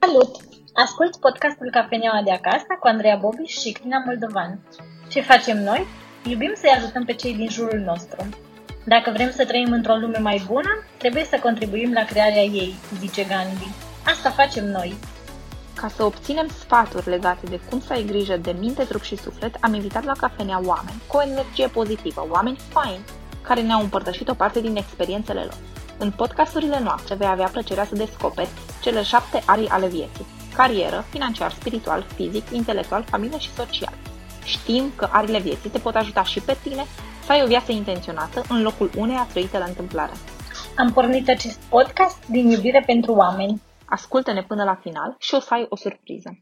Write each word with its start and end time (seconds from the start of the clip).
Salut! 0.00 0.36
Ascult 0.72 1.16
podcastul 1.16 1.68
Cafeneaua 1.70 2.22
de 2.24 2.30
acasă 2.30 2.66
cu 2.80 2.86
Andreea 2.86 3.16
Bobiș 3.16 3.52
și 3.58 3.72
Crina 3.72 4.02
Moldovan. 4.06 4.58
Ce 5.08 5.20
facem 5.20 5.62
noi? 5.62 5.86
Iubim 6.24 6.52
să-i 6.56 6.76
ajutăm 6.76 7.04
pe 7.04 7.12
cei 7.12 7.34
din 7.34 7.48
jurul 7.48 7.78
nostru. 7.78 8.28
Dacă 8.84 9.10
vrem 9.10 9.30
să 9.30 9.44
trăim 9.44 9.72
într-o 9.72 9.94
lume 9.94 10.18
mai 10.18 10.42
bună, 10.46 10.68
trebuie 10.98 11.24
să 11.24 11.38
contribuim 11.42 11.92
la 11.92 12.04
crearea 12.04 12.42
ei, 12.42 12.74
zice 12.98 13.24
Gandhi. 13.24 13.74
Asta 14.04 14.30
facem 14.30 14.64
noi. 14.64 14.94
Ca 15.74 15.88
să 15.88 16.04
obținem 16.04 16.48
sfaturi 16.48 17.08
legate 17.08 17.46
de 17.46 17.60
cum 17.70 17.80
să 17.80 17.92
ai 17.92 18.04
grijă 18.04 18.36
de 18.36 18.56
minte, 18.58 18.84
trup 18.84 19.02
și 19.02 19.16
suflet, 19.16 19.54
am 19.60 19.74
invitat 19.74 20.04
la 20.04 20.12
cafenea 20.20 20.60
oameni 20.64 21.02
cu 21.06 21.16
o 21.16 21.22
energie 21.22 21.68
pozitivă, 21.68 22.26
oameni 22.30 22.58
faini, 22.68 23.04
care 23.42 23.60
ne-au 23.60 23.80
împărtășit 23.80 24.28
o 24.28 24.34
parte 24.34 24.60
din 24.60 24.76
experiențele 24.76 25.40
lor. 25.40 25.58
În 25.98 26.10
podcasturile 26.10 26.80
noastre 26.82 27.14
vei 27.14 27.28
avea 27.28 27.48
plăcerea 27.52 27.84
să 27.84 27.94
descoperi 27.94 28.48
cele 28.88 29.02
șapte 29.02 29.42
arii 29.46 29.68
ale 29.68 29.88
vieții. 29.88 30.26
Carieră, 30.54 31.04
financiar, 31.10 31.50
spiritual, 31.52 32.02
fizic, 32.14 32.50
intelectual, 32.50 33.02
familie 33.02 33.38
și 33.38 33.52
social. 33.52 33.94
Știm 34.44 34.92
că 34.96 35.08
arile 35.12 35.38
vieții 35.38 35.70
te 35.70 35.78
pot 35.78 35.94
ajuta 35.94 36.24
și 36.24 36.40
pe 36.40 36.56
tine 36.62 36.84
să 37.24 37.32
ai 37.32 37.42
o 37.42 37.46
viață 37.46 37.72
intenționată 37.72 38.44
în 38.48 38.62
locul 38.62 38.90
uneia 38.96 39.26
trăite 39.30 39.58
la 39.58 39.64
întâmplare. 39.64 40.12
Am 40.76 40.92
pornit 40.92 41.28
acest 41.28 41.58
podcast 41.58 42.26
din 42.26 42.50
iubire 42.50 42.82
pentru 42.86 43.12
oameni. 43.12 43.62
Ascultă-ne 43.84 44.42
până 44.42 44.64
la 44.64 44.74
final 44.74 45.16
și 45.18 45.34
o 45.34 45.40
să 45.40 45.54
ai 45.54 45.66
o 45.68 45.76
surpriză. 45.76 46.38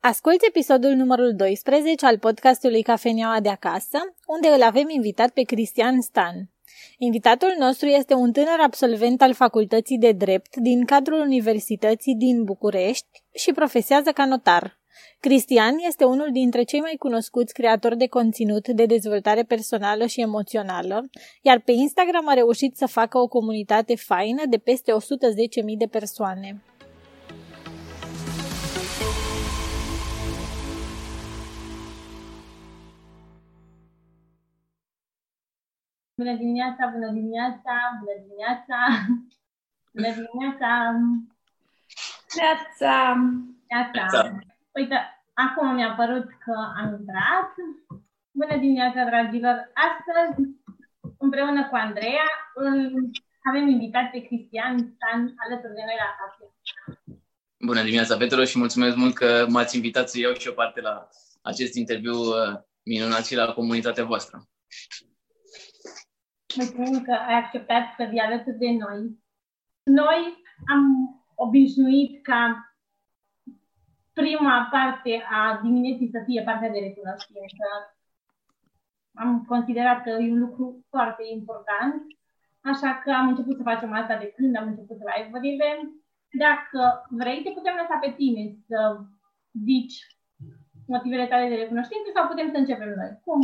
Asculți 0.00 0.46
episodul 0.46 0.90
numărul 0.90 1.34
12 1.36 2.06
al 2.06 2.18
podcastului 2.18 2.82
Cafeneaua 2.82 3.40
de 3.40 3.48
acasă, 3.48 3.98
unde 4.26 4.48
îl 4.48 4.62
avem 4.62 4.88
invitat 4.88 5.30
pe 5.30 5.42
Cristian 5.42 6.00
Stan. 6.00 6.51
Invitatul 7.04 7.54
nostru 7.58 7.86
este 7.86 8.14
un 8.14 8.32
tânăr 8.32 8.58
absolvent 8.62 9.22
al 9.22 9.34
Facultății 9.34 9.98
de 9.98 10.12
Drept 10.12 10.56
din 10.56 10.84
cadrul 10.84 11.20
Universității 11.20 12.14
din 12.14 12.44
București 12.44 13.22
și 13.34 13.52
profesează 13.52 14.10
ca 14.10 14.24
notar. 14.24 14.80
Cristian 15.20 15.74
este 15.86 16.04
unul 16.04 16.28
dintre 16.32 16.62
cei 16.62 16.80
mai 16.80 16.96
cunoscuți 16.98 17.52
creatori 17.52 17.96
de 17.96 18.06
conținut 18.06 18.68
de 18.68 18.86
dezvoltare 18.86 19.42
personală 19.42 20.06
și 20.06 20.20
emoțională, 20.20 21.10
iar 21.40 21.60
pe 21.60 21.72
Instagram 21.72 22.28
a 22.28 22.32
reușit 22.32 22.76
să 22.76 22.86
facă 22.86 23.18
o 23.18 23.28
comunitate 23.28 23.96
faină 23.96 24.42
de 24.48 24.58
peste 24.58 24.92
110.000 24.92 24.98
de 25.78 25.86
persoane. 25.86 26.62
Bună 36.22 36.36
dimineața, 36.36 36.86
bună 36.94 37.10
dimineața, 37.18 37.74
bună 37.98 38.14
dimineața, 38.22 38.78
bună 39.94 40.10
dimineața. 40.18 40.70
Neața! 42.38 42.94
Neața. 43.70 44.38
Uite, 44.78 44.96
acum 45.32 45.74
mi-a 45.74 45.92
părut 46.00 46.26
că 46.44 46.54
am 46.80 46.88
intrat. 46.98 47.50
Bună 48.30 48.56
dimineața, 48.64 49.04
dragilor! 49.04 49.56
Astăzi, 49.88 50.40
împreună 51.18 51.68
cu 51.68 51.74
Andreea, 51.74 52.28
avem 53.48 53.68
invitat 53.68 54.10
pe 54.10 54.20
Cristian 54.26 54.78
Stan 54.78 55.20
alături 55.44 55.74
de 55.74 55.82
noi 55.88 55.98
la 56.04 56.10
cafea. 56.18 56.48
Bună 57.58 57.82
dimineața, 57.82 58.16
Petru, 58.16 58.44
și 58.44 58.58
mulțumesc 58.58 58.96
mult 58.96 59.14
că 59.14 59.46
m-ați 59.48 59.76
invitat 59.76 60.08
să 60.08 60.18
iau 60.18 60.32
și 60.32 60.48
o 60.48 60.52
parte 60.52 60.80
la 60.80 61.08
acest 61.42 61.74
interviu 61.74 62.18
uh, 62.18 62.54
minunat 62.82 63.24
și 63.26 63.34
la 63.34 63.52
comunitatea 63.52 64.04
voastră. 64.04 64.46
Mulțumim 66.56 67.02
că 67.02 67.12
ai 67.12 67.34
acceptat 67.34 67.82
să 67.96 68.04
vii 68.10 68.18
alături 68.18 68.58
de 68.58 68.70
noi. 68.70 69.00
Noi 69.82 70.20
am 70.72 70.82
obișnuit 71.34 72.22
ca 72.22 72.72
prima 74.12 74.68
parte 74.70 75.22
a 75.30 75.60
dimineții 75.62 76.10
să 76.12 76.22
fie 76.24 76.42
partea 76.42 76.70
de 76.70 76.78
recunoștință. 76.78 77.66
Am 79.14 79.44
considerat 79.44 80.02
că 80.02 80.10
e 80.10 80.32
un 80.32 80.38
lucru 80.38 80.84
foarte 80.88 81.22
important, 81.32 82.02
așa 82.60 83.00
că 83.02 83.10
am 83.10 83.28
început 83.28 83.56
să 83.56 83.62
facem 83.62 83.92
asta 83.92 84.16
de 84.16 84.32
când 84.36 84.56
am 84.56 84.66
început 84.66 84.98
live-urile. 85.10 85.68
Dacă 86.44 87.06
vrei, 87.10 87.42
te 87.42 87.50
putem 87.50 87.74
lăsa 87.80 87.96
pe 88.00 88.10
tine 88.16 88.56
să 88.66 89.00
zici 89.64 89.96
motivele 90.86 91.26
tale 91.26 91.48
de 91.48 91.54
recunoștință 91.54 92.08
sau 92.14 92.26
putem 92.26 92.50
să 92.50 92.56
începem 92.56 92.88
noi. 92.88 93.20
Cum 93.24 93.40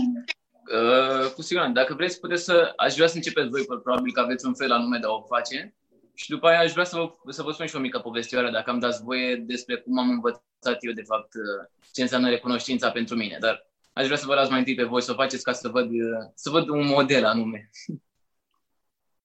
Uh, 0.73 1.33
cu 1.34 1.43
siguranță. 1.43 1.73
Dacă 1.81 1.95
vreți, 1.95 2.21
puteți 2.21 2.45
să... 2.45 2.73
Aș 2.77 2.95
vrea 2.95 3.06
să 3.06 3.17
începeți 3.17 3.49
voi, 3.49 3.65
probabil 3.65 4.12
că 4.12 4.21
aveți 4.21 4.47
un 4.47 4.55
fel 4.55 4.73
anume 4.73 4.99
de 4.99 5.06
a 5.06 5.11
o 5.11 5.23
face. 5.23 5.75
Și 6.15 6.31
după 6.31 6.47
aia 6.47 6.59
aș 6.59 6.73
vrea 6.73 6.84
să 6.84 6.97
vă, 6.97 7.33
să 7.33 7.43
vă 7.43 7.51
spun 7.53 7.67
și 7.67 7.77
o 7.77 7.87
mică 7.87 7.99
povestioară, 7.99 8.51
dacă 8.51 8.71
am 8.71 8.79
dați 8.79 9.03
voie, 9.03 9.37
despre 9.37 9.77
cum 9.77 9.99
am 9.99 10.11
învățat 10.11 10.79
eu, 10.81 10.93
de 10.93 11.03
fapt, 11.03 11.34
uh, 11.34 11.69
ce 11.93 12.03
înseamnă 12.03 12.29
recunoștința 12.29 12.91
pentru 12.91 13.17
mine. 13.17 13.37
Dar 13.41 13.67
aș 13.93 14.05
vrea 14.05 14.17
să 14.17 14.27
vă 14.27 14.34
las 14.34 14.49
mai 14.49 14.59
întâi 14.59 14.75
pe 14.75 14.84
voi 14.84 15.03
să 15.03 15.12
o 15.12 15.15
faceți 15.23 15.45
ca 15.45 15.53
să 15.53 15.69
văd, 15.69 15.91
uh, 15.91 16.25
să 16.34 16.51
văd 16.51 16.69
un 16.69 16.87
model 16.87 17.25
anume. 17.25 17.71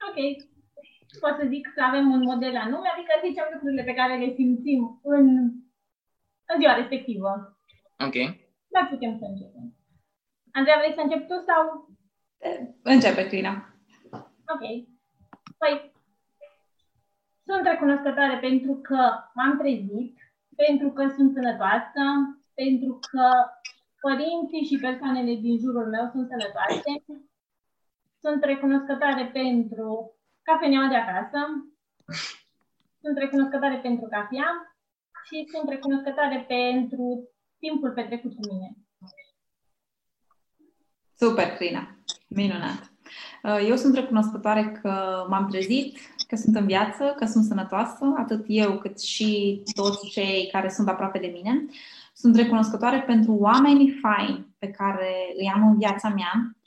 Ok. 0.09 0.19
Pot 1.19 1.35
să 1.39 1.45
zic 1.53 1.67
că 1.75 1.81
avem 1.83 2.11
un 2.11 2.23
model 2.31 2.55
anume, 2.55 2.87
adică 2.93 3.13
zicem 3.27 3.47
lucrurile 3.53 3.83
pe 3.83 3.93
care 3.93 4.17
le 4.17 4.33
simțim 4.35 4.99
în, 5.03 5.25
în 6.51 6.55
ziua 6.59 6.73
respectivă. 6.75 7.57
Ok. 8.05 8.17
Dar 8.73 8.87
putem 8.89 9.17
să 9.19 9.25
începem. 9.25 9.82
Andreea, 10.57 10.77
vrei 10.77 10.93
să 10.93 11.01
începi 11.01 11.27
tu 11.27 11.37
sau? 11.49 11.61
Începe, 12.81 13.27
Crina. 13.27 13.53
Ok. 14.53 14.63
Păi, 15.57 15.75
sunt 17.45 17.63
recunoscătoare 17.65 18.37
pentru 18.37 18.73
că 18.87 19.01
m-am 19.33 19.57
trezit, 19.57 20.17
pentru 20.55 20.89
că 20.91 21.03
sunt 21.15 21.33
sănătoasă, 21.33 22.03
pentru 22.53 22.99
că 23.11 23.25
părinții 24.05 24.67
și 24.69 24.83
persoanele 24.87 25.33
din 25.45 25.59
jurul 25.59 25.87
meu 25.95 26.05
sunt 26.11 26.27
sănătoase. 26.27 26.91
Sunt 28.23 28.43
recunoscătoare 28.43 29.25
pentru 29.25 30.17
cafeneaua 30.41 30.87
de 30.87 30.95
acasă. 30.95 31.39
Sunt 33.01 33.17
recunoscătoare 33.17 33.77
pentru 33.79 34.07
cafea 34.09 34.49
și 35.25 35.47
sunt 35.51 35.69
recunoscătoare 35.69 36.45
pentru 36.47 37.29
timpul 37.59 37.91
petrecut 37.91 38.33
cu 38.35 38.43
mine. 38.51 38.69
Super, 41.23 41.47
Crina. 41.55 41.97
Minunat. 42.27 42.91
Uh, 43.43 43.67
eu 43.67 43.75
sunt 43.75 43.95
recunoscătoare 43.95 44.79
că 44.81 45.25
m-am 45.29 45.47
trezit, 45.47 45.97
că 46.27 46.35
sunt 46.35 46.55
în 46.55 46.65
viață, 46.65 47.13
că 47.17 47.25
sunt 47.25 47.45
sănătoasă, 47.45 48.13
atât 48.17 48.45
eu 48.47 48.77
cât 48.77 49.01
și 49.01 49.61
toți 49.75 50.09
cei 50.09 50.49
care 50.51 50.69
sunt 50.69 50.87
aproape 50.87 51.19
de 51.19 51.27
mine. 51.33 51.65
Sunt 52.13 52.35
recunoscătoare 52.35 53.01
pentru 53.01 53.33
oamenii 53.33 53.99
faini 54.01 54.55
pe 54.59 54.67
care 54.67 55.33
îi 55.37 55.51
am 55.55 55.67
în 55.67 55.77
viața 55.77 56.09
mea. 56.09 56.57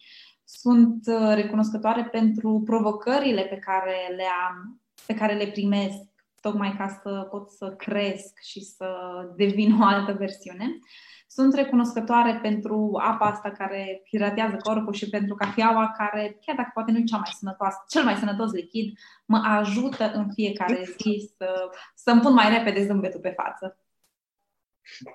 Sunt 0.45 1.07
uh, 1.07 1.35
recunoscătoare 1.35 2.05
pentru 2.05 2.63
provocările 2.65 3.43
pe 3.43 3.57
care 3.57 4.15
le 4.17 4.27
am, 4.49 4.81
pe 5.07 5.15
care 5.15 5.35
le 5.35 5.47
primesc, 5.47 5.99
tocmai 6.41 6.75
ca 6.77 7.01
să 7.03 7.27
pot 7.31 7.51
să 7.51 7.75
cresc 7.79 8.39
și 8.43 8.61
să 8.61 8.89
devin 9.37 9.81
o 9.81 9.85
altă 9.85 10.13
versiune. 10.13 10.79
Sunt 11.27 11.55
recunoscătoare 11.55 12.39
pentru 12.43 12.99
apa 13.03 13.27
asta 13.27 13.51
care 13.51 14.03
hidratează 14.09 14.57
corpul 14.63 14.93
și 14.93 15.09
pentru 15.09 15.35
cafeaua 15.35 15.95
care, 15.97 16.39
chiar 16.41 16.57
dacă 16.57 16.71
poate 16.75 16.91
nu 16.91 16.99
e 16.99 17.03
cea 17.03 17.17
mai 17.17 17.31
sănătoasă, 17.39 17.85
cel 17.89 18.05
mai 18.05 18.17
sănătos 18.17 18.53
lichid, 18.53 18.99
mă 19.25 19.43
ajută 19.45 20.13
în 20.13 20.33
fiecare 20.33 20.95
zi 20.99 21.31
să, 21.37 21.71
să-mi 21.95 22.21
pun 22.21 22.33
mai 22.33 22.59
repede 22.59 22.87
zâmbetul 22.87 23.21
pe 23.21 23.35
față. 23.37 23.79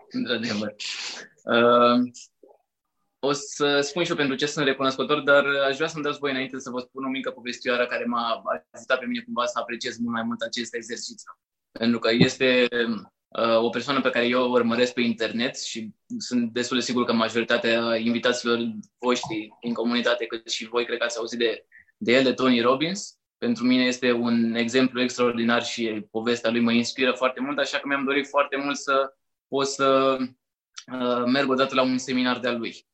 Într-adevăr. 0.09 0.75
Uh, 1.43 2.11
o 3.19 3.31
să 3.31 3.81
spun 3.81 4.03
și 4.03 4.09
eu 4.09 4.15
pentru 4.15 4.35
ce 4.35 4.45
sunt 4.45 4.65
recunoscător, 4.65 5.19
dar 5.19 5.45
aș 5.45 5.75
vrea 5.75 5.87
să-mi 5.87 6.03
dați 6.03 6.19
voi 6.19 6.31
înainte 6.31 6.59
să 6.59 6.69
vă 6.69 6.79
spun 6.79 7.03
o 7.03 7.09
mică 7.09 7.31
povestioară 7.31 7.85
care 7.85 8.05
m-a 8.05 8.41
ajutat 8.71 8.99
pe 8.99 9.05
mine 9.05 9.23
cumva 9.23 9.45
să 9.45 9.59
apreciez 9.59 9.97
mult 9.97 10.13
mai 10.13 10.23
mult 10.23 10.41
acest 10.41 10.75
exercițiu. 10.75 11.37
Pentru 11.71 11.99
că 11.99 12.09
este 12.11 12.67
Uh, 12.71 13.01
o 13.61 13.69
persoană 13.69 14.01
pe 14.01 14.09
care 14.09 14.27
eu 14.27 14.43
o 14.43 14.49
urmăresc 14.49 14.93
pe 14.93 15.01
internet 15.01 15.59
și 15.59 15.89
sunt 16.17 16.51
destul 16.53 16.77
de 16.77 16.83
sigur 16.83 17.05
că 17.05 17.13
majoritatea 17.13 17.95
invitaților 17.95 18.59
voștri 18.99 19.49
din 19.61 19.73
comunitate, 19.73 20.25
cât 20.25 20.49
și 20.49 20.67
voi, 20.67 20.85
cred 20.85 20.97
că 20.97 21.03
ați 21.03 21.17
auzit 21.17 21.39
de, 21.39 21.65
de 21.97 22.13
el, 22.13 22.23
de 22.23 22.33
Tony 22.33 22.61
Robbins. 22.61 23.15
Pentru 23.37 23.63
mine 23.63 23.83
este 23.83 24.11
un 24.11 24.55
exemplu 24.55 25.01
extraordinar 25.01 25.63
și 25.63 26.05
povestea 26.11 26.51
lui 26.51 26.61
mă 26.61 26.71
inspiră 26.71 27.11
foarte 27.11 27.41
mult, 27.41 27.57
așa 27.57 27.77
că 27.77 27.87
mi-am 27.87 28.03
dorit 28.03 28.27
foarte 28.27 28.57
mult 28.57 28.77
să 28.77 29.13
pot 29.47 29.67
să 29.67 30.17
uh, 30.93 31.23
merg 31.25 31.49
odată 31.49 31.75
la 31.75 31.81
un 31.81 31.97
seminar 31.97 32.39
de-al 32.39 32.57
lui. 32.57 32.85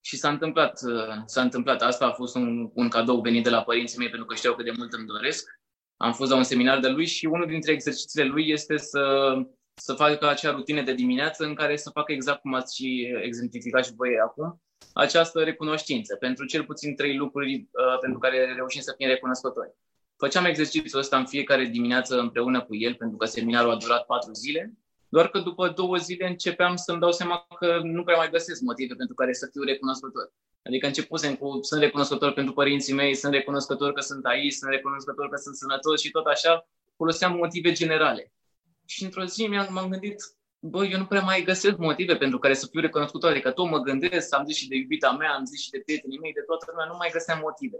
Și 0.00 0.16
s-a 0.16 0.28
întâmplat, 0.28 0.80
uh, 0.82 1.22
s-a 1.26 1.42
întâmplat. 1.42 1.82
Asta 1.82 2.06
a 2.06 2.12
fost 2.12 2.34
un, 2.34 2.70
un 2.74 2.88
cadou 2.88 3.20
venit 3.20 3.42
de 3.42 3.50
la 3.50 3.62
părinții 3.62 3.98
mei, 3.98 4.08
pentru 4.08 4.26
că 4.26 4.34
știau 4.34 4.54
cât 4.54 4.64
de 4.64 4.72
mult 4.76 4.92
îmi 4.92 5.06
doresc. 5.06 5.50
Am 5.96 6.12
fost 6.12 6.30
la 6.30 6.36
un 6.36 6.42
seminar 6.42 6.78
de 6.78 6.88
lui 6.88 7.06
și 7.06 7.26
unul 7.26 7.46
dintre 7.46 7.72
exercițiile 7.72 8.24
lui 8.24 8.48
este 8.48 8.76
să 8.76 9.34
să 9.74 9.94
facă 9.94 10.28
acea 10.28 10.50
rutină 10.50 10.82
de 10.82 10.94
dimineață 10.94 11.44
în 11.44 11.54
care 11.54 11.76
să 11.76 11.90
facă 11.90 12.12
exact 12.12 12.40
cum 12.40 12.54
ați 12.54 12.76
și 12.76 13.14
exemplificat 13.22 13.84
și 13.84 13.94
voi 13.94 14.18
acum, 14.18 14.62
această 14.92 15.42
recunoștință 15.42 16.16
pentru 16.16 16.44
cel 16.44 16.64
puțin 16.64 16.94
trei 16.94 17.16
lucruri 17.16 17.54
uh, 17.54 17.98
pentru 18.00 18.18
care 18.18 18.52
reușim 18.54 18.80
să 18.80 18.94
fim 18.96 19.08
recunoscători. 19.08 19.74
făceam 20.16 20.44
exercițiul 20.44 21.00
ăsta 21.00 21.16
în 21.16 21.26
fiecare 21.26 21.64
dimineață 21.64 22.18
împreună 22.18 22.62
cu 22.62 22.74
el, 22.74 22.94
pentru 22.94 23.16
că 23.16 23.26
seminarul 23.26 23.70
a 23.70 23.76
durat 23.76 24.06
patru 24.06 24.32
zile, 24.32 24.72
doar 25.08 25.28
că 25.28 25.38
după 25.38 25.68
două 25.68 25.96
zile 25.96 26.26
începeam 26.26 26.76
să-mi 26.76 27.00
dau 27.00 27.12
seama 27.12 27.46
că 27.58 27.80
nu 27.82 28.02
prea 28.04 28.16
mai 28.16 28.30
găsesc 28.30 28.60
motive 28.60 28.94
pentru 28.94 29.14
care 29.14 29.32
să 29.32 29.48
fiu 29.52 29.62
recunoscător. 29.62 30.32
Adică 30.62 30.86
începusem 30.86 31.34
cu 31.34 31.58
sunt 31.62 31.80
recunoscător 31.80 32.32
pentru 32.32 32.52
părinții 32.52 32.94
mei, 32.94 33.14
sunt 33.14 33.32
recunoscător 33.32 33.92
că 33.92 34.00
sunt 34.00 34.24
aici, 34.24 34.52
sunt 34.52 34.70
recunoscător 34.70 35.28
că 35.28 35.36
sunt 35.36 35.56
sănătos 35.56 36.00
și 36.00 36.10
tot 36.10 36.26
așa 36.26 36.68
foloseam 36.96 37.36
motive 37.36 37.72
generale. 37.72 38.32
Și 38.92 39.04
într-o 39.04 39.24
zi 39.24 39.46
m-am 39.46 39.88
gândit, 39.88 40.16
bă, 40.58 40.84
eu 40.84 40.98
nu 40.98 41.06
prea 41.06 41.20
mai 41.20 41.42
găsesc 41.42 41.76
motive 41.76 42.16
pentru 42.16 42.38
care 42.38 42.54
să 42.54 42.66
fiu 42.70 42.80
recunoscător. 42.80 43.30
Adică 43.30 43.50
tot 43.50 43.70
mă 43.70 43.78
gândesc, 43.78 44.34
am 44.34 44.44
zis 44.44 44.56
și 44.56 44.68
de 44.68 44.76
iubita 44.76 45.10
mea, 45.12 45.32
am 45.32 45.44
zis 45.44 45.60
și 45.62 45.70
de 45.70 45.82
prietenii 45.84 46.18
mei, 46.18 46.32
de 46.32 46.40
toată 46.40 46.64
lumea, 46.68 46.86
nu 46.86 46.96
mai 46.96 47.10
găseam 47.12 47.38
motive. 47.42 47.78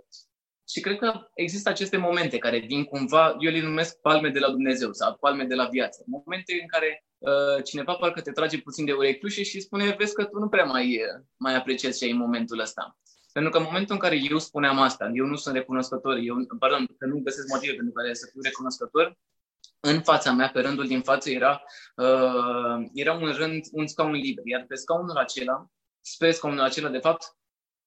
Și 0.68 0.80
cred 0.80 0.98
că 0.98 1.30
există 1.34 1.68
aceste 1.68 1.96
momente 1.96 2.38
care 2.38 2.58
vin 2.58 2.84
cumva, 2.84 3.36
eu 3.38 3.50
le 3.50 3.60
numesc 3.60 4.00
palme 4.00 4.28
de 4.28 4.38
la 4.38 4.50
Dumnezeu 4.50 4.92
sau 4.92 5.16
palme 5.16 5.44
de 5.44 5.54
la 5.54 5.66
viață. 5.66 6.02
Momente 6.06 6.52
în 6.60 6.66
care 6.66 7.04
uh, 7.18 7.64
cineva 7.64 7.94
parcă 7.94 8.20
te 8.20 8.30
trage 8.30 8.58
puțin 8.58 8.84
de 8.84 8.92
urechiușe 8.92 9.42
și 9.42 9.60
spune, 9.60 9.94
vezi 9.98 10.14
că 10.14 10.24
tu 10.24 10.38
nu 10.38 10.48
prea 10.48 10.64
mai, 10.64 11.00
mai 11.36 11.54
apreciezi 11.54 11.98
ce 11.98 12.04
ai 12.04 12.10
în 12.10 12.16
momentul 12.16 12.58
ăsta. 12.58 12.98
Pentru 13.32 13.50
că 13.50 13.58
în 13.58 13.64
momentul 13.64 13.94
în 13.94 14.00
care 14.00 14.16
eu 14.30 14.38
spuneam 14.38 14.78
asta, 14.78 15.10
eu 15.12 15.26
nu 15.26 15.36
sunt 15.36 15.54
recunoscător, 15.54 16.16
eu, 16.16 16.36
pardon, 16.58 16.86
că 16.98 17.06
nu 17.06 17.20
găsesc 17.24 17.48
motive 17.48 17.72
pentru 17.72 17.92
care 17.92 18.14
să 18.14 18.28
fiu 18.32 18.40
recunoscător, 18.42 19.16
în 19.84 20.02
fața 20.02 20.32
mea, 20.32 20.48
pe 20.48 20.60
rândul 20.60 20.86
din 20.86 21.02
față, 21.02 21.30
era, 21.30 21.62
uh, 21.96 22.86
era 22.92 23.12
un 23.12 23.32
rând, 23.32 23.64
un 23.72 23.86
scaun 23.86 24.12
liber. 24.12 24.46
Iar 24.46 24.64
pe 24.68 24.74
scaunul 24.74 25.16
acela, 25.16 25.66
spre 26.00 26.30
scaunul 26.30 26.60
acela, 26.60 26.88
de 26.88 26.98
fapt, 26.98 27.24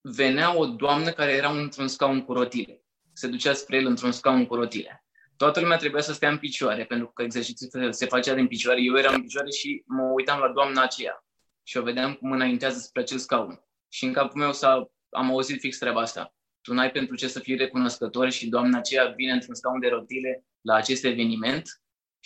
venea 0.02 0.58
o 0.58 0.66
doamnă 0.66 1.12
care 1.12 1.32
era 1.32 1.52
într-un 1.52 1.88
scaun 1.88 2.22
cu 2.22 2.34
rotile. 2.34 2.82
Se 3.14 3.28
ducea 3.28 3.54
spre 3.54 3.78
el 3.78 3.86
într-un 3.86 4.12
scaun 4.12 4.46
cu 4.46 4.56
rotile. 4.56 5.06
Toată 5.38 5.60
lumea 5.60 5.78
trebuia 5.78 6.02
să 6.02 6.14
stea 6.14 6.30
în 6.30 6.38
picioare, 6.38 6.86
pentru 6.86 7.08
că 7.08 7.24
exercițiul 7.24 7.92
se 7.92 8.06
facea 8.06 8.34
din 8.34 8.48
picioare. 8.48 8.82
Eu 8.82 8.98
eram 8.98 9.14
în 9.14 9.22
picioare 9.22 9.50
și 9.50 9.84
mă 9.86 10.04
uitam 10.04 10.40
la 10.40 10.52
doamna 10.52 10.82
aceea 10.82 11.26
și 11.64 11.78
o 11.78 11.82
vedeam 11.82 12.14
cum 12.14 12.32
înaintează 12.32 12.80
spre 12.80 13.02
acel 13.02 13.18
scaun. 13.18 13.60
Și 13.90 14.06
în 14.06 14.14
capul 14.14 14.40
meu 14.40 14.54
s-a, 14.54 14.90
am 15.10 15.30
auzit 15.30 15.60
fix 15.60 15.78
treaba 15.78 16.02
asta. 16.02 16.34
Tu 16.62 16.74
n-ai 16.74 16.92
pentru 16.92 17.16
ce 17.16 17.28
să 17.28 17.40
fii 17.40 17.56
recunoscător 17.56 18.30
și 18.30 18.50
doamna 18.50 18.78
aceea 18.78 19.06
vine 19.06 19.32
într-un 19.32 19.56
scaun 19.56 19.80
de 19.80 19.88
rotile 19.88 20.46
la 20.62 20.76
acest 20.76 21.04
eveniment 21.04 21.70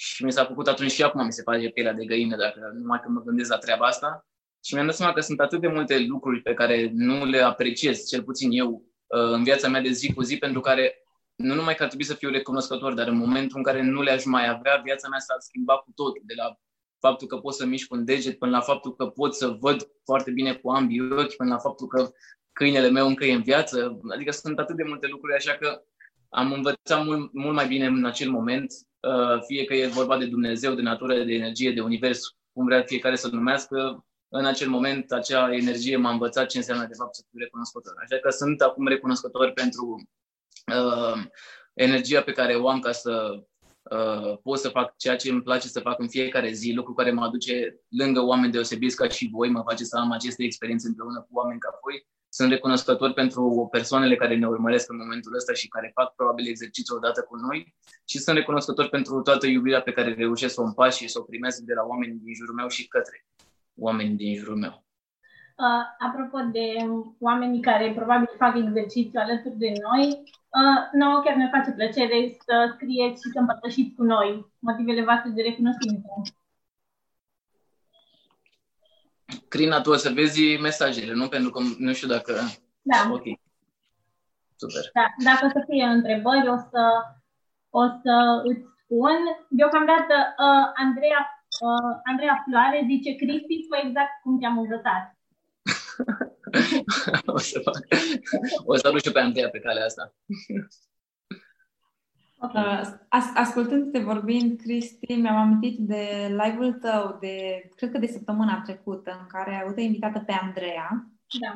și 0.01 0.23
mi 0.23 0.31
s-a 0.31 0.45
făcut 0.45 0.67
atunci 0.67 0.91
și 0.91 1.03
acum 1.03 1.25
mi 1.25 1.31
se 1.31 1.41
face 1.41 1.69
pielea 1.69 1.93
de 1.93 2.05
găină, 2.05 2.35
dacă 2.35 2.71
numai 2.73 2.99
când 2.99 3.15
mă 3.15 3.21
gândesc 3.21 3.49
la 3.49 3.57
treaba 3.57 3.85
asta. 3.85 4.27
Și 4.63 4.73
mi-am 4.73 4.85
dat 4.85 4.95
seama 4.95 5.13
că 5.13 5.21
sunt 5.21 5.39
atât 5.39 5.61
de 5.61 5.67
multe 5.67 5.99
lucruri 5.99 6.41
pe 6.41 6.53
care 6.53 6.91
nu 6.93 7.25
le 7.25 7.41
apreciez, 7.41 8.07
cel 8.07 8.23
puțin 8.23 8.51
eu, 8.51 8.69
uh, 9.07 9.31
în 9.31 9.43
viața 9.43 9.67
mea 9.67 9.81
de 9.81 9.89
zi 9.89 10.13
cu 10.13 10.21
zi, 10.21 10.37
pentru 10.37 10.59
care 10.59 11.03
nu 11.35 11.53
numai 11.53 11.75
că 11.75 11.81
ar 11.81 11.87
trebui 11.87 12.05
să 12.05 12.13
fiu 12.13 12.29
recunoscător, 12.29 12.93
dar 12.93 13.07
în 13.07 13.17
momentul 13.17 13.57
în 13.57 13.63
care 13.63 13.81
nu 13.81 14.01
le-aș 14.01 14.25
mai 14.25 14.49
avea, 14.49 14.81
viața 14.83 15.07
mea 15.07 15.19
s-a 15.19 15.35
schimbat 15.39 15.83
cu 15.83 15.91
totul, 15.95 16.21
de 16.25 16.33
la 16.37 16.59
faptul 16.99 17.27
că 17.27 17.37
pot 17.37 17.53
să 17.53 17.65
mișc 17.65 17.91
un 17.91 18.05
deget, 18.05 18.37
până 18.37 18.51
la 18.51 18.61
faptul 18.61 18.95
că 18.95 19.05
pot 19.05 19.35
să 19.35 19.57
văd 19.59 19.87
foarte 20.03 20.31
bine 20.31 20.53
cu 20.53 20.69
ambii 20.69 21.11
ochi, 21.11 21.35
până 21.35 21.49
la 21.49 21.57
faptul 21.57 21.87
că 21.87 22.11
câinele 22.51 22.89
meu 22.89 23.07
încă 23.07 23.25
e 23.25 23.33
în 23.33 23.43
viață. 23.43 23.99
Adică 24.13 24.31
sunt 24.31 24.59
atât 24.59 24.75
de 24.75 24.83
multe 24.83 25.07
lucruri, 25.07 25.35
așa 25.35 25.53
că 25.53 25.81
am 26.29 26.51
învățat 26.51 27.05
mult, 27.05 27.33
mult 27.33 27.55
mai 27.55 27.67
bine 27.67 27.85
în 27.85 28.05
acel 28.05 28.29
moment, 28.29 28.71
uh, 28.71 28.88
fie 29.45 29.63
că 29.63 29.73
e 29.73 29.87
vorba 29.87 30.17
de 30.17 30.25
Dumnezeu, 30.25 30.73
de 30.73 30.81
natură, 30.81 31.23
de 31.23 31.33
energie, 31.33 31.71
de 31.71 31.81
univers, 31.81 32.35
cum 32.53 32.65
vrea 32.65 32.83
fiecare 32.83 33.15
să 33.15 33.27
numească, 33.27 34.05
în 34.31 34.45
acel 34.45 34.69
moment 34.69 35.11
acea 35.11 35.53
energie 35.53 35.97
m-a 35.97 36.11
învățat 36.11 36.47
ce 36.47 36.57
înseamnă 36.57 36.85
de 36.85 36.93
fapt 36.97 37.15
să 37.15 37.23
fiu 37.29 37.39
recunoscător. 37.39 37.93
Așa 38.03 38.17
că 38.17 38.29
sunt 38.29 38.61
acum 38.61 38.87
recunoscător 38.87 39.51
pentru 39.51 40.09
uh, 40.75 41.23
energia 41.73 42.21
pe 42.21 42.31
care 42.31 42.55
o 42.55 42.69
am 42.69 42.79
ca 42.79 42.91
să 42.91 43.43
uh, 43.81 44.37
pot 44.43 44.59
să 44.59 44.69
fac 44.69 44.97
ceea 44.97 45.15
ce 45.15 45.29
îmi 45.29 45.41
place 45.41 45.67
să 45.67 45.79
fac 45.79 45.99
în 45.99 46.07
fiecare 46.07 46.51
zi, 46.51 46.71
lucru 46.71 46.93
care 46.93 47.11
mă 47.11 47.23
aduce 47.23 47.81
lângă 47.87 48.21
oameni 48.21 48.51
deosebiți 48.51 48.95
ca 48.95 49.07
și 49.07 49.29
voi, 49.31 49.49
mă 49.49 49.63
face 49.67 49.83
să 49.83 49.97
am 49.97 50.11
aceste 50.11 50.43
experiențe 50.43 50.87
împreună 50.87 51.19
cu 51.19 51.37
oameni 51.37 51.59
ca 51.59 51.79
voi 51.83 52.07
sunt 52.29 52.49
recunoscător 52.49 53.13
pentru 53.13 53.67
persoanele 53.71 54.15
care 54.15 54.35
ne 54.35 54.47
urmăresc 54.47 54.89
în 54.91 54.97
momentul 54.97 55.35
ăsta 55.35 55.53
și 55.53 55.67
care 55.67 55.91
fac 55.93 56.15
probabil 56.15 56.47
exercițiul 56.47 56.97
odată 56.97 57.21
cu 57.21 57.35
noi 57.35 57.75
și 58.05 58.17
sunt 58.17 58.35
recunoscător 58.35 58.89
pentru 58.89 59.21
toată 59.21 59.47
iubirea 59.47 59.81
pe 59.81 59.91
care 59.91 60.13
reușesc 60.13 60.53
să 60.53 60.61
o 60.61 60.63
împac 60.63 60.91
și 60.91 61.07
să 61.07 61.19
o 61.19 61.23
primesc 61.23 61.59
de 61.59 61.73
la 61.73 61.83
oamenii 61.83 62.21
din 62.23 62.33
jurul 62.33 62.55
meu 62.55 62.67
și 62.67 62.87
către 62.87 63.25
oamenii 63.75 64.15
din 64.15 64.35
jurul 64.35 64.55
meu. 64.55 64.83
Uh, 65.65 65.85
apropo 66.07 66.37
de 66.51 66.67
oamenii 67.19 67.61
care 67.61 67.93
probabil 67.95 68.29
fac 68.37 68.55
exercițiu 68.57 69.19
alături 69.19 69.57
de 69.57 69.71
noi, 69.87 70.05
uh, 70.59 70.79
nouă 71.01 71.21
chiar 71.23 71.35
ne 71.35 71.49
face 71.55 71.71
plăcere 71.71 72.37
să 72.45 72.55
scrieți 72.73 73.21
și 73.23 73.31
să 73.33 73.39
împărtășiți 73.39 73.95
cu 73.95 74.03
noi 74.03 74.45
motivele 74.59 75.03
voastre 75.03 75.29
de 75.29 75.41
recunoștință. 75.41 76.07
Crina, 79.47 79.81
tu 79.81 79.89
o 79.89 79.95
să 79.95 80.09
vezi 80.09 80.57
mesajele, 80.57 81.13
nu? 81.13 81.27
Pentru 81.27 81.49
că 81.51 81.59
nu 81.77 81.93
știu 81.93 82.07
dacă... 82.07 82.33
Da. 82.81 83.09
Ok. 83.11 83.23
Super. 84.55 84.83
Da. 84.93 85.05
Dacă 85.29 85.45
o 85.45 85.49
să 85.49 85.61
fie 85.69 85.83
întrebări, 85.83 86.49
o 86.49 86.57
să, 86.71 86.83
o 87.69 87.83
să 88.01 88.15
îți 88.43 88.63
spun. 88.83 89.19
Deocamdată, 89.49 90.15
uh, 90.45 90.65
Andreea, 90.83 91.21
uh, 91.67 91.93
Andreea 92.03 92.43
Floare 92.45 92.87
zice, 92.91 93.15
Cristi, 93.15 93.65
fă 93.69 93.75
exact 93.85 94.13
cum 94.23 94.39
te-am 94.39 94.57
învățat. 94.57 95.03
o 97.35 97.37
să 97.37 97.59
fac. 97.59 97.77
O 98.65 98.75
să 98.75 98.87
aduc 98.87 99.01
și 99.01 99.11
pe 99.11 99.19
Andreea 99.19 99.49
pe 99.49 99.59
calea 99.59 99.85
asta. 99.85 100.13
Okay. 102.41 102.81
Uh, 102.81 102.87
as- 103.07 103.35
ascultându-te 103.35 103.99
vorbind, 103.99 104.61
Cristi, 104.61 105.13
mi-am 105.13 105.35
amintit 105.35 105.79
de 105.79 106.27
live-ul 106.43 106.73
tău 106.73 107.17
de, 107.19 107.69
cred 107.75 107.91
că 107.91 107.97
de 107.97 108.07
săptămâna 108.07 108.61
trecută, 108.61 109.17
în 109.19 109.27
care 109.27 109.55
ai 109.55 109.61
avut 109.63 109.79
invitată 109.79 110.19
pe 110.19 110.31
Andreea. 110.31 111.07
Da. 111.39 111.53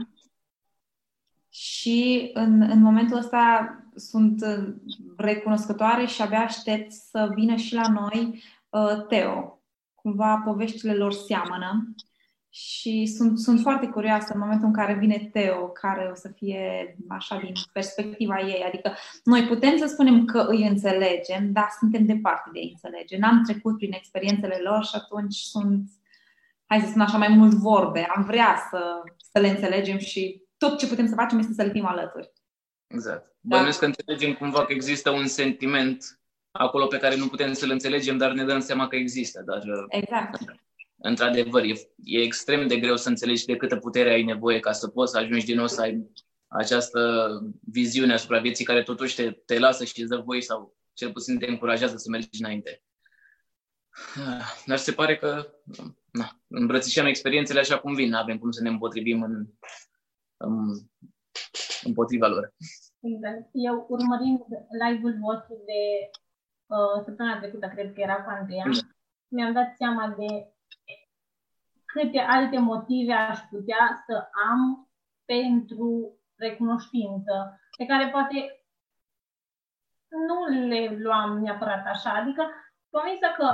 Și 1.49 2.29
în, 2.33 2.61
în 2.61 2.81
momentul 2.81 3.17
ăsta 3.17 3.75
sunt 3.95 4.41
uh, 4.41 4.73
recunoscătoare 5.17 6.05
și 6.05 6.21
abia 6.21 6.41
aștept 6.41 6.91
să 6.91 7.31
vină 7.35 7.55
și 7.55 7.73
la 7.73 7.87
noi 7.87 8.43
uh, 8.69 9.05
Teo. 9.07 9.61
Cumva 9.95 10.41
poveștile 10.45 10.93
lor 10.93 11.13
seamănă 11.13 11.93
și 12.55 13.05
sunt, 13.05 13.39
sunt 13.39 13.59
foarte 13.59 13.87
curioasă 13.87 14.33
în 14.33 14.39
momentul 14.39 14.67
în 14.67 14.73
care 14.73 14.93
vine 14.93 15.29
Teo, 15.31 15.67
care 15.67 16.09
o 16.11 16.15
să 16.15 16.27
fie 16.35 16.95
așa 17.07 17.37
din 17.37 17.53
perspectiva 17.71 18.39
ei. 18.39 18.63
Adică 18.67 18.93
noi 19.23 19.45
putem 19.47 19.77
să 19.77 19.85
spunem 19.85 20.25
că 20.25 20.45
îi 20.49 20.67
înțelegem, 20.67 21.51
dar 21.51 21.67
suntem 21.79 22.05
departe 22.05 22.49
de 22.53 22.59
a 22.59 22.69
înțelege. 22.71 23.17
N-am 23.17 23.43
trecut 23.43 23.77
prin 23.77 23.91
experiențele 23.91 24.59
lor 24.63 24.85
și 24.85 24.95
atunci 24.95 25.35
sunt, 25.35 25.89
hai 26.65 26.79
să 26.79 26.87
spun 26.87 27.01
așa, 27.01 27.17
mai 27.17 27.27
mult 27.27 27.53
vorbe. 27.53 28.07
Am 28.15 28.23
vrea 28.23 28.67
să, 28.69 29.01
să 29.31 29.39
le 29.39 29.49
înțelegem 29.49 29.97
și 29.97 30.41
tot 30.57 30.77
ce 30.77 30.87
putem 30.87 31.07
să 31.07 31.15
facem 31.15 31.39
este 31.39 31.53
să 31.53 31.63
le 31.63 31.71
fim 31.71 31.85
alături. 31.85 32.31
Exact. 32.87 33.35
Da. 33.39 33.55
Bănuiesc 33.55 33.79
că 33.79 33.85
înțelegem 33.85 34.33
cumva 34.33 34.65
că 34.65 34.73
există 34.73 35.09
un 35.09 35.27
sentiment 35.27 36.19
acolo 36.51 36.85
pe 36.85 36.97
care 36.97 37.15
nu 37.15 37.27
putem 37.27 37.53
să-l 37.53 37.69
înțelegem, 37.69 38.17
dar 38.17 38.31
ne 38.31 38.43
dăm 38.43 38.59
seama 38.59 38.87
că 38.87 38.95
există. 38.95 39.41
Dar, 39.45 39.61
exact 39.87 40.61
într-adevăr, 41.05 41.63
e, 41.63 41.73
e 42.03 42.21
extrem 42.21 42.67
de 42.67 42.79
greu 42.79 42.95
să 42.95 43.09
înțelegi 43.09 43.45
de 43.45 43.55
câtă 43.55 43.77
putere 43.77 44.09
ai 44.09 44.23
nevoie 44.23 44.59
ca 44.59 44.71
să 44.71 44.87
poți 44.87 45.11
să 45.11 45.17
ajungi 45.17 45.45
din 45.45 45.55
nou 45.55 45.67
să 45.67 45.81
ai 45.81 46.11
această 46.47 47.29
viziune 47.71 48.13
asupra 48.13 48.39
vieții 48.39 48.65
care 48.65 48.83
totuși 48.83 49.15
te, 49.15 49.31
te 49.31 49.59
lasă 49.59 49.85
și 49.85 50.01
îți 50.01 50.09
dă 50.09 50.17
voie 50.17 50.41
sau 50.41 50.75
cel 50.93 51.11
puțin 51.11 51.39
te 51.39 51.45
încurajează 51.45 51.97
să 51.97 52.09
mergi 52.09 52.41
înainte. 52.41 52.83
Dar 54.65 54.77
se 54.77 54.91
pare 54.91 55.17
că 55.17 55.47
na, 56.11 56.41
îmbrățișăm 56.47 57.05
experiențele 57.05 57.59
așa 57.59 57.79
cum 57.79 57.93
vin, 57.93 58.09
nu 58.09 58.17
avem 58.17 58.37
cum 58.37 58.51
să 58.51 58.63
ne 58.63 58.69
împotrivim 58.69 59.21
în, 59.23 59.45
în, 60.37 60.53
împotriva 61.83 62.27
lor. 62.27 62.53
Exact. 62.99 63.49
Eu 63.51 63.85
urmărind 63.89 64.39
live-ul 64.83 65.17
vostru 65.19 65.53
de 65.65 65.81
uh, 66.65 67.03
săptămâna 67.05 67.39
trecută, 67.39 67.67
cred 67.67 67.93
că 67.93 68.01
era 68.01 68.15
cu 68.23 68.29
Andreea, 68.29 68.65
mm. 68.65 68.95
mi-am 69.27 69.53
dat 69.53 69.75
seama 69.77 70.15
de 70.17 70.52
câte 71.93 72.19
alte 72.19 72.59
motive 72.59 73.13
aș 73.13 73.39
putea 73.39 74.03
să 74.05 74.27
am 74.51 74.89
pentru 75.25 76.17
recunoștință, 76.35 77.61
pe 77.77 77.85
care 77.85 78.09
poate 78.09 78.37
nu 80.27 80.67
le 80.67 80.97
luam 80.99 81.39
neapărat 81.39 81.85
așa. 81.85 82.11
Adică, 82.13 82.43
convinsă 82.89 83.27
că 83.37 83.47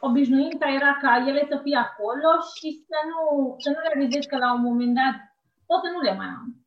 obișnuința 0.00 0.66
era 0.68 0.96
ca 1.00 1.24
ele 1.28 1.46
să 1.50 1.60
fie 1.62 1.76
acolo 1.76 2.30
și 2.56 2.84
să 2.88 2.96
nu, 3.10 3.54
să 3.58 3.68
nu 3.68 3.76
realizez 3.86 4.24
că 4.24 4.36
la 4.36 4.54
un 4.54 4.62
moment 4.62 4.94
dat 4.94 5.14
pot 5.66 5.80
să 5.84 5.90
nu 5.92 6.00
le 6.00 6.14
mai 6.14 6.26
am. 6.26 6.66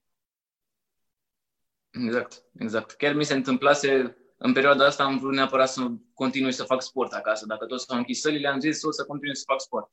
Exact, 1.89 2.43
exact. 2.60 2.91
Chiar 2.91 3.13
mi 3.13 3.24
se 3.24 3.34
întâmplase 3.34 4.17
în 4.38 4.53
perioada 4.53 4.86
asta 4.86 5.03
am 5.03 5.17
vrut 5.17 5.34
neapărat 5.34 5.69
să 5.69 5.81
continui 6.13 6.51
să 6.51 6.63
fac 6.63 6.81
sport 6.81 7.12
acasă. 7.13 7.46
Dacă 7.46 7.65
tot 7.65 7.79
s-au 7.79 7.98
închis 7.98 8.22
sălile, 8.22 8.48
am 8.48 8.60
zis 8.60 8.84
o 8.84 8.91
să 8.91 9.05
continui 9.05 9.36
să 9.36 9.43
fac 9.48 9.62
sport 9.62 9.91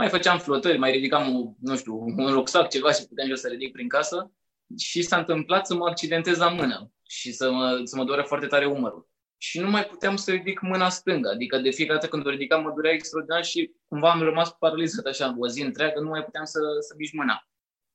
mai 0.00 0.08
făceam 0.08 0.38
flotări, 0.38 0.78
mai 0.78 0.90
ridicam, 0.90 1.56
nu 1.60 1.76
știu, 1.76 1.94
un 2.16 2.30
rucsac, 2.30 2.68
ceva 2.68 2.92
și 2.92 3.06
puteam 3.06 3.28
eu 3.28 3.34
să 3.34 3.48
ridic 3.48 3.72
prin 3.72 3.88
casă 3.88 4.32
și 4.78 5.02
s-a 5.02 5.16
întâmplat 5.16 5.66
să 5.66 5.74
mă 5.74 5.86
accidentez 5.86 6.36
la 6.36 6.48
mână. 6.48 6.92
și 7.08 7.32
să 7.32 7.52
mă, 7.52 7.80
să 7.84 7.96
mă 7.96 8.04
doare 8.04 8.22
foarte 8.22 8.46
tare 8.46 8.66
umărul. 8.66 9.08
Și 9.36 9.60
nu 9.60 9.70
mai 9.70 9.84
puteam 9.84 10.16
să 10.16 10.30
ridic 10.30 10.60
mâna 10.60 10.88
stângă, 10.88 11.28
adică 11.28 11.58
de 11.58 11.70
fiecare 11.70 11.98
dată 11.98 12.10
când 12.10 12.26
o 12.26 12.30
ridicam 12.30 12.62
mă 12.62 12.72
durea 12.74 12.92
extraordinar 12.92 13.44
și 13.44 13.70
cumva 13.88 14.10
am 14.10 14.22
rămas 14.22 14.50
paralizat 14.50 15.04
așa 15.04 15.34
o 15.38 15.48
zi 15.48 15.62
întreagă, 15.62 16.00
nu 16.00 16.08
mai 16.08 16.24
puteam 16.24 16.44
să, 16.44 16.60
să 16.80 16.94
mișc 16.98 17.12
mâna. 17.12 17.48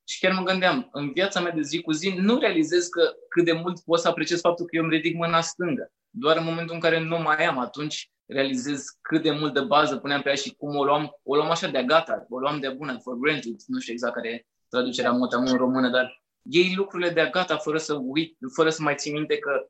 Și 0.07 0.19
chiar 0.19 0.31
mă 0.31 0.43
gândeam, 0.43 0.89
în 0.91 1.12
viața 1.12 1.41
mea 1.41 1.51
de 1.51 1.62
zi 1.62 1.81
cu 1.81 1.91
zi, 1.91 2.09
nu 2.09 2.39
realizez 2.39 2.88
că 2.88 3.13
cât 3.29 3.45
de 3.45 3.51
mult 3.51 3.79
pot 3.79 4.00
să 4.00 4.07
apreciez 4.07 4.39
faptul 4.39 4.65
că 4.65 4.75
eu 4.75 4.83
îmi 4.83 4.95
ridic 4.95 5.15
mâna 5.15 5.41
stângă. 5.41 5.91
Doar 6.09 6.38
în 6.38 6.43
momentul 6.43 6.75
în 6.75 6.81
care 6.81 7.00
nu 7.00 7.17
mai 7.17 7.45
am, 7.45 7.59
atunci 7.59 8.09
realizez 8.25 8.86
cât 9.01 9.22
de 9.22 9.32
mult 9.32 9.53
de 9.53 9.62
bază 9.62 9.98
puneam 9.98 10.22
pe 10.22 10.29
ea 10.29 10.36
și 10.36 10.55
cum 10.55 10.75
o 10.75 10.84
luam, 10.84 11.20
o 11.24 11.36
luam 11.36 11.50
așa 11.50 11.67
de 11.67 11.84
gata, 11.84 12.25
o 12.29 12.39
luam 12.39 12.60
de 12.60 12.70
bună, 12.70 12.98
for 12.98 13.15
granted, 13.17 13.55
nu 13.67 13.79
știu 13.79 13.94
exact 13.94 14.13
care 14.13 14.29
e 14.29 14.46
traducerea 14.70 15.12
mota 15.12 15.38
în 15.38 15.58
română, 15.58 15.89
dar 15.89 16.24
iei 16.41 16.74
lucrurile 16.75 17.10
de 17.10 17.29
gata 17.32 17.58
fără 17.58 17.77
să 17.77 17.94
uit, 17.94 18.38
fără 18.53 18.70
să 18.70 18.82
mai 18.82 18.96
ții 18.96 19.12
minte 19.12 19.38
că 19.38 19.67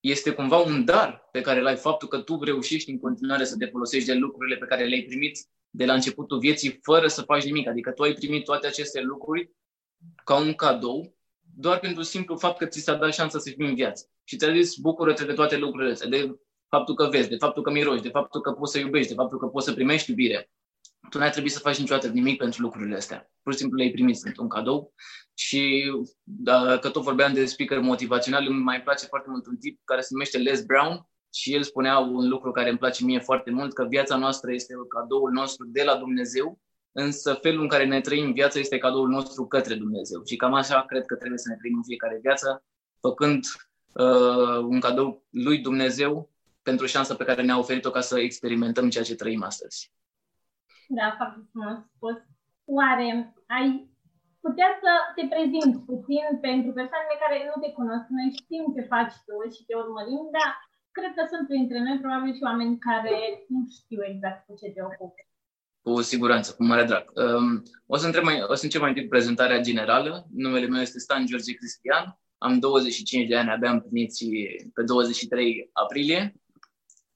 este 0.00 0.30
cumva 0.30 0.58
un 0.58 0.84
dar 0.84 1.28
pe 1.32 1.40
care 1.40 1.60
l-ai 1.60 1.76
faptul 1.76 2.08
că 2.08 2.18
tu 2.18 2.42
reușești 2.42 2.90
în 2.90 2.98
continuare 2.98 3.44
să 3.44 3.56
te 3.56 3.66
folosești 3.66 4.08
de 4.08 4.14
lucrurile 4.14 4.56
pe 4.56 4.66
care 4.66 4.84
le-ai 4.84 5.02
primit 5.02 5.38
de 5.70 5.84
la 5.84 5.92
începutul 5.92 6.38
vieții 6.38 6.78
fără 6.82 7.06
să 7.06 7.22
faci 7.22 7.44
nimic. 7.44 7.68
Adică 7.68 7.90
tu 7.90 8.02
ai 8.02 8.12
primit 8.12 8.44
toate 8.44 8.66
aceste 8.66 9.00
lucruri 9.00 9.50
ca 10.24 10.36
un 10.36 10.54
cadou 10.54 11.14
doar 11.56 11.78
pentru 11.78 12.02
simplu 12.02 12.36
fapt 12.36 12.58
că 12.58 12.66
ți 12.66 12.80
s-a 12.80 12.94
dat 12.94 13.12
șansa 13.12 13.38
să 13.38 13.50
fii 13.56 13.68
în 13.68 13.74
viață. 13.74 14.10
Și 14.24 14.36
ți-a 14.36 14.52
zis, 14.52 14.76
bucură-te 14.76 15.24
de 15.24 15.32
toate 15.32 15.56
lucrurile 15.56 15.92
astea, 15.92 16.08
de 16.08 16.38
faptul 16.68 16.94
că 16.94 17.08
vezi, 17.10 17.28
de 17.28 17.36
faptul 17.36 17.62
că 17.62 17.70
miroși, 17.70 18.02
de 18.02 18.08
faptul 18.08 18.40
că 18.40 18.52
poți 18.52 18.72
să 18.72 18.78
iubești, 18.78 19.08
de 19.08 19.14
faptul 19.14 19.38
că 19.38 19.46
poți 19.46 19.66
să 19.66 19.72
primești 19.72 20.10
iubire. 20.10 20.50
Tu 21.10 21.18
n-ai 21.18 21.30
trebuit 21.30 21.52
să 21.52 21.58
faci 21.58 21.78
niciodată 21.78 22.08
nimic 22.08 22.38
pentru 22.38 22.62
lucrurile 22.62 22.96
astea. 22.96 23.30
Pur 23.42 23.52
și 23.52 23.58
simplu 23.58 23.76
le-ai 23.76 23.90
primit, 23.90 24.16
sunt 24.16 24.36
un 24.36 24.48
cadou. 24.48 24.94
Și 25.34 25.92
dacă 26.22 26.88
tot 26.88 27.02
vorbeam 27.02 27.32
de 27.32 27.44
speaker 27.44 27.78
motivațional, 27.78 28.46
îmi 28.46 28.62
mai 28.62 28.82
place 28.82 29.06
foarte 29.06 29.30
mult 29.30 29.46
un 29.46 29.56
tip 29.56 29.80
care 29.84 30.00
se 30.00 30.08
numește 30.10 30.38
Les 30.38 30.64
Brown 30.64 31.08
și 31.32 31.54
el 31.54 31.62
spunea 31.62 31.98
un 31.98 32.28
lucru 32.28 32.50
care 32.50 32.68
îmi 32.68 32.78
place 32.78 33.04
mie 33.04 33.18
foarte 33.18 33.50
mult, 33.50 33.72
că 33.72 33.84
viața 33.84 34.16
noastră 34.16 34.52
este 34.52 34.74
cadoul 34.88 35.30
nostru 35.30 35.66
de 35.68 35.82
la 35.82 35.96
Dumnezeu, 35.96 36.60
însă 36.92 37.38
felul 37.42 37.62
în 37.62 37.68
care 37.68 37.84
ne 37.84 38.00
trăim 38.00 38.32
viața 38.32 38.58
este 38.58 38.78
cadoul 38.78 39.08
nostru 39.08 39.46
către 39.46 39.74
Dumnezeu. 39.74 40.22
Și 40.24 40.36
cam 40.36 40.54
așa 40.54 40.84
cred 40.88 41.04
că 41.06 41.14
trebuie 41.14 41.38
să 41.38 41.48
ne 41.48 41.56
trăim 41.56 41.76
în 41.76 41.82
fiecare 41.82 42.18
viață, 42.22 42.64
făcând 43.00 43.44
uh, 43.92 44.58
un 44.68 44.80
cadou 44.80 45.26
lui 45.30 45.58
Dumnezeu 45.58 46.30
pentru 46.68 46.86
șansa 46.86 47.14
pe 47.14 47.28
care 47.28 47.42
ne-a 47.42 47.58
oferit-o 47.64 47.90
ca 47.96 48.02
să 48.10 48.16
experimentăm 48.18 48.86
ceea 48.90 49.08
ce 49.08 49.20
trăim 49.22 49.42
astăzi. 49.50 49.78
Da, 50.98 51.06
foarte 51.18 51.40
frumos 51.50 51.78
spus. 51.94 52.16
Oare 52.78 53.08
ai 53.56 53.68
putea 54.44 54.70
să 54.82 54.90
te 55.16 55.24
prezinți 55.32 55.78
puțin 55.90 56.24
pentru 56.48 56.70
persoanele 56.80 57.16
care 57.24 57.36
nu 57.48 57.56
te 57.62 57.70
cunosc. 57.78 58.06
Noi 58.16 58.28
știm 58.40 58.64
ce 58.74 58.82
faci 58.94 59.14
tu 59.26 59.36
și 59.54 59.62
te 59.66 59.74
urmărim, 59.82 60.24
dar 60.36 60.50
cred 60.96 61.12
că 61.16 61.22
sunt 61.32 61.44
printre 61.50 61.78
noi 61.86 62.02
probabil 62.04 62.32
și 62.36 62.46
oameni 62.50 62.82
care 62.88 63.16
nu 63.52 63.60
știu 63.78 64.00
exact 64.12 64.40
cu 64.46 64.52
ce 64.60 64.68
te 64.74 64.82
ocupi. 64.90 65.22
Cu 65.84 65.92
siguranță, 66.12 66.48
cu 66.56 66.62
mare 66.70 66.84
drag. 66.90 67.04
Um, 67.22 67.48
o, 67.94 67.96
să 68.00 68.06
întreb 68.06 68.24
mai, 68.28 68.38
o 68.52 68.54
să 68.58 68.64
încep 68.64 68.80
mai 68.80 68.92
întâi 68.92 69.12
prezentarea 69.14 69.64
generală. 69.68 70.12
Numele 70.44 70.66
meu 70.72 70.82
este 70.86 71.04
Stan 71.04 71.22
George 71.30 71.58
Cristian. 71.60 72.04
Am 72.46 72.52
25 72.58 73.28
de 73.28 73.36
ani, 73.40 73.50
abia 73.50 73.70
am 73.70 73.80
primit 73.86 74.10
pe 74.74 74.82
23 74.82 75.70
aprilie. 75.72 76.20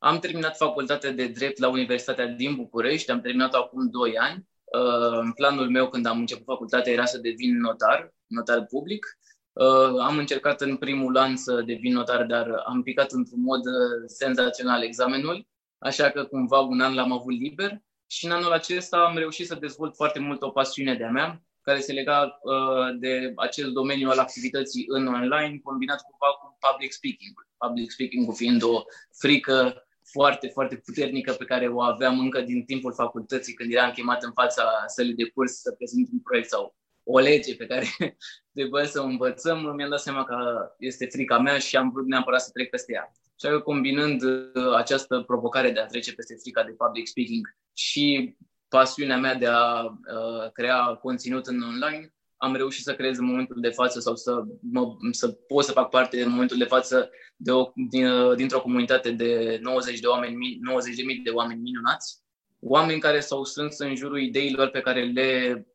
Am 0.03 0.19
terminat 0.19 0.57
facultatea 0.57 1.11
de 1.11 1.27
drept 1.27 1.59
la 1.59 1.69
Universitatea 1.69 2.27
din 2.27 2.55
București, 2.55 3.11
am 3.11 3.21
terminat 3.21 3.55
acum 3.55 3.91
2 3.91 4.19
ani 4.19 4.49
Uh, 4.79 5.31
planul 5.35 5.71
meu 5.71 5.89
când 5.89 6.07
am 6.07 6.19
început 6.19 6.45
facultatea 6.45 6.93
era 6.93 7.05
să 7.05 7.19
devin 7.19 7.59
notar, 7.59 8.15
notar 8.27 8.65
public. 8.65 9.19
Uh, 9.53 10.01
am 10.01 10.19
încercat 10.19 10.61
în 10.61 10.77
primul 10.77 11.17
an 11.17 11.37
să 11.37 11.63
devin 11.63 11.93
notar, 11.93 12.25
dar 12.25 12.63
am 12.67 12.83
picat 12.83 13.11
într-un 13.11 13.41
mod 13.41 13.67
uh, 13.67 14.03
senzațional 14.07 14.83
examenul, 14.83 15.47
așa 15.79 16.11
că 16.11 16.25
cumva 16.25 16.59
un 16.59 16.81
an 16.81 16.95
l-am 16.95 17.13
avut 17.13 17.33
liber 17.33 17.83
și 18.07 18.25
în 18.25 18.31
anul 18.31 18.53
acesta 18.53 18.97
am 18.97 19.17
reușit 19.17 19.47
să 19.47 19.55
dezvolt 19.55 19.95
foarte 19.95 20.19
mult 20.19 20.43
o 20.43 20.51
pasiune 20.51 20.95
de-a 20.95 21.11
mea, 21.11 21.43
care 21.61 21.81
se 21.81 21.93
lega 21.93 22.39
uh, 22.43 22.99
de 22.99 23.33
acel 23.37 23.73
domeniu 23.73 24.11
al 24.11 24.19
activității 24.19 24.85
în 24.89 25.07
online, 25.07 25.61
combinat 25.63 26.01
cumva 26.03 26.33
cu 26.41 26.59
public 26.71 26.93
speaking. 26.93 27.47
Public 27.57 27.91
speaking 27.91 28.35
fiind 28.35 28.63
o 28.63 28.83
frică 29.19 29.85
foarte, 30.13 30.49
foarte 30.49 30.77
puternică 30.77 31.33
pe 31.33 31.45
care 31.45 31.69
o 31.69 31.81
aveam 31.81 32.19
încă 32.19 32.41
din 32.41 32.65
timpul 32.65 32.93
facultății, 32.93 33.55
când 33.55 33.73
eram 33.73 33.91
chemat 33.91 34.23
în 34.23 34.33
fața 34.33 34.85
sălii 34.87 35.15
de 35.15 35.29
curs 35.29 35.61
să 35.61 35.73
prezint 35.73 36.09
un 36.13 36.21
proiect 36.21 36.49
sau 36.49 36.75
o 37.03 37.19
lege 37.19 37.55
pe 37.55 37.67
care 37.67 37.87
trebuia 38.55 38.85
să 38.85 39.01
o 39.01 39.05
învățăm, 39.05 39.75
mi-am 39.77 39.91
dat 39.91 40.01
seama 40.01 40.25
că 40.25 40.37
este 40.79 41.07
frica 41.07 41.39
mea 41.39 41.59
și 41.59 41.77
am 41.77 41.91
vrut 41.91 42.07
neapărat 42.07 42.41
să 42.41 42.51
trec 42.53 42.71
peste 42.71 42.93
ea. 42.93 43.13
Și 43.41 43.49
că 43.49 43.61
combinând 43.61 44.23
uh, 44.23 44.75
această 44.77 45.23
provocare 45.27 45.71
de 45.71 45.81
a 45.81 45.87
trece 45.87 46.15
peste 46.15 46.35
frica 46.41 46.65
de 46.65 46.71
public 46.71 47.07
speaking 47.07 47.57
și 47.73 48.37
pasiunea 48.69 49.19
mea 49.19 49.35
de 49.35 49.47
a 49.47 49.83
uh, 49.83 50.51
crea 50.53 50.85
conținut 50.85 51.47
în 51.47 51.63
online, 51.63 52.15
am 52.41 52.55
reușit 52.55 52.85
să 52.85 52.95
creez 52.95 53.19
în 53.19 53.25
momentul 53.25 53.61
de 53.61 53.69
față 53.69 54.01
sau 54.01 54.17
să, 54.17 54.43
mă, 54.73 54.97
să 55.11 55.29
pot 55.29 55.65
să 55.65 55.73
fac 55.73 55.89
parte 55.89 56.23
în 56.23 56.31
momentul 56.31 56.59
de 56.59 56.65
față 56.65 57.11
de 57.37 57.51
o, 57.51 57.73
din, 57.91 58.35
dintr-o 58.37 58.61
comunitate 58.61 59.11
de 59.11 59.59
90 59.63 60.01
de 60.01 60.07
oameni, 60.07 60.59
90 60.61 60.97
de 60.97 61.03
mii 61.03 61.17
de 61.17 61.31
oameni 61.31 61.61
minunați, 61.61 62.23
oameni 62.61 63.01
care 63.01 63.21
s-au 63.21 63.45
strâns 63.45 63.79
în 63.79 63.95
jurul 63.95 64.21
ideilor 64.21 64.69
pe 64.69 64.81
care 64.81 65.05
le 65.05 65.67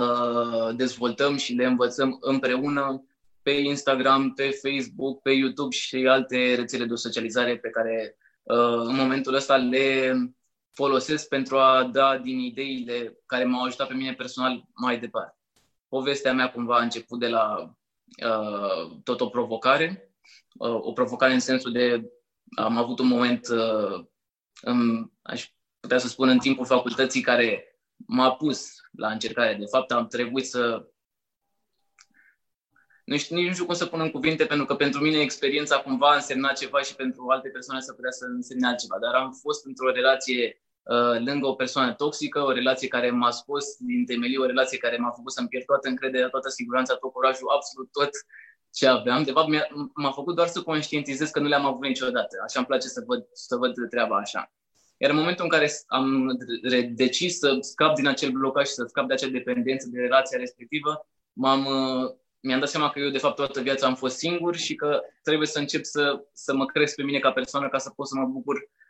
uh, 0.00 0.74
dezvoltăm 0.76 1.36
și 1.36 1.52
le 1.52 1.66
învățăm 1.66 2.18
împreună 2.20 3.04
pe 3.42 3.50
Instagram, 3.50 4.32
pe 4.32 4.58
Facebook, 4.62 5.22
pe 5.22 5.30
YouTube 5.30 5.74
și 5.74 5.96
alte 5.96 6.54
rețele 6.54 6.84
de 6.84 6.94
socializare 6.94 7.58
pe 7.58 7.70
care 7.70 8.16
uh, 8.42 8.84
în 8.84 8.96
momentul 8.96 9.34
ăsta 9.34 9.56
le 9.56 10.14
folosesc 10.72 11.28
pentru 11.28 11.56
a 11.56 11.90
da 11.92 12.18
din 12.18 12.38
ideile 12.38 13.18
care 13.26 13.44
m-au 13.44 13.64
ajutat 13.64 13.88
pe 13.88 13.94
mine 13.94 14.14
personal 14.14 14.64
mai 14.74 14.98
departe 14.98 15.39
povestea 15.90 16.32
mea 16.32 16.50
cumva 16.50 16.76
a 16.76 16.82
început 16.82 17.18
de 17.18 17.28
la 17.28 17.74
uh, 18.26 19.00
tot 19.04 19.20
o 19.20 19.28
provocare, 19.28 20.14
uh, 20.58 20.74
o 20.74 20.92
provocare 20.92 21.32
în 21.32 21.40
sensul 21.40 21.72
de 21.72 22.10
am 22.56 22.76
avut 22.76 22.98
un 22.98 23.06
moment, 23.06 23.48
uh, 23.48 24.04
în, 24.60 25.10
aș 25.22 25.50
putea 25.80 25.98
să 25.98 26.08
spun, 26.08 26.28
în 26.28 26.38
timpul 26.38 26.66
facultății 26.66 27.20
care 27.20 27.78
m-a 28.06 28.34
pus 28.34 28.80
la 28.92 29.10
încercare. 29.10 29.54
De 29.54 29.66
fapt, 29.66 29.90
am 29.90 30.06
trebuit 30.06 30.46
să 30.46 30.88
nu 33.04 33.16
știu, 33.16 33.36
nici 33.36 33.46
nu 33.46 33.52
știu 33.52 33.64
cum 33.64 33.74
să 33.74 33.86
pun 33.86 34.00
în 34.00 34.10
cuvinte, 34.10 34.46
pentru 34.46 34.66
că 34.66 34.74
pentru 34.74 35.00
mine 35.00 35.20
experiența 35.20 35.78
cumva 35.78 36.10
a 36.10 36.14
însemnat 36.14 36.58
ceva 36.58 36.80
și 36.80 36.94
pentru 36.94 37.26
alte 37.28 37.48
persoane 37.48 37.80
să 37.80 37.92
putea 37.92 38.10
să 38.10 38.24
însemne 38.24 38.66
altceva. 38.66 38.98
Dar 38.98 39.14
am 39.14 39.32
fost 39.32 39.66
într-o 39.66 39.90
relație 39.90 40.54
Uh, 40.54 40.69
lângă 41.24 41.46
o 41.46 41.54
persoană 41.54 41.92
toxică, 41.94 42.40
o 42.40 42.52
relație 42.52 42.88
care 42.88 43.10
m-a 43.10 43.30
scos 43.30 43.64
din 43.78 44.04
temelii, 44.04 44.38
o 44.38 44.46
relație 44.46 44.78
care 44.78 44.96
m-a 44.96 45.10
făcut 45.10 45.32
să-mi 45.32 45.48
pierd 45.48 45.64
toată 45.64 45.88
încrederea, 45.88 46.28
toată 46.28 46.48
siguranța, 46.48 46.94
tot 46.94 47.12
curajul, 47.12 47.48
absolut 47.48 47.92
tot 47.92 48.10
ce 48.72 48.86
aveam. 48.86 49.22
De 49.22 49.30
fapt, 49.30 49.48
m-a 49.94 50.10
făcut 50.10 50.34
doar 50.34 50.48
să 50.48 50.62
conștientizez 50.62 51.30
că 51.30 51.40
nu 51.40 51.48
le-am 51.48 51.64
avut 51.64 51.86
niciodată. 51.86 52.36
Așa 52.44 52.58
îmi 52.58 52.66
place 52.66 52.88
să 52.88 53.02
văd, 53.06 53.26
să 53.32 53.56
văd 53.56 53.74
treaba 53.90 54.16
așa. 54.16 54.52
Iar 54.96 55.10
în 55.10 55.16
momentul 55.16 55.44
în 55.44 55.50
care 55.50 55.70
am 55.86 56.36
decis 56.94 57.38
să 57.38 57.56
scap 57.60 57.94
din 57.94 58.06
acel 58.06 58.30
blocaj 58.30 58.66
și 58.66 58.72
să 58.72 58.84
scap 58.88 59.06
de 59.06 59.12
acea 59.12 59.28
dependență 59.28 59.88
de 59.90 60.00
relația 60.00 60.38
respectivă, 60.38 61.08
m-am, 61.32 61.64
uh, 61.66 62.10
mi-am 62.40 62.60
dat 62.60 62.68
seama 62.68 62.90
că 62.90 62.98
eu, 62.98 63.08
de 63.08 63.18
fapt, 63.18 63.36
toată 63.36 63.60
viața 63.60 63.86
am 63.86 63.94
fost 63.94 64.16
singur 64.16 64.56
și 64.56 64.74
că 64.74 65.00
trebuie 65.22 65.46
să 65.46 65.58
încep 65.58 65.84
să, 65.84 66.24
să 66.32 66.54
mă 66.54 66.66
cresc 66.66 66.94
pe 66.94 67.02
mine 67.02 67.18
ca 67.18 67.32
persoană 67.32 67.68
ca 67.68 67.78
să 67.78 67.90
pot 67.90 68.08
să 68.08 68.14
mă 68.16 68.26
bucur 68.26 68.56
Uh, 68.56 68.89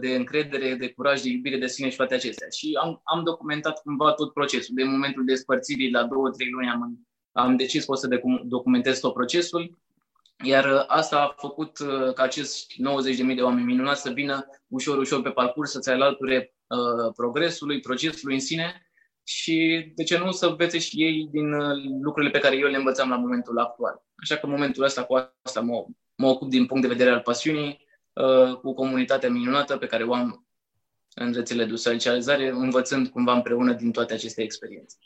de 0.00 0.14
încredere, 0.14 0.74
de 0.74 0.88
curaj, 0.92 1.20
de 1.20 1.28
iubire 1.28 1.58
de 1.58 1.66
sine 1.66 1.88
și 1.88 1.96
toate 1.96 2.14
acestea. 2.14 2.48
Și 2.48 2.78
am, 2.82 3.00
am 3.04 3.24
documentat 3.24 3.82
cumva 3.82 4.12
tot 4.12 4.32
procesul. 4.32 4.74
De 4.74 4.84
momentul 4.84 5.24
despărțirii, 5.24 5.90
la 5.90 6.04
două, 6.04 6.30
trei 6.30 6.50
luni, 6.50 6.68
am, 6.68 7.08
am 7.32 7.56
decis 7.56 7.84
să 7.92 8.20
documentez 8.44 9.00
tot 9.00 9.12
procesul. 9.12 9.78
Iar 10.44 10.64
uh, 10.64 10.84
asta 10.86 11.20
a 11.20 11.34
făcut 11.36 11.78
uh, 11.78 12.12
ca 12.14 12.22
acești 12.22 12.82
90.000 13.28 13.34
de 13.34 13.42
oameni 13.42 13.66
minunați 13.66 14.02
să 14.02 14.10
vină 14.10 14.46
ușor, 14.68 14.98
ușor 14.98 15.22
pe 15.22 15.30
parcurs, 15.30 15.70
să-ți 15.70 15.90
alăture 15.90 16.54
uh, 16.66 17.12
progresului, 17.16 17.80
procesului 17.80 18.34
în 18.34 18.40
sine 18.40 18.90
și, 19.24 19.86
de 19.94 20.02
ce 20.02 20.18
nu, 20.18 20.30
să 20.30 20.46
învețe 20.46 20.78
și 20.78 21.02
ei 21.02 21.28
din 21.30 21.52
uh, 21.52 21.76
lucrurile 22.02 22.32
pe 22.32 22.38
care 22.38 22.56
eu 22.56 22.68
le 22.68 22.76
învățam 22.76 23.08
la 23.08 23.16
momentul 23.16 23.58
actual. 23.58 24.02
Așa 24.14 24.36
că 24.36 24.46
în 24.46 24.52
momentul 24.52 24.84
ăsta, 24.84 25.04
cu 25.04 25.14
asta 25.42 25.60
mă, 25.60 25.86
mă 26.16 26.28
ocup 26.28 26.50
din 26.50 26.66
punct 26.66 26.82
de 26.82 26.92
vedere 26.92 27.10
al 27.10 27.20
pasiunii, 27.20 27.68
Uh, 27.68 27.89
cu 28.62 28.74
comunitatea 28.74 29.30
minunată 29.30 29.76
pe 29.76 29.86
care 29.86 30.04
o 30.04 30.14
am 30.14 30.44
în 31.14 31.32
rețele 31.32 31.64
de 31.64 31.76
socializare, 31.76 32.48
învățând 32.48 33.08
cumva 33.08 33.32
împreună 33.32 33.72
din 33.72 33.90
toate 33.92 34.12
aceste 34.12 34.42
experiențe. 34.42 34.96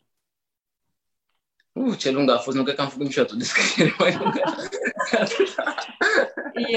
Uh, 1.72 1.96
ce 1.98 2.10
lungă 2.10 2.34
a 2.34 2.38
fost, 2.38 2.56
nu 2.56 2.62
cred 2.62 2.74
că 2.74 2.82
am 2.82 2.88
făcut 2.88 3.04
niciodată 3.04 3.34
o 3.34 3.38
descriere 3.38 3.94
mai 3.98 4.16
lungă. 4.16 4.42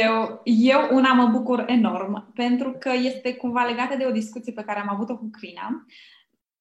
eu, 0.03 0.41
eu 0.43 0.87
una 0.91 1.13
mă 1.13 1.25
bucur 1.25 1.63
enorm, 1.67 2.33
pentru 2.33 2.75
că 2.79 2.91
este 2.93 3.35
cumva 3.35 3.63
legată 3.63 3.95
de 3.95 4.05
o 4.05 4.11
discuție 4.11 4.53
pe 4.53 4.63
care 4.63 4.79
am 4.79 4.89
avut-o 4.89 5.17
cu 5.17 5.29
Crina. 5.31 5.85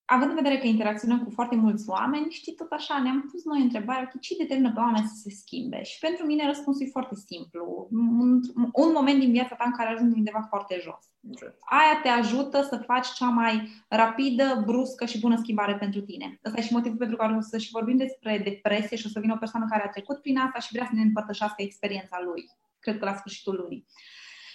Având 0.07 0.31
în 0.31 0.37
vedere 0.37 0.59
că 0.59 0.67
interacționăm 0.67 1.25
cu 1.25 1.31
foarte 1.31 1.57
mulți 1.57 1.89
oameni, 1.89 2.31
știi, 2.31 2.55
tot 2.55 2.71
așa, 2.73 2.99
ne-am 2.99 3.29
pus 3.31 3.45
noi 3.45 3.61
întrebarea, 3.61 4.03
okay, 4.03 4.21
ce 4.21 4.37
determină 4.37 4.73
pe 4.73 4.81
oameni 4.81 5.07
să 5.07 5.15
se 5.23 5.31
schimbe? 5.31 5.83
Și 5.83 5.99
pentru 5.99 6.27
mine 6.27 6.47
răspunsul 6.47 6.87
e 6.87 6.91
foarte 6.91 7.15
simplu. 7.15 7.89
Un, 7.91 8.41
un 8.73 8.93
moment 8.95 9.19
din 9.19 9.31
viața 9.31 9.55
ta 9.55 9.65
în 9.67 9.77
care 9.77 9.89
ajungi 9.89 10.19
undeva 10.19 10.47
foarte 10.49 10.81
jos. 10.83 11.05
Exact. 11.31 11.57
Aia 11.61 12.01
te 12.03 12.09
ajută 12.09 12.63
să 12.63 12.77
faci 12.87 13.07
cea 13.13 13.29
mai 13.29 13.69
rapidă, 13.89 14.63
bruscă 14.67 15.05
și 15.05 15.21
bună 15.21 15.37
schimbare 15.37 15.77
pentru 15.77 16.01
tine. 16.01 16.41
Ăsta 16.45 16.61
e 16.61 16.63
și 16.63 16.73
motivul 16.73 16.99
pentru 16.99 17.17
care 17.17 17.37
o 17.37 17.41
să 17.41 17.59
și 17.59 17.71
vorbim 17.71 17.97
despre 17.97 18.41
depresie 18.45 18.97
și 18.97 19.07
o 19.07 19.11
să 19.11 19.21
vină 19.21 19.33
o 19.33 19.39
persoană 19.39 19.67
care 19.71 19.83
a 19.87 19.89
trecut 19.89 20.21
prin 20.21 20.39
asta 20.39 20.59
și 20.59 20.73
vrea 20.73 20.85
să 20.85 20.95
ne 20.95 21.03
împărtășească 21.03 21.63
experiența 21.63 22.19
lui. 22.25 22.51
Cred 22.79 22.99
că 22.99 23.05
la 23.05 23.17
sfârșitul 23.17 23.55
lunii. 23.55 23.87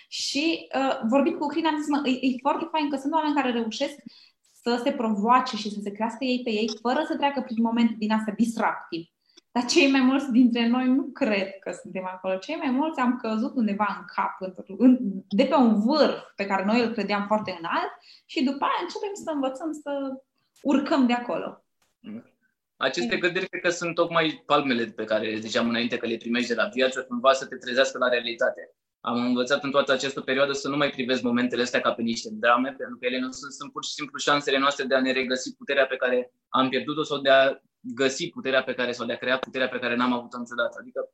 Și 0.08 0.68
uh, 0.76 1.00
vorbind 1.08 1.38
cu 1.38 1.48
Crin, 1.48 1.66
am 1.66 1.78
zis, 1.78 1.88
mă, 1.88 2.02
e, 2.04 2.10
e 2.10 2.36
foarte 2.42 2.68
fain 2.72 2.90
că 2.90 2.98
sunt 2.98 3.14
oameni 3.14 3.36
care 3.36 3.52
reușesc 3.52 3.96
să 4.62 4.82
se 4.84 4.92
provoace 4.92 5.56
și 5.56 5.70
să 5.70 5.80
se 5.84 5.92
crească 5.92 6.24
ei 6.24 6.42
pe 6.44 6.50
ei, 6.50 6.70
fără 6.82 7.04
să 7.08 7.16
treacă 7.16 7.42
prin 7.42 7.62
momente 7.62 7.96
din 7.98 8.12
astea 8.12 8.34
distractiv. 8.38 9.06
Dar 9.52 9.66
cei 9.66 9.92
mai 9.92 10.02
mulți 10.02 10.32
dintre 10.32 10.68
noi 10.68 10.88
nu 10.88 11.04
cred 11.04 11.60
că 11.60 11.72
suntem 11.82 12.06
acolo. 12.06 12.36
Cei 12.36 12.56
mai 12.56 12.72
mulți 12.72 13.00
am 13.00 13.18
căzut 13.18 13.56
undeva 13.56 13.98
în 14.00 14.06
cap, 14.16 14.38
de 15.30 15.44
pe 15.46 15.56
un 15.56 15.82
vârf 15.82 16.20
pe 16.36 16.46
care 16.46 16.66
noi 16.66 16.82
îl 16.82 16.92
credeam 16.92 17.26
foarte 17.28 17.58
înalt 17.60 17.92
și 18.26 18.44
după 18.44 18.64
aia 18.64 18.82
începem 18.82 19.14
să 19.14 19.32
învățăm 19.34 19.72
să 19.72 19.92
urcăm 20.62 21.06
de 21.08 21.14
acolo. 21.14 21.64
Aceste 22.78 23.18
gândiri 23.18 23.50
cred 23.50 23.62
că 23.62 23.70
sunt 23.70 23.96
tocmai 23.96 24.44
palmele 24.46 24.86
pe 24.86 25.04
care 25.04 25.36
ziceam 25.40 25.70
înainte 25.70 25.98
că 25.98 26.08
le 26.08 26.18
primești 26.18 26.48
de 26.48 26.56
la 26.56 26.70
viață, 26.74 27.04
cumva 27.04 27.34
să 27.34 27.46
te 27.46 27.56
trezească 27.56 27.98
la 27.98 28.08
realitate 28.08 28.72
am 29.02 29.26
învățat 29.26 29.64
în 29.64 29.72
toată 29.72 29.92
această 29.92 30.22
perioadă 30.22 30.52
să 30.52 30.68
nu 30.70 30.78
mai 30.78 30.90
privesc 30.90 31.22
momentele 31.22 31.62
astea 31.62 31.82
ca 31.82 31.94
pe 31.94 32.02
niște 32.02 32.30
drame, 32.32 32.70
pentru 32.78 32.98
că 33.00 33.06
ele 33.06 33.20
nu 33.20 33.32
sunt, 33.32 33.52
sunt 33.52 33.72
pur 33.72 33.84
și 33.84 33.92
simplu 33.92 34.18
șansele 34.18 34.58
noastre 34.58 34.84
de 34.86 34.96
a 34.96 35.02
ne 35.02 35.12
regăsi 35.12 35.56
puterea 35.56 35.86
pe 35.86 35.96
care 35.96 36.34
am 36.50 36.70
pierdut-o 36.70 37.04
sau 37.04 37.18
de 37.18 37.30
a 37.30 37.56
găsi 37.80 38.30
puterea 38.30 38.64
pe 38.64 38.74
care 38.74 38.92
sau 38.92 39.06
de 39.06 39.14
a 39.14 39.18
crea 39.18 39.38
puterea 39.38 39.70
pe 39.70 39.80
care 39.80 39.96
n-am 39.96 40.14
avut-o 40.14 40.38
niciodată. 40.38 40.78
Adică 40.80 41.10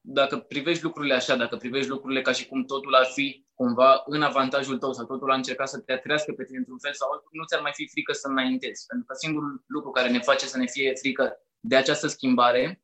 dacă 0.00 0.38
privești 0.38 0.82
lucrurile 0.82 1.14
așa, 1.14 1.36
dacă 1.36 1.56
privești 1.56 1.88
lucrurile 1.88 2.22
ca 2.22 2.32
și 2.32 2.46
cum 2.46 2.64
totul 2.64 2.94
ar 2.94 3.06
fi 3.06 3.46
cumva 3.54 4.02
în 4.06 4.22
avantajul 4.22 4.78
tău 4.78 4.92
sau 4.92 5.06
totul 5.06 5.30
a 5.30 5.34
încercat 5.34 5.68
să 5.68 5.78
te 5.78 5.92
atrească 5.92 6.32
pe 6.32 6.44
tine 6.44 6.58
într-un 6.58 6.78
fel 6.78 6.92
sau 6.92 7.10
altul, 7.10 7.28
nu 7.32 7.44
ți-ar 7.44 7.60
mai 7.60 7.72
fi 7.74 7.88
frică 7.88 8.12
să 8.12 8.28
înaintezi. 8.28 8.86
Pentru 8.86 9.06
că 9.06 9.14
singurul 9.14 9.64
lucru 9.66 9.90
care 9.90 10.10
ne 10.10 10.18
face 10.18 10.46
să 10.46 10.58
ne 10.58 10.66
fie 10.66 10.92
frică 10.94 11.36
de 11.60 11.76
această 11.76 12.06
schimbare 12.06 12.82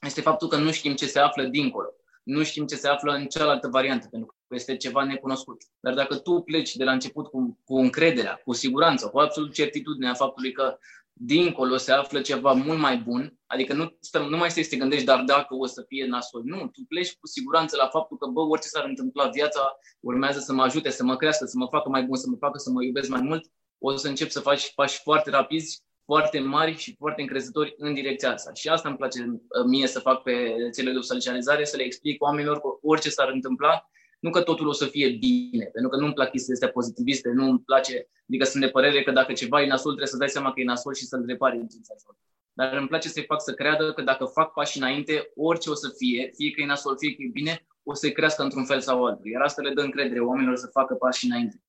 este 0.00 0.20
faptul 0.20 0.48
că 0.48 0.56
nu 0.56 0.70
știm 0.70 0.94
ce 0.94 1.06
se 1.06 1.18
află 1.18 1.44
dincolo 1.44 1.88
nu 2.24 2.42
știm 2.42 2.66
ce 2.66 2.76
se 2.76 2.88
află 2.88 3.12
în 3.12 3.26
cealaltă 3.26 3.68
variantă, 3.68 4.08
pentru 4.10 4.28
că 4.28 4.54
este 4.54 4.76
ceva 4.76 5.04
necunoscut. 5.04 5.62
Dar 5.80 5.94
dacă 5.94 6.16
tu 6.16 6.40
pleci 6.40 6.76
de 6.76 6.84
la 6.84 6.92
început 6.92 7.26
cu, 7.26 7.60
cu 7.64 7.76
încrederea, 7.76 8.40
cu 8.44 8.52
siguranță, 8.52 9.08
cu 9.08 9.18
absolut 9.18 9.52
certitudinea 9.52 10.14
faptului 10.14 10.52
că 10.52 10.78
dincolo 11.12 11.76
se 11.76 11.92
află 11.92 12.20
ceva 12.20 12.52
mult 12.52 12.78
mai 12.78 12.98
bun, 12.98 13.38
adică 13.46 13.72
nu, 13.74 13.96
stăm, 14.00 14.28
nu 14.28 14.36
mai 14.36 14.50
stai 14.50 14.62
să 14.62 14.68
te 14.68 14.76
gândești, 14.76 15.04
dar 15.04 15.22
dacă 15.22 15.54
o 15.54 15.66
să 15.66 15.84
fie 15.88 16.06
nasol. 16.06 16.42
Nu, 16.44 16.56
tu 16.56 16.84
pleci 16.88 17.16
cu 17.16 17.26
siguranță 17.26 17.76
la 17.76 17.86
faptul 17.86 18.16
că, 18.16 18.26
bă, 18.26 18.40
orice 18.40 18.68
s-ar 18.68 18.84
întâmpla, 18.84 19.28
viața 19.28 19.78
urmează 20.00 20.38
să 20.38 20.52
mă 20.52 20.62
ajute, 20.62 20.90
să 20.90 21.04
mă 21.04 21.16
crească, 21.16 21.44
să 21.44 21.58
mă 21.58 21.66
facă 21.70 21.88
mai 21.88 22.02
bun, 22.02 22.16
să 22.16 22.28
mă 22.28 22.36
facă 22.36 22.58
să 22.58 22.70
mă 22.70 22.82
iubesc 22.82 23.08
mai 23.08 23.20
mult, 23.20 23.50
o 23.78 23.96
să 23.96 24.08
încep 24.08 24.30
să 24.30 24.40
faci 24.40 24.74
pași 24.74 25.00
foarte 25.02 25.30
rapizi 25.30 25.82
foarte 26.04 26.38
mari 26.40 26.76
și 26.76 26.94
foarte 26.98 27.20
încrezători 27.20 27.74
în 27.78 27.94
direcția 27.94 28.32
asta. 28.32 28.52
Și 28.52 28.68
asta 28.68 28.88
îmi 28.88 28.96
place 28.96 29.20
uh, 29.28 29.64
mie 29.66 29.86
să 29.86 30.00
fac 30.00 30.22
pe 30.22 30.54
cele 30.76 30.92
de 30.92 30.98
socializare, 31.00 31.64
să 31.64 31.76
le 31.76 31.82
explic 31.82 32.22
oamenilor 32.22 32.60
că 32.60 32.68
orice 32.82 33.10
s-ar 33.10 33.28
întâmpla, 33.28 33.88
nu 34.20 34.30
că 34.30 34.42
totul 34.42 34.68
o 34.68 34.72
să 34.72 34.86
fie 34.86 35.08
bine, 35.10 35.64
pentru 35.64 35.90
că 35.90 35.96
nu-mi 35.96 36.12
plac 36.12 36.30
chestiile 36.30 36.54
astea 36.54 36.70
pozitiviste, 36.70 37.30
nu 37.30 37.48
îmi 37.48 37.60
place, 37.60 38.08
adică 38.28 38.44
sunt 38.44 38.62
de 38.62 38.68
părere 38.68 39.02
că 39.02 39.10
dacă 39.10 39.32
ceva 39.32 39.62
e 39.62 39.66
nasol, 39.66 39.90
trebuie 39.90 40.06
să 40.06 40.16
dai 40.16 40.28
seama 40.28 40.52
că 40.52 40.60
e 40.60 40.64
nasol 40.64 40.94
și 40.94 41.04
să-l 41.04 41.24
repari 41.26 41.56
în 41.56 41.66
nasol. 41.88 42.16
Dar 42.52 42.76
îmi 42.76 42.88
place 42.88 43.08
să-i 43.08 43.24
fac 43.24 43.42
să 43.42 43.54
creadă 43.54 43.92
că 43.92 44.02
dacă 44.02 44.24
fac 44.24 44.52
pași 44.52 44.78
înainte, 44.78 45.30
orice 45.36 45.70
o 45.70 45.74
să 45.74 45.88
fie, 45.96 46.30
fie 46.36 46.50
că 46.50 46.60
e 46.60 46.66
nasol, 46.66 46.96
fie 46.98 47.14
că 47.14 47.22
e 47.22 47.30
bine, 47.32 47.66
o 47.82 47.94
să-i 47.94 48.12
crească 48.12 48.42
într-un 48.42 48.64
fel 48.64 48.80
sau 48.80 49.04
altul. 49.04 49.30
Iar 49.30 49.42
asta 49.42 49.62
le 49.62 49.74
dă 49.74 49.80
încredere 49.80 50.20
oamenilor 50.20 50.56
să 50.56 50.66
facă 50.72 50.94
pași 50.94 51.26
înainte. 51.26 51.62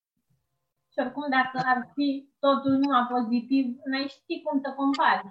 Și 0.95 1.03
oricum, 1.05 1.25
dacă 1.39 1.57
ar 1.71 1.79
fi 1.95 2.07
totul 2.45 2.73
numai 2.81 3.05
pozitiv, 3.13 3.65
n-ai 3.89 4.07
ști 4.15 4.35
cum 4.43 4.55
să 4.63 4.69
compari. 4.81 5.21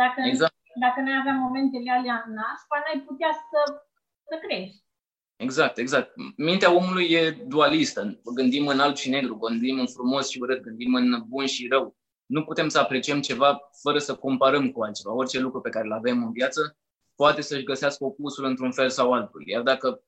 Dacă, 0.00 0.18
exact. 0.30 0.54
dacă 0.84 0.98
noi 1.00 1.16
aveam 1.20 1.38
momentele 1.46 1.90
alea 1.90 2.18
nașpa, 2.38 2.76
n-ai 2.82 3.00
putea 3.08 3.32
să, 3.48 3.60
să 4.28 4.34
crești. 4.44 4.82
Exact, 5.36 5.76
exact. 5.78 6.08
Mintea 6.36 6.74
omului 6.80 7.06
e 7.18 7.22
dualistă. 7.54 8.20
Gândim 8.34 8.66
în 8.66 8.80
alb 8.80 8.96
și 8.96 9.08
negru, 9.10 9.34
gândim 9.36 9.78
în 9.78 9.86
frumos 9.86 10.28
și 10.30 10.40
urât, 10.40 10.60
gândim 10.62 10.94
în 10.94 11.22
bun 11.26 11.46
și 11.46 11.68
rău. 11.68 11.96
Nu 12.26 12.44
putem 12.44 12.68
să 12.68 12.78
apreciem 12.78 13.20
ceva 13.20 13.70
fără 13.82 13.98
să 13.98 14.14
comparăm 14.14 14.70
cu 14.70 14.82
altceva. 14.82 15.14
Orice 15.14 15.38
lucru 15.38 15.60
pe 15.60 15.68
care 15.68 15.86
îl 15.86 15.92
avem 15.92 16.24
în 16.24 16.32
viață 16.32 16.78
poate 17.14 17.40
să-și 17.40 17.64
găsească 17.64 18.04
opusul 18.04 18.44
într-un 18.44 18.72
fel 18.72 18.90
sau 18.90 19.12
altul. 19.12 19.48
Iar 19.48 19.62
dacă 19.62 20.02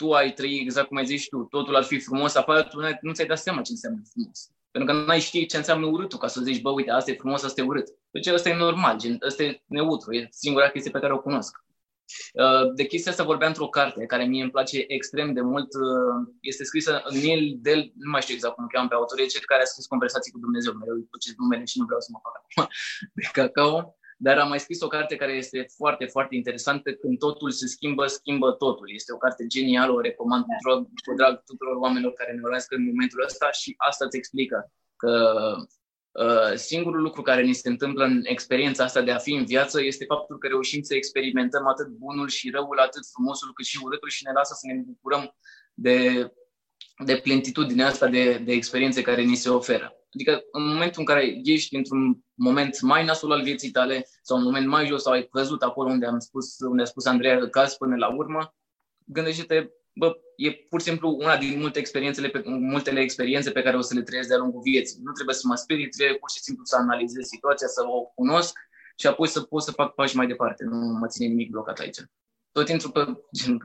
tu 0.00 0.12
ai 0.12 0.32
trăi 0.32 0.60
exact 0.62 0.88
cum 0.88 0.96
ai 0.96 1.04
zis 1.04 1.28
tu, 1.28 1.38
totul 1.50 1.76
ar 1.76 1.82
fi 1.82 1.98
frumos, 1.98 2.34
apoi 2.34 2.66
tu 2.70 2.78
nu 3.00 3.12
ți-ai 3.12 3.26
dat 3.26 3.38
seama 3.38 3.62
ce 3.62 3.72
înseamnă 3.72 4.02
frumos. 4.12 4.50
Pentru 4.70 4.92
că 4.92 5.00
nu 5.00 5.08
ai 5.08 5.20
ști 5.20 5.46
ce 5.46 5.56
înseamnă 5.56 5.86
urâtul, 5.86 6.18
ca 6.18 6.26
să 6.26 6.40
zici, 6.40 6.60
bă, 6.60 6.70
uite, 6.70 6.90
asta 6.90 7.10
e 7.10 7.14
frumos, 7.14 7.42
asta 7.42 7.60
e 7.60 7.64
urât. 7.64 7.88
Deci 8.10 8.26
asta 8.26 8.48
e 8.48 8.54
normal, 8.56 8.98
gen, 8.98 9.18
asta 9.26 9.42
e 9.42 9.62
neutru, 9.66 10.12
e 10.12 10.28
singura 10.30 10.68
chestie 10.68 10.90
pe 10.90 10.98
care 10.98 11.12
o 11.12 11.20
cunosc. 11.20 11.64
Uh, 12.32 12.72
de 12.74 12.84
chestia 12.84 13.10
asta 13.10 13.24
vorbeam 13.24 13.50
într-o 13.50 13.68
carte 13.68 14.06
care 14.06 14.24
mie 14.24 14.42
îmi 14.42 14.50
place 14.50 14.84
extrem 14.86 15.32
de 15.32 15.40
mult. 15.40 15.74
Uh, 15.74 16.34
este 16.40 16.64
scrisă 16.64 17.02
Neil 17.22 17.56
Del, 17.58 17.92
nu 17.94 18.10
mai 18.10 18.20
știu 18.20 18.34
exact 18.34 18.54
cum 18.54 18.66
cheamă 18.66 18.88
pe 18.88 18.94
autor, 18.94 19.18
e 19.18 19.24
cel 19.24 19.42
care 19.46 19.62
a 19.62 19.64
scris 19.64 19.86
conversații 19.86 20.32
cu 20.32 20.38
Dumnezeu. 20.38 20.72
Mereu 20.72 20.94
îi 20.94 21.08
numele 21.36 21.64
și 21.64 21.78
nu 21.78 21.84
vreau 21.84 22.00
să 22.00 22.08
mă 22.12 22.20
fac 22.22 22.34
acum 22.36 22.72
de 23.16 23.28
cacao. 23.32 23.94
Dar 24.22 24.38
am 24.38 24.48
mai 24.48 24.60
scris 24.60 24.80
o 24.80 24.86
carte 24.86 25.16
care 25.16 25.32
este 25.32 25.66
foarte, 25.76 26.04
foarte 26.04 26.34
interesantă. 26.34 26.92
Când 26.92 27.18
totul 27.18 27.50
se 27.50 27.66
schimbă, 27.66 28.06
schimbă 28.06 28.52
totul. 28.52 28.90
Este 28.94 29.12
o 29.12 29.16
carte 29.16 29.46
genială, 29.46 29.92
o 29.92 30.00
recomand 30.00 30.44
cu 30.44 30.54
drag, 30.62 30.82
cu 31.06 31.14
drag 31.16 31.42
tuturor 31.44 31.76
oamenilor 31.76 32.12
care 32.12 32.32
ne 32.32 32.40
urmează 32.42 32.66
în 32.70 32.84
momentul 32.84 33.24
ăsta 33.24 33.50
și 33.50 33.74
asta 33.76 34.04
îți 34.04 34.16
explică 34.16 34.72
că 34.96 35.14
uh, 36.10 36.52
singurul 36.54 37.02
lucru 37.02 37.22
care 37.22 37.42
ni 37.42 37.52
se 37.52 37.68
întâmplă 37.68 38.04
în 38.04 38.20
experiența 38.22 38.84
asta 38.84 39.02
de 39.02 39.10
a 39.10 39.18
fi 39.18 39.32
în 39.32 39.44
viață 39.44 39.82
este 39.82 40.04
faptul 40.04 40.38
că 40.38 40.46
reușim 40.46 40.82
să 40.82 40.94
experimentăm 40.94 41.66
atât 41.66 41.88
bunul 41.88 42.28
și 42.28 42.50
răul, 42.50 42.78
atât 42.78 43.02
frumosul 43.12 43.52
cât 43.52 43.64
și 43.64 43.78
urâtul 43.82 44.08
și 44.08 44.24
ne 44.24 44.32
lasă 44.32 44.54
să 44.56 44.66
ne 44.66 44.82
bucurăm 44.86 45.34
de, 45.74 46.30
de 47.04 47.16
plentitudinea 47.16 47.86
asta 47.86 48.08
de, 48.08 48.38
de 48.38 48.52
experiențe 48.52 49.02
care 49.02 49.22
ni 49.22 49.34
se 49.34 49.48
oferă. 49.48 49.94
Adică 50.14 50.42
în 50.52 50.66
momentul 50.66 51.00
în 51.00 51.04
care 51.04 51.40
ești 51.44 51.76
într-un 51.76 52.18
moment 52.34 52.80
mai 52.80 53.04
nasul 53.04 53.32
al 53.32 53.42
vieții 53.42 53.70
tale 53.70 54.06
sau 54.22 54.36
un 54.36 54.42
moment 54.42 54.66
mai 54.66 54.86
jos 54.86 55.02
sau 55.02 55.12
ai 55.12 55.28
căzut 55.32 55.62
acolo 55.62 55.90
unde 55.90 56.06
am 56.06 56.18
spus, 56.18 56.56
unde 56.58 56.82
a 56.82 56.84
spus 56.84 57.06
Andreea 57.06 57.38
că 57.38 57.46
caz 57.46 57.74
până 57.74 57.96
la 57.96 58.14
urmă, 58.14 58.54
gândește-te, 59.04 59.68
bă, 59.94 60.16
e 60.36 60.52
pur 60.52 60.80
și 60.80 60.86
simplu 60.86 61.16
una 61.20 61.36
din 61.36 61.58
multe 61.58 61.78
experiențele 61.78 62.28
pe, 62.28 62.42
multele 62.44 63.00
experiențe 63.00 63.50
pe 63.50 63.62
care 63.62 63.76
o 63.76 63.80
să 63.80 63.94
le 63.94 64.02
trăiesc 64.02 64.28
de-a 64.28 64.38
lungul 64.38 64.60
vieții. 64.60 65.00
Nu 65.02 65.12
trebuie 65.12 65.34
să 65.34 65.46
mă 65.46 65.54
sperii, 65.54 65.88
trebuie 65.88 66.18
pur 66.18 66.30
și 66.30 66.40
simplu 66.40 66.64
să 66.64 66.76
analizez 66.76 67.26
situația, 67.26 67.66
să 67.66 67.82
o 67.86 68.02
cunosc 68.02 68.58
și 68.96 69.06
apoi 69.06 69.28
să 69.28 69.40
pot 69.40 69.62
să 69.62 69.70
fac 69.70 69.94
pași 69.94 70.16
mai 70.16 70.26
departe. 70.26 70.64
Nu 70.64 70.76
mă 70.76 71.06
ține 71.06 71.26
nimic 71.26 71.50
blocat 71.50 71.78
aici. 71.78 71.98
Tot 72.52 72.68
intru 72.68 72.90
pe... 72.90 73.00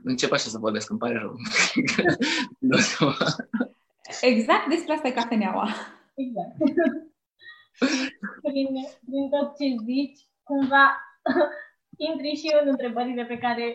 Încep 0.04 0.32
așa 0.32 0.50
să 0.50 0.58
vorbesc, 0.58 0.89
îmi 0.89 1.00
pare 1.00 1.17
rău. 1.17 1.32
exact 4.21 4.69
despre 4.69 4.93
asta 4.93 5.08
e 5.08 5.12
cafeneaua. 5.12 5.69
Exact. 6.15 6.56
prin, 8.41 8.67
prin 9.10 9.30
tot 9.30 9.58
ce 9.58 9.65
zici, 9.86 10.19
cumva 10.43 10.86
intri 12.10 12.36
și 12.36 12.50
eu 12.54 12.60
în 12.62 12.69
întrebările 12.69 13.26
pe 13.26 13.38
care 13.38 13.65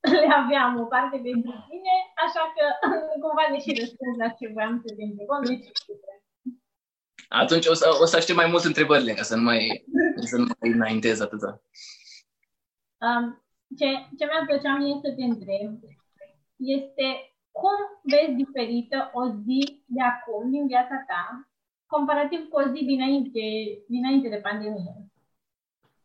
le 0.00 0.28
aveam 0.42 0.80
o 0.80 0.84
parte 0.84 1.16
pentru 1.28 1.54
tine, 1.68 1.94
așa 2.24 2.42
că 2.54 2.64
cumva 3.22 3.44
ne 3.50 3.58
și 3.58 3.80
răspuns 3.80 4.16
la 4.16 4.28
ce 4.28 4.52
voiam 4.52 4.82
să 4.86 4.94
te 4.94 5.02
întrebăm. 5.02 5.42
Deci, 5.44 5.66
atunci 7.28 7.66
o 7.66 7.74
să, 7.74 7.98
o 8.00 8.04
să 8.04 8.16
aștept 8.16 8.38
mai 8.38 8.46
mult 8.46 8.64
întrebările, 8.64 9.14
ca 9.14 9.22
să 9.22 9.36
nu 9.36 9.42
mai, 9.42 9.84
să 10.30 10.36
nu 10.36 10.46
mai 10.60 10.70
înaintez 10.70 11.20
atâta. 11.20 11.62
Um, 12.98 13.43
ce, 13.78 13.88
ce 14.18 14.24
mi-ar 14.24 14.44
plăcea 14.46 14.76
mie 14.76 14.96
să 15.04 15.10
te 15.16 15.24
întreb 15.32 15.70
este 16.56 17.06
cum 17.60 17.78
vezi 18.12 18.38
diferită 18.42 18.98
o 19.12 19.22
zi 19.44 19.60
de 19.86 20.02
acum 20.12 20.50
din 20.50 20.66
viața 20.66 20.96
ta 21.08 21.24
comparativ 21.86 22.48
cu 22.48 22.60
o 22.60 22.70
zi 22.72 22.84
dinainte, 22.84 23.40
dinainte 23.88 24.28
de 24.28 24.40
pandemie. 24.42 24.94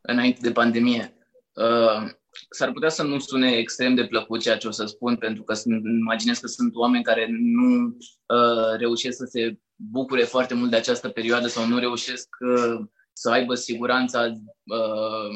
Înainte 0.02 0.40
de 0.42 0.52
pandemie. 0.52 1.14
Uh, 1.54 2.10
s-ar 2.50 2.72
putea 2.72 2.90
să 2.90 3.04
nu 3.04 3.20
sune 3.20 3.52
extrem 3.52 3.96
de 3.96 4.08
plăcut 4.08 4.42
ceea 4.42 4.58
ce 4.58 4.68
o 4.68 4.72
să 4.72 4.86
spun, 4.86 5.16
pentru 5.18 5.44
că 5.44 5.54
sunt, 5.54 5.84
imaginez 5.86 6.40
că 6.40 6.48
sunt 6.48 6.76
oameni 6.76 7.04
care 7.04 7.28
nu 7.30 7.86
uh, 7.86 8.78
reușesc 8.78 9.18
să 9.18 9.26
se 9.26 9.60
bucure 9.76 10.24
foarte 10.24 10.54
mult 10.54 10.70
de 10.70 10.76
această 10.76 11.10
perioadă 11.10 11.48
sau 11.48 11.68
nu 11.68 11.78
reușesc 11.78 12.28
uh, 12.40 12.88
să 13.14 13.30
aibă 13.30 13.56
siguranța 13.56 14.26
uh, 14.64 15.30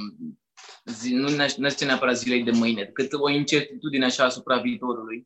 zi, 0.86 1.14
nu 1.14 1.30
ne 1.30 1.48
neapărat 1.86 2.18
zilei 2.18 2.44
de 2.44 2.52
mâine, 2.52 2.86
cât 2.86 3.14
o 3.14 3.30
incertitudine 3.30 4.06
așa 4.06 4.24
asupra 4.24 4.58
viitorului. 4.58 5.24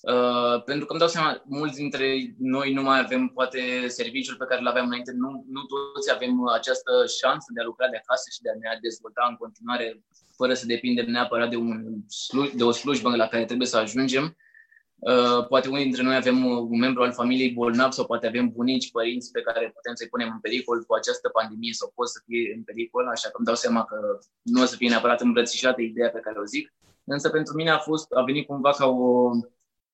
Uh, 0.00 0.62
pentru 0.64 0.84
că 0.86 0.92
îmi 0.92 1.00
dau 1.00 1.08
seama, 1.08 1.42
mulți 1.44 1.76
dintre 1.76 2.34
noi 2.38 2.72
nu 2.72 2.82
mai 2.82 2.98
avem 2.98 3.28
poate 3.28 3.88
serviciul 3.88 4.36
pe 4.36 4.44
care 4.44 4.60
îl 4.60 4.66
aveam 4.66 4.86
înainte, 4.86 5.12
nu, 5.12 5.44
nu 5.48 5.62
toți 5.62 6.12
avem 6.12 6.48
această 6.48 6.92
șansă 7.20 7.46
de 7.54 7.60
a 7.60 7.64
lucra 7.64 7.88
de 7.88 7.96
acasă 7.96 8.28
și 8.32 8.40
de 8.40 8.50
a 8.50 8.58
ne 8.58 8.78
dezvolta 8.80 9.26
în 9.28 9.36
continuare 9.36 10.02
fără 10.36 10.54
să 10.54 10.66
depindem 10.66 11.10
neapărat 11.10 11.50
de, 11.50 11.56
un 11.56 12.02
sluj- 12.20 12.54
de 12.54 12.64
o 12.64 12.70
slujbă 12.70 13.16
la 13.16 13.26
care 13.26 13.44
trebuie 13.44 13.68
să 13.68 13.76
ajungem. 13.76 14.36
Uh, 15.00 15.46
poate 15.46 15.68
unii 15.68 15.82
dintre 15.82 16.02
noi 16.02 16.16
avem 16.16 16.44
un 16.46 16.78
membru 16.78 17.02
al 17.02 17.12
familiei 17.12 17.52
bolnav 17.52 17.90
sau 17.92 18.04
poate 18.04 18.26
avem 18.26 18.50
bunici, 18.50 18.90
părinți 18.90 19.30
pe 19.30 19.40
care 19.40 19.72
putem 19.74 19.94
să-i 19.94 20.08
punem 20.08 20.30
în 20.32 20.40
pericol 20.40 20.84
cu 20.86 20.94
această 20.94 21.28
pandemie 21.28 21.72
sau 21.72 21.92
pot 21.94 22.08
să 22.08 22.20
fie 22.26 22.52
în 22.56 22.62
pericol, 22.62 23.06
așa 23.06 23.28
că 23.28 23.34
îmi 23.36 23.46
dau 23.46 23.54
seama 23.54 23.84
că 23.84 24.18
nu 24.42 24.62
o 24.62 24.64
să 24.64 24.76
fie 24.76 24.88
neapărat 24.88 25.20
îmbrățișată 25.20 25.80
ideea 25.80 26.10
pe 26.10 26.20
care 26.20 26.38
o 26.38 26.44
zic. 26.44 26.72
Însă 27.04 27.28
pentru 27.30 27.54
mine 27.54 27.70
a, 27.70 27.78
fost, 27.78 28.12
a 28.12 28.22
venit 28.22 28.46
cumva 28.46 28.70
ca 28.70 28.86
o, 28.86 29.30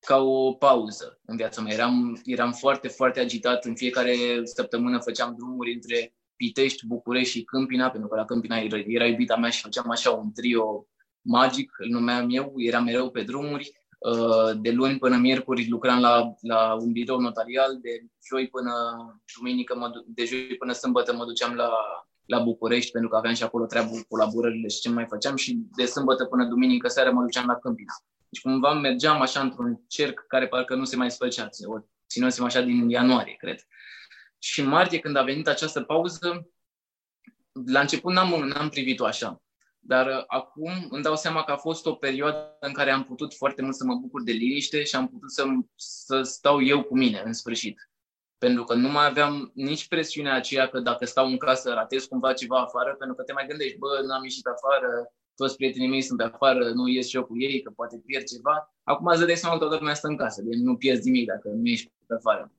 ca 0.07 0.16
o 0.19 0.53
pauză 0.53 1.21
în 1.25 1.37
viața 1.37 1.62
mea. 1.62 1.73
Eram, 1.73 2.21
eram 2.25 2.53
foarte, 2.53 2.88
foarte 2.88 3.21
agitat. 3.21 3.64
În 3.64 3.75
fiecare 3.75 4.14
săptămână 4.45 4.99
făceam 4.99 5.35
drumuri 5.37 5.75
între 5.75 6.14
Pitești, 6.37 6.87
București 6.87 7.38
și 7.38 7.45
Câmpina, 7.45 7.90
pentru 7.90 8.09
că 8.09 8.16
la 8.16 8.25
Câmpina 8.25 8.57
era, 8.57 8.79
era 8.87 9.07
iubita 9.07 9.37
mea 9.37 9.51
și 9.51 9.62
făceam 9.62 9.90
așa 9.90 10.11
un 10.11 10.33
trio 10.33 10.87
magic, 11.21 11.75
îl 11.79 11.88
numeam 11.88 12.27
eu, 12.31 12.53
eram 12.57 12.85
mereu 12.85 13.11
pe 13.11 13.23
drumuri. 13.23 13.85
Uh, 14.07 14.53
de 14.61 14.71
luni 14.71 14.99
până 14.99 15.16
miercuri 15.16 15.69
lucram 15.69 16.01
la, 16.01 16.35
la 16.40 16.75
un 16.75 16.92
birou 16.92 17.21
notarial, 17.21 17.79
de 17.81 18.05
joi 18.29 18.49
până 18.49 18.73
duminică, 19.37 19.77
mă, 19.77 19.90
de 20.07 20.25
joi 20.25 20.57
până 20.59 20.73
sâmbătă 20.73 21.14
mă 21.14 21.25
duceam 21.25 21.55
la, 21.55 21.71
la 22.25 22.38
București, 22.38 22.90
pentru 22.90 23.11
că 23.11 23.16
aveam 23.16 23.35
și 23.35 23.42
acolo 23.42 23.66
treabă 23.66 23.88
cu 23.88 24.05
colaborările 24.09 24.69
și 24.69 24.81
ce 24.81 24.88
mai 24.88 25.07
făceam 25.09 25.37
și 25.37 25.59
de 25.77 25.85
sâmbătă 25.85 26.25
până 26.25 26.45
duminică 26.45 26.88
seara 26.88 27.11
mă 27.11 27.23
duceam 27.23 27.47
la 27.47 27.55
Câmpina. 27.55 27.92
Deci 28.29 28.42
cumva 28.42 28.73
mergeam 28.73 29.21
așa 29.21 29.40
într-un 29.40 29.81
cerc 29.88 30.25
care 30.29 30.49
parcă 30.49 30.75
nu 30.75 30.85
se 30.85 30.97
mai 30.97 31.11
sfăcea. 31.11 31.49
O 31.64 31.79
ținusem 32.09 32.45
așa 32.45 32.61
din 32.61 32.88
ianuarie, 32.88 33.35
cred. 33.35 33.59
Și 34.38 34.61
în 34.61 34.69
martie, 34.69 34.99
când 34.99 35.16
a 35.16 35.23
venit 35.23 35.49
această 35.49 35.81
pauză, 35.81 36.49
la 37.66 37.81
început 37.81 38.12
n-am, 38.12 38.45
n-am 38.45 38.69
privit-o 38.69 39.05
așa. 39.05 39.42
Dar 39.87 40.07
uh, 40.07 40.25
acum 40.27 40.87
îmi 40.90 41.03
dau 41.03 41.16
seama 41.16 41.42
că 41.44 41.53
a 41.53 41.57
fost 41.57 41.87
o 41.87 41.94
perioadă 41.94 42.57
în 42.61 42.72
care 42.72 42.90
am 42.90 43.05
putut 43.05 43.35
foarte 43.35 43.62
mult 43.62 43.75
să 43.75 43.85
mă 43.85 43.94
bucur 43.94 44.22
de 44.22 44.33
liniște 44.33 44.85
și 44.85 44.96
am 44.96 45.09
putut 45.09 45.33
să, 45.33 45.44
să 45.75 46.22
stau 46.22 46.62
eu 46.62 46.83
cu 46.83 46.96
mine, 46.96 47.22
în 47.25 47.33
sfârșit. 47.33 47.90
Pentru 48.38 48.64
că 48.64 48.75
nu 48.75 48.88
mai 48.88 49.07
aveam 49.07 49.51
nici 49.55 49.88
presiunea 49.88 50.35
aceea 50.35 50.68
că 50.68 50.81
dacă 50.81 51.05
stau 51.05 51.27
în 51.27 51.37
casă 51.37 51.72
ratez 51.72 52.05
cumva 52.05 52.33
ceva 52.33 52.61
afară, 52.61 52.94
pentru 52.99 53.16
că 53.16 53.22
te 53.22 53.33
mai 53.33 53.46
gândești, 53.46 53.79
bă, 53.79 54.03
n-am 54.07 54.22
ieșit 54.22 54.46
afară, 54.46 55.12
toți 55.37 55.57
prietenii 55.57 55.88
mei 55.88 56.03
sunt 56.03 56.18
pe 56.18 56.25
afară, 56.25 56.70
nu 56.70 56.88
ies 56.88 57.09
și 57.09 57.16
eu 57.16 57.25
cu 57.25 57.38
ei, 57.38 57.62
că 57.62 57.72
poate 57.77 58.03
pierd 58.07 58.25
ceva. 58.25 58.75
Acum 58.83 59.07
îți 59.07 59.27
dai 59.27 59.37
seama 59.37 59.55
că 59.55 59.61
toată 59.61 59.79
lumea 59.79 59.94
stă 59.94 60.07
în 60.07 60.16
casă, 60.16 60.42
deci 60.42 60.59
nu 60.59 60.77
pierzi 60.77 61.11
nimic 61.11 61.27
dacă 61.27 61.49
nu 61.49 61.66
ești 61.68 61.90
pe 62.07 62.14
afară. 62.14 62.53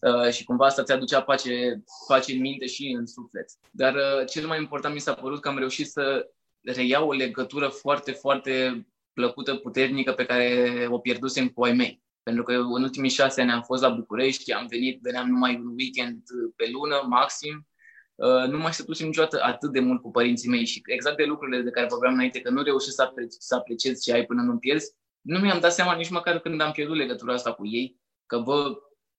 Uh, 0.00 0.32
și 0.32 0.44
cumva 0.44 0.66
asta 0.66 0.82
ți-aducea 0.82 1.22
pace, 1.22 1.82
pace 2.06 2.32
în 2.32 2.40
minte 2.40 2.66
și 2.66 2.96
în 2.98 3.06
suflet. 3.06 3.50
Dar 3.70 3.94
uh, 3.94 4.26
cel 4.26 4.46
mai 4.46 4.58
important 4.58 4.94
mi 4.94 5.00
s-a 5.00 5.14
părut 5.14 5.40
că 5.40 5.48
am 5.48 5.58
reușit 5.58 5.90
să 5.90 6.30
reiau 6.62 7.08
o 7.08 7.12
legătură 7.12 7.68
foarte, 7.68 8.12
foarte 8.12 8.86
plăcută, 9.12 9.54
puternică 9.54 10.12
pe 10.12 10.24
care 10.24 10.86
o 10.90 10.98
pierdusem 10.98 11.48
cu 11.48 11.64
ai 11.64 11.72
mei. 11.72 12.02
Pentru 12.22 12.42
că 12.42 12.52
în 12.52 12.82
ultimii 12.82 13.10
șase 13.10 13.40
ani 13.40 13.50
am 13.50 13.62
fost 13.62 13.82
la 13.82 13.88
București, 13.88 14.52
am 14.52 14.66
venit, 14.66 15.00
veneam 15.02 15.28
numai 15.28 15.54
un 15.54 15.74
weekend 15.76 16.22
pe 16.56 16.68
lună, 16.70 17.04
maxim, 17.08 17.66
Uh, 18.14 18.48
nu 18.48 18.58
mai 18.58 18.72
stătusem 18.72 19.06
niciodată 19.06 19.42
atât 19.42 19.72
de 19.72 19.80
mult 19.80 20.02
cu 20.02 20.10
părinții 20.10 20.48
mei 20.48 20.64
și 20.64 20.82
exact 20.84 21.16
de 21.16 21.24
lucrurile 21.24 21.62
de 21.62 21.70
care 21.70 21.86
vorbeam 21.90 22.12
înainte, 22.12 22.40
că 22.40 22.50
nu 22.50 22.62
reușesc 22.62 22.94
să, 22.94 23.02
apre- 23.02 23.26
să 23.28 23.54
apreciez 23.54 24.02
ce 24.02 24.12
ai 24.12 24.24
până 24.24 24.42
nu 24.42 24.58
pierzi, 24.58 24.94
nu 25.20 25.38
mi-am 25.38 25.60
dat 25.60 25.72
seama 25.72 25.94
nici 25.94 26.10
măcar 26.10 26.38
când 26.38 26.60
am 26.60 26.72
pierdut 26.72 26.96
legătura 26.96 27.32
asta 27.32 27.52
cu 27.52 27.66
ei, 27.66 28.00
că 28.26 28.38
bă, 28.38 28.72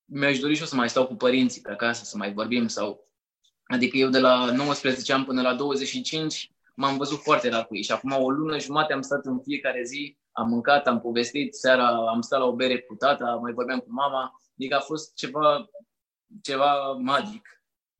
mi-aș 0.04 0.38
dori 0.38 0.54
și 0.54 0.60
eu 0.60 0.66
să 0.66 0.74
mai 0.74 0.88
stau 0.88 1.06
cu 1.06 1.14
părinții 1.14 1.60
pe 1.60 1.70
acasă, 1.70 2.04
să 2.04 2.16
mai 2.16 2.32
vorbim 2.32 2.68
sau... 2.68 3.08
Adică 3.64 3.96
eu 3.96 4.08
de 4.08 4.18
la 4.18 4.52
19 4.52 5.12
ani 5.12 5.24
până 5.24 5.42
la 5.42 5.54
25 5.54 6.53
m-am 6.74 6.96
văzut 6.96 7.18
foarte 7.22 7.48
rar 7.48 7.66
cu 7.66 7.76
ei 7.76 7.82
și 7.82 7.92
acum 7.92 8.12
o 8.12 8.30
lună 8.30 8.58
jumate 8.58 8.92
am 8.92 9.02
stat 9.02 9.24
în 9.24 9.42
fiecare 9.42 9.82
zi, 9.82 10.18
am 10.32 10.48
mâncat, 10.48 10.86
am 10.86 11.00
povestit, 11.00 11.54
seara 11.54 11.88
am 11.88 12.20
stat 12.20 12.38
la 12.38 12.44
o 12.44 12.54
bere 12.54 12.80
cu 12.80 12.94
tata, 12.94 13.38
mai 13.42 13.52
vorbeam 13.52 13.78
cu 13.78 13.92
mama, 13.92 14.40
adică 14.56 14.76
a 14.76 14.80
fost 14.80 15.14
ceva, 15.14 15.70
ceva 16.42 16.92
magic. 16.92 17.48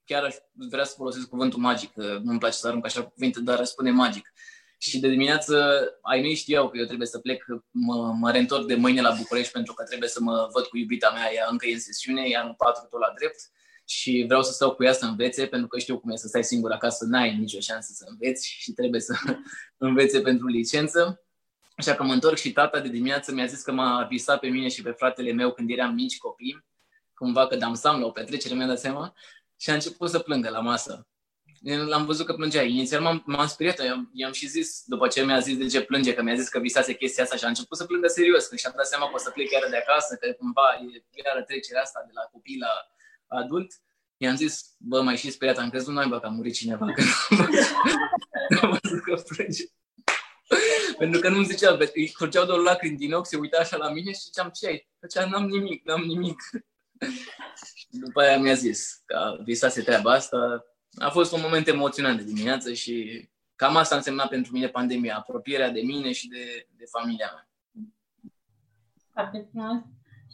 Chiar 0.04 0.24
aș 0.24 0.34
vrea 0.52 0.84
să 0.84 0.94
folosesc 0.96 1.28
cuvântul 1.28 1.58
magic, 1.60 1.92
nu-mi 1.94 2.38
place 2.38 2.56
să 2.56 2.68
arunc 2.68 2.84
așa 2.84 3.04
cuvinte, 3.04 3.40
dar 3.40 3.58
răspunde 3.58 3.90
magic. 3.90 4.32
Și 4.78 5.00
de 5.00 5.08
dimineață 5.08 5.84
ai 6.02 6.20
mei 6.20 6.34
știau 6.34 6.70
că 6.70 6.78
eu 6.78 6.84
trebuie 6.84 7.06
să 7.06 7.18
plec, 7.18 7.44
mă, 7.70 8.14
mă 8.18 8.30
reîntorc 8.30 8.66
de 8.66 8.74
mâine 8.74 9.00
la 9.00 9.14
București 9.18 9.52
pentru 9.52 9.74
că 9.74 9.84
trebuie 9.84 10.08
să 10.08 10.20
mă 10.22 10.48
văd 10.52 10.64
cu 10.64 10.76
iubita 10.76 11.10
mea, 11.10 11.32
ea 11.32 11.46
încă 11.50 11.66
e 11.66 11.72
în 11.72 11.80
sesiune, 11.80 12.22
ea 12.28 12.42
în 12.42 12.54
patru 12.54 12.86
tot 12.90 13.00
la 13.00 13.12
drept 13.16 13.40
și 13.84 14.24
vreau 14.26 14.42
să 14.42 14.52
stau 14.52 14.74
cu 14.74 14.84
ea 14.84 14.92
să 14.92 15.04
învețe, 15.04 15.46
pentru 15.46 15.68
că 15.68 15.78
știu 15.78 15.98
cum 15.98 16.10
e 16.10 16.16
să 16.16 16.26
stai 16.26 16.44
singur 16.44 16.70
acasă, 16.70 17.04
n-ai 17.04 17.36
nicio 17.36 17.60
șansă 17.60 17.92
să 17.94 18.04
înveți 18.08 18.48
și 18.48 18.72
trebuie 18.72 19.00
să 19.00 19.14
învețe 19.76 20.20
pentru 20.20 20.46
licență. 20.46 21.24
Așa 21.76 21.94
că 21.94 22.02
mă 22.02 22.12
întorc 22.12 22.36
și 22.36 22.52
tata 22.52 22.80
de 22.80 22.88
dimineață 22.88 23.32
mi-a 23.32 23.46
zis 23.46 23.62
că 23.62 23.72
m-a 23.72 24.06
visat 24.10 24.40
pe 24.40 24.48
mine 24.48 24.68
și 24.68 24.82
pe 24.82 24.90
fratele 24.90 25.32
meu 25.32 25.52
când 25.52 25.70
eram 25.70 25.94
mici 25.94 26.18
copii, 26.18 26.64
cumva 27.14 27.46
că 27.46 27.56
dansam 27.56 28.00
la 28.00 28.06
o 28.06 28.10
petrecere, 28.10 28.54
mi-a 28.54 28.66
dat 28.66 28.78
seama, 28.78 29.14
și 29.56 29.70
a 29.70 29.74
început 29.74 30.10
să 30.10 30.18
plângă 30.18 30.48
la 30.48 30.60
masă. 30.60 31.06
L-am 31.86 32.04
văzut 32.04 32.26
că 32.26 32.32
plângea. 32.32 32.62
Inițial 32.62 33.00
m-am, 33.00 33.22
m-am 33.26 33.46
speriat, 33.46 33.78
i-am, 33.84 34.10
i-am 34.12 34.32
și 34.32 34.46
zis, 34.46 34.82
după 34.86 35.08
ce 35.08 35.24
mi-a 35.24 35.38
zis 35.38 35.56
de 35.56 35.66
ce 35.66 35.82
plânge, 35.82 36.14
că 36.14 36.22
mi-a 36.22 36.34
zis 36.34 36.48
că 36.48 36.58
visase 36.58 36.94
chestia 36.94 37.22
asta 37.22 37.36
și 37.36 37.44
a 37.44 37.48
început 37.48 37.76
să 37.78 37.84
plângă 37.84 38.06
serios, 38.06 38.46
că 38.46 38.56
și-am 38.56 38.72
dat 38.76 38.86
seama 38.86 39.06
că 39.06 39.14
o 39.14 39.18
să 39.18 39.30
plec 39.30 39.48
chiar 39.50 39.70
de 39.70 39.76
acasă, 39.76 40.16
că 40.20 40.32
cumva 40.32 40.68
e 40.94 41.02
iară 41.24 41.42
trecerea 41.42 41.82
asta 41.82 42.04
de 42.06 42.12
la 42.14 42.22
copil 42.32 42.58
la 42.58 42.72
adult. 43.36 43.72
I-am 44.16 44.36
zis, 44.36 44.74
bă, 44.78 45.02
mai 45.02 45.16
și 45.16 45.30
speriat, 45.30 45.58
am 45.58 45.70
crezut 45.70 45.94
noi, 45.94 46.08
bă, 46.08 46.20
că 46.20 46.26
a 46.26 46.30
murit 46.30 46.54
cineva, 46.54 46.86
că 46.92 47.02
am 48.60 48.78
văzut 48.82 49.02
că 49.02 49.22
plânge. 49.28 49.64
Pentru 50.98 51.20
că 51.20 51.28
nu-mi 51.28 51.44
zicea, 51.44 51.76
îi 51.94 52.12
curgeau 52.12 52.44
două 52.44 52.62
lacrimi 52.62 52.96
din 52.96 53.12
ochi, 53.12 53.26
se 53.26 53.36
uita 53.36 53.58
așa 53.60 53.76
la 53.76 53.90
mine 53.90 54.12
și 54.12 54.20
ziceam, 54.20 54.50
ce 54.50 54.66
ai? 54.66 54.88
Făcea, 55.00 55.28
n-am 55.28 55.46
nimic, 55.46 55.84
n-am 55.84 56.02
nimic. 56.02 56.40
Și 57.64 57.86
după 57.90 58.20
aia 58.20 58.38
mi-a 58.38 58.54
zis 58.54 59.02
că 59.04 59.36
visase 59.44 59.82
treaba 59.82 60.12
asta. 60.12 60.64
A 60.98 61.10
fost 61.10 61.32
un 61.32 61.40
moment 61.42 61.68
emoționant 61.68 62.18
de 62.18 62.24
dimineață 62.24 62.72
și 62.72 63.28
cam 63.56 63.76
asta 63.76 63.94
a 63.94 63.98
însemnat 63.98 64.28
pentru 64.28 64.52
mine 64.52 64.68
pandemia, 64.68 65.16
apropierea 65.16 65.70
de 65.70 65.80
mine 65.80 66.12
și 66.12 66.28
de, 66.28 66.68
de 66.76 66.84
familia 66.90 67.30
mea. 67.34 67.48
Foarte 69.12 69.48
frumos. 69.50 69.82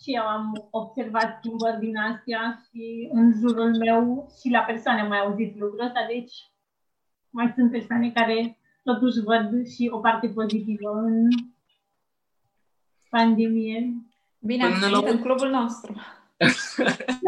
Și 0.02 0.14
eu 0.14 0.22
am 0.22 0.68
observat 0.70 1.38
schimbări 1.38 1.78
din 1.78 1.96
astea 1.96 2.62
și 2.64 3.08
în 3.12 3.32
jurul 3.32 3.76
meu 3.76 4.32
și 4.40 4.50
la 4.50 4.60
persoane 4.60 5.02
mai 5.02 5.18
auzit 5.18 5.58
lucrul 5.58 5.86
ăsta, 5.86 6.06
deci 6.08 6.32
mai 7.30 7.52
sunt 7.56 7.70
persoane 7.70 8.10
care 8.12 8.58
totuși 8.82 9.20
văd 9.20 9.66
și 9.68 9.90
o 9.92 9.98
parte 9.98 10.28
pozitivă 10.28 10.90
în 10.90 11.28
pandemie. 13.10 13.94
Bine, 14.38 14.64
am 14.64 15.04
în 15.06 15.20
clubul 15.20 15.48
nostru. 15.48 15.94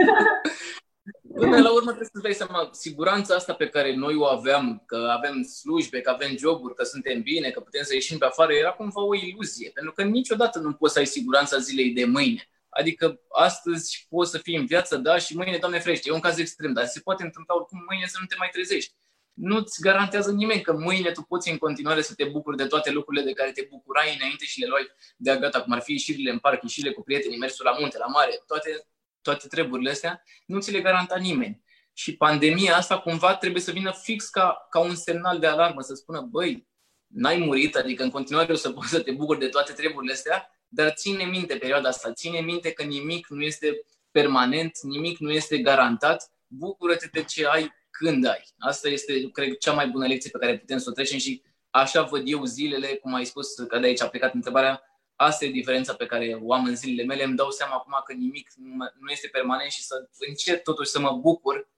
Până 1.34 1.58
la 1.58 1.72
urmă 1.72 1.90
trebuie 1.90 2.08
să-ți 2.12 2.22
dai 2.22 2.32
seama, 2.32 2.68
siguranța 2.72 3.34
asta 3.34 3.54
pe 3.54 3.68
care 3.68 3.94
noi 3.94 4.14
o 4.14 4.24
aveam, 4.24 4.82
că 4.86 5.08
avem 5.16 5.42
slujbe, 5.42 6.00
că 6.00 6.10
avem 6.10 6.36
joburi, 6.36 6.74
că 6.74 6.84
suntem 6.84 7.22
bine, 7.22 7.50
că 7.50 7.60
putem 7.60 7.82
să 7.82 7.94
ieșim 7.94 8.18
pe 8.18 8.24
afară, 8.24 8.52
era 8.52 8.70
cumva 8.70 9.02
o 9.02 9.14
iluzie. 9.14 9.70
Pentru 9.74 9.92
că 9.92 10.02
niciodată 10.02 10.58
nu 10.58 10.72
poți 10.72 10.92
să 10.92 10.98
ai 10.98 11.06
siguranța 11.06 11.58
zilei 11.58 11.90
de 11.90 12.04
mâine. 12.04 12.48
Adică 12.78 13.20
astăzi 13.28 14.06
poți 14.08 14.30
să 14.30 14.38
fii 14.38 14.56
în 14.56 14.66
viață, 14.66 14.96
da, 14.96 15.18
și 15.18 15.36
mâine, 15.36 15.58
Doamne 15.58 15.78
frește, 15.78 16.08
e 16.08 16.12
un 16.12 16.20
caz 16.20 16.38
extrem, 16.38 16.72
dar 16.72 16.86
se 16.86 17.00
poate 17.00 17.22
întâmpla 17.22 17.54
oricum 17.54 17.84
mâine 17.88 18.06
să 18.06 18.16
nu 18.20 18.26
te 18.26 18.34
mai 18.38 18.48
trezești. 18.52 18.94
Nu-ți 19.32 19.80
garantează 19.80 20.32
nimeni 20.32 20.60
că 20.60 20.72
mâine 20.72 21.10
tu 21.10 21.22
poți 21.22 21.50
în 21.50 21.58
continuare 21.58 22.02
să 22.02 22.14
te 22.14 22.24
bucuri 22.24 22.56
de 22.56 22.66
toate 22.66 22.90
lucrurile 22.90 23.24
de 23.24 23.32
care 23.32 23.50
te 23.50 23.66
bucurai 23.70 24.16
înainte 24.16 24.44
și 24.44 24.60
le 24.60 24.66
luai 24.66 24.86
de 25.16 25.36
gata, 25.40 25.62
cum 25.62 25.72
ar 25.72 25.80
fi 25.80 25.92
ieșirile 25.92 26.30
în 26.30 26.38
parc, 26.38 26.62
ieșirile 26.62 26.92
cu 26.92 27.02
prietenii, 27.02 27.38
mersul 27.38 27.64
la 27.64 27.76
munte, 27.78 27.98
la 27.98 28.06
mare, 28.06 28.42
toate 28.46 28.86
toate 29.22 29.48
treburile 29.48 29.90
astea, 29.90 30.22
nu 30.46 30.60
ți 30.60 30.70
le 30.70 30.80
garanta 30.80 31.16
nimeni. 31.16 31.62
Și 31.92 32.16
pandemia 32.16 32.76
asta 32.76 32.98
cumva 32.98 33.36
trebuie 33.36 33.62
să 33.62 33.70
vină 33.70 33.92
fix 34.02 34.28
ca, 34.28 34.66
ca 34.70 34.80
un 34.80 34.94
semnal 34.94 35.38
de 35.38 35.46
alarmă, 35.46 35.80
să 35.80 35.94
spună, 35.94 36.20
băi, 36.20 36.68
n-ai 37.06 37.38
murit, 37.38 37.76
adică 37.76 38.02
în 38.02 38.10
continuare 38.10 38.52
o 38.52 38.56
să 38.56 38.70
poți 38.70 38.88
să 38.88 39.00
te 39.00 39.12
bucuri 39.12 39.38
de 39.38 39.48
toate 39.48 39.72
treburile 39.72 40.12
astea, 40.12 40.50
dar 40.74 40.90
ține 40.90 41.24
minte 41.24 41.56
perioada 41.56 41.88
asta, 41.88 42.12
ține 42.12 42.40
minte 42.40 42.72
că 42.72 42.82
nimic 42.82 43.26
nu 43.28 43.42
este 43.42 43.84
permanent, 44.10 44.78
nimic 44.82 45.18
nu 45.18 45.30
este 45.30 45.58
garantat, 45.58 46.30
bucură-te 46.46 47.08
de 47.12 47.22
ce 47.22 47.46
ai 47.46 47.72
când 47.90 48.26
ai. 48.26 48.44
Asta 48.58 48.88
este, 48.88 49.30
cred, 49.30 49.56
cea 49.56 49.72
mai 49.72 49.86
bună 49.88 50.06
lecție 50.06 50.30
pe 50.30 50.38
care 50.38 50.58
putem 50.58 50.78
să 50.78 50.88
o 50.90 50.92
trecem 50.92 51.18
și 51.18 51.42
așa 51.70 52.02
văd 52.02 52.22
eu 52.24 52.44
zilele, 52.44 52.86
cum 52.86 53.14
ai 53.14 53.24
spus, 53.24 53.54
că 53.54 53.78
de 53.78 53.86
aici 53.86 54.00
a 54.00 54.08
plecat 54.08 54.34
întrebarea, 54.34 54.82
Asta 55.16 55.44
e 55.44 55.50
diferența 55.50 55.94
pe 55.94 56.06
care 56.06 56.38
o 56.42 56.52
am 56.52 56.64
în 56.64 56.76
zilele 56.76 57.04
mele. 57.06 57.24
Îmi 57.24 57.36
dau 57.36 57.50
seama 57.50 57.74
acum 57.74 58.02
că 58.04 58.12
nimic 58.12 58.52
nu 58.98 59.10
este 59.10 59.28
permanent 59.28 59.70
și 59.70 59.82
să 59.82 60.08
încep 60.28 60.62
totuși 60.62 60.90
să 60.90 61.00
mă 61.00 61.12
bucur, 61.12 61.68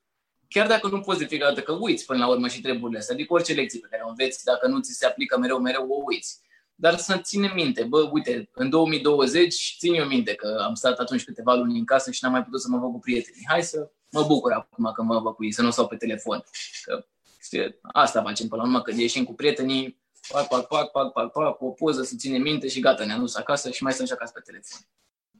chiar 0.49 0.67
dacă 0.67 0.89
nu 0.89 1.01
poți 1.01 1.19
de 1.19 1.25
fiecare 1.25 1.55
dată, 1.55 1.65
că 1.65 1.73
uiți 1.81 2.07
până 2.07 2.19
la 2.19 2.31
urmă 2.31 2.49
și 2.49 2.61
treburile 2.61 2.99
astea. 2.99 3.15
Adică 3.15 3.33
orice 3.33 3.53
lecție 3.53 3.81
pe 3.81 3.87
care 3.91 4.03
o 4.05 4.09
înveți, 4.09 4.45
dacă 4.45 4.67
nu 4.67 4.81
ți 4.81 4.93
se 4.93 5.07
aplică 5.07 5.39
mereu, 5.39 5.59
mereu 5.59 5.89
o 5.89 6.03
uiți. 6.07 6.41
Dar 6.75 6.97
să 6.97 7.17
ținem 7.17 7.53
minte, 7.55 7.83
bă, 7.83 8.09
uite, 8.13 8.49
în 8.53 8.71
2020 8.71 9.77
țin 9.79 9.95
eu 9.95 10.07
minte 10.07 10.35
că 10.35 10.63
am 10.67 10.75
stat 10.75 10.99
atunci 10.99 11.25
câteva 11.25 11.55
luni 11.55 11.79
în 11.79 11.85
casă 11.85 12.11
și 12.11 12.19
n-am 12.23 12.33
mai 12.33 12.45
putut 12.45 12.61
să 12.61 12.69
mă 12.71 12.79
văd 12.79 12.91
cu 12.91 12.99
prietenii. 12.99 13.45
Hai 13.49 13.63
să 13.63 13.91
mă 14.11 14.23
bucur 14.23 14.53
acum 14.53 14.93
că 14.95 15.03
mă 15.03 15.21
văd 15.21 15.35
cu 15.35 15.45
ei, 15.45 15.53
să 15.53 15.63
nu 15.63 15.71
stau 15.71 15.87
pe 15.87 15.97
telefon. 15.97 16.45
Că, 16.83 17.07
știi, 17.43 17.79
asta 17.83 18.23
facem 18.23 18.49
până 18.49 18.63
la 18.63 18.69
urmă, 18.69 18.83
când 18.83 18.99
ieșim 18.99 19.25
cu 19.25 19.35
prietenii, 19.35 20.01
pac, 20.33 20.49
pac, 20.49 20.67
pac, 20.67 20.91
pac, 20.91 21.13
pac, 21.13 21.33
pac, 21.33 21.57
cu 21.57 21.67
o 21.67 21.71
poză, 21.71 22.03
să 22.03 22.15
ținem 22.17 22.43
minte 22.43 22.69
și 22.69 22.81
gata, 22.81 23.05
ne-am 23.05 23.21
dus 23.21 23.37
acasă 23.37 23.71
și 23.71 23.83
mai 23.83 23.93
stăm 23.93 24.07
și 24.07 24.13
acasă 24.13 24.33
pe 24.35 24.41
telefon. 24.45 24.81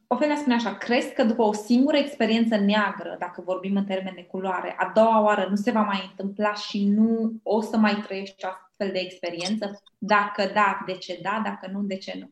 Ofelia 0.07 0.37
spune 0.37 0.55
așa, 0.55 0.77
crezi 0.77 1.13
că 1.13 1.25
după 1.25 1.43
o 1.43 1.53
singură 1.53 1.97
experiență 1.97 2.57
neagră, 2.57 3.17
dacă 3.19 3.43
vorbim 3.45 3.77
în 3.77 3.85
termen 3.85 4.15
de 4.15 4.25
culoare, 4.25 4.75
a 4.79 4.93
doua 4.95 5.23
oară 5.23 5.47
nu 5.51 5.57
se 5.57 5.71
va 5.71 5.81
mai 5.81 6.07
întâmpla 6.11 6.55
și 6.55 6.85
nu 6.85 7.33
o 7.43 7.61
să 7.61 7.77
mai 7.77 8.03
trăiești 8.07 8.45
astfel 8.85 8.93
de 8.93 8.99
experiență? 8.99 9.83
Dacă 9.99 10.51
da, 10.55 10.83
de 10.87 10.93
ce 10.93 11.19
da? 11.23 11.41
Dacă 11.45 11.73
nu, 11.73 11.83
de 11.83 11.97
ce 11.97 12.17
nu? 12.19 12.31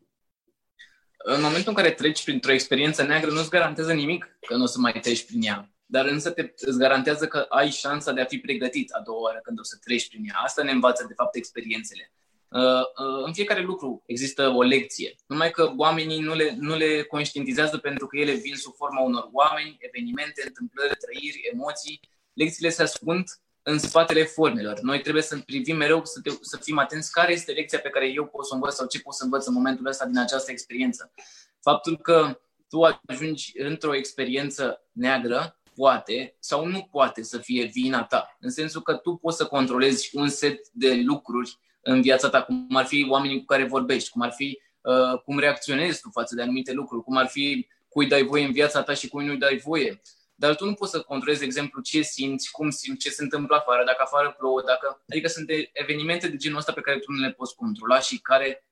În 1.17 1.43
momentul 1.43 1.69
în 1.69 1.75
care 1.75 1.91
treci 1.91 2.25
printr-o 2.25 2.53
experiență 2.53 3.03
neagră, 3.03 3.31
nu-ți 3.31 3.51
garantează 3.51 3.93
nimic 3.93 4.39
că 4.47 4.57
nu 4.57 4.63
o 4.63 4.67
să 4.67 4.79
mai 4.79 4.93
treci 4.93 5.25
prin 5.25 5.43
ea. 5.43 5.71
Dar 5.87 6.07
însă 6.07 6.31
te, 6.31 6.53
îți 6.57 6.79
garantează 6.79 7.27
că 7.27 7.47
ai 7.49 7.71
șansa 7.71 8.13
de 8.13 8.21
a 8.21 8.25
fi 8.25 8.39
pregătit 8.39 8.93
a 8.93 9.01
doua 9.01 9.21
oară 9.21 9.41
când 9.43 9.59
o 9.59 9.63
să 9.63 9.77
treci 9.85 10.09
prin 10.09 10.25
ea. 10.29 10.35
Asta 10.43 10.63
ne 10.63 10.71
învață, 10.71 11.05
de 11.09 11.15
fapt, 11.15 11.35
experiențele. 11.35 12.13
Uh, 12.49 12.61
uh, 12.61 13.25
în 13.27 13.33
fiecare 13.33 13.61
lucru 13.61 14.03
există 14.07 14.49
o 14.49 14.63
lecție, 14.63 15.15
numai 15.27 15.51
că 15.51 15.73
oamenii 15.77 16.21
nu 16.21 16.35
le, 16.35 16.55
nu 16.59 16.77
le 16.77 17.03
conștientizează 17.03 17.79
pentru 17.79 18.07
că 18.07 18.17
ele 18.17 18.33
vin 18.33 18.55
sub 18.55 18.75
forma 18.75 19.01
unor 19.01 19.29
oameni, 19.33 19.77
evenimente, 19.79 20.43
întâmplări, 20.47 20.97
trăiri, 20.97 21.49
emoții. 21.53 22.01
Lecțiile 22.33 22.71
se 22.71 22.83
ascund 22.83 23.25
în 23.63 23.79
spatele 23.79 24.25
formelor. 24.25 24.81
Noi 24.81 25.01
trebuie 25.01 25.23
să 25.23 25.39
privim 25.39 25.77
mereu, 25.77 26.05
să, 26.05 26.21
te, 26.21 26.31
să 26.41 26.57
fim 26.57 26.79
atenți 26.79 27.13
care 27.13 27.33
este 27.33 27.53
lecția 27.53 27.79
pe 27.79 27.89
care 27.89 28.13
eu 28.13 28.27
pot 28.27 28.47
să 28.47 28.55
învăț 28.55 28.75
sau 28.75 28.87
ce 28.87 29.01
pot 29.01 29.15
să 29.15 29.25
învăț 29.25 29.47
în 29.47 29.53
momentul 29.53 29.87
ăsta 29.87 30.07
din 30.07 30.19
această 30.19 30.51
experiență. 30.51 31.13
Faptul 31.61 31.99
că 31.99 32.41
tu 32.69 32.83
ajungi 33.07 33.53
într-o 33.55 33.95
experiență 33.95 34.83
neagră, 34.93 35.61
poate 35.75 36.37
sau 36.39 36.67
nu 36.67 36.89
poate 36.91 37.23
să 37.23 37.39
fie 37.39 37.65
vina 37.65 38.05
ta, 38.05 38.37
în 38.41 38.51
sensul 38.51 38.83
că 38.83 38.95
tu 38.95 39.15
poți 39.15 39.37
să 39.37 39.47
controlezi 39.47 40.11
un 40.13 40.29
set 40.29 40.69
de 40.73 40.95
lucruri 41.05 41.59
în 41.83 42.01
viața 42.01 42.29
ta, 42.29 42.43
cum 42.43 42.69
ar 42.73 42.85
fi 42.85 43.07
oamenii 43.11 43.39
cu 43.39 43.45
care 43.45 43.67
vorbești, 43.67 44.11
cum 44.11 44.23
ar 44.23 44.33
fi 44.33 44.59
uh, 44.81 45.21
cum 45.25 45.39
reacționezi 45.39 46.01
tu 46.01 46.11
față 46.13 46.35
de 46.35 46.43
anumite 46.43 46.73
lucruri, 46.73 47.05
cum 47.05 47.17
ar 47.17 47.27
fi 47.27 47.67
cui 47.89 48.07
dai 48.07 48.23
voie 48.23 48.45
în 48.45 48.53
viața 48.53 48.83
ta 48.83 48.95
și 48.95 49.09
cui 49.09 49.27
nu-i 49.27 49.39
dai 49.39 49.57
voie. 49.65 50.01
Dar 50.43 50.55
tu 50.55 50.65
nu 50.65 50.75
poți 50.75 50.91
să 50.91 51.01
controlezi, 51.01 51.39
de 51.41 51.45
exemplu, 51.45 51.81
ce 51.81 52.01
simți, 52.01 52.51
cum 52.51 52.71
simți, 52.71 53.01
ce 53.01 53.11
se 53.11 53.23
întâmplă 53.23 53.57
afară, 53.57 53.85
dacă 53.85 54.03
afară 54.03 54.35
plouă, 54.39 54.63
dacă... 54.63 55.03
Adică 55.09 55.29
sunt 55.29 55.51
evenimente 55.73 56.29
de 56.29 56.37
genul 56.37 56.59
ăsta 56.59 56.73
pe 56.73 56.81
care 56.81 56.99
tu 56.99 57.13
nu 57.13 57.21
le 57.21 57.33
poți 57.33 57.55
controla 57.55 58.01
și 58.01 58.19
care, 58.19 58.67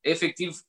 efectiv, 0.00 0.60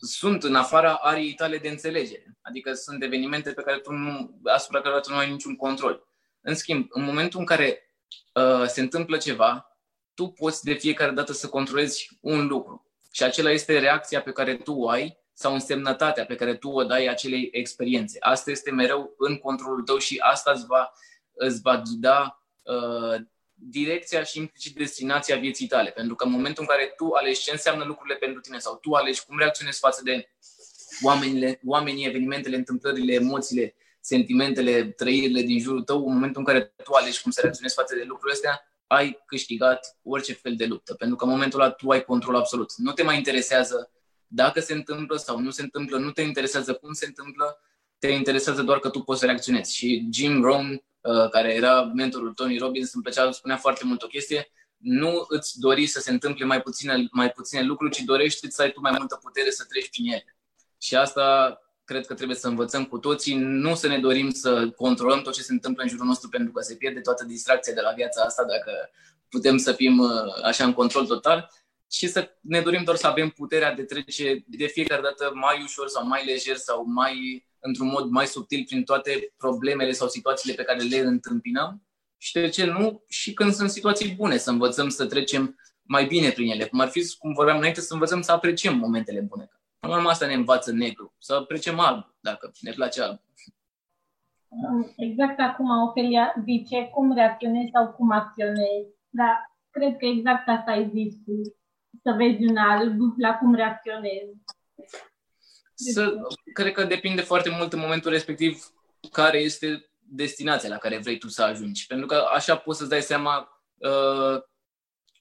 sunt 0.00 0.42
în 0.42 0.54
afara 0.54 0.94
ariei 0.94 1.34
tale 1.34 1.58
de 1.58 1.68
înțelegere. 1.68 2.38
Adică 2.42 2.72
sunt 2.72 3.02
evenimente 3.02 3.52
pe 3.52 3.62
care 3.62 3.78
tu 3.78 3.92
nu, 3.92 4.40
asupra 4.44 4.80
care 4.80 5.00
tu 5.00 5.10
nu 5.10 5.16
ai 5.16 5.30
niciun 5.30 5.56
control. 5.56 6.06
În 6.40 6.54
schimb, 6.54 6.86
în 6.90 7.04
momentul 7.04 7.38
în 7.40 7.46
care 7.46 7.96
uh, 8.32 8.66
se 8.66 8.80
întâmplă 8.80 9.16
ceva, 9.16 9.78
tu 10.14 10.28
poți 10.28 10.64
de 10.64 10.72
fiecare 10.72 11.10
dată 11.10 11.32
să 11.32 11.48
controlezi 11.48 12.18
un 12.20 12.46
lucru. 12.46 12.86
Și 13.12 13.22
acela 13.22 13.50
este 13.50 13.78
reacția 13.78 14.22
pe 14.22 14.32
care 14.32 14.56
tu 14.56 14.72
o 14.72 14.88
ai 14.88 15.18
sau 15.32 15.52
însemnătatea 15.52 16.24
pe 16.24 16.34
care 16.34 16.54
tu 16.54 16.68
o 16.68 16.84
dai 16.84 17.06
acelei 17.06 17.48
experiențe. 17.52 18.16
Asta 18.20 18.50
este 18.50 18.70
mereu 18.70 19.14
în 19.18 19.36
controlul 19.36 19.82
tău 19.82 19.98
și 19.98 20.18
asta 20.18 20.50
îți 20.50 20.66
va, 20.66 20.92
îți 21.32 21.60
va 21.60 21.82
ghida 21.84 22.42
uh, 22.62 23.20
direcția 23.54 24.22
și 24.22 24.38
implicit 24.38 24.76
destinația 24.76 25.36
vieții 25.36 25.66
tale. 25.66 25.90
Pentru 25.90 26.14
că 26.14 26.24
în 26.24 26.30
momentul 26.30 26.62
în 26.62 26.68
care 26.76 26.92
tu 26.96 27.10
alegi 27.10 27.42
ce 27.42 27.50
înseamnă 27.50 27.84
lucrurile 27.84 28.16
pentru 28.16 28.40
tine 28.40 28.58
sau 28.58 28.76
tu 28.76 28.92
alegi 28.92 29.24
cum 29.24 29.38
reacționezi 29.38 29.78
față 29.78 30.00
de 30.04 30.28
oamenile, 31.02 31.60
oamenii, 31.64 32.06
evenimentele, 32.06 32.56
întâmplările, 32.56 33.14
emoțiile, 33.14 33.74
sentimentele, 34.00 34.84
trăirile 34.84 35.40
din 35.42 35.60
jurul 35.60 35.82
tău, 35.82 36.06
în 36.06 36.12
momentul 36.12 36.40
în 36.40 36.46
care 36.46 36.74
tu 36.84 36.92
alegi 36.92 37.22
cum 37.22 37.30
să 37.30 37.40
reacționezi 37.40 37.74
față 37.74 37.94
de 37.94 38.02
lucrurile 38.02 38.32
astea, 38.32 38.66
ai 38.86 39.22
câștigat 39.26 39.96
orice 40.02 40.32
fel 40.32 40.56
de 40.56 40.66
luptă, 40.66 40.94
pentru 40.94 41.16
că 41.16 41.24
în 41.24 41.30
momentul 41.30 41.60
ăla 41.60 41.70
tu 41.70 41.90
ai 41.90 42.04
control 42.04 42.34
absolut. 42.34 42.72
Nu 42.76 42.92
te 42.92 43.02
mai 43.02 43.16
interesează 43.16 43.90
dacă 44.34 44.60
se 44.60 44.72
întâmplă 44.72 45.16
sau 45.16 45.38
nu 45.38 45.50
se 45.50 45.62
întâmplă, 45.62 45.98
nu 45.98 46.10
te 46.10 46.22
interesează 46.22 46.74
cum 46.74 46.92
se 46.92 47.06
întâmplă, 47.06 47.60
te 47.98 48.08
interesează 48.08 48.62
doar 48.62 48.78
că 48.78 48.88
tu 48.88 49.00
poți 49.00 49.20
să 49.20 49.26
reacționezi. 49.26 49.74
Și 49.76 50.08
Jim 50.12 50.42
Rohn, 50.42 50.70
uh, 51.00 51.28
care 51.30 51.54
era 51.54 51.82
mentorul 51.82 52.32
Tony 52.32 52.58
Robbins, 52.58 52.94
îmi 52.94 53.02
plăcea, 53.02 53.30
spunea 53.30 53.56
foarte 53.56 53.84
mult 53.84 54.02
o 54.02 54.06
chestie, 54.06 54.50
nu 54.76 55.24
îți 55.28 55.58
dori 55.58 55.86
să 55.86 56.00
se 56.00 56.10
întâmple 56.10 56.44
mai 56.44 56.60
puține, 56.60 57.08
mai 57.10 57.30
puține 57.30 57.62
lucruri, 57.62 57.94
ci 57.94 58.00
dorești 58.00 58.50
să 58.50 58.62
ai 58.62 58.70
tu 58.70 58.80
mai 58.80 58.94
multă 58.98 59.18
putere 59.22 59.50
să 59.50 59.64
treci 59.68 59.90
prin 59.90 60.12
ele. 60.12 60.36
Și 60.78 60.96
asta 60.96 61.56
cred 61.84 62.06
că 62.06 62.14
trebuie 62.14 62.36
să 62.36 62.48
învățăm 62.48 62.84
cu 62.84 62.98
toții, 62.98 63.34
nu 63.38 63.74
să 63.74 63.88
ne 63.88 63.98
dorim 63.98 64.30
să 64.30 64.68
controlăm 64.68 65.22
tot 65.22 65.32
ce 65.32 65.42
se 65.42 65.52
întâmplă 65.52 65.82
în 65.82 65.88
jurul 65.88 66.06
nostru 66.06 66.28
pentru 66.28 66.52
că 66.52 66.62
se 66.62 66.74
pierde 66.74 67.00
toată 67.00 67.24
distracția 67.24 67.72
de 67.72 67.80
la 67.80 67.92
viața 67.92 68.22
asta 68.22 68.44
dacă 68.44 68.90
putem 69.28 69.56
să 69.56 69.72
fim 69.72 69.98
uh, 69.98 70.10
așa 70.44 70.64
în 70.64 70.72
control 70.72 71.06
total, 71.06 71.50
și 71.92 72.08
să 72.08 72.36
ne 72.40 72.60
dorim 72.60 72.84
doar 72.84 72.96
să 72.96 73.06
avem 73.06 73.28
puterea 73.28 73.74
de 73.74 73.82
trece 73.82 74.44
de 74.46 74.66
fiecare 74.66 75.02
dată 75.02 75.30
mai 75.34 75.62
ușor 75.62 75.88
sau 75.88 76.06
mai 76.06 76.24
lejer 76.24 76.56
sau 76.56 76.84
mai 76.86 77.46
într-un 77.58 77.86
mod 77.86 78.08
mai 78.08 78.26
subtil 78.26 78.64
prin 78.64 78.84
toate 78.84 79.32
problemele 79.36 79.92
sau 79.92 80.08
situațiile 80.08 80.54
pe 80.54 80.62
care 80.62 80.82
le 80.82 80.98
întâmpinăm 80.98 81.82
și 82.16 82.32
de 82.32 82.48
ce 82.48 82.64
nu 82.64 83.04
și 83.08 83.32
când 83.32 83.52
sunt 83.52 83.70
situații 83.70 84.14
bune, 84.14 84.36
să 84.36 84.50
învățăm 84.50 84.88
să 84.88 85.06
trecem 85.06 85.56
mai 85.82 86.06
bine 86.06 86.30
prin 86.30 86.50
ele. 86.50 86.64
Cum 86.64 86.80
ar 86.80 86.88
fi, 86.88 87.16
cum 87.16 87.32
vorbeam 87.32 87.56
înainte, 87.58 87.80
să 87.80 87.92
învățăm 87.92 88.20
să 88.20 88.32
apreciem 88.32 88.76
momentele 88.76 89.20
bune. 89.20 89.48
Până 89.78 89.96
la 89.96 90.08
asta 90.08 90.26
ne 90.26 90.34
învață 90.34 90.72
negru, 90.72 91.14
să 91.18 91.34
apreciem 91.34 91.78
alb, 91.78 92.14
dacă 92.20 92.52
ne 92.60 92.72
place 92.72 93.02
alb. 93.02 93.20
Exact 94.96 95.40
acum 95.40 95.68
Ofelia 95.88 96.34
zice 96.44 96.90
cum 96.94 97.14
reacționezi 97.14 97.70
sau 97.72 97.92
cum 97.92 98.10
acționezi, 98.10 98.88
dar 99.08 99.56
cred 99.70 99.96
că 99.96 100.06
exact 100.06 100.48
asta 100.48 100.70
ai 100.70 100.90
zis 100.94 101.14
să 102.02 102.14
vezi 102.16 102.44
un 102.50 102.56
alb 102.56 102.98
la 103.16 103.34
cum 103.34 103.54
reacționezi. 103.54 104.36
Să, 105.74 106.14
cred 106.52 106.72
că 106.72 106.84
depinde 106.84 107.20
foarte 107.20 107.50
mult 107.50 107.72
în 107.72 107.78
momentul 107.78 108.10
respectiv 108.10 108.72
care 109.10 109.38
este 109.38 109.90
destinația 109.98 110.68
la 110.68 110.76
care 110.76 110.98
vrei 110.98 111.18
tu 111.18 111.28
să 111.28 111.42
ajungi. 111.42 111.86
Pentru 111.86 112.06
că 112.06 112.24
așa 112.34 112.56
poți 112.56 112.78
să-ți 112.78 112.90
dai 112.90 113.02
seama 113.02 113.62
uh, 113.76 114.42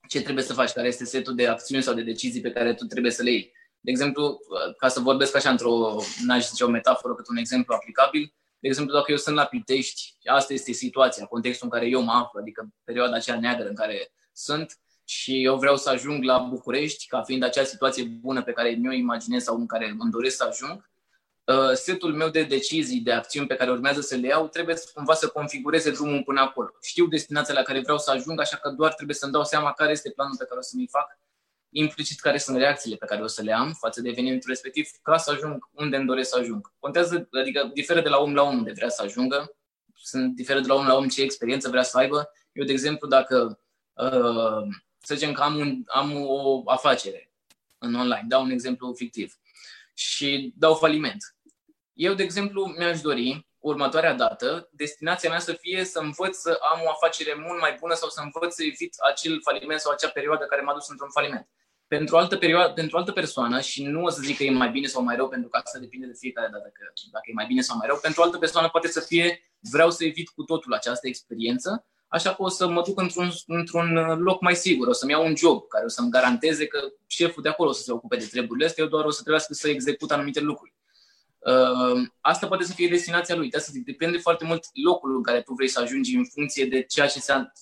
ce 0.07 0.21
trebuie 0.21 0.43
să 0.43 0.53
faci, 0.53 0.71
care 0.71 0.87
este 0.87 1.05
setul 1.05 1.35
de 1.35 1.47
acțiuni 1.47 1.83
sau 1.83 1.93
de 1.93 2.01
decizii 2.01 2.41
pe 2.41 2.51
care 2.51 2.73
tu 2.73 2.85
trebuie 2.85 3.11
să 3.11 3.23
le 3.23 3.31
iei. 3.31 3.53
De 3.79 3.91
exemplu, 3.91 4.39
ca 4.77 4.87
să 4.87 4.99
vorbesc 4.99 5.35
așa 5.35 5.49
într-o, 5.49 5.95
n-aș 6.25 6.47
zice 6.47 6.63
o 6.63 6.69
metaforă, 6.69 7.15
cât 7.15 7.27
un 7.27 7.37
exemplu 7.37 7.73
aplicabil, 7.73 8.33
de 8.59 8.67
exemplu, 8.67 8.93
dacă 8.93 9.11
eu 9.11 9.17
sunt 9.17 9.35
la 9.35 9.45
Pitești, 9.45 10.17
asta 10.25 10.53
este 10.53 10.71
situația, 10.71 11.25
contextul 11.25 11.67
în 11.71 11.77
care 11.79 11.89
eu 11.89 12.01
mă 12.01 12.11
aflu, 12.11 12.39
adică 12.39 12.69
perioada 12.83 13.15
aceea 13.15 13.39
neagră 13.39 13.67
în 13.67 13.75
care 13.75 14.11
sunt 14.33 14.79
și 15.11 15.43
eu 15.43 15.57
vreau 15.57 15.77
să 15.77 15.89
ajung 15.89 16.23
la 16.23 16.37
București, 16.37 17.07
ca 17.07 17.23
fiind 17.23 17.43
acea 17.43 17.63
situație 17.63 18.03
bună 18.03 18.43
pe 18.43 18.51
care 18.51 18.69
mi-o 18.69 18.91
imaginez 18.91 19.43
sau 19.43 19.55
în 19.55 19.65
care 19.65 19.95
îmi 19.99 20.11
doresc 20.11 20.35
să 20.35 20.43
ajung, 20.43 20.89
uh, 21.43 21.73
setul 21.73 22.13
meu 22.13 22.29
de 22.29 22.43
decizii, 22.43 22.99
de 22.99 23.11
acțiuni 23.11 23.47
pe 23.47 23.55
care 23.55 23.71
urmează 23.71 24.01
să 24.01 24.15
le 24.15 24.27
iau, 24.27 24.47
trebuie 24.47 24.75
să, 24.75 24.89
cumva 24.93 25.13
să 25.13 25.27
configureze 25.27 25.91
drumul 25.91 26.23
până 26.23 26.41
acolo. 26.41 26.69
Știu 26.81 27.07
destinația 27.07 27.53
la 27.53 27.61
care 27.61 27.79
vreau 27.79 27.97
să 27.97 28.11
ajung, 28.11 28.39
așa 28.39 28.57
că 28.57 28.69
doar 28.69 28.93
trebuie 28.93 29.15
să-mi 29.15 29.31
dau 29.31 29.43
seama 29.43 29.73
care 29.73 29.91
este 29.91 30.09
planul 30.09 30.35
pe 30.37 30.45
care 30.45 30.59
o 30.59 30.63
să 30.63 30.73
mi 30.75 30.87
fac 30.87 31.19
implicit 31.69 32.19
care 32.19 32.37
sunt 32.37 32.57
reacțiile 32.57 32.95
pe 32.95 33.05
care 33.05 33.21
o 33.21 33.27
să 33.27 33.41
le 33.41 33.53
am 33.53 33.73
față 33.79 34.01
de 34.01 34.09
evenimentul 34.09 34.49
respectiv 34.49 34.89
ca 35.01 35.17
să 35.17 35.31
ajung 35.31 35.69
unde 35.71 35.97
îmi 35.97 36.07
doresc 36.07 36.29
să 36.29 36.37
ajung. 36.39 36.73
Contează, 36.79 37.27
adică 37.31 37.71
diferă 37.73 38.01
de 38.01 38.09
la 38.09 38.17
om 38.17 38.33
la 38.33 38.41
om 38.41 38.57
unde 38.57 38.71
vrea 38.71 38.89
să 38.89 39.01
ajungă, 39.01 39.55
sunt 39.93 40.35
diferă 40.35 40.59
de 40.59 40.67
la 40.67 40.73
om 40.73 40.87
la 40.87 40.95
om 40.95 41.07
ce 41.07 41.21
experiență 41.21 41.69
vrea 41.69 41.83
să 41.83 41.97
aibă. 41.97 42.31
Eu, 42.51 42.65
de 42.65 42.71
exemplu, 42.71 43.07
dacă 43.07 43.59
uh, 43.93 44.67
să 45.01 45.15
zicem 45.15 45.33
că 45.33 45.41
am, 45.41 45.55
un, 45.55 45.83
am 45.85 46.25
o 46.25 46.63
afacere 46.65 47.31
în 47.77 47.95
online, 47.95 48.25
dau 48.27 48.43
un 48.43 48.49
exemplu 48.49 48.93
fictiv, 48.93 49.39
și 49.93 50.53
dau 50.57 50.75
faliment. 50.75 51.35
Eu, 51.93 52.13
de 52.13 52.23
exemplu, 52.23 52.65
mi-aș 52.77 53.01
dori 53.01 53.47
următoarea 53.59 54.13
dată, 54.13 54.69
destinația 54.71 55.29
mea 55.29 55.39
să 55.39 55.53
fie 55.53 55.83
să 55.83 55.99
învăț 55.99 56.37
să 56.37 56.59
am 56.73 56.81
o 56.85 56.89
afacere 56.89 57.33
mult 57.47 57.59
mai 57.59 57.77
bună 57.79 57.93
sau 57.93 58.09
să 58.09 58.21
învăț 58.21 58.53
să 58.53 58.63
evit 58.63 58.95
acel 59.09 59.41
faliment 59.41 59.79
sau 59.79 59.91
acea 59.91 60.09
perioadă 60.09 60.45
care 60.45 60.61
m-a 60.61 60.73
dus 60.73 60.89
într-un 60.89 61.09
faliment 61.09 61.49
pentru 61.93 62.15
o 62.15 62.17
altă, 62.17 62.37
perioadă, 62.37 62.73
pentru 62.73 62.95
o 62.95 62.99
altă 62.99 63.11
persoană, 63.11 63.61
și 63.61 63.83
nu 63.83 64.03
o 64.03 64.09
să 64.09 64.21
zic 64.21 64.37
că 64.37 64.43
e 64.43 64.51
mai 64.51 64.69
bine 64.69 64.87
sau 64.87 65.03
mai 65.03 65.15
rău, 65.15 65.27
pentru 65.27 65.49
că 65.49 65.57
asta 65.57 65.79
depinde 65.79 66.05
de 66.07 66.17
fiecare 66.19 66.49
dată 66.51 66.69
că, 66.73 66.83
dacă 67.11 67.25
e 67.29 67.33
mai 67.33 67.45
bine 67.45 67.61
sau 67.61 67.77
mai 67.77 67.87
rău, 67.87 67.97
pentru 68.01 68.21
o 68.21 68.23
altă 68.23 68.37
persoană 68.37 68.69
poate 68.69 68.87
să 68.87 68.99
fie 68.99 69.51
vreau 69.71 69.91
să 69.91 70.03
evit 70.03 70.29
cu 70.29 70.43
totul 70.43 70.73
această 70.73 71.07
experiență, 71.07 71.85
așa 72.11 72.29
că 72.33 72.43
o 72.43 72.49
să 72.49 72.67
mă 72.67 72.81
duc 72.85 72.99
într-un, 72.99 73.31
într-un 73.47 73.93
loc 74.19 74.41
mai 74.41 74.55
sigur, 74.55 74.87
o 74.87 74.93
să-mi 74.93 75.11
iau 75.11 75.25
un 75.25 75.35
job 75.35 75.67
care 75.67 75.85
o 75.85 75.87
să-mi 75.87 76.09
garanteze 76.09 76.65
că 76.67 76.79
șeful 77.07 77.41
de 77.41 77.49
acolo 77.49 77.69
o 77.69 77.73
să 77.73 77.81
se 77.81 77.91
ocupe 77.91 78.15
de 78.15 78.25
treburile 78.25 78.65
astea, 78.65 78.83
eu 78.83 78.89
doar 78.89 79.05
o 79.05 79.09
să 79.09 79.21
trebuiască 79.21 79.53
să 79.53 79.69
execut 79.69 80.11
anumite 80.11 80.39
lucruri. 80.39 80.73
Uh, 81.39 82.07
asta 82.21 82.47
poate 82.47 82.63
să 82.63 82.73
fie 82.73 82.87
destinația 82.87 83.35
lui. 83.35 83.49
De 83.49 83.57
asta 83.57 83.71
zic, 83.73 83.85
depinde 83.85 84.17
foarte 84.17 84.45
mult 84.45 84.65
locul 84.83 85.15
în 85.15 85.23
care 85.23 85.41
tu 85.41 85.53
vrei 85.53 85.67
să 85.67 85.79
ajungi 85.79 86.15
în 86.15 86.25
funcție 86.25 86.65
de 86.65 86.81
ceea 86.81 87.07
ce 87.07 87.19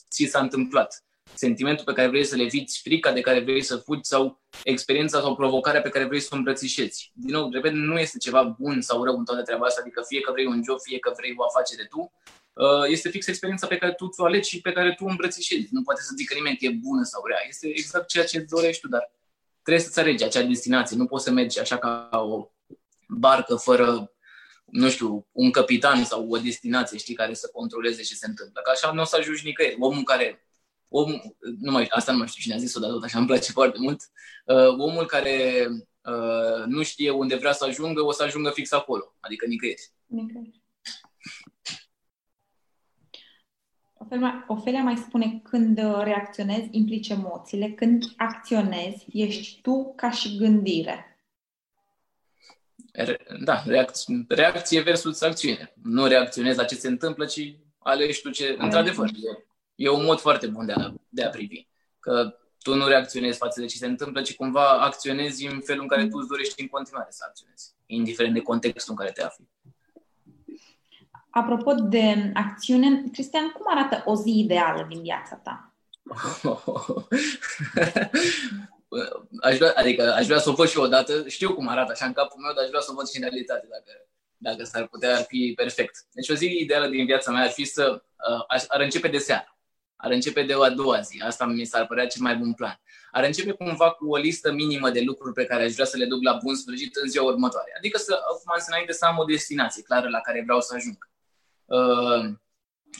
ți 0.09 0.25
s-a 0.25 0.39
întâmplat 0.39 1.03
sentimentul 1.33 1.85
pe 1.85 1.93
care 1.93 2.07
vrei 2.07 2.23
să 2.23 2.35
le 2.35 2.43
eviți, 2.43 2.81
frica 2.81 3.11
de 3.11 3.21
care 3.21 3.39
vrei 3.39 3.61
să 3.61 3.77
fugi 3.77 4.03
sau 4.03 4.41
experiența 4.63 5.19
sau 5.21 5.35
provocarea 5.35 5.81
pe 5.81 5.89
care 5.89 6.05
vrei 6.05 6.19
să 6.19 6.29
o 6.31 6.35
îmbrățișezi. 6.35 7.11
Din 7.13 7.33
nou, 7.35 7.49
repet, 7.51 7.71
nu 7.71 7.99
este 7.99 8.17
ceva 8.17 8.43
bun 8.59 8.81
sau 8.81 9.03
rău 9.03 9.17
în 9.17 9.25
toată 9.25 9.41
treaba 9.41 9.65
asta, 9.65 9.81
adică 9.81 10.03
fie 10.07 10.19
că 10.19 10.31
vrei 10.31 10.45
un 10.45 10.61
job, 10.63 10.79
fie 10.79 10.99
că 10.99 11.13
vrei 11.17 11.33
o 11.37 11.43
afacere 11.43 11.85
tu, 11.89 11.99
uh, 11.99 12.11
este 12.87 13.09
fix 13.09 13.27
experiența 13.27 13.67
pe 13.67 13.77
care 13.77 13.93
tu 13.93 14.07
ți-o 14.07 14.25
alegi 14.25 14.49
și 14.49 14.61
pe 14.61 14.71
care 14.71 14.93
tu 14.93 15.05
o 15.05 15.07
îmbrățișezi. 15.07 15.67
Nu 15.71 15.81
poate 15.81 16.01
să 16.01 16.13
zică 16.17 16.33
nimeni 16.33 16.57
că 16.57 16.65
e 16.65 16.79
bună 16.81 17.03
sau 17.03 17.25
rea. 17.25 17.39
Este 17.47 17.67
exact 17.67 18.07
ceea 18.07 18.25
ce 18.25 18.39
dorești 18.39 18.81
tu, 18.81 18.87
dar 18.87 19.11
trebuie 19.61 19.83
să-ți 19.83 19.99
alegi 19.99 20.23
acea 20.23 20.41
destinație. 20.41 20.97
Nu 20.97 21.05
poți 21.05 21.23
să 21.23 21.31
mergi 21.31 21.59
așa 21.59 21.77
ca 21.77 22.09
o 22.11 22.51
barcă 23.07 23.55
fără 23.55 24.11
nu 24.71 24.89
știu, 24.89 25.27
un 25.31 25.51
capitan 25.51 26.03
sau 26.03 26.29
o 26.29 26.37
destinație, 26.37 26.97
știi, 26.97 27.15
care 27.15 27.33
să 27.33 27.49
controleze 27.53 28.01
ce 28.01 28.15
se 28.15 28.25
întâmplă. 28.25 28.61
Că 28.61 28.69
așa 28.69 28.91
nu 28.91 29.01
o 29.01 29.05
să 29.05 29.15
ajungi 29.15 29.45
nicăieri. 29.45 29.75
Omul 29.79 30.03
care, 30.03 30.45
om, 30.87 31.11
nu 31.59 31.71
mai, 31.71 31.87
asta 31.89 32.11
nu 32.11 32.17
mai 32.17 32.27
știu 32.27 32.41
cine 32.41 32.55
a 32.55 32.57
zis-o, 32.57 32.79
dar 32.79 32.89
tot 32.89 33.03
așa 33.03 33.17
îmi 33.17 33.27
place 33.27 33.51
foarte 33.51 33.77
mult, 33.79 34.01
uh, 34.45 34.67
omul 34.67 35.05
care 35.05 35.67
uh, 36.01 36.65
nu 36.65 36.83
știe 36.83 37.09
unde 37.09 37.35
vrea 37.35 37.51
să 37.51 37.65
ajungă, 37.65 38.01
o 38.01 38.11
să 38.11 38.23
ajungă 38.23 38.49
fix 38.49 38.71
acolo, 38.71 39.15
adică 39.19 39.45
nicăieri. 39.45 39.91
Nicăieri. 40.05 40.58
Ofelia, 44.01 44.45
Ofelia 44.47 44.83
mai 44.83 44.95
spune 44.95 45.41
când 45.43 45.77
reacționezi, 46.03 46.67
implici 46.71 47.09
emoțiile, 47.09 47.69
când 47.69 48.03
acționezi, 48.17 49.05
ești 49.11 49.61
tu 49.61 49.93
ca 49.95 50.11
și 50.11 50.37
gândire 50.37 51.09
da, 53.43 53.63
reacție, 53.65 54.25
reacție 54.27 54.81
versus 54.81 55.21
acțiune. 55.21 55.73
Nu 55.83 56.05
reacționezi 56.05 56.57
la 56.57 56.63
ce 56.63 56.75
se 56.75 56.87
întâmplă, 56.87 57.25
ci 57.25 57.55
alegi 57.77 58.21
tu 58.21 58.29
ce... 58.29 58.55
Într-adevăr, 58.59 59.07
e, 59.07 59.45
e 59.75 59.89
un 59.89 60.05
mod 60.05 60.19
foarte 60.19 60.47
bun 60.47 60.65
de 60.65 60.71
a, 60.71 60.93
de 61.09 61.23
a 61.23 61.29
privi. 61.29 61.67
Că 61.99 62.37
tu 62.61 62.75
nu 62.75 62.87
reacționezi 62.87 63.37
față 63.37 63.59
de 63.59 63.65
ce 63.65 63.77
se 63.77 63.85
întâmplă, 63.85 64.21
ci 64.21 64.35
cumva 64.35 64.69
acționezi 64.69 65.45
în 65.45 65.59
felul 65.59 65.81
în 65.81 65.87
care 65.87 66.07
tu 66.07 66.17
îți 66.17 66.27
dorești 66.27 66.61
în 66.61 66.67
continuare 66.67 67.07
să 67.11 67.23
acționezi, 67.27 67.73
indiferent 67.85 68.33
de 68.33 68.39
contextul 68.39 68.91
în 68.97 68.97
care 68.97 69.11
te 69.11 69.23
afli. 69.23 69.49
Apropo 71.29 71.73
de 71.73 72.31
acțiune, 72.33 73.03
Cristian, 73.11 73.49
cum 73.49 73.65
arată 73.69 74.03
o 74.05 74.15
zi 74.15 74.39
ideală 74.39 74.85
din 74.89 75.01
viața 75.01 75.35
ta? 75.35 75.73
aș 79.41 79.57
vrea, 79.57 79.73
adică 79.75 80.13
aș 80.13 80.25
vrea 80.25 80.39
să 80.39 80.49
o 80.49 80.53
văd 80.53 80.67
și 80.67 80.77
o 80.77 80.87
dată, 80.87 81.27
știu 81.27 81.53
cum 81.53 81.67
arată 81.67 81.91
așa 81.91 82.05
în 82.05 82.13
capul 82.13 82.41
meu, 82.41 82.53
dar 82.53 82.63
aș 82.63 82.69
vrea 82.69 82.81
să 82.81 82.91
o 82.91 82.95
văd 82.95 83.07
și 83.07 83.17
în 83.17 83.21
realitate, 83.21 83.67
dacă, 83.69 83.91
dacă 84.37 84.63
s-ar 84.63 84.87
putea, 84.87 85.15
ar 85.17 85.23
fi 85.27 85.53
perfect. 85.55 85.95
Deci 86.11 86.29
o 86.29 86.33
zi 86.33 86.57
ideală 86.59 86.87
din 86.87 87.05
viața 87.05 87.31
mea 87.31 87.43
ar 87.43 87.49
fi 87.49 87.63
să, 87.63 88.03
uh, 88.49 88.65
ar 88.67 88.81
începe 88.81 89.07
de 89.07 89.17
seară, 89.17 89.57
ar 89.95 90.11
începe 90.11 90.43
de 90.43 90.53
o 90.53 90.63
a 90.63 90.69
doua 90.69 90.99
zi, 90.99 91.21
asta 91.25 91.45
mi 91.45 91.65
s-ar 91.65 91.87
părea 91.87 92.07
cel 92.07 92.21
mai 92.21 92.35
bun 92.35 92.53
plan. 92.53 92.81
Ar 93.11 93.23
începe 93.23 93.51
cumva 93.51 93.91
cu 93.91 94.09
o 94.09 94.17
listă 94.17 94.51
minimă 94.51 94.89
de 94.89 95.01
lucruri 95.01 95.33
pe 95.33 95.45
care 95.45 95.63
aș 95.63 95.73
vrea 95.73 95.85
să 95.85 95.97
le 95.97 96.05
duc 96.05 96.23
la 96.23 96.39
bun 96.43 96.55
sfârșit 96.55 96.95
în 96.95 97.09
ziua 97.09 97.25
următoare. 97.25 97.73
Adică 97.77 97.97
să, 97.97 98.19
cum 98.43 98.53
am 98.53 98.63
înainte, 98.67 98.91
să 98.91 99.05
am 99.05 99.17
o 99.17 99.23
destinație 99.23 99.83
clară 99.83 100.09
la 100.09 100.19
care 100.19 100.41
vreau 100.43 100.61
să 100.61 100.75
ajung. 100.75 101.09
Uh, 101.69 102.33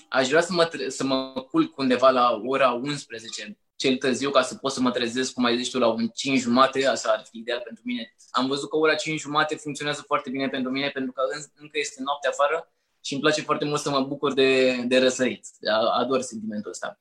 aș 0.10 0.28
vrea 0.28 0.42
să 0.42 0.54
mă, 0.54 0.70
să 0.88 1.04
mă 1.04 1.46
culc 1.52 1.78
undeva 1.78 2.10
la 2.10 2.42
ora 2.46 2.72
11 2.72 3.58
cel 3.76 3.98
târziu 3.98 4.30
ca 4.30 4.42
să 4.42 4.56
pot 4.56 4.72
să 4.72 4.82
mă 4.82 4.92
trezesc, 4.92 5.34
cum 5.34 5.44
ai 5.44 5.58
zis 5.58 5.70
tu, 5.70 5.80
la 5.80 5.88
un 5.88 6.08
5 6.08 6.40
jumate, 6.40 6.88
asta 6.88 7.10
ar 7.12 7.26
fi 7.30 7.38
ideal 7.38 7.62
pentru 7.64 7.84
mine. 7.86 8.16
Am 8.32 8.48
văzut 8.48 8.70
că 8.70 8.78
ora 8.78 8.96
5 8.96 9.20
jumate 9.20 9.56
funcționează 9.56 10.02
foarte 10.06 10.30
bine 10.30 10.50
pentru 10.50 10.72
mine, 10.72 10.90
pentru 10.90 11.12
că 11.12 11.22
încă 11.56 11.78
este 11.80 12.02
noapte 12.02 12.28
afară 12.28 12.72
și 13.02 13.14
îmi 13.14 13.22
place 13.22 13.42
foarte 13.42 13.66
mult 13.66 13.80
să 13.80 13.90
mă 13.90 14.02
bucur 14.02 14.34
de, 14.34 14.82
de 14.88 15.00
răsărit. 15.00 15.46
Ador 15.92 16.22
sentimentul 16.22 16.72
ăsta. 16.72 17.00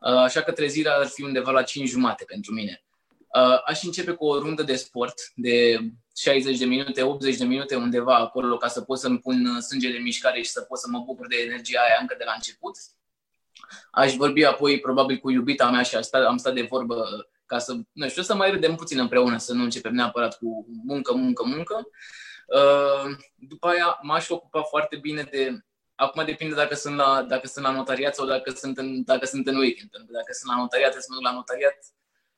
Așa 0.00 0.42
că 0.42 0.52
trezirea 0.52 0.94
ar 0.94 1.06
fi 1.06 1.22
undeva 1.22 1.50
la 1.50 1.62
5 1.62 1.88
jumate 1.88 2.24
pentru 2.24 2.52
mine. 2.52 2.84
Aș 3.64 3.82
începe 3.82 4.12
cu 4.12 4.26
o 4.26 4.38
rundă 4.38 4.62
de 4.62 4.76
sport 4.76 5.14
de 5.34 5.78
60 6.16 6.58
de 6.58 6.64
minute, 6.64 7.02
80 7.02 7.36
de 7.36 7.44
minute 7.44 7.76
undeva 7.76 8.14
acolo 8.16 8.56
ca 8.56 8.68
să 8.68 8.80
pot 8.80 8.98
să-mi 8.98 9.18
pun 9.18 9.60
sângele 9.60 9.96
în 9.96 10.02
mișcare 10.02 10.42
și 10.42 10.50
să 10.50 10.60
pot 10.60 10.78
să 10.78 10.86
mă 10.90 10.98
bucur 10.98 11.26
de 11.26 11.36
energia 11.36 11.80
aia 11.80 11.98
încă 12.00 12.14
de 12.18 12.24
la 12.24 12.32
început. 12.34 12.76
Aș 13.90 14.14
vorbi 14.14 14.44
apoi 14.44 14.80
probabil 14.80 15.18
cu 15.18 15.30
iubita 15.30 15.70
mea 15.70 15.82
și 15.82 16.02
stat, 16.02 16.24
am 16.24 16.36
stat 16.36 16.54
de 16.54 16.62
vorbă 16.62 17.28
ca 17.46 17.58
să, 17.58 17.74
nu 17.92 18.08
știu, 18.08 18.22
să 18.22 18.34
mai 18.34 18.50
râdem 18.50 18.74
puțin 18.74 18.98
împreună, 18.98 19.38
să 19.38 19.52
nu 19.52 19.62
începem 19.62 19.94
neapărat 19.94 20.38
cu 20.38 20.66
muncă, 20.84 21.14
muncă, 21.14 21.44
muncă. 21.46 21.88
Uh, 22.46 23.16
după 23.34 23.68
aia 23.68 23.98
m-aș 24.02 24.28
ocupa 24.28 24.62
foarte 24.62 24.96
bine 24.96 25.22
de 25.30 25.64
Acum 25.96 26.24
depinde 26.24 26.54
dacă 26.54 26.74
sunt 26.74 26.96
la, 26.96 27.22
dacă 27.22 27.46
sunt 27.46 27.64
la 27.64 27.70
notariat 27.70 28.14
sau 28.14 28.26
dacă 28.26 28.50
sunt, 28.50 28.78
în, 28.78 29.04
dacă 29.04 29.26
sunt 29.26 29.46
în 29.46 29.56
weekend. 29.56 29.90
Pentru 29.90 30.10
că 30.10 30.16
dacă 30.18 30.32
sunt 30.32 30.52
la 30.52 30.60
notariat, 30.60 30.90
trebuie 30.90 31.08
să 31.08 31.12
mă 31.12 31.16
duc 31.18 31.24
la 31.30 31.38
notariat, 31.40 31.76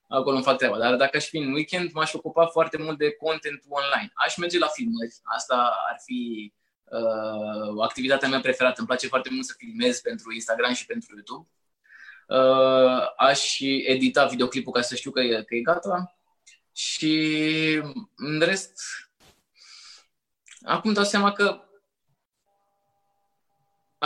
acolo 0.09 0.35
îmi 0.35 0.45
fac 0.45 0.57
treaba. 0.57 0.79
Dar 0.79 0.97
dacă 0.97 1.17
aș 1.17 1.27
fi 1.29 1.37
în 1.37 1.53
weekend, 1.53 1.93
m-aș 1.93 2.13
ocupa 2.13 2.47
foarte 2.47 2.79
mult 2.79 2.99
de 2.99 3.11
content 3.11 3.63
online. 3.69 4.13
Aș 4.15 4.37
merge 4.37 4.59
la 4.59 4.67
filmări. 4.67 5.15
Asta 5.23 5.77
ar 5.91 6.01
fi 6.05 6.53
uh, 6.85 7.83
activitatea 7.83 8.29
mea 8.29 8.41
preferată. 8.41 8.75
Îmi 8.79 8.87
place 8.87 9.07
foarte 9.07 9.29
mult 9.33 9.45
să 9.45 9.55
filmez 9.59 10.01
pentru 10.01 10.33
Instagram 10.33 10.73
și 10.73 10.87
pentru 10.87 11.15
YouTube. 11.15 11.49
Uh, 12.29 13.07
aș 13.17 13.61
edita 13.87 14.27
videoclipul 14.27 14.73
ca 14.73 14.81
să 14.81 14.95
știu 14.95 15.11
că 15.11 15.21
e, 15.21 15.43
că 15.43 15.55
e 15.55 15.61
gata. 15.61 16.17
Și 16.73 17.15
în 18.17 18.41
rest, 18.41 18.81
acum 20.63 20.93
dau 20.93 21.05
seama 21.05 21.33
că 21.33 21.66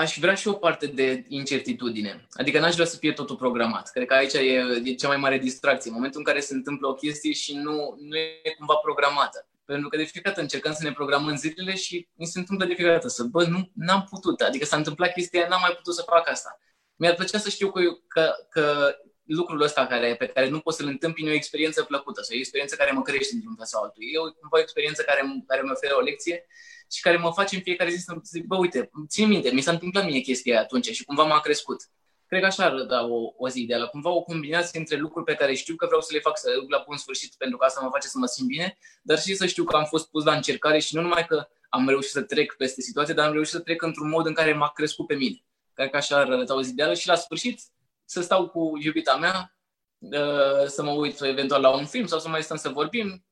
aș 0.01 0.19
vrea 0.19 0.35
și 0.35 0.49
o 0.49 0.53
parte 0.53 0.87
de 0.87 1.25
incertitudine. 1.29 2.27
Adică 2.33 2.59
n-aș 2.59 2.75
vrea 2.75 2.87
să 2.87 2.97
fie 2.97 3.13
totul 3.13 3.37
programat. 3.37 3.91
Cred 3.91 4.07
că 4.07 4.15
aici 4.15 4.33
e, 4.33 4.81
e 4.85 4.95
cea 4.95 5.09
mai 5.09 5.17
mare 5.17 5.39
distracție. 5.39 5.91
În 5.91 5.97
momentul 5.97 6.19
în 6.21 6.27
care 6.27 6.41
se 6.41 6.55
întâmplă 6.55 6.89
o 6.89 6.95
chestie 6.95 7.33
și 7.33 7.55
nu, 7.55 7.97
nu 8.01 8.17
e 8.17 8.55
cumva 8.57 8.75
programată. 8.75 9.49
Pentru 9.65 9.89
că 9.89 9.97
de 9.97 10.03
fiecare 10.03 10.35
dată 10.35 10.41
încercăm 10.41 10.73
să 10.73 10.83
ne 10.83 10.93
programăm 10.93 11.37
zilele 11.37 11.75
și 11.77 12.09
mi 12.15 12.27
se 12.27 12.39
întâmplă 12.39 12.67
de 12.67 12.75
fiecare 12.75 12.97
dată 12.97 13.09
să, 13.09 13.23
bă, 13.23 13.45
nu, 13.45 13.71
n-am 13.75 14.07
putut. 14.11 14.41
Adică 14.41 14.65
s-a 14.65 14.77
întâmplat 14.77 15.13
chestia, 15.13 15.49
n-am 15.49 15.61
mai 15.61 15.75
putut 15.77 15.95
să 15.95 16.03
fac 16.07 16.29
asta. 16.29 16.59
Mi-ar 16.97 17.15
plăcea 17.15 17.39
să 17.39 17.49
știu 17.49 17.71
că, 17.71 17.81
că, 18.09 18.33
că 18.51 18.97
lucrul 19.25 19.63
ăsta 19.63 19.87
care, 19.87 20.15
pe 20.19 20.27
care 20.27 20.49
nu 20.49 20.61
pot 20.61 20.75
să-l 20.75 20.87
întâmpin 20.87 21.27
e 21.27 21.31
o 21.31 21.35
experiență 21.43 21.83
plăcută 21.83 22.23
sau 22.23 22.35
e 22.35 22.37
o 22.37 22.41
experiență 22.41 22.77
care 22.77 22.91
mă 22.91 23.03
crește 23.03 23.35
într-un 23.35 23.57
fel 23.57 23.67
sau 23.67 23.83
altul. 23.83 24.03
E 24.15 24.19
o, 24.19 24.57
o 24.57 24.61
experiență 24.61 25.03
care, 25.03 25.21
care 25.47 25.61
mă 25.61 25.73
oferă 25.73 25.95
o 25.97 26.01
lecție 26.01 26.47
și 26.91 27.01
care 27.03 27.17
mă 27.17 27.33
face 27.33 27.57
în 27.57 27.63
fiecare 27.63 27.91
zi 27.91 28.05
să 28.05 28.17
zic, 28.25 28.45
bă, 28.45 28.57
uite, 28.57 28.91
țin 29.09 29.29
minte, 29.29 29.51
mi 29.51 29.61
s-a 29.61 29.71
întâmplat 29.71 30.05
mie 30.05 30.21
chestia 30.21 30.61
atunci 30.61 30.91
și 30.91 31.05
cumva 31.05 31.25
m-a 31.25 31.41
crescut. 31.41 31.83
Cred 32.27 32.41
că 32.41 32.47
așa 32.47 32.65
ar 32.65 32.83
da 32.83 33.05
o, 33.07 33.33
o 33.37 33.49
zi 33.49 33.61
ideală. 33.61 33.87
Cumva 33.87 34.11
o 34.11 34.23
combinație 34.23 34.79
între 34.79 34.97
lucruri 34.97 35.25
pe 35.25 35.35
care 35.35 35.55
știu 35.55 35.75
că 35.75 35.87
vreau 35.87 36.01
să 36.01 36.13
le 36.13 36.21
fac, 36.21 36.39
să 36.39 36.49
le 36.49 36.55
duc 36.55 36.71
la 36.71 36.83
bun 36.87 36.97
sfârșit, 36.97 37.35
pentru 37.35 37.59
că 37.59 37.65
asta 37.65 37.81
mă 37.81 37.89
face 37.93 38.07
să 38.07 38.19
mă 38.19 38.27
simt 38.27 38.49
bine, 38.49 38.79
dar 39.03 39.21
și 39.21 39.35
să 39.35 39.47
știu 39.47 39.65
că 39.65 39.77
am 39.77 39.85
fost 39.85 40.11
pus 40.11 40.25
la 40.25 40.35
încercare 40.35 40.79
și 40.79 40.95
nu 40.95 41.01
numai 41.01 41.27
că 41.27 41.49
am 41.69 41.89
reușit 41.89 42.11
să 42.11 42.23
trec 42.23 42.55
peste 42.57 42.81
situație, 42.81 43.15
dar 43.15 43.27
am 43.27 43.33
reușit 43.33 43.53
să 43.53 43.61
trec 43.61 43.83
într-un 43.83 44.09
mod 44.09 44.27
în 44.27 44.35
care 44.35 44.53
m-a 44.53 44.69
crescut 44.69 45.07
pe 45.07 45.15
mine. 45.15 45.45
Cred 45.73 45.91
că 45.91 45.97
așa 45.97 46.17
ar 46.17 46.31
arăta 46.31 46.55
o 46.55 46.63
zi 46.63 46.71
ideală 46.71 46.95
și 46.95 47.07
la 47.07 47.15
sfârșit 47.15 47.61
să 48.05 48.21
stau 48.21 48.49
cu 48.49 48.79
iubita 48.83 49.17
mea, 49.17 49.57
uh, 49.99 50.67
să 50.67 50.83
mă 50.83 50.91
uit 50.91 51.21
eventual 51.21 51.61
la 51.61 51.71
un 51.71 51.87
film 51.87 52.07
sau 52.07 52.19
să 52.19 52.29
mai 52.29 52.43
stăm 52.43 52.57
să 52.57 52.69
vorbim. 52.69 53.25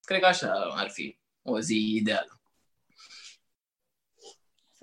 Cred 0.00 0.20
că 0.20 0.26
așa 0.26 0.52
ar 0.76 0.88
fi 0.90 1.18
o 1.42 1.60
zi 1.60 1.94
ideală. 1.96 2.33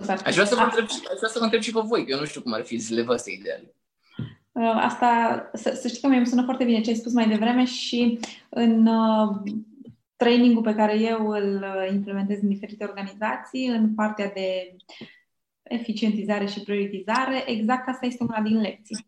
Aș 0.07 0.33
vrea, 0.33 0.45
să 0.45 0.55
vă 0.55 0.61
întreb, 0.61 0.83
aș 0.83 1.17
vrea 1.17 1.29
să 1.29 1.37
vă 1.37 1.43
întreb 1.43 1.61
și 1.61 1.71
pe 1.71 1.79
voi, 1.83 2.05
că 2.05 2.11
eu 2.11 2.19
nu 2.19 2.25
știu 2.25 2.41
cum 2.41 2.53
ar 2.53 2.63
fi 2.63 2.77
zilele 2.77 3.05
voastre 3.05 3.31
ideale. 3.31 3.75
Uh, 4.51 4.73
asta, 4.75 5.49
să, 5.53 5.77
să 5.81 5.87
știi 5.87 6.01
că 6.01 6.07
mi-e 6.07 6.25
sună 6.25 6.43
foarte 6.43 6.63
bine 6.63 6.81
ce 6.81 6.89
ai 6.89 6.95
spus 6.95 7.13
mai 7.13 7.27
devreme 7.27 7.65
și 7.65 8.19
în 8.49 8.85
uh, 8.85 9.35
trainingul 10.15 10.63
pe 10.63 10.75
care 10.75 10.99
eu 10.99 11.27
îl 11.27 11.65
implementez 11.91 12.41
în 12.41 12.47
diferite 12.47 12.83
organizații, 12.83 13.67
în 13.67 13.93
partea 13.93 14.31
de 14.33 14.75
eficientizare 15.63 16.45
și 16.45 16.61
prioritizare, 16.61 17.43
exact 17.45 17.87
asta 17.87 18.05
este 18.05 18.23
una 18.23 18.41
din 18.41 18.61
lecții. 18.61 19.05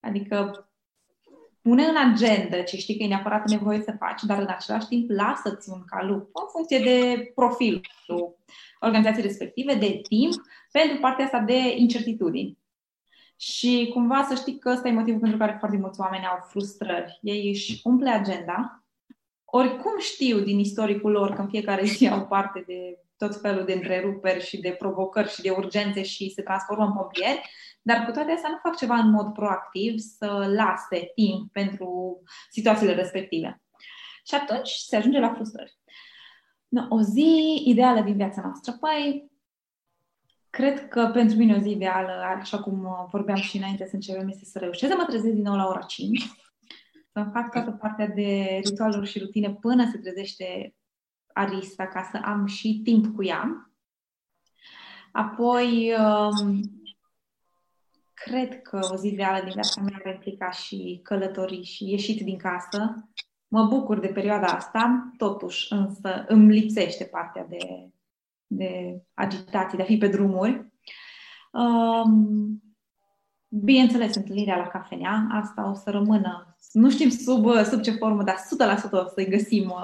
Adică 0.00 0.68
pune 1.62 1.84
în 1.84 1.96
agenda 2.12 2.62
ce 2.62 2.76
știi 2.76 2.96
că 2.96 3.02
e 3.02 3.06
neapărat 3.06 3.48
nevoie 3.48 3.82
să 3.82 3.96
faci, 3.98 4.22
dar 4.22 4.38
în 4.38 4.48
același 4.48 4.86
timp 4.86 5.10
lasă-ți 5.10 5.70
un 5.70 5.84
calup 5.84 6.30
în 6.32 6.46
funcție 6.52 6.78
de 6.78 7.30
profilul 7.34 7.80
organizației 8.80 9.26
respective, 9.26 9.74
de 9.74 10.00
timp, 10.08 10.34
pentru 10.72 10.98
partea 10.98 11.24
asta 11.24 11.38
de 11.38 11.76
incertitudini. 11.76 12.58
Și 13.36 13.90
cumva 13.92 14.26
să 14.28 14.34
știi 14.34 14.58
că 14.58 14.70
ăsta 14.70 14.88
e 14.88 14.92
motivul 14.92 15.20
pentru 15.20 15.38
care 15.38 15.56
foarte 15.58 15.76
mulți 15.76 16.00
oameni 16.00 16.26
au 16.26 16.46
frustrări. 16.48 17.18
Ei 17.22 17.48
își 17.48 17.80
umple 17.84 18.10
agenda, 18.10 18.84
oricum 19.44 19.98
știu 19.98 20.40
din 20.40 20.58
istoricul 20.58 21.10
lor 21.10 21.34
că 21.34 21.40
în 21.40 21.48
fiecare 21.48 21.84
zi 21.84 22.08
au 22.08 22.26
parte 22.26 22.64
de 22.66 22.98
tot 23.16 23.40
felul 23.40 23.64
de 23.64 23.72
întreruperi 23.72 24.44
și 24.44 24.60
de 24.60 24.70
provocări 24.70 25.32
și 25.32 25.42
de 25.42 25.50
urgențe 25.50 26.02
și 26.02 26.30
se 26.30 26.42
transformă 26.42 26.84
în 26.84 26.92
pompieri, 26.92 27.50
dar 27.82 28.04
cu 28.04 28.10
toate 28.10 28.32
astea 28.32 28.50
nu 28.50 28.58
fac 28.62 28.76
ceva 28.76 28.94
în 28.94 29.10
mod 29.10 29.32
proactiv 29.32 29.98
să 29.98 30.52
lase 30.54 31.10
timp 31.14 31.52
pentru 31.52 32.22
situațiile 32.50 32.94
respective. 32.94 33.62
Și 34.24 34.34
atunci 34.34 34.68
se 34.68 34.96
ajunge 34.96 35.18
la 35.18 35.32
frustrări. 35.34 35.78
No, 36.68 36.86
o 36.88 37.02
zi 37.02 37.62
ideală 37.64 38.00
din 38.00 38.16
viața 38.16 38.40
noastră. 38.40 38.72
Păi, 38.72 39.30
Cred 40.50 40.88
că 40.88 41.10
pentru 41.12 41.36
mine 41.36 41.56
o 41.56 41.60
zi 41.60 41.70
ideală, 41.70 42.12
așa 42.40 42.62
cum 42.62 42.84
uh, 42.84 43.06
vorbeam 43.10 43.38
și 43.38 43.56
înainte 43.56 43.86
să 43.86 43.94
începem, 43.94 44.28
este 44.28 44.44
să 44.44 44.58
reușesc 44.58 44.92
să 44.92 44.98
mă 44.98 45.04
trezesc 45.04 45.34
din 45.34 45.42
nou 45.42 45.56
la 45.56 45.66
ora 45.66 45.80
5, 45.80 46.20
să 47.12 47.28
fac 47.32 47.50
toată 47.50 47.70
partea 47.70 48.06
de 48.06 48.60
ritualuri 48.64 49.08
și 49.10 49.18
rutine 49.18 49.54
până 49.54 49.88
se 49.90 49.98
trezește 49.98 50.74
Arista, 51.32 51.86
ca 51.86 52.08
să 52.10 52.20
am 52.24 52.46
și 52.46 52.80
timp 52.84 53.14
cu 53.14 53.24
ea. 53.24 53.72
Apoi, 55.12 55.92
um, 55.98 56.60
cred 58.14 58.62
că 58.62 58.88
o 58.92 58.96
zi 58.96 59.08
ideală 59.08 59.44
din 59.44 59.52
viața 59.52 59.80
mea 59.80 60.00
va 60.04 60.10
implica 60.10 60.50
și 60.50 61.00
călătorii 61.02 61.64
și 61.64 61.90
ieșit 61.90 62.20
din 62.20 62.38
casă. 62.38 63.08
Mă 63.48 63.64
bucur 63.64 63.98
de 63.98 64.06
perioada 64.06 64.46
asta, 64.46 65.12
totuși, 65.16 65.72
însă 65.72 66.24
îmi 66.28 66.52
lipsește 66.52 67.04
partea 67.04 67.46
de, 67.48 67.90
de 68.46 69.02
agitație, 69.14 69.76
de 69.76 69.82
a 69.82 69.86
fi 69.86 69.98
pe 69.98 70.08
drumuri. 70.08 70.72
Um, 71.52 72.62
bineînțeles, 73.48 74.14
întâlnirea 74.14 74.56
la 74.56 74.66
cafenea, 74.66 75.26
asta 75.30 75.70
o 75.70 75.74
să 75.74 75.90
rămână, 75.90 76.56
nu 76.72 76.90
știm 76.90 77.08
sub, 77.08 77.46
sub 77.64 77.80
ce 77.80 77.90
formă, 77.90 78.22
dar 78.22 78.36
100% 78.88 78.90
o 78.90 79.08
să-i 79.08 79.28
găsim, 79.28 79.74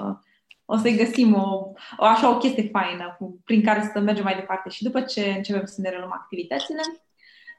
o 0.65 0.77
să-i 0.77 0.97
găsim 0.97 1.33
o, 1.33 1.71
o, 1.97 2.05
așa 2.05 2.35
o 2.35 2.37
chestie 2.37 2.69
faină 2.69 3.15
cu, 3.19 3.41
prin 3.43 3.63
care 3.63 3.89
să 3.93 3.99
mergem 3.99 4.23
mai 4.23 4.35
departe. 4.35 4.69
Și 4.69 4.83
după 4.83 5.01
ce 5.01 5.33
începem 5.37 5.65
să 5.65 5.81
ne 5.81 5.89
reluăm 5.89 6.11
activitățile, 6.11 6.81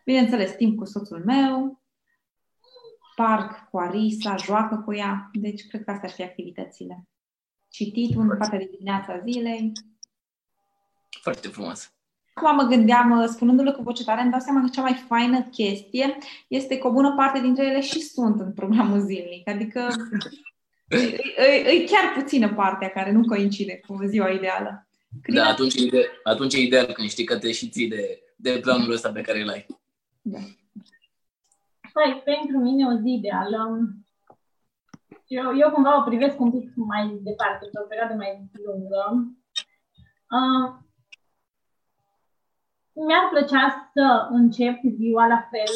bineînțeles, 0.04 0.54
timp 0.54 0.78
cu 0.78 0.84
soțul 0.84 1.24
meu, 1.24 1.80
parc 3.16 3.68
cu 3.70 3.78
Arisa, 3.78 4.36
joacă 4.36 4.82
cu 4.84 4.94
ea. 4.94 5.30
Deci, 5.32 5.66
cred 5.66 5.84
că 5.84 5.90
astea 5.90 6.08
ar 6.08 6.14
fi 6.14 6.22
activitățile. 6.22 7.08
Citit 7.68 8.16
în 8.16 8.36
partea 8.38 8.58
de 8.58 8.68
dimineața 8.70 9.22
zilei. 9.28 9.72
Foarte 11.22 11.48
frumos. 11.48 11.90
Acum 12.34 12.54
mă 12.54 12.62
gândeam, 12.62 13.26
spunându-le 13.26 13.70
cu 13.70 13.82
voce 13.82 14.04
tare, 14.04 14.20
îmi 14.20 14.30
dau 14.30 14.40
seama 14.40 14.60
că 14.60 14.68
cea 14.72 14.82
mai 14.82 15.04
faină 15.06 15.42
chestie 15.42 16.18
este 16.48 16.78
că 16.78 16.86
o 16.86 16.92
bună 16.92 17.14
parte 17.16 17.40
dintre 17.40 17.64
ele 17.64 17.80
și 17.80 18.00
sunt 18.00 18.40
în 18.40 18.52
programul 18.52 19.00
zilnic. 19.00 19.48
Adică 19.48 19.88
e, 20.88 20.96
e, 21.42 21.70
e 21.70 21.84
chiar 21.84 22.22
puțină 22.22 22.54
partea 22.54 22.88
care 22.88 23.12
nu 23.12 23.20
coincide 23.20 23.80
cu 23.86 24.00
ziua 24.06 24.28
ideală. 24.28 24.88
Crina... 25.22 25.42
Da, 25.42 25.48
atunci, 25.48 25.74
atunci 26.22 26.54
e 26.54 26.60
ideal 26.60 26.92
când 26.92 27.08
știi 27.08 27.24
că 27.24 27.38
te 27.38 27.52
și 27.52 27.68
ții 27.68 27.88
de, 27.88 28.20
de 28.36 28.58
planul 28.62 28.92
ăsta 28.92 29.12
pe 29.12 29.20
care 29.20 29.40
îl 29.40 29.48
ai. 29.48 29.66
Da. 30.22 30.38
Păi, 31.96 32.22
pentru 32.24 32.58
mine 32.58 32.86
o 32.86 32.94
zi 33.02 33.10
ideală. 33.12 33.60
Eu, 35.26 35.56
eu 35.56 35.70
cumva 35.70 35.98
o 36.00 36.02
privesc 36.08 36.40
un 36.40 36.50
pic 36.50 36.74
mai 36.74 37.18
departe, 37.22 37.68
pe 37.72 37.80
o 37.82 37.86
perioadă 37.86 38.14
mai 38.14 38.50
lungă. 38.64 39.04
Uh, 40.36 40.66
mi-ar 42.92 43.28
plăcea 43.30 43.90
să 43.94 44.26
încep 44.30 44.76
ziua 44.96 45.26
la 45.26 45.48
fel, 45.50 45.72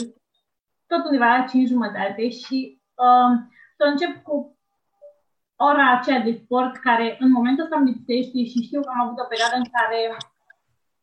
tot 0.87 1.05
undeva 1.05 1.37
la 1.37 1.45
5 1.45 1.69
jumătate 1.69 2.29
și 2.31 2.81
uh, 2.95 3.33
să 3.77 3.85
încep 3.91 4.23
cu 4.23 4.59
ora 5.57 5.97
aceea 5.97 6.21
de 6.21 6.41
sport 6.45 6.77
care 6.77 7.17
în 7.21 7.31
momentul 7.31 7.65
ăsta 7.65 7.77
îmi 7.77 7.91
lipsește 7.91 8.45
și 8.51 8.67
știu 8.67 8.81
că 8.81 8.91
am 8.93 9.01
avut 9.01 9.19
o 9.19 9.31
perioadă 9.33 9.57
în 9.57 9.69
care 9.77 10.17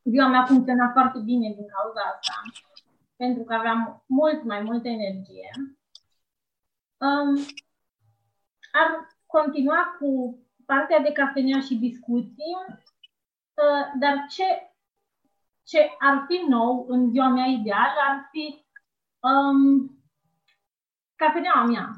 ziua 0.03 0.27
mea 0.27 0.45
funcționa 0.45 0.89
foarte 0.91 1.19
bine 1.19 1.47
din 1.57 1.67
cauza 1.75 2.01
asta 2.13 2.33
pentru 3.17 3.43
că 3.43 3.53
aveam 3.53 4.03
mult 4.05 4.43
mai 4.43 4.61
multă 4.61 4.87
energie. 4.87 5.49
Um, 6.97 7.45
ar 8.71 9.07
continua 9.25 9.95
cu 9.99 10.39
partea 10.65 10.99
de 10.99 11.11
cafenea 11.11 11.59
și 11.59 11.75
discuții, 11.75 12.55
uh, 13.53 13.99
dar 13.99 14.25
ce, 14.29 14.73
ce 15.63 15.95
ar 15.99 16.25
fi 16.27 16.45
nou 16.49 16.85
în 16.87 17.09
ziua 17.09 17.27
mea 17.27 17.45
ideală 17.45 17.99
ar 18.09 18.27
fi 18.31 18.65
um, 19.19 19.91
cafeneaua 21.15 21.65
mea 21.65 21.89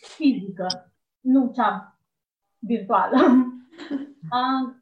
fizică, 0.00 0.92
nu 1.20 1.52
cea 1.54 1.98
virtuală. 2.58 3.16
uh, 4.36 4.74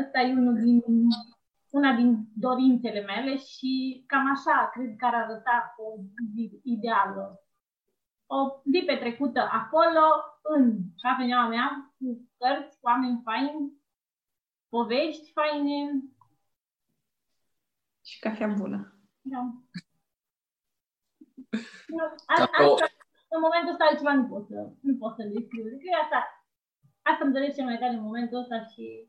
asta 0.00 0.20
e 0.20 0.32
unul 0.32 0.54
din 0.54 0.82
una 1.74 1.92
din 1.92 2.28
dorințele 2.34 3.00
mele 3.00 3.36
și 3.36 4.04
cam 4.06 4.30
așa 4.30 4.70
cred 4.72 4.96
că 4.96 5.06
ar 5.06 5.14
arăta 5.14 5.74
o 5.76 6.00
zi 6.34 6.60
ideală. 6.62 7.44
O 8.26 8.36
zi 8.72 8.82
petrecută 8.86 9.40
acolo, 9.40 10.06
în 10.42 10.78
cafeneaua 11.02 11.48
mea, 11.48 11.94
cu 11.98 12.28
cărți, 12.38 12.80
cu 12.80 12.86
oameni 12.86 13.20
faini, 13.24 13.72
povești 14.68 15.32
faine. 15.32 16.02
Și 18.04 18.18
cafea 18.18 18.48
bună. 18.48 18.98
Da. 19.20 19.40
asta, 22.34 22.48
în 23.28 23.40
momentul 23.40 23.72
ăsta 23.72 23.84
altceva 23.84 24.12
nu 24.12 24.26
pot 24.26 24.46
să, 24.46 24.72
nu 24.80 24.96
pot 24.96 25.14
să 25.14 25.22
descriu. 25.22 25.64
Deci 25.64 25.98
asta, 26.02 26.46
asta 27.02 27.24
îmi 27.24 27.32
doresc 27.32 27.54
cel 27.56 27.64
mai 27.64 27.78
tare 27.78 27.92
în 27.92 28.02
momentul 28.02 28.38
ăsta 28.38 28.64
și 28.64 29.08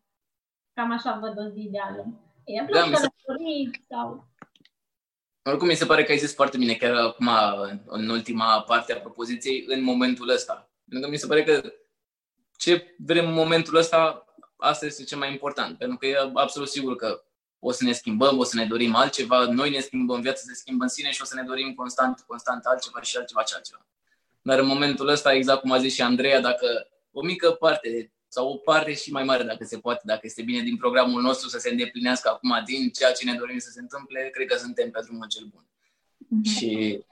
cam 0.73 0.91
așa 0.91 1.19
văd 1.19 1.37
o 1.37 1.49
zi 1.49 1.61
ideală. 1.61 2.24
E 2.45 2.65
da, 2.71 2.85
mi 2.85 2.95
se... 2.95 3.07
sau... 3.89 4.27
Oricum, 5.43 5.67
mi 5.67 5.75
se 5.75 5.85
pare 5.85 6.03
că 6.03 6.11
ai 6.11 6.17
zis 6.17 6.33
foarte 6.33 6.57
bine, 6.57 6.73
chiar 6.73 6.95
acum, 6.95 7.29
în 7.85 8.09
ultima 8.09 8.61
parte 8.61 8.93
a 8.93 8.99
propoziției, 8.99 9.65
în 9.67 9.83
momentul 9.83 10.29
ăsta. 10.29 10.69
Pentru 10.89 11.07
că 11.07 11.13
mi 11.13 11.19
se 11.19 11.27
pare 11.27 11.43
că 11.43 11.73
ce 12.57 12.95
vrem 12.97 13.27
în 13.27 13.33
momentul 13.33 13.75
ăsta, 13.75 14.25
asta 14.57 14.85
este 14.85 15.03
cel 15.03 15.17
mai 15.17 15.31
important. 15.31 15.77
Pentru 15.77 15.97
că 15.97 16.05
e 16.05 16.31
absolut 16.33 16.69
sigur 16.69 16.95
că 16.95 17.23
o 17.59 17.71
să 17.71 17.83
ne 17.83 17.91
schimbăm, 17.91 18.37
o 18.37 18.43
să 18.43 18.55
ne 18.55 18.65
dorim 18.65 18.95
altceva, 18.95 19.45
noi 19.45 19.69
ne 19.69 19.79
schimbăm, 19.79 20.21
viața 20.21 20.41
se 20.45 20.53
schimbă 20.53 20.83
în 20.83 20.89
sine 20.89 21.11
și 21.11 21.21
o 21.21 21.25
să 21.25 21.35
ne 21.35 21.43
dorim 21.43 21.73
constant, 21.73 22.23
constant 22.27 22.65
altceva 22.65 23.01
și 23.01 23.17
altceva 23.17 23.43
și 23.45 23.53
altceva. 23.55 23.85
Dar 24.41 24.59
în 24.59 24.67
momentul 24.67 25.07
ăsta, 25.07 25.33
exact 25.33 25.61
cum 25.61 25.71
a 25.71 25.77
zis 25.77 25.93
și 25.93 26.01
Andreea, 26.01 26.41
dacă 26.41 26.87
o 27.11 27.21
mică 27.21 27.51
parte 27.51 28.13
sau 28.35 28.51
o 28.51 28.55
parte 28.55 28.93
și 28.93 29.11
mai 29.11 29.23
mare, 29.23 29.43
dacă 29.43 29.63
se 29.63 29.77
poate, 29.77 30.01
dacă 30.03 30.19
este 30.23 30.41
bine 30.41 30.61
din 30.61 30.77
programul 30.77 31.21
nostru 31.21 31.49
să 31.49 31.57
se 31.57 31.69
îndeplinească 31.69 32.29
acum 32.29 32.61
din 32.65 32.89
ceea 32.89 33.11
ce 33.11 33.25
ne 33.25 33.37
dorim 33.37 33.57
să 33.57 33.69
se 33.71 33.79
întâmple, 33.79 34.29
cred 34.33 34.47
că 34.47 34.57
suntem 34.57 34.91
pe 34.91 34.99
drumul 35.03 35.27
cel 35.27 35.45
bun. 35.53 35.65
Mm-hmm. 35.65 36.57
Și 36.57 37.03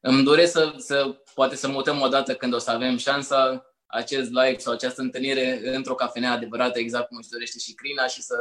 îmi 0.00 0.24
doresc 0.24 0.52
să, 0.52 0.74
să 0.76 1.22
poate 1.34 1.56
să 1.56 1.68
mutăm 1.68 2.00
o 2.00 2.08
dată 2.08 2.34
când 2.34 2.54
o 2.54 2.58
să 2.58 2.70
avem 2.70 2.96
șansa 2.96 3.66
acest 3.86 4.30
live 4.30 4.58
sau 4.58 4.72
această 4.72 5.00
întâlnire 5.00 5.74
într-o 5.76 5.94
cafenea 5.94 6.32
adevărată, 6.32 6.78
exact 6.78 7.08
cum 7.08 7.16
își 7.16 7.28
dorește 7.28 7.58
și 7.58 7.74
Crina 7.74 8.06
și 8.06 8.22
să 8.22 8.36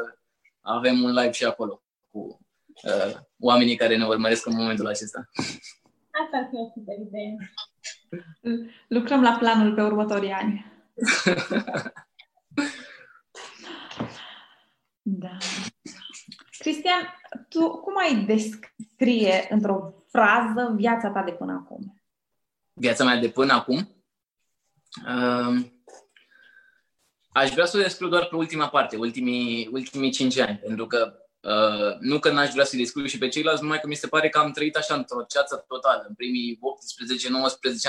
avem 0.61 1.03
un 1.03 1.13
live 1.13 1.31
și 1.31 1.45
acolo 1.45 1.83
cu 2.11 2.39
uh, 2.83 3.15
oamenii 3.39 3.75
care 3.75 3.97
ne 3.97 4.05
urmăresc 4.05 4.45
în 4.45 4.55
momentul 4.55 4.87
acesta. 4.87 5.29
Asta 6.23 6.37
ar 6.37 6.47
fi 6.49 6.55
o 6.55 6.67
super 6.73 6.95
idee. 7.07 7.35
Lucrăm 8.87 9.21
la 9.21 9.37
planul 9.39 9.73
pe 9.73 9.81
următorii 9.81 10.31
ani. 10.31 10.65
Da. 15.01 15.38
Cristian, 16.57 17.14
tu 17.49 17.70
cum 17.70 17.97
ai 17.97 18.26
descrie 18.26 19.47
într-o 19.49 19.93
frază 20.12 20.74
viața 20.76 21.10
ta 21.10 21.24
de 21.24 21.32
până 21.32 21.51
acum? 21.51 22.01
Viața 22.74 23.03
mea 23.03 23.16
de 23.16 23.30
până 23.30 23.53
acum? 23.53 23.78
Uh, 25.05 25.66
aș 27.32 27.49
vrea 27.49 27.66
să 27.66 27.78
o 27.78 27.82
descriu 27.82 28.07
doar 28.07 28.26
pe 28.26 28.36
ultima 28.36 28.70
parte, 28.70 28.97
ultimii, 28.97 29.70
ultimii 29.72 30.12
cinci 30.12 30.38
ani, 30.38 30.57
pentru 30.57 30.88
că 30.88 31.14
uh, 31.41 31.97
nu 31.99 32.20
că 32.20 32.32
n-aș 32.32 32.51
vrea 32.51 32.66
să-i 32.66 32.80
descriu 32.80 33.05
și 33.05 33.18
pe 33.18 33.28
ceilalți, 33.28 33.62
numai 33.62 33.80
că 33.80 33.88
mi 33.88 33.95
se 33.95 34.07
pare 34.07 34.30
că 34.30 34.39
am 34.39 34.51
trăit 34.51 34.76
așa 34.76 34.95
într-o 34.95 35.24
ceață 35.28 35.66
totală. 35.68 36.05
În 36.07 36.14
primii 36.14 36.60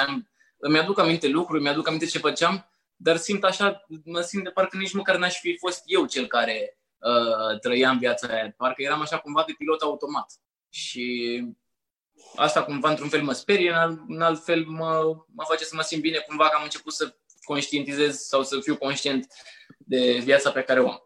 18-19 0.04 0.06
ani 0.06 0.30
îmi 0.58 0.78
aduc 0.78 0.98
aminte 0.98 1.28
lucruri, 1.28 1.60
îmi 1.60 1.68
aduc 1.68 1.88
aminte 1.88 2.06
ce 2.06 2.18
făceam, 2.18 2.69
dar 3.02 3.16
simt 3.16 3.44
așa, 3.44 3.84
mă 4.04 4.20
simt 4.20 4.44
de 4.44 4.50
parcă 4.50 4.76
nici 4.76 4.92
măcar 4.92 5.16
n-aș 5.16 5.38
fi 5.38 5.56
fost 5.56 5.82
eu 5.84 6.06
cel 6.06 6.26
care 6.26 6.78
uh, 6.98 7.58
trăiam 7.60 7.98
viața 7.98 8.28
aia. 8.28 8.54
Parcă 8.56 8.82
eram 8.82 9.00
așa 9.00 9.18
cumva 9.18 9.44
de 9.46 9.54
pilot 9.58 9.80
automat. 9.80 10.32
Și 10.68 11.44
asta 12.36 12.64
cumva 12.64 12.90
într-un 12.90 13.08
fel 13.08 13.22
mă 13.22 13.32
sperie, 13.32 13.70
în 13.70 13.76
alt, 13.76 14.00
în 14.08 14.20
alt 14.20 14.44
fel 14.44 14.64
mă, 14.64 15.16
mă 15.34 15.44
face 15.48 15.64
să 15.64 15.74
mă 15.74 15.82
simt 15.82 16.02
bine 16.02 16.18
cumva 16.18 16.48
că 16.48 16.56
am 16.56 16.62
început 16.62 16.92
să 16.92 17.16
conștientizez 17.42 18.18
sau 18.18 18.42
să 18.42 18.60
fiu 18.60 18.76
conștient 18.76 19.26
de 19.78 20.20
viața 20.22 20.50
pe 20.50 20.62
care 20.62 20.80
o 20.80 20.90
am. 20.90 21.02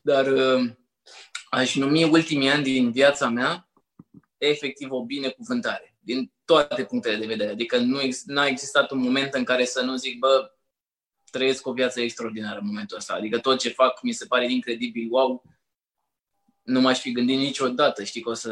Dar 0.00 0.26
uh, 0.26 0.70
aș 1.50 1.74
numi 1.74 2.04
ultimii 2.04 2.50
ani 2.50 2.62
din 2.62 2.90
viața 2.90 3.28
mea 3.28 3.70
efectiv 4.38 4.90
o 4.90 5.04
binecuvântare, 5.04 5.96
din 6.00 6.32
toate 6.44 6.84
punctele 6.84 7.16
de 7.16 7.26
vedere. 7.26 7.50
Adică 7.50 7.78
nu 7.78 7.98
n-a 8.24 8.46
existat 8.46 8.90
un 8.90 8.98
moment 8.98 9.34
în 9.34 9.44
care 9.44 9.64
să 9.64 9.82
nu 9.82 9.96
zic, 9.96 10.18
bă, 10.18 10.55
trăiesc 11.36 11.66
o 11.66 11.72
viață 11.72 12.00
extraordinară 12.00 12.58
în 12.58 12.66
momentul 12.66 12.96
ăsta. 12.96 13.14
Adică 13.14 13.38
tot 13.38 13.58
ce 13.58 13.68
fac 13.68 14.02
mi 14.02 14.12
se 14.12 14.24
pare 14.26 14.52
incredibil, 14.52 15.06
wow, 15.10 15.42
nu 16.62 16.80
m-aș 16.80 17.00
fi 17.00 17.12
gândit 17.12 17.38
niciodată, 17.38 18.04
știi, 18.04 18.20
că 18.20 18.28
o 18.28 18.34
să, 18.34 18.50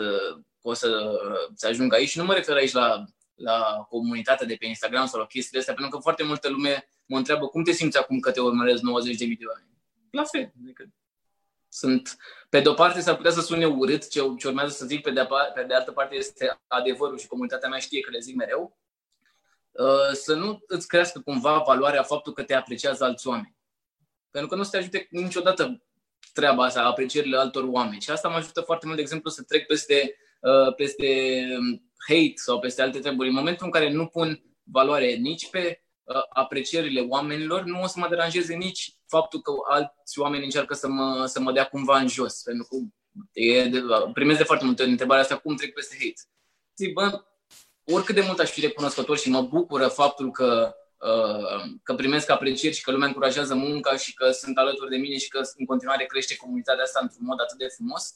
că 0.62 0.68
o 0.68 0.74
să, 0.74 1.18
să 1.54 1.66
ajung 1.66 1.92
aici. 1.92 2.08
Și 2.08 2.18
nu 2.18 2.24
mă 2.24 2.34
refer 2.34 2.56
aici 2.56 2.72
la, 2.72 3.04
la 3.34 3.86
comunitatea 3.88 4.46
de 4.46 4.54
pe 4.54 4.66
Instagram 4.66 5.06
sau 5.06 5.20
la 5.20 5.26
chestiile 5.26 5.58
astea, 5.58 5.74
pentru 5.74 5.96
că 5.96 6.02
foarte 6.02 6.22
multă 6.22 6.48
lume 6.48 6.88
mă 7.06 7.16
întreabă 7.16 7.46
cum 7.46 7.64
te 7.64 7.72
simți 7.72 7.98
acum 7.98 8.18
că 8.18 8.30
te 8.30 8.40
urmăresc 8.40 8.82
90 8.82 9.16
de 9.16 9.24
mii 9.24 9.36
de 9.36 9.44
oameni. 9.44 9.68
La 10.10 10.24
fel. 10.24 10.52
Adică 10.62 10.84
Sunt, 11.68 12.16
pe 12.48 12.60
de 12.60 12.68
o 12.68 12.74
parte 12.74 13.00
s-ar 13.00 13.16
putea 13.16 13.30
să 13.30 13.40
sune 13.40 13.66
urât 13.66 14.08
ce, 14.08 14.20
ce 14.38 14.46
urmează 14.46 14.72
să 14.72 14.86
zic, 14.86 15.02
pe 15.02 15.10
de, 15.10 15.26
pe 15.54 15.62
de 15.62 15.74
altă 15.74 15.92
parte 15.92 16.14
este 16.14 16.60
adevărul 16.66 17.18
și 17.18 17.26
comunitatea 17.26 17.68
mea 17.68 17.78
știe 17.78 18.00
că 18.00 18.10
le 18.10 18.18
zic 18.18 18.34
mereu. 18.34 18.78
Uh, 19.74 20.12
să 20.12 20.34
nu 20.34 20.62
îți 20.66 20.88
crească 20.88 21.20
cumva 21.20 21.62
valoarea 21.66 22.02
faptul 22.02 22.32
că 22.32 22.42
te 22.42 22.54
apreciază 22.54 23.04
alți 23.04 23.26
oameni. 23.26 23.56
Pentru 24.30 24.50
că 24.50 24.56
nu 24.56 24.62
se 24.62 24.70
te 24.70 24.76
ajute 24.76 25.06
niciodată 25.10 25.82
treaba 26.32 26.64
asta, 26.64 26.84
aprecierile 26.84 27.36
altor 27.36 27.64
oameni. 27.66 28.00
Și 28.00 28.10
asta 28.10 28.28
mă 28.28 28.36
ajută 28.36 28.60
foarte 28.60 28.84
mult, 28.86 28.96
de 28.96 29.02
exemplu, 29.02 29.30
să 29.30 29.42
trec 29.42 29.66
peste, 29.66 30.16
uh, 30.40 30.74
peste 30.74 31.06
um, 31.58 31.90
hate 32.08 32.32
sau 32.34 32.58
peste 32.58 32.82
alte 32.82 32.98
treburi. 32.98 33.28
În 33.28 33.34
momentul 33.34 33.66
în 33.66 33.72
care 33.72 33.90
nu 33.90 34.06
pun 34.06 34.42
valoare 34.62 35.14
nici 35.14 35.50
pe 35.50 35.82
uh, 36.02 36.22
aprecierile 36.28 37.00
oamenilor, 37.00 37.62
nu 37.62 37.82
o 37.82 37.86
să 37.86 37.98
mă 37.98 38.08
deranjeze 38.08 38.54
nici 38.54 38.96
faptul 39.06 39.40
că 39.40 39.52
alți 39.68 40.18
oameni 40.18 40.44
încearcă 40.44 40.74
să 40.74 40.88
mă, 40.88 41.26
să 41.26 41.40
mă 41.40 41.52
dea 41.52 41.64
cumva 41.64 41.98
în 41.98 42.08
jos. 42.08 42.42
Pentru 42.42 42.66
că 42.68 42.76
e 43.32 43.64
de, 43.64 43.82
primesc 44.12 44.38
de 44.38 44.44
foarte 44.44 44.64
multe 44.64 44.82
ori 44.82 44.90
întrebarea 44.90 45.22
asta, 45.22 45.36
cum 45.36 45.56
trec 45.56 45.74
peste 45.74 45.96
hate? 45.98 46.20
Zic, 46.76 46.92
bă, 46.92 47.24
oricât 47.84 48.14
de 48.14 48.20
mult 48.26 48.38
aș 48.38 48.50
fi 48.50 48.60
recunoscător 48.60 49.18
și 49.18 49.30
mă 49.30 49.42
bucură 49.42 49.86
faptul 49.88 50.30
că 50.30 50.74
Uh, 51.04 51.62
că 51.82 51.94
primesc 51.94 52.30
aprecieri 52.30 52.74
și 52.74 52.82
că 52.82 52.90
lumea 52.90 53.06
încurajează 53.06 53.54
munca 53.54 53.96
și 53.96 54.14
că 54.14 54.30
sunt 54.30 54.58
alături 54.58 54.90
de 54.90 54.96
mine 54.96 55.18
și 55.18 55.28
că 55.28 55.40
în 55.56 55.64
continuare 55.66 56.04
crește 56.04 56.36
comunitatea 56.36 56.82
asta 56.82 56.98
într-un 57.02 57.24
mod 57.26 57.40
atât 57.40 57.58
de 57.58 57.66
frumos, 57.66 58.14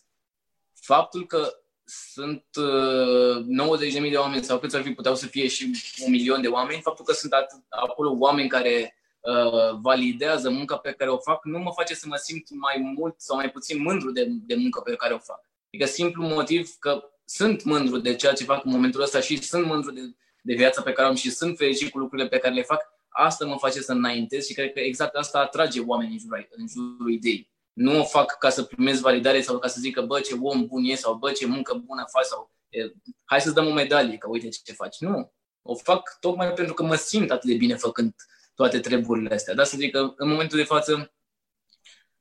faptul 0.75 1.27
că 1.27 1.53
sunt 1.85 2.45
90.000 2.55 4.03
uh, 4.03 4.11
de 4.11 4.17
oameni 4.17 4.45
sau 4.45 4.59
câți 4.59 4.77
ar 4.77 4.83
fi 4.83 4.91
puteau 4.91 5.15
să 5.15 5.27
fie 5.27 5.49
și 5.49 5.71
un 6.05 6.11
milion 6.11 6.43
de 6.43 6.49
oameni, 6.49 6.81
faptul 6.81 7.05
că 7.05 7.13
sunt 7.13 7.33
atât, 7.33 7.63
acolo 7.69 8.17
oameni 8.19 8.49
care 8.49 8.97
uh, 9.21 9.79
validează 9.81 10.51
munca 10.51 10.77
pe 10.77 10.93
care 10.93 11.11
o 11.11 11.19
fac, 11.19 11.45
nu 11.45 11.59
mă 11.59 11.71
face 11.77 11.95
să 11.95 12.07
mă 12.09 12.17
simt 12.17 12.51
mai 12.51 12.95
mult 12.97 13.21
sau 13.21 13.37
mai 13.37 13.51
puțin 13.51 13.83
mândru 13.83 14.11
de, 14.11 14.27
de 14.29 14.55
munca 14.55 14.81
pe 14.81 14.97
care 14.97 15.15
o 15.15 15.19
fac. 15.19 15.41
Adică 15.67 15.91
simplu 15.91 16.27
motiv 16.27 16.71
că 16.79 17.11
sunt 17.29 17.65
mândru 17.65 17.99
de 17.99 18.15
ceea 18.15 18.33
ce 18.33 18.45
fac 18.45 18.65
în 18.65 18.71
momentul 18.71 19.03
ăsta 19.03 19.21
și 19.21 19.43
sunt 19.43 19.67
mândru 19.67 19.91
de 19.91 20.01
de 20.49 20.55
viața 20.55 20.83
pe 20.83 20.93
care 20.93 21.09
am 21.09 21.15
și 21.15 21.31
sunt 21.31 21.57
fericit 21.57 21.91
cu 21.91 21.99
lucrurile 21.99 22.29
pe 22.29 22.39
care 22.39 22.55
le 22.55 22.63
fac, 22.63 22.83
asta 23.09 23.47
mă 23.47 23.57
face 23.59 23.81
să 23.81 23.93
înaintez 23.93 24.47
și 24.47 24.55
cred 24.55 24.73
că 24.73 24.81
exact 24.81 25.15
asta 25.15 25.39
atrage 25.39 25.81
oamenii 25.81 26.13
în 26.13 26.19
jurul, 26.19 26.49
în 26.51 26.69
jurul 26.69 27.13
ideii. 27.13 27.51
Nu 27.73 27.99
o 27.99 28.05
fac 28.05 28.39
ca 28.39 28.51
să 28.51 28.63
primesc 28.63 29.01
validare 29.01 29.41
sau 29.41 29.59
ca 29.59 29.69
să 29.69 29.81
zică, 29.81 30.03
bă, 30.03 30.21
ce 30.21 30.35
om 30.41 30.67
bun 30.67 30.85
e 30.85 30.95
sau 30.95 31.15
bă, 31.15 31.33
ce 31.33 31.47
muncă 31.47 31.75
bună 31.75 32.05
faci 32.11 32.25
sau 32.25 32.51
e, 32.69 32.93
hai 33.25 33.41
să-ți 33.41 33.55
dăm 33.55 33.67
o 33.67 33.73
medalie, 33.73 34.17
că 34.17 34.29
uite 34.29 34.49
ce 34.49 34.73
faci. 34.73 34.99
Nu. 34.99 35.33
O 35.63 35.75
fac 35.75 36.17
tocmai 36.21 36.53
pentru 36.53 36.75
că 36.75 36.83
mă 36.83 36.95
simt 36.95 37.31
atât 37.31 37.51
de 37.51 37.57
bine 37.57 37.75
făcând 37.75 38.15
toate 38.55 38.81
treburile 38.81 39.35
astea. 39.35 39.55
Dar 39.55 39.65
să 39.65 39.77
zic 39.77 39.93
că 39.93 40.13
în 40.17 40.29
momentul 40.29 40.59
de 40.59 40.65
față 40.65 41.13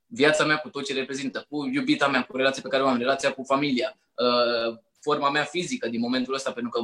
viața 0.06 0.44
mea 0.44 0.56
cu 0.56 0.68
tot 0.68 0.84
ce 0.84 0.92
reprezintă, 0.94 1.46
cu 1.48 1.66
iubita 1.66 2.08
mea, 2.08 2.22
cu 2.22 2.36
relația 2.36 2.62
pe 2.62 2.68
care 2.68 2.82
o 2.82 2.86
am, 2.86 2.98
relația 2.98 3.32
cu 3.32 3.42
familia, 3.42 3.98
uh, 4.14 4.78
forma 5.00 5.30
mea 5.30 5.44
fizică 5.44 5.88
din 5.88 6.00
momentul 6.00 6.34
ăsta, 6.34 6.52
pentru 6.52 6.70
că 6.70 6.80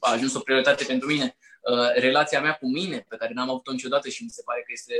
a 0.00 0.12
ajuns 0.12 0.34
o 0.34 0.40
prioritate 0.40 0.84
pentru 0.84 1.08
mine, 1.08 1.36
uh, 1.62 1.88
relația 1.94 2.40
mea 2.40 2.54
cu 2.54 2.68
mine, 2.68 3.06
pe 3.08 3.16
care 3.16 3.32
n-am 3.32 3.50
avut-o 3.50 3.72
niciodată 3.72 4.08
și 4.08 4.22
mi 4.22 4.30
se 4.30 4.42
pare 4.44 4.60
că 4.60 4.72
este, 4.72 4.94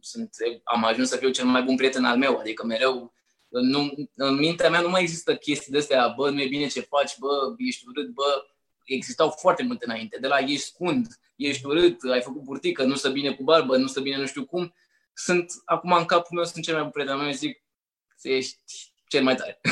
sunt, 0.00 0.30
am 0.64 0.84
ajuns 0.84 1.08
să 1.08 1.16
fiu 1.16 1.30
cel 1.30 1.44
mai 1.44 1.62
bun 1.62 1.76
prieten 1.76 2.04
al 2.04 2.16
meu, 2.16 2.38
adică 2.38 2.66
mereu 2.66 3.12
nu, 3.48 3.94
în 4.16 4.34
mintea 4.34 4.70
mea 4.70 4.80
nu 4.80 4.88
mai 4.88 5.02
există 5.02 5.36
chestii 5.36 5.72
de 5.72 5.78
astea, 5.78 6.08
bă, 6.08 6.30
nu 6.30 6.40
e 6.40 6.46
bine 6.46 6.66
ce 6.66 6.80
faci, 6.80 7.18
bă, 7.18 7.54
ești 7.58 7.84
urât, 7.88 8.08
bă, 8.08 8.44
existau 8.84 9.30
foarte 9.30 9.62
multe 9.62 9.84
înainte, 9.84 10.18
de 10.18 10.26
la 10.26 10.38
ești 10.38 10.66
scund, 10.66 11.06
ești 11.36 11.66
urât, 11.66 12.02
ai 12.02 12.22
făcut 12.22 12.42
burtică, 12.42 12.84
nu 12.84 12.94
stă 12.94 13.10
bine 13.10 13.34
cu 13.34 13.42
barbă, 13.42 13.76
nu 13.76 13.86
stă 13.86 14.00
bine 14.00 14.16
nu 14.16 14.26
știu 14.26 14.44
cum, 14.44 14.74
sunt, 15.14 15.52
acum 15.64 15.92
în 15.92 16.04
capul 16.04 16.36
meu 16.36 16.44
sunt 16.44 16.64
cel 16.64 16.74
mai 16.74 16.82
bun 16.82 16.90
prieten 16.90 17.14
al 17.14 17.20
meu, 17.20 17.32
zic, 17.32 17.62
ești 18.22 18.89
cel 19.10 19.22
mai 19.22 19.34
tare. 19.34 19.60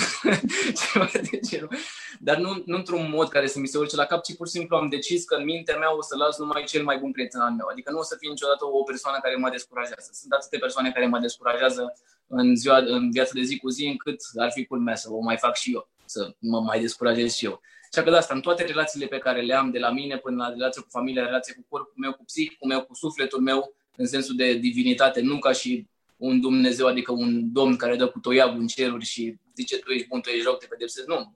Dar 2.26 2.36
nu, 2.36 2.62
nu 2.66 2.76
într-un 2.76 3.10
mod 3.10 3.28
care 3.28 3.46
să 3.46 3.58
mi 3.58 3.66
se 3.66 3.78
urce 3.78 3.96
la 3.96 4.04
cap, 4.04 4.22
ci 4.22 4.36
pur 4.36 4.46
și 4.46 4.52
simplu 4.52 4.76
am 4.76 4.88
decis 4.88 5.24
că 5.24 5.34
în 5.34 5.44
mintea 5.44 5.78
mea 5.78 5.96
o 5.96 6.02
să 6.02 6.16
las 6.16 6.38
numai 6.38 6.64
cel 6.64 6.84
mai 6.84 6.98
bun 6.98 7.12
prieten 7.12 7.40
al 7.40 7.50
meu. 7.50 7.66
Adică 7.70 7.90
nu 7.90 7.98
o 7.98 8.02
să 8.02 8.16
fie 8.18 8.28
niciodată 8.28 8.64
o 8.64 8.82
persoană 8.82 9.18
care 9.22 9.36
mă 9.36 9.50
descurajează. 9.50 10.10
Sunt 10.12 10.32
atâtea 10.32 10.58
persoane 10.58 10.92
care 10.92 11.06
mă 11.06 11.18
descurajează 11.18 11.92
în, 12.26 12.56
ziua, 12.56 12.78
în 12.78 13.10
viața 13.10 13.30
de 13.34 13.42
zi 13.42 13.58
cu 13.58 13.68
zi, 13.68 13.86
încât 13.86 14.20
ar 14.36 14.50
fi 14.52 14.66
culmea 14.66 14.94
să 14.94 15.12
o 15.12 15.20
mai 15.20 15.36
fac 15.36 15.56
și 15.56 15.72
eu, 15.72 15.88
să 16.04 16.34
mă 16.38 16.60
mai 16.60 16.80
descurajez 16.80 17.34
și 17.34 17.44
eu. 17.44 17.60
Și 17.94 18.02
că 18.02 18.10
de 18.10 18.16
asta, 18.16 18.34
în 18.34 18.40
toate 18.40 18.64
relațiile 18.64 19.06
pe 19.06 19.18
care 19.18 19.40
le 19.40 19.54
am, 19.54 19.70
de 19.70 19.78
la 19.78 19.90
mine 19.90 20.16
până 20.16 20.36
la 20.36 20.48
relația 20.48 20.82
cu 20.82 20.88
familia, 20.90 21.24
relația 21.24 21.54
cu 21.54 21.64
corpul 21.68 21.94
meu, 21.96 22.12
cu 22.12 22.24
psihicul 22.24 22.68
meu, 22.68 22.84
cu 22.84 22.94
sufletul 22.94 23.40
meu, 23.40 23.74
în 23.96 24.06
sensul 24.06 24.36
de 24.36 24.54
divinitate, 24.54 25.20
nu 25.20 25.38
ca 25.38 25.52
și 25.52 25.86
un 26.18 26.40
Dumnezeu, 26.40 26.86
adică 26.86 27.12
un 27.12 27.52
domn 27.52 27.76
care 27.76 27.96
dă 27.96 28.08
cu 28.08 28.18
toiagul 28.18 28.60
în 28.60 28.66
ceruri 28.66 29.04
și 29.04 29.36
zice 29.54 29.78
tu 29.78 29.90
ești 29.90 30.06
bun, 30.06 30.20
tu 30.20 30.28
ești 30.28 30.44
rău, 30.44 30.54
te 30.54 30.66
pedepsezi. 30.66 31.08
Nu, 31.08 31.32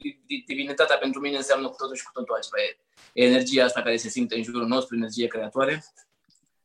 divinitatea 0.47 0.97
pentru 0.97 1.21
mine 1.21 1.37
înseamnă 1.37 1.69
cu 1.69 1.77
totul 1.77 1.97
și 1.97 2.05
cu 2.05 2.11
totul 2.13 2.35
altceva. 2.35 2.57
E 3.13 3.25
energia 3.25 3.65
asta 3.65 3.83
care 3.83 3.97
se 3.97 4.09
simte 4.09 4.37
în 4.37 4.43
jurul 4.43 4.67
nostru, 4.67 4.97
energie 4.97 5.27
creatoare. 5.27 5.85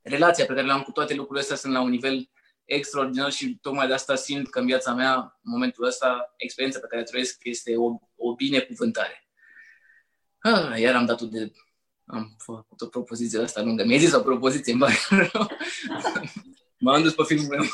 Relația 0.01 0.45
pe 0.45 0.53
care 0.53 0.65
le 0.65 0.72
am 0.72 0.82
cu 0.82 0.91
toate 0.91 1.13
lucrurile 1.13 1.41
astea 1.41 1.55
sunt 1.55 1.74
la 1.74 1.82
un 1.82 1.89
nivel 1.89 2.30
extraordinar 2.65 3.32
și 3.32 3.57
tocmai 3.61 3.88
de 3.88 3.93
asta 3.93 4.15
simt 4.15 4.49
că 4.49 4.59
în 4.59 4.65
viața 4.65 4.93
mea, 4.93 5.15
în 5.15 5.51
momentul 5.51 5.86
ăsta, 5.86 6.34
experiența 6.38 6.80
pe 6.80 6.88
care 6.88 7.03
trăiesc 7.03 7.39
este 7.43 7.76
o, 7.76 7.99
o 8.15 8.36
binecuvântare. 8.36 9.28
Ah, 10.39 10.80
iar 10.80 10.95
am 10.95 11.05
dat 11.05 11.22
de... 11.22 11.51
Am 12.05 12.36
făcut 12.38 12.82
o 12.82 12.88
propoziție 12.88 13.39
asta 13.39 13.61
lungă. 13.61 13.84
Mi-ai 13.84 13.99
zis 13.99 14.13
o 14.13 14.20
propoziție, 14.20 14.74
în 14.74 14.80
M-am 16.80 17.02
dus 17.02 17.14
pe 17.14 17.24
filmul 17.24 17.48
meu. 17.48 17.66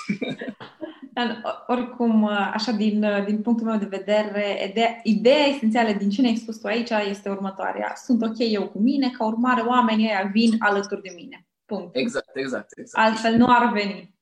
Dar, 1.14 1.42
oricum, 1.68 2.26
așa 2.28 2.72
din, 2.72 3.24
din 3.26 3.42
punctul 3.42 3.68
meu 3.68 3.78
de 3.78 3.86
vedere, 3.86 4.68
ideea, 4.70 5.00
ideea 5.04 5.46
esențială 5.46 5.92
din 5.92 6.10
ce 6.10 6.22
ne-ai 6.22 6.36
spus 6.36 6.58
tu 6.58 6.68
aici 6.68 6.90
este 6.90 7.30
următoarea. 7.30 7.94
Sunt 7.96 8.22
ok 8.22 8.36
eu 8.38 8.70
cu 8.70 8.80
mine, 8.80 9.12
ca 9.18 9.26
urmare 9.26 9.62
oamenii 9.62 10.06
ăia 10.06 10.30
vin 10.34 10.56
alături 10.60 11.02
de 11.02 11.14
mine. 11.16 11.48
Punct. 11.66 11.96
Exact, 11.96 12.36
exact, 12.36 12.78
exact. 12.78 13.08
Altfel 13.08 13.36
nu 13.36 13.46
ar 13.50 13.72
veni. 13.72 14.16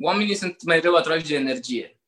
Oamenii 0.00 0.34
sunt 0.34 0.62
mai 0.64 0.76
mereu 0.76 0.94
atrași 0.94 1.28
de 1.28 1.34
energie. 1.34 2.00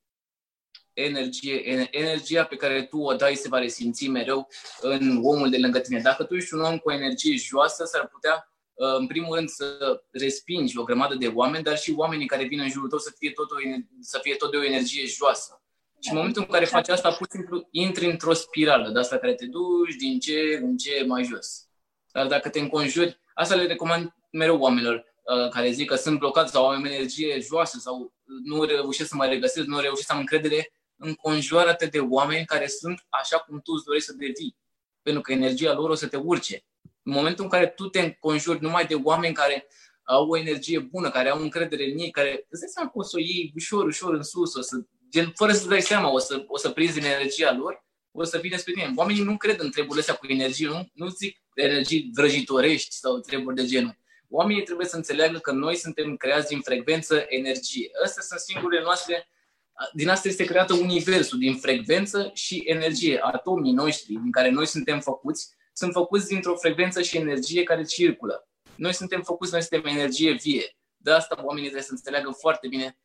Energie, 0.93 1.88
energia 1.91 2.45
pe 2.45 2.57
care 2.57 2.82
tu 2.82 2.99
o 2.99 3.14
dai 3.14 3.34
se 3.34 3.49
va 3.49 3.59
resimți 3.59 4.09
mereu 4.09 4.49
în 4.80 5.20
omul 5.22 5.51
de 5.51 5.59
lângă 5.59 5.78
tine. 5.78 6.01
Dacă 6.01 6.24
tu 6.24 6.34
ești 6.34 6.55
un 6.55 6.61
om 6.61 6.78
cu 6.78 6.91
energie 6.91 7.36
joasă, 7.36 7.84
s-ar 7.84 8.07
putea 8.07 8.45
Uh, 8.45 8.49
în 8.82 9.06
primul 9.06 9.34
rând, 9.34 9.48
să 9.48 10.02
respingi 10.10 10.78
o 10.78 10.82
grămadă 10.82 11.14
de 11.14 11.26
oameni, 11.26 11.64
dar 11.64 11.78
și 11.78 11.92
oamenii 11.96 12.26
care 12.26 12.44
vin 12.44 12.60
în 12.60 12.70
jurul 12.70 12.88
tău 12.88 12.98
să 12.98 13.14
fie 13.18 13.30
tot, 13.30 13.50
o, 13.50 13.54
să 14.00 14.18
fie 14.22 14.34
tot 14.34 14.50
de 14.50 14.56
o 14.56 14.64
energie 14.64 15.06
joasă. 15.06 15.62
Și 16.02 16.10
în 16.10 16.16
momentul 16.16 16.42
în 16.42 16.52
care 16.52 16.64
faci 16.64 16.88
asta, 16.88 17.10
pur 17.10 17.26
și 17.30 17.36
simplu 17.36 17.68
intri 17.70 18.10
într-o 18.10 18.32
spirală 18.32 18.90
de 18.90 18.98
asta 18.98 19.18
care 19.18 19.34
te 19.34 19.46
duci 19.46 19.94
din 19.98 20.18
ce 20.18 20.58
în 20.62 20.76
ce 20.76 21.04
mai 21.06 21.24
jos. 21.24 21.68
Dar 22.12 22.26
dacă 22.26 22.48
te 22.48 22.60
înconjuri, 22.60 23.20
asta 23.34 23.54
le 23.54 23.66
recomand 23.66 24.14
mereu 24.30 24.58
oamenilor 24.58 24.94
uh, 24.94 25.48
care 25.50 25.70
zic 25.70 25.88
că 25.88 25.94
sunt 25.94 26.18
blocați 26.18 26.52
sau 26.52 26.68
au 26.68 26.84
energie 26.84 27.40
joasă 27.40 27.78
sau 27.78 28.14
nu 28.44 28.64
reușesc 28.64 29.08
să 29.08 29.14
mă 29.16 29.26
regăsesc, 29.26 29.66
nu 29.66 29.80
reușesc 29.80 30.06
să 30.06 30.12
am 30.12 30.18
încredere, 30.18 30.72
înconjoară-te 30.96 31.86
de 31.86 31.98
oameni 31.98 32.44
care 32.44 32.66
sunt 32.66 33.06
așa 33.08 33.38
cum 33.38 33.60
tu 33.60 33.72
îți 33.72 33.84
dorești 33.84 34.06
să 34.06 34.14
devii. 34.14 34.56
Pentru 35.02 35.22
că 35.22 35.32
energia 35.32 35.72
lor 35.72 35.90
o 35.90 35.94
să 35.94 36.06
te 36.06 36.16
urce. 36.16 36.64
În 37.03 37.12
momentul 37.12 37.44
în 37.44 37.51
care 37.51 37.66
tu 37.66 37.88
te 37.88 38.01
înconjuri 38.01 38.62
numai 38.62 38.86
de 38.86 38.94
oameni 38.94 39.34
care 39.34 39.66
au 40.03 40.28
o 40.28 40.38
energie 40.38 40.78
bună, 40.78 41.11
care 41.11 41.28
au 41.28 41.40
încredere 41.40 41.90
în 41.90 41.98
ei, 41.98 42.11
care 42.11 42.46
îți 42.48 42.61
dai 42.61 42.70
seama 42.74 42.90
că 42.90 42.98
o 42.98 43.03
să 43.03 43.16
o 43.16 43.20
iei 43.20 43.53
ușor, 43.55 43.84
ușor 43.84 44.14
în 44.14 44.22
sus, 44.22 44.55
o 44.55 44.61
să, 44.61 44.76
gen, 45.11 45.32
fără 45.34 45.53
să-ți 45.53 45.68
dai 45.68 45.82
seama, 45.82 46.11
o 46.12 46.18
să, 46.18 46.44
o 46.46 46.57
să 46.57 46.70
prinzi 46.70 46.94
din 46.94 47.05
energia 47.05 47.57
lor, 47.57 47.84
o 48.12 48.24
să 48.24 48.38
vină 48.38 48.57
spre 48.57 48.72
tine. 48.72 48.92
Oamenii 48.96 49.22
nu 49.22 49.36
cred 49.36 49.61
în 49.61 49.70
treburile 49.70 50.01
astea 50.01 50.14
cu 50.14 50.26
energie, 50.26 50.66
nu, 50.66 50.90
nu 50.94 51.09
zic 51.09 51.38
energii 51.55 52.11
vrăjitorești 52.14 52.94
sau 52.94 53.18
treburi 53.18 53.57
de 53.57 53.64
genul. 53.64 53.98
Oamenii 54.28 54.62
trebuie 54.62 54.86
să 54.86 54.96
înțeleagă 54.96 55.38
că 55.38 55.53
noi 55.53 55.76
suntem 55.76 56.16
creați 56.16 56.48
din 56.48 56.61
frecvență 56.61 57.24
energie. 57.28 57.90
Astea 58.05 58.22
sunt 58.22 58.40
singurele 58.40 58.82
noastre, 58.82 59.28
din 59.92 60.09
asta 60.09 60.28
este 60.28 60.44
creată 60.44 60.74
universul, 60.74 61.38
din 61.38 61.57
frecvență 61.57 62.30
și 62.34 62.62
energie. 62.66 63.18
Atomii 63.22 63.72
noștri 63.72 64.12
din 64.12 64.30
care 64.30 64.51
noi 64.51 64.66
suntem 64.66 65.01
făcuți 65.01 65.48
sunt 65.80 65.92
făcuți 65.92 66.26
dintr-o 66.26 66.56
frecvență 66.56 67.02
și 67.02 67.16
energie 67.16 67.62
care 67.62 67.84
circulă. 67.84 68.48
Noi 68.76 68.94
suntem 68.94 69.22
făcuți, 69.22 69.52
noi 69.52 69.62
suntem 69.62 69.96
energie 69.96 70.32
vie. 70.32 70.76
De 70.96 71.10
asta 71.10 71.34
oamenii 71.36 71.68
trebuie 71.68 71.88
să 71.90 71.92
înțeleagă 71.92 72.30
foarte 72.30 72.68
bine 72.68 72.98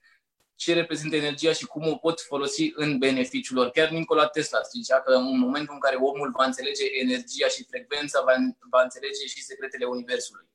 ce 0.56 0.74
reprezintă 0.74 1.16
energia 1.16 1.54
și 1.54 1.66
cum 1.66 1.88
o 1.88 1.96
pot 1.96 2.22
folosi 2.22 2.72
în 2.76 2.98
beneficiul 2.98 3.58
lor. 3.58 3.70
Chiar 3.70 3.90
Nikola 3.90 4.28
Tesla 4.28 4.60
zicea 4.62 5.02
că 5.02 5.14
în 5.14 5.40
momentul 5.40 5.74
în 5.74 5.80
care 5.80 5.96
omul 5.96 6.32
va 6.38 6.46
înțelege 6.46 6.84
energia 7.02 7.48
și 7.48 7.66
frecvența, 7.70 8.22
va, 8.26 8.34
va 8.70 8.82
înțelege 8.82 9.26
și 9.26 9.44
secretele 9.44 9.86
Universului. 9.86 10.48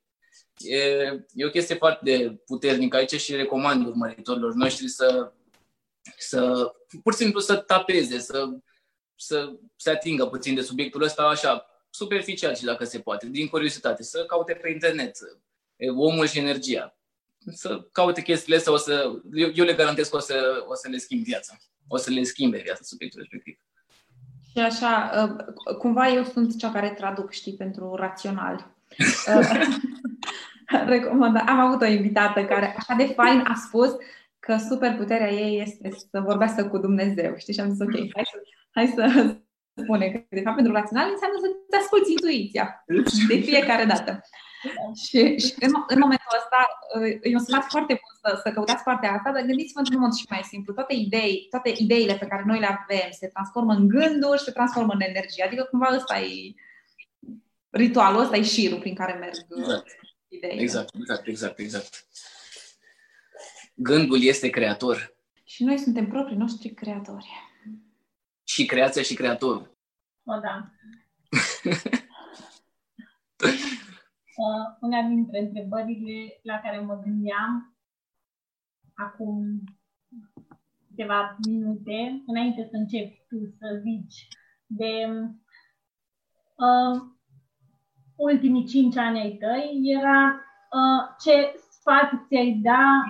E, 0.58 0.78
e 1.32 1.46
o 1.46 1.50
chestie 1.50 1.74
foarte 1.74 2.42
puternică 2.46 2.96
aici 2.96 3.20
și 3.20 3.34
recomand 3.36 3.86
urmăritorilor 3.86 4.52
noștri 4.52 4.88
să, 4.88 5.32
să 6.18 6.72
pur 7.02 7.12
și 7.12 7.18
simplu 7.18 7.40
să 7.40 7.56
tapeze, 7.56 8.18
să, 8.18 8.48
să 9.14 9.52
se 9.76 9.90
atingă 9.90 10.26
puțin 10.26 10.54
de 10.54 10.62
subiectul 10.62 11.02
ăsta 11.02 11.22
așa, 11.22 11.69
superficial 11.90 12.54
și 12.54 12.64
dacă 12.64 12.84
se 12.84 12.98
poate, 12.98 13.28
din 13.28 13.48
curiozitate, 13.48 14.02
să 14.02 14.24
caute 14.24 14.52
pe 14.52 14.70
internet 14.70 15.18
omul 15.88 16.26
și 16.26 16.38
energia. 16.38 16.96
să 17.52 17.88
caute 17.92 18.22
chestiile 18.22 18.56
astea, 18.56 18.72
o 18.72 18.76
să, 18.76 19.20
eu, 19.32 19.50
eu 19.54 19.64
le 19.64 19.74
garantez 19.74 20.08
că 20.08 20.16
o 20.16 20.20
să, 20.20 20.64
o 20.68 20.74
să 20.74 20.88
le 20.88 20.96
schimb 20.96 21.22
viața. 21.22 21.56
O 21.88 21.96
să 21.96 22.10
le 22.10 22.22
schimbe 22.22 22.58
viața 22.58 22.80
subiectul 22.82 23.20
respectiv. 23.20 23.58
Și 24.52 24.58
așa, 24.58 25.10
uh, 25.16 25.74
cumva 25.78 26.08
eu 26.08 26.24
sunt 26.24 26.58
cea 26.58 26.72
care 26.72 26.90
traduc, 26.90 27.30
știi, 27.30 27.54
pentru 27.54 27.94
rațional. 27.94 28.74
Uh, 29.26 29.66
recomand. 30.86 31.36
Am 31.36 31.58
avut 31.58 31.82
o 31.82 31.84
invitată 31.84 32.44
care 32.44 32.74
așa 32.78 32.94
de 32.94 33.04
fain 33.04 33.44
a 33.46 33.54
spus 33.54 33.90
că 34.38 34.56
superputerea 34.68 35.30
ei 35.30 35.60
este 35.60 35.90
să 36.10 36.20
vorbească 36.20 36.64
cu 36.64 36.78
Dumnezeu. 36.78 37.36
Știi? 37.36 37.54
Și 37.54 37.60
am 37.60 37.70
zis, 37.70 37.80
ok, 37.80 37.92
hai 37.92 38.24
să, 38.30 38.40
hai 38.70 38.86
să 38.86 39.36
spune 39.82 40.06
că, 40.10 40.18
de 40.28 40.44
fapt, 40.44 40.56
pentru 40.56 40.72
rațional 40.72 41.08
înseamnă 41.10 41.36
să-ți 41.42 41.80
asculti 41.82 42.10
intuiția 42.10 42.66
de 43.30 43.36
fiecare 43.48 43.84
dată. 43.84 44.10
Și, 45.04 45.20
și 45.44 45.54
în, 45.66 45.72
în 45.94 45.98
momentul 46.04 46.38
ăsta 46.40 46.60
e 47.22 47.34
un 47.34 47.44
sfat 47.48 47.64
foarte 47.74 47.92
bun 48.02 48.14
să, 48.22 48.40
să 48.44 48.52
căutați 48.52 48.82
partea 48.82 49.12
asta, 49.12 49.30
dar 49.32 49.42
gândiți-vă 49.42 49.78
într-un 49.78 50.00
mod 50.00 50.12
și 50.12 50.26
mai 50.28 50.42
simplu. 50.42 50.72
Toate, 50.72 50.94
idei, 50.94 51.46
toate 51.50 51.72
ideile 51.76 52.14
pe 52.14 52.26
care 52.26 52.42
noi 52.46 52.58
le 52.58 52.66
avem 52.66 53.10
se 53.10 53.26
transformă 53.26 53.72
în 53.72 53.88
gânduri 53.88 54.38
și 54.38 54.44
se 54.44 54.50
transformă 54.58 54.92
în 54.92 55.00
energie. 55.00 55.44
Adică 55.44 55.62
cumva 55.70 55.88
ăsta 55.94 56.18
e 56.18 56.54
ritualul, 57.70 58.20
ăsta 58.20 58.36
e 58.36 58.42
șirul 58.42 58.78
prin 58.78 58.94
care 58.94 59.12
merg 59.12 59.34
exact. 59.58 59.86
ideile. 60.28 60.60
Exact, 60.60 60.94
exact, 60.94 61.26
exact, 61.26 61.58
exact. 61.58 62.06
Gândul 63.74 64.22
este 64.22 64.48
creator. 64.48 65.16
Și 65.44 65.64
noi 65.64 65.78
suntem 65.78 66.06
proprii 66.06 66.36
noștri 66.36 66.68
creatori. 66.68 67.28
Și 68.52 68.66
creația 68.66 69.02
și 69.02 69.14
creatorul. 69.14 69.78
O, 70.24 70.38
da. 70.40 70.54
uh, 74.42 74.66
una 74.80 75.02
dintre 75.08 75.38
întrebările 75.38 76.40
la 76.42 76.60
care 76.60 76.80
mă 76.80 77.00
gândeam 77.04 77.78
acum 78.94 79.64
câteva 80.88 81.36
minute, 81.46 82.22
înainte 82.26 82.68
să 82.70 82.76
începi 82.76 83.24
tu 83.28 83.36
să 83.58 83.80
zici 83.82 84.28
de 84.66 85.06
uh, 86.56 87.00
ultimii 88.16 88.66
cinci 88.66 88.96
ani 88.96 89.20
ai 89.20 89.36
tăi, 89.36 89.80
era 89.98 90.34
uh, 90.70 91.16
ce 91.18 91.54
sfat 91.70 92.10
ți-ai 92.28 92.52
da 92.62 93.04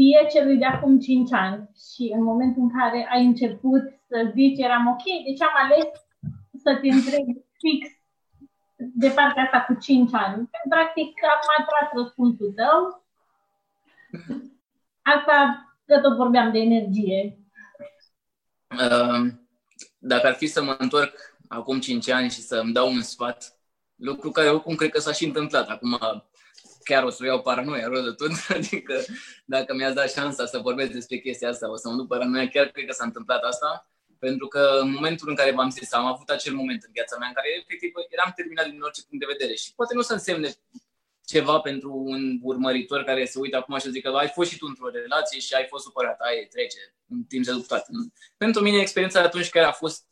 ție 0.00 0.40
celui 0.40 0.56
de 0.56 0.64
acum 0.64 0.98
cinci 0.98 1.32
ani. 1.32 1.70
Și 1.94 2.12
în 2.14 2.22
momentul 2.22 2.62
în 2.62 2.78
care 2.78 3.08
ai 3.12 3.24
început 3.24 3.82
să 4.08 4.30
zici, 4.34 4.58
eram 4.58 4.86
ok, 4.86 5.04
deci 5.26 5.42
am 5.42 5.56
ales 5.64 5.88
să 6.62 6.78
te 6.80 6.88
întreb 6.88 7.26
fix 7.58 8.00
de 8.76 9.08
partea 9.08 9.42
asta 9.42 9.64
cu 9.66 9.74
5 9.80 10.10
ani. 10.12 10.50
Practic, 10.68 11.06
am 11.22 11.40
mai 11.50 11.66
tras 11.68 12.02
răspunsul 12.02 12.52
tău. 12.56 13.04
Asta, 15.02 15.64
că 15.86 16.00
tot 16.00 16.16
vorbeam 16.16 16.52
de 16.52 16.58
energie. 16.58 17.38
Uh, 18.70 19.32
dacă 19.98 20.26
ar 20.26 20.34
fi 20.34 20.46
să 20.46 20.62
mă 20.62 20.76
întorc 20.78 21.14
acum 21.48 21.80
5 21.80 22.08
ani 22.08 22.30
și 22.30 22.40
să 22.40 22.56
îmi 22.56 22.72
dau 22.72 22.88
un 22.88 23.02
sfat, 23.02 23.58
lucru 23.94 24.30
care 24.30 24.48
oricum 24.48 24.74
cred 24.74 24.90
că 24.90 25.00
s-a 25.00 25.12
și 25.12 25.24
întâmplat. 25.24 25.68
Acum 25.68 25.98
chiar 26.84 27.02
o 27.04 27.10
să 27.10 27.24
iau 27.24 27.40
paranoia 27.40 27.88
rău 27.88 28.02
de 28.02 28.10
tot, 28.10 28.30
adică 28.56 28.94
dacă 29.44 29.74
mi-ați 29.74 29.94
dat 29.94 30.10
șansa 30.10 30.46
să 30.46 30.58
vorbesc 30.58 30.90
despre 30.90 31.18
chestia 31.18 31.48
asta, 31.48 31.70
o 31.70 31.76
să 31.76 31.88
mă 31.88 31.94
duc 31.94 32.06
paranoia, 32.08 32.48
chiar 32.48 32.66
cred 32.66 32.86
că 32.86 32.92
s-a 32.92 33.04
întâmplat 33.04 33.42
asta. 33.42 33.90
Pentru 34.18 34.46
că 34.46 34.78
în 34.80 34.90
momentul 34.92 35.28
în 35.28 35.34
care 35.34 35.52
v-am 35.52 35.70
zis, 35.70 35.92
am 35.92 36.04
avut 36.04 36.28
acel 36.28 36.54
moment 36.54 36.82
în 36.82 36.90
viața 36.92 37.16
mea 37.18 37.28
în 37.28 37.34
care 37.34 37.48
efectiv 37.60 37.92
eram 38.08 38.32
terminat 38.36 38.66
din 38.70 38.80
orice 38.80 39.02
punct 39.08 39.24
de 39.24 39.32
vedere 39.32 39.54
și 39.54 39.74
poate 39.74 39.94
nu 39.94 40.00
să 40.00 40.12
însemne 40.12 40.50
ceva 41.32 41.58
pentru 41.60 41.92
un 41.94 42.38
urmăritor 42.42 43.02
care 43.02 43.24
se 43.24 43.38
uită 43.38 43.56
acum 43.56 43.78
și 43.78 43.88
zice 43.88 44.00
că 44.00 44.08
ai 44.08 44.28
fost 44.28 44.50
și 44.50 44.58
tu 44.58 44.66
într-o 44.68 44.88
relație 44.88 45.40
și 45.40 45.54
ai 45.54 45.66
fost 45.68 45.84
supărat, 45.84 46.20
ai 46.20 46.48
trece 46.50 46.78
în 47.08 47.22
timp 47.22 47.44
de 47.44 47.52
toate. 47.68 47.90
Pentru 48.36 48.62
mine 48.62 48.78
experiența 48.80 49.20
de 49.20 49.26
atunci 49.26 49.48
care 49.48 49.66
a 49.66 49.72
fost, 49.72 50.04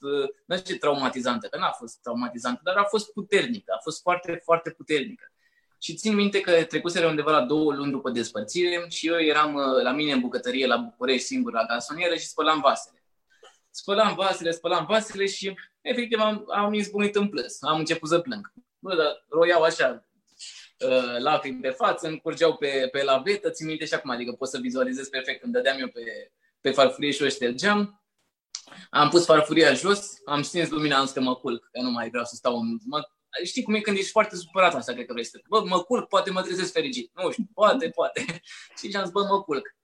nu 0.47 0.57
știu 0.57 0.73
ce 0.73 0.81
traumatizantă, 0.81 1.47
că 1.47 1.59
n-a 1.59 1.71
fost 1.71 1.99
traumatizantă, 2.03 2.61
dar 2.65 2.77
a 2.77 2.85
fost 2.85 3.13
puternică, 3.13 3.73
a 3.77 3.81
fost 3.83 4.01
foarte, 4.01 4.41
foarte 4.45 4.71
puternică. 4.71 5.33
Și 5.79 5.95
țin 5.95 6.15
minte 6.15 6.41
că 6.41 6.65
trecuseră 6.65 7.07
undeva 7.07 7.31
la 7.31 7.45
două 7.45 7.75
luni 7.75 7.91
după 7.91 8.11
despărțire 8.11 8.87
și 8.89 9.07
eu 9.07 9.21
eram 9.21 9.55
uh, 9.55 9.83
la 9.83 9.93
mine 9.93 10.13
în 10.13 10.21
bucătărie 10.21 10.67
la 10.67 10.77
București 10.77 11.27
singur 11.27 11.53
la 11.53 11.65
gasonieră 11.65 12.15
și 12.15 12.27
spălam 12.27 12.61
vasele 12.61 12.99
spălam 13.79 14.15
vasele, 14.15 14.51
spălam 14.51 14.87
vasele 14.87 15.27
și 15.27 15.55
efectiv 15.81 16.21
am, 16.21 16.45
am 16.55 16.73
izbunit 16.73 17.17
în 17.17 17.29
plâns. 17.29 17.63
Am 17.63 17.79
început 17.79 18.09
să 18.09 18.19
plâng. 18.19 18.53
Bă, 18.79 18.95
dar 18.95 19.25
roiau 19.29 19.63
așa 19.63 20.09
uh, 20.79 21.19
lacrimi 21.19 21.61
pe 21.61 21.69
față, 21.69 22.07
îmi 22.07 22.21
curgeau 22.21 22.57
pe, 22.57 22.89
pe 22.93 23.03
lavetă, 23.03 23.51
țin 23.51 23.67
minte 23.67 23.85
și 23.85 23.95
acum, 23.95 24.11
adică 24.11 24.33
pot 24.33 24.49
să 24.49 24.59
vizualizez 24.59 25.09
perfect 25.09 25.41
când 25.41 25.53
dădeam 25.53 25.79
eu 25.79 25.89
pe, 25.89 26.33
pe 26.61 26.71
farfurie 26.71 27.11
și 27.11 27.23
o 27.23 27.29
ștergeam. 27.29 28.03
Am 28.91 29.09
pus 29.09 29.25
farfuria 29.25 29.73
jos, 29.73 30.13
am 30.25 30.43
stins 30.43 30.69
lumina, 30.69 30.99
am 30.99 31.05
zis 31.05 31.15
că 31.15 31.21
mă 31.21 31.37
culc, 31.37 31.69
că 31.73 31.81
nu 31.81 31.91
mai 31.91 32.09
vreau 32.09 32.25
să 32.25 32.35
stau 32.35 32.59
în... 32.59 32.79
Mă, 32.85 33.01
știi 33.45 33.63
cum 33.63 33.75
e 33.75 33.81
când 33.81 33.97
ești 33.97 34.11
foarte 34.11 34.37
supărat 34.37 34.75
asta, 34.75 34.93
cred 34.93 35.07
că 35.07 35.13
vrei 35.13 35.25
să... 35.25 35.41
Bă, 35.49 35.65
mă 35.65 35.83
culc, 35.83 36.09
poate 36.09 36.31
mă 36.31 36.43
trezesc 36.43 36.73
fericit. 36.73 37.11
Nu 37.15 37.31
știu, 37.31 37.45
poate, 37.55 37.91
poate. 37.91 38.25
și 38.79 38.97
am 38.97 39.03
zis, 39.03 39.13
bă, 39.13 39.27
mă 39.31 39.43
culc. 39.43 39.77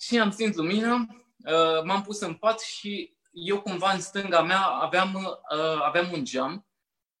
Și 0.00 0.18
am 0.18 0.30
stins 0.30 0.56
lumina, 0.56 1.06
uh, 1.44 1.82
m-am 1.84 2.02
pus 2.02 2.20
în 2.20 2.34
pat 2.34 2.60
și 2.60 3.16
eu 3.32 3.60
cumva 3.60 3.92
în 3.92 4.00
stânga 4.00 4.42
mea 4.42 4.60
aveam, 4.60 5.14
uh, 5.14 5.82
aveam 5.82 6.12
un 6.12 6.24
geam 6.24 6.66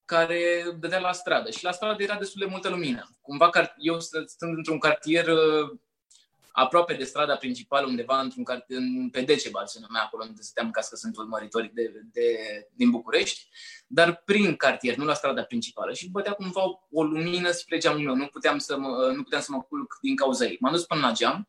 care 0.04 0.64
dădea 0.78 0.98
la 0.98 1.12
stradă 1.12 1.50
și 1.50 1.64
la 1.64 1.72
stradă 1.72 2.02
era 2.02 2.16
destul 2.16 2.40
de 2.40 2.50
multă 2.50 2.68
lumină. 2.68 3.16
Cumva 3.20 3.50
eu 3.76 4.00
stând 4.00 4.56
într-un 4.56 4.78
cartier 4.78 5.28
uh, 5.28 5.78
aproape 6.52 6.94
de 6.94 7.04
strada 7.04 7.36
principală, 7.36 7.86
undeva 7.86 8.20
într-un 8.20 8.44
cartier, 8.44 8.78
în, 8.78 9.10
pe 9.10 9.20
Decebal 9.20 9.66
se 9.66 9.78
numea 9.80 10.02
acolo 10.02 10.24
unde 10.28 10.42
stăteam 10.42 10.70
ca 10.70 10.80
că 10.88 10.96
sunt 10.96 11.16
urmăritori 11.16 11.70
de, 11.74 11.92
de, 12.12 12.36
din 12.74 12.90
București, 12.90 13.48
dar 13.86 14.22
prin 14.24 14.56
cartier, 14.56 14.96
nu 14.96 15.04
la 15.04 15.14
strada 15.14 15.42
principală 15.42 15.92
și 15.92 16.10
bătea 16.10 16.32
cumva 16.32 16.64
o, 16.64 16.78
o 16.90 17.02
lumină 17.02 17.50
spre 17.50 17.78
geamul 17.78 18.02
meu. 18.02 18.14
Nu 18.14 18.26
puteam 18.26 18.58
să 18.58 18.78
mă, 18.78 19.12
nu 19.14 19.22
puteam 19.22 19.42
să 19.42 19.52
mă 19.52 19.62
culc 19.62 19.98
din 20.00 20.16
cauza 20.16 20.44
ei. 20.44 20.56
M-am 20.60 20.72
dus 20.72 20.84
până 20.84 21.00
la 21.00 21.12
geam 21.12 21.48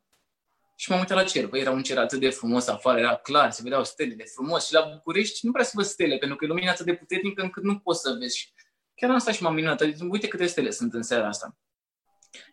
și 0.76 0.90
m-am 0.90 1.00
uitat 1.00 1.18
la 1.18 1.24
cer. 1.24 1.48
Băi, 1.48 1.60
era 1.60 1.72
un 1.72 1.84
cer 1.84 1.98
atât 1.98 2.20
de 2.20 2.30
frumos 2.30 2.68
afară, 2.68 3.00
era 3.00 3.16
clar, 3.16 3.52
se 3.52 3.62
vedeau 3.64 3.84
stelele 3.84 4.24
frumos. 4.24 4.66
Și 4.66 4.74
la 4.74 4.90
București 4.94 5.46
nu 5.46 5.52
prea 5.52 5.64
se 5.64 5.72
văd 5.76 5.86
stele, 5.86 6.18
pentru 6.18 6.38
că 6.38 6.46
e 6.46 6.48
lumina 6.48 6.72
atât 6.72 6.86
de 6.86 6.96
puternică 6.96 7.42
încât 7.42 7.64
nu 7.64 7.80
poți 7.80 8.02
să 8.02 8.16
vezi. 8.20 8.38
Și 8.38 8.52
chiar 8.96 9.10
am 9.10 9.18
stat 9.18 9.34
și 9.34 9.44
m-am 9.44 9.54
minunat. 9.54 9.82
Adică, 9.82 10.08
uite 10.10 10.28
câte 10.28 10.46
stele 10.46 10.72
sunt 10.72 10.94
în 10.94 11.04
seara 11.04 11.28
asta. 11.28 11.58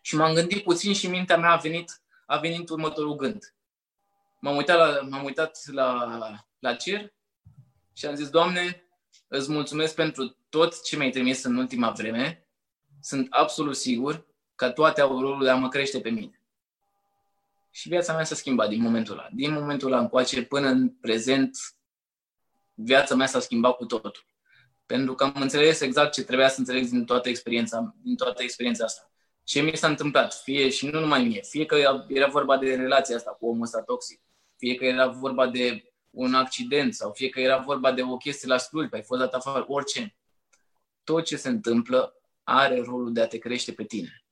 Și 0.01 0.16
m-am 0.16 0.34
gândit 0.34 0.62
puțin 0.62 0.92
și 0.92 1.09
mintea 1.09 1.36
mea 1.36 1.51
a 1.51 1.57
venit, 1.57 1.99
a 2.30 2.38
venit 2.38 2.68
următorul 2.68 3.16
gând. 3.16 3.54
M-am 4.40 4.56
uitat 4.56 4.76
la, 4.76 5.00
m-am 5.08 5.24
uitat 5.24 5.58
la, 5.72 6.18
la 6.58 6.74
cer 6.74 7.12
și 7.92 8.06
am 8.06 8.14
zis, 8.14 8.28
Doamne, 8.28 8.84
îți 9.28 9.50
mulțumesc 9.50 9.94
pentru 9.94 10.36
tot 10.48 10.82
ce 10.82 10.96
mi-ai 10.96 11.10
trimis 11.10 11.44
în 11.44 11.56
ultima 11.56 11.90
vreme. 11.90 12.46
Sunt 13.00 13.26
absolut 13.30 13.76
sigur 13.76 14.26
că 14.54 14.70
toate 14.70 15.00
au 15.00 15.20
rolul 15.20 15.42
de 15.42 15.50
a 15.50 15.54
mă 15.54 15.68
crește 15.68 16.00
pe 16.00 16.10
mine. 16.10 16.40
Și 17.70 17.88
viața 17.88 18.14
mea 18.14 18.24
s-a 18.24 18.34
schimbat 18.34 18.68
din 18.68 18.82
momentul 18.82 19.18
ăla. 19.18 19.28
Din 19.32 19.52
momentul 19.52 19.92
ăla 19.92 20.00
încoace 20.00 20.42
până 20.42 20.68
în 20.68 20.88
prezent, 20.88 21.58
viața 22.74 23.14
mea 23.14 23.26
s-a 23.26 23.40
schimbat 23.40 23.76
cu 23.76 23.84
totul. 23.84 24.24
Pentru 24.86 25.14
că 25.14 25.24
am 25.24 25.40
înțeles 25.40 25.80
exact 25.80 26.12
ce 26.12 26.24
trebuia 26.24 26.48
să 26.48 26.58
înțeleg 26.58 26.88
din 26.88 27.04
toată 27.04 27.28
experiența, 27.28 27.94
din 28.02 28.16
toată 28.16 28.42
experiența 28.42 28.84
asta. 28.84 29.09
Ce 29.45 29.61
mi 29.61 29.76
s-a 29.76 29.88
întâmplat, 29.88 30.34
fie 30.34 30.68
și 30.68 30.86
nu 30.86 31.01
numai 31.01 31.24
mie, 31.24 31.41
fie 31.43 31.66
că 31.66 31.76
era 32.09 32.26
vorba 32.26 32.59
de 32.59 32.74
relația 32.74 33.16
asta 33.16 33.30
cu 33.30 33.47
omul 33.47 33.62
ăsta 33.62 33.82
toxic, 33.82 34.20
fie 34.57 34.74
că 34.74 34.84
era 34.84 35.07
vorba 35.07 35.47
de 35.47 35.84
un 36.11 36.34
accident 36.34 36.95
sau 36.95 37.12
fie 37.12 37.28
că 37.28 37.41
era 37.41 37.59
vorba 37.59 37.93
de 37.93 38.03
o 38.03 38.16
chestie 38.16 38.49
la 38.49 38.59
slujbă, 38.59 38.97
ai 38.97 39.03
fost 39.03 39.20
dat 39.20 39.34
afară, 39.34 39.64
orice. 39.68 40.16
Tot 41.05 41.24
ce 41.24 41.36
se 41.36 41.49
întâmplă 41.49 42.14
are 42.43 42.80
rolul 42.80 43.12
de 43.12 43.20
a 43.20 43.26
te 43.26 43.38
crește 43.38 43.72
pe 43.72 43.84
tine. 43.84 44.24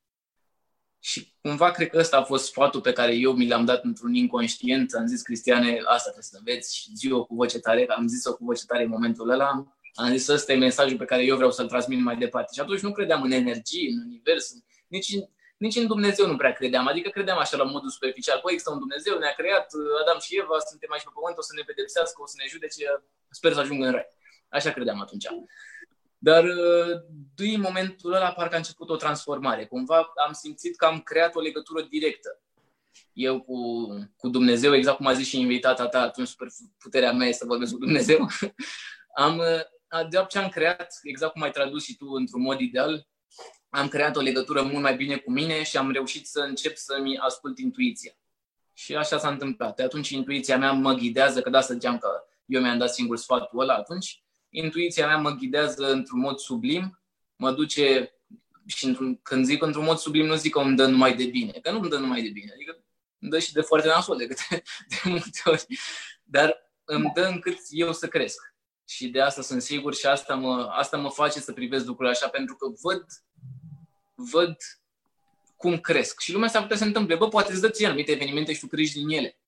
Și 1.01 1.33
cumva 1.41 1.71
cred 1.71 1.89
că 1.89 1.99
ăsta 1.99 2.17
a 2.17 2.23
fost 2.23 2.45
sfatul 2.45 2.81
pe 2.81 2.93
care 2.93 3.15
eu 3.15 3.33
mi 3.33 3.49
l-am 3.49 3.65
dat 3.65 3.85
într-un 3.85 4.15
inconștient. 4.15 4.95
Am 4.95 5.07
zis, 5.07 5.23
Cristiane, 5.23 5.81
asta 5.85 6.11
trebuie 6.11 6.23
să 6.23 6.37
înveți 6.39 6.77
și 6.77 6.97
zi-o 6.97 7.25
cu 7.25 7.35
voce 7.35 7.59
tare. 7.59 7.87
Am 7.87 8.07
zis-o 8.07 8.35
cu 8.35 8.45
voce 8.45 8.65
tare 8.67 8.83
în 8.83 8.89
momentul 8.89 9.31
ăla. 9.31 9.75
Am 9.95 10.11
zis, 10.11 10.29
ăsta 10.29 10.53
e 10.53 10.57
mesajul 10.57 10.97
pe 10.97 11.05
care 11.05 11.25
eu 11.25 11.37
vreau 11.37 11.51
să-l 11.51 11.69
transmit 11.69 12.01
mai 12.01 12.17
departe. 12.17 12.53
Și 12.55 12.61
atunci 12.61 12.81
nu 12.81 12.93
credeam 12.93 13.23
în 13.23 13.31
energie, 13.31 13.91
în 13.91 13.99
univers, 14.07 14.53
nici 14.53 14.63
în, 14.63 14.78
nici 15.59 15.77
în 15.77 15.87
Dumnezeu 15.87 16.27
nu 16.27 16.37
prea 16.37 16.53
credeam. 16.53 16.87
Adică 16.87 17.09
credeam 17.09 17.39
așa 17.39 17.57
la 17.57 17.65
modul 17.65 17.91
superficial. 17.91 18.39
Păi 18.43 18.53
există 18.53 18.73
un 18.73 18.79
Dumnezeu, 18.79 19.19
ne-a 19.19 19.33
creat 19.33 19.73
Adam 20.03 20.19
și 20.21 20.39
Eva, 20.39 20.59
suntem 20.59 20.93
aici 20.93 21.03
pe 21.03 21.11
pământ, 21.15 21.39
o 21.39 21.43
să 21.43 21.53
ne 21.55 21.63
pedepsească, 21.63 22.23
o 22.23 22.27
să 22.27 22.35
ne 22.39 22.47
judece, 22.49 22.85
sper 23.31 23.53
să 23.53 23.61
ajungă 23.61 23.87
în 23.87 23.93
rai. 23.93 24.09
Așa 24.49 24.71
credeam 24.71 25.01
atunci. 25.01 25.27
Dar 26.19 26.45
uh, 26.45 26.93
din 27.35 27.61
momentul 27.61 28.13
ăla 28.13 28.33
parcă 28.33 28.55
a 28.55 28.57
început 28.57 28.89
o 28.91 28.97
transformare. 28.97 29.67
Cumva 29.67 30.13
am 30.27 30.33
simțit 30.33 30.77
că 30.77 30.85
am 30.85 31.01
creat 31.01 31.35
o 31.35 31.41
legătură 31.41 31.83
directă. 31.83 32.43
Eu 33.13 33.41
cu, 33.41 33.57
cu 34.17 34.29
Dumnezeu, 34.29 34.75
exact 34.75 34.97
cum 34.97 35.07
a 35.07 35.13
zis 35.13 35.27
și 35.27 35.41
invitata 35.41 35.89
ta, 35.89 36.01
atunci 36.01 36.29
super 36.29 36.49
puterea 36.79 37.13
mea 37.13 37.27
este 37.27 37.41
să 37.41 37.47
vorbesc 37.49 37.73
cu 37.73 37.79
Dumnezeu. 37.79 38.29
am, 39.27 39.39
uh, 39.39 40.09
de 40.09 40.27
ce 40.29 40.39
am 40.39 40.49
creat, 40.49 40.99
exact 41.03 41.33
cum 41.33 41.43
ai 41.43 41.51
tradus 41.51 41.85
și 41.85 41.97
tu 41.97 42.07
într-un 42.07 42.43
mod 42.43 42.61
ideal, 42.61 43.09
am 43.69 43.89
creat 43.89 44.17
o 44.17 44.21
legătură 44.21 44.63
mult 44.63 44.83
mai 44.83 44.97
bine 44.97 45.17
cu 45.17 45.31
mine 45.31 45.63
și 45.63 45.77
am 45.77 45.91
reușit 45.91 46.27
să 46.27 46.41
încep 46.41 46.77
să-mi 46.77 47.19
ascult 47.19 47.59
intuiția. 47.59 48.13
Și 48.73 48.95
așa 48.95 49.19
s-a 49.19 49.29
întâmplat. 49.29 49.77
De 49.77 49.83
atunci 49.83 50.09
intuiția 50.09 50.59
mea 50.59 50.73
mă 50.73 50.93
ghidează, 50.93 51.41
că 51.41 51.51
da, 51.51 51.61
să 51.61 51.73
ziceam 51.73 51.99
că 51.99 52.09
eu 52.47 52.61
mi-am 52.61 52.79
dat 52.79 52.95
singur 52.95 53.17
sfatul 53.17 53.61
ăla 53.61 53.75
atunci, 53.75 54.23
intuiția 54.49 55.07
mea 55.07 55.17
mă 55.17 55.31
ghidează 55.31 55.91
într-un 55.93 56.21
mod 56.21 56.39
sublim, 56.39 57.01
mă 57.37 57.53
duce 57.53 58.13
și 58.67 58.85
într-un, 58.85 59.17
când 59.23 59.45
zic 59.45 59.63
într-un 59.63 59.85
mod 59.85 59.99
sublim, 59.99 60.27
nu 60.27 60.35
zic 60.35 60.53
că 60.53 60.59
îmi 60.59 60.77
dă 60.77 60.87
numai 60.87 61.17
de 61.17 61.25
bine, 61.25 61.53
că 61.53 61.71
nu 61.71 61.79
îmi 61.79 61.89
dă 61.89 61.99
numai 61.99 62.23
de 62.23 62.29
bine, 62.29 62.53
adică 62.53 62.85
îmi 63.19 63.31
dă 63.31 63.39
și 63.39 63.53
de 63.53 63.61
foarte 63.61 63.89
nasol 63.89 64.17
de, 64.17 64.27
câte, 64.27 64.63
de 64.89 64.97
multe 65.05 65.41
ori, 65.45 65.67
dar 66.25 66.57
îmi 66.85 67.11
dă 67.15 67.27
încât 67.27 67.59
eu 67.71 67.93
să 67.93 68.09
cresc. 68.09 68.55
Și 68.89 69.09
de 69.09 69.21
asta 69.21 69.43
sunt 69.43 69.63
sigur 69.63 69.95
și 69.95 70.07
asta 70.07 70.35
mă, 70.35 70.69
asta 70.71 70.97
mă 70.97 71.11
face 71.11 71.41
să 71.41 71.53
privesc 71.53 71.87
lucrurile 71.87 72.15
așa, 72.15 72.29
pentru 72.29 72.57
că 72.57 72.67
văd, 72.83 73.07
văd 74.19 74.57
cum 75.57 75.79
cresc. 75.79 76.21
Și 76.21 76.33
lumea 76.33 76.49
s-ar 76.49 76.63
putea 76.63 76.77
să 76.77 76.83
se 76.83 76.89
întâmple. 76.89 77.17
Bă, 77.17 77.29
poate 77.29 77.53
îți 77.53 77.61
dă 77.61 77.69
ție 77.69 77.87
anumite 77.87 78.13
evenimente 78.13 78.53
și 78.53 78.61
tu 78.61 78.67
crești 78.67 78.99
din 78.99 79.09
ele. 79.09 79.39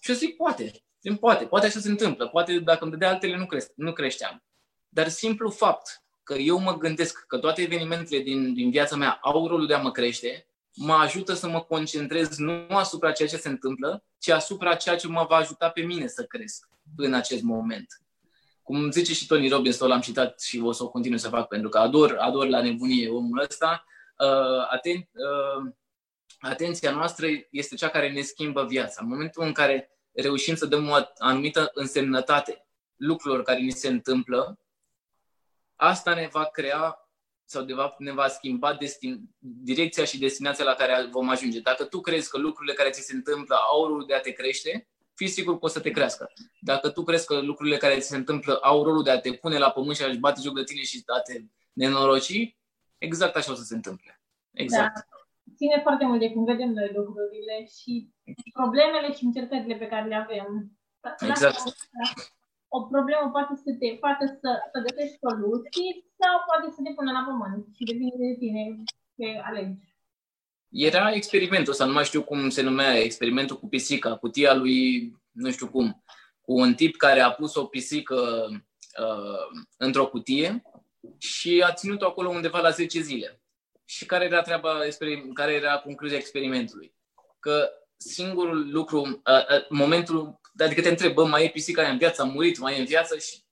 Și 0.00 0.10
eu 0.10 0.16
zic, 0.16 0.36
poate. 0.36 0.72
Din 1.00 1.16
poate. 1.16 1.44
Poate 1.44 1.66
așa 1.66 1.80
se 1.80 1.88
întâmplă. 1.88 2.28
Poate 2.28 2.58
dacă 2.58 2.82
îmi 2.82 2.92
dădea 2.92 3.08
altele, 3.10 3.36
nu, 3.36 3.46
cresc, 3.46 3.70
nu 3.74 3.92
creșteam. 3.92 4.44
Dar 4.88 5.08
simplu 5.08 5.50
fapt 5.50 6.02
că 6.22 6.34
eu 6.34 6.58
mă 6.58 6.76
gândesc 6.78 7.24
că 7.26 7.38
toate 7.38 7.62
evenimentele 7.62 8.22
din, 8.22 8.54
din 8.54 8.70
viața 8.70 8.96
mea 8.96 9.18
au 9.22 9.46
rolul 9.46 9.66
de 9.66 9.74
a 9.74 9.78
mă 9.78 9.90
crește, 9.90 10.46
mă 10.74 10.92
ajută 10.92 11.34
să 11.34 11.48
mă 11.48 11.60
concentrez 11.60 12.36
nu 12.36 12.66
asupra 12.68 13.12
ceea 13.12 13.28
ce 13.28 13.36
se 13.36 13.48
întâmplă, 13.48 14.04
ci 14.18 14.28
asupra 14.28 14.74
ceea 14.74 14.96
ce 14.96 15.08
mă 15.08 15.26
va 15.28 15.36
ajuta 15.36 15.68
pe 15.68 15.80
mine 15.80 16.06
să 16.06 16.24
cresc 16.24 16.68
în 16.96 17.14
acest 17.14 17.42
moment. 17.42 17.86
Cum 18.62 18.90
zice 18.90 19.14
și 19.14 19.26
Tony 19.26 19.48
Robbins, 19.48 19.78
l-am 19.78 20.00
citat 20.00 20.40
și 20.40 20.60
o 20.64 20.72
să 20.72 20.82
o 20.82 20.88
continui 20.88 21.18
să 21.18 21.28
fac 21.28 21.48
pentru 21.48 21.68
că 21.68 21.78
ador, 21.78 22.16
ador 22.18 22.48
la 22.48 22.62
nebunie 22.62 23.08
omul 23.08 23.40
ăsta, 23.40 23.84
uh, 23.86 23.99
aten, 24.68 24.96
uh, 24.96 25.72
atenția 26.40 26.90
noastră 26.90 27.26
este 27.50 27.74
cea 27.74 27.88
care 27.88 28.12
ne 28.12 28.20
schimbă 28.20 28.64
viața. 28.64 29.00
În 29.02 29.08
momentul 29.08 29.42
în 29.42 29.52
care 29.52 29.90
reușim 30.12 30.54
să 30.54 30.66
dăm 30.66 30.88
o 30.88 30.94
anumită 31.18 31.70
însemnătate 31.74 32.66
lucrurilor 32.96 33.44
care 33.44 33.60
ni 33.60 33.70
se 33.70 33.88
întâmplă, 33.88 34.58
asta 35.76 36.14
ne 36.14 36.28
va 36.32 36.44
crea 36.44 37.10
sau 37.44 37.62
de 37.62 37.72
fapt 37.72 37.98
ne 37.98 38.12
va 38.12 38.28
schimba 38.28 38.74
destin, 38.74 39.30
direcția 39.38 40.04
și 40.04 40.18
destinația 40.18 40.64
la 40.64 40.74
care 40.74 41.08
vom 41.10 41.28
ajunge. 41.28 41.60
Dacă 41.60 41.84
tu 41.84 42.00
crezi 42.00 42.30
că 42.30 42.38
lucrurile 42.38 42.74
care 42.74 42.90
ți 42.90 43.00
se 43.00 43.14
întâmplă 43.14 43.56
au 43.56 43.86
rolul 43.86 44.06
de 44.06 44.14
a 44.14 44.20
te 44.20 44.30
crește, 44.30 44.88
fii 45.14 45.28
sigur 45.28 45.58
că 45.58 45.64
o 45.64 45.68
să 45.68 45.80
te 45.80 45.90
crească. 45.90 46.32
Dacă 46.60 46.90
tu 46.90 47.02
crezi 47.02 47.26
că 47.26 47.40
lucrurile 47.40 47.76
care 47.76 47.98
ți 47.98 48.08
se 48.08 48.16
întâmplă 48.16 48.58
au 48.62 48.82
rolul 48.82 49.02
de 49.02 49.10
a 49.10 49.20
te 49.20 49.32
pune 49.32 49.58
la 49.58 49.70
pământ 49.70 49.96
și 49.96 50.02
a-și 50.02 50.18
bate 50.18 50.40
joc 50.44 50.54
de 50.54 50.64
tine 50.64 50.82
și 50.82 51.02
a 51.06 51.20
te 51.20 51.40
nenoroci, 51.72 52.56
exact 53.06 53.34
așa 53.36 53.52
o 53.52 53.54
să 53.54 53.64
se 53.64 53.74
întâmple. 53.74 54.20
Exact. 54.64 54.94
Da. 54.94 55.00
Ține 55.56 55.78
foarte 55.82 56.04
mult 56.04 56.20
de 56.20 56.32
cum 56.32 56.44
vedem 56.44 56.70
noi 56.70 56.90
lucrurile 56.94 57.56
și 57.76 57.92
problemele 58.52 59.12
și 59.16 59.24
încercările 59.24 59.76
pe 59.76 59.90
care 59.92 60.08
le 60.08 60.14
avem. 60.14 60.48
Exact. 61.20 61.62
Da 61.64 62.22
o 62.72 62.80
problemă 62.82 63.30
poate 63.30 63.54
să 63.64 63.70
te 63.78 63.88
facă 64.04 64.24
să, 64.40 64.50
să 64.72 64.78
găsești 64.86 65.18
soluții 65.26 65.90
sau 66.20 66.34
poate 66.48 66.66
să 66.76 66.80
te 66.84 66.92
pună 66.96 67.10
la 67.12 67.24
pământ 67.28 67.66
și 67.76 67.84
depinde 67.90 68.16
de 68.16 68.36
tine 68.38 68.62
ce 69.16 69.26
alegi. 69.48 69.84
Era 70.68 71.12
experimentul 71.12 71.72
ăsta, 71.72 71.84
nu 71.84 71.92
mai 71.92 72.04
știu 72.04 72.22
cum 72.22 72.48
se 72.48 72.62
numea, 72.62 72.98
experimentul 72.98 73.58
cu 73.58 73.68
pisica, 73.68 74.16
cutia 74.16 74.54
lui, 74.54 75.10
nu 75.30 75.50
știu 75.50 75.68
cum, 75.68 76.04
cu 76.40 76.52
un 76.52 76.74
tip 76.74 76.96
care 76.96 77.20
a 77.20 77.32
pus 77.32 77.54
o 77.54 77.64
pisică 77.64 78.48
uh, 79.04 79.62
într-o 79.76 80.06
cutie 80.06 80.62
și 81.18 81.64
a 81.66 81.72
ținut-o 81.72 82.06
acolo 82.06 82.28
undeva 82.28 82.60
la 82.60 82.70
10 82.70 83.00
zile. 83.00 83.42
Și 83.84 84.06
care 84.06 84.24
era 84.24 84.42
treaba, 84.42 84.78
care 85.34 85.52
era 85.52 85.78
concluzia 85.78 86.16
experimentului? 86.16 86.94
Că 87.38 87.70
singurul 87.96 88.70
lucru, 88.70 89.00
uh, 89.00 89.56
uh, 89.56 89.68
momentul 89.68 90.40
adică 90.58 90.80
te 90.80 90.88
întreb, 90.88 91.12
bă, 91.12 91.24
mai 91.24 91.44
e 91.44 91.48
pisica 91.48 91.82
aia 91.82 91.90
în 91.90 91.98
viață, 91.98 92.22
a 92.22 92.24
murit, 92.24 92.58
mai 92.58 92.76
e 92.76 92.78
în 92.78 92.84
viață 92.84 93.18
și 93.18 93.42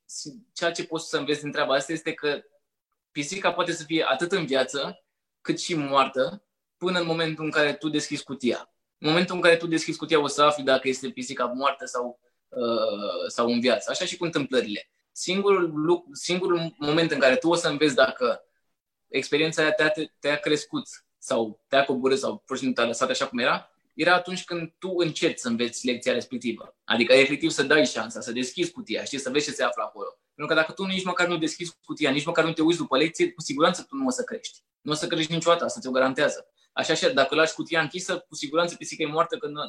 ceea 0.53 0.71
ce 0.71 0.85
poți 0.85 1.09
să 1.09 1.17
înveți 1.17 1.41
din 1.41 1.51
treaba 1.51 1.73
asta 1.73 1.91
este 1.91 2.13
că 2.13 2.43
pisica 3.11 3.53
poate 3.53 3.71
să 3.71 3.83
fie 3.83 4.05
atât 4.07 4.31
în 4.31 4.45
viață, 4.45 5.03
cât 5.41 5.59
și 5.59 5.75
moartă, 5.75 6.43
până 6.77 6.99
în 6.99 7.05
momentul 7.05 7.45
în 7.45 7.51
care 7.51 7.73
tu 7.73 7.89
deschizi 7.89 8.23
cutia. 8.23 8.73
În 8.97 9.09
momentul 9.09 9.35
în 9.35 9.41
care 9.41 9.55
tu 9.55 9.67
deschizi 9.67 9.97
cutia 9.97 10.19
o 10.19 10.27
să 10.27 10.43
afli 10.43 10.63
dacă 10.63 10.87
este 10.87 11.09
pisica 11.09 11.45
moartă 11.45 11.85
sau, 11.85 12.19
uh, 12.47 13.27
sau 13.27 13.47
în 13.47 13.59
viață. 13.59 13.91
Așa 13.91 14.05
și 14.05 14.17
cu 14.17 14.23
întâmplările. 14.23 14.89
Singurul, 15.19 15.71
lucru, 15.73 16.09
singurul 16.11 16.75
moment 16.77 17.11
în 17.11 17.19
care 17.19 17.35
tu 17.35 17.49
o 17.49 17.55
să 17.55 17.67
înveți 17.67 17.95
dacă 17.95 18.43
experiența 19.07 19.61
aia 19.61 19.71
te-a, 19.71 19.91
te-a 20.19 20.35
crescut 20.35 20.87
sau 21.17 21.59
te-a 21.67 21.83
coborât 21.83 22.19
sau 22.19 22.43
pur 22.45 22.55
și 22.55 22.61
simplu 22.61 22.81
te-a 22.81 22.89
lăsat 22.91 23.09
așa 23.09 23.27
cum 23.27 23.39
era, 23.39 23.71
era 23.95 24.13
atunci 24.13 24.43
când 24.43 24.73
tu 24.77 24.93
încerci 24.97 25.37
să 25.37 25.47
înveți 25.47 25.85
lecția 25.85 26.13
respectivă. 26.13 26.75
Adică 26.83 27.13
efectiv 27.13 27.49
să 27.49 27.63
dai 27.63 27.85
șansa, 27.85 28.21
să 28.21 28.31
deschizi 28.31 28.71
cutia, 28.71 29.03
știi, 29.03 29.19
să 29.19 29.29
vezi 29.29 29.45
ce 29.45 29.51
se 29.51 29.63
află 29.63 29.83
acolo. 29.83 30.17
Pentru 30.35 30.55
că 30.55 30.61
dacă 30.61 30.71
tu 30.71 30.83
nici 30.83 31.03
măcar 31.03 31.27
nu 31.27 31.37
deschizi 31.37 31.75
cutia, 31.85 32.11
nici 32.11 32.25
măcar 32.25 32.45
nu 32.45 32.53
te 32.53 32.61
uiți 32.61 32.77
după 32.77 32.97
lecție, 32.97 33.31
cu 33.31 33.41
siguranță 33.41 33.85
tu 33.89 33.95
nu 33.95 34.05
o 34.05 34.09
să 34.09 34.23
crești. 34.23 34.59
Nu 34.81 34.91
o 34.91 34.95
să 34.95 35.07
crești 35.07 35.33
niciodată, 35.33 35.63
asta 35.63 35.79
ți-o 35.79 35.91
garantează. 35.91 36.47
Așa 36.73 36.93
și 36.93 37.13
dacă 37.13 37.35
lași 37.35 37.53
cutia 37.53 37.81
închisă, 37.81 38.25
cu 38.27 38.35
siguranță 38.35 38.75
pisica 38.75 39.03
e 39.03 39.05
moartă 39.05 39.37
că 39.37 39.47
nu 39.47 39.61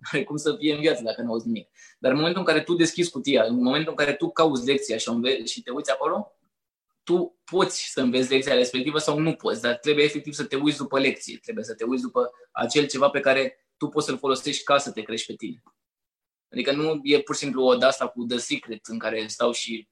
are 0.00 0.24
cum 0.24 0.36
să 0.36 0.56
fie 0.58 0.74
în 0.74 0.80
viață 0.80 1.02
dacă 1.02 1.22
nu 1.22 1.30
auzi 1.30 1.46
nimic. 1.46 1.68
Dar 1.98 2.10
în 2.10 2.16
momentul 2.16 2.40
în 2.40 2.46
care 2.46 2.62
tu 2.62 2.74
deschizi 2.74 3.10
cutia, 3.10 3.44
în 3.44 3.62
momentul 3.62 3.90
în 3.90 3.96
care 3.96 4.12
tu 4.14 4.30
cauți 4.30 4.66
lecția 4.66 4.96
și, 4.96 5.10
și 5.44 5.62
te 5.62 5.70
uiți 5.70 5.90
acolo, 5.90 6.32
tu 7.02 7.40
poți 7.44 7.90
să 7.90 8.00
înveți 8.00 8.30
lecția 8.30 8.54
respectivă 8.54 8.98
sau 8.98 9.18
nu 9.18 9.34
poți, 9.34 9.62
dar 9.62 9.74
trebuie 9.74 10.04
efectiv 10.04 10.32
să 10.32 10.44
te 10.44 10.56
uiți 10.56 10.76
după 10.76 10.98
lecție, 10.98 11.38
trebuie 11.42 11.64
să 11.64 11.74
te 11.74 11.84
uiți 11.84 12.02
după 12.02 12.30
acel 12.52 12.86
ceva 12.86 13.10
pe 13.10 13.20
care 13.20 13.66
tu 13.76 13.88
poți 13.88 14.06
să-l 14.06 14.18
folosești 14.18 14.64
ca 14.64 14.78
să 14.78 14.90
te 14.90 15.02
crești 15.02 15.26
pe 15.26 15.34
tine. 15.34 15.62
Adică 16.52 16.72
nu 16.72 17.00
e 17.02 17.20
pur 17.20 17.34
și 17.34 17.40
simplu 17.40 17.64
o 17.64 17.74
de 17.74 17.84
asta 17.84 18.08
cu 18.08 18.24
The 18.24 18.38
Secret 18.38 18.86
în 18.86 18.98
care 18.98 19.26
stau 19.26 19.52
și 19.52 19.88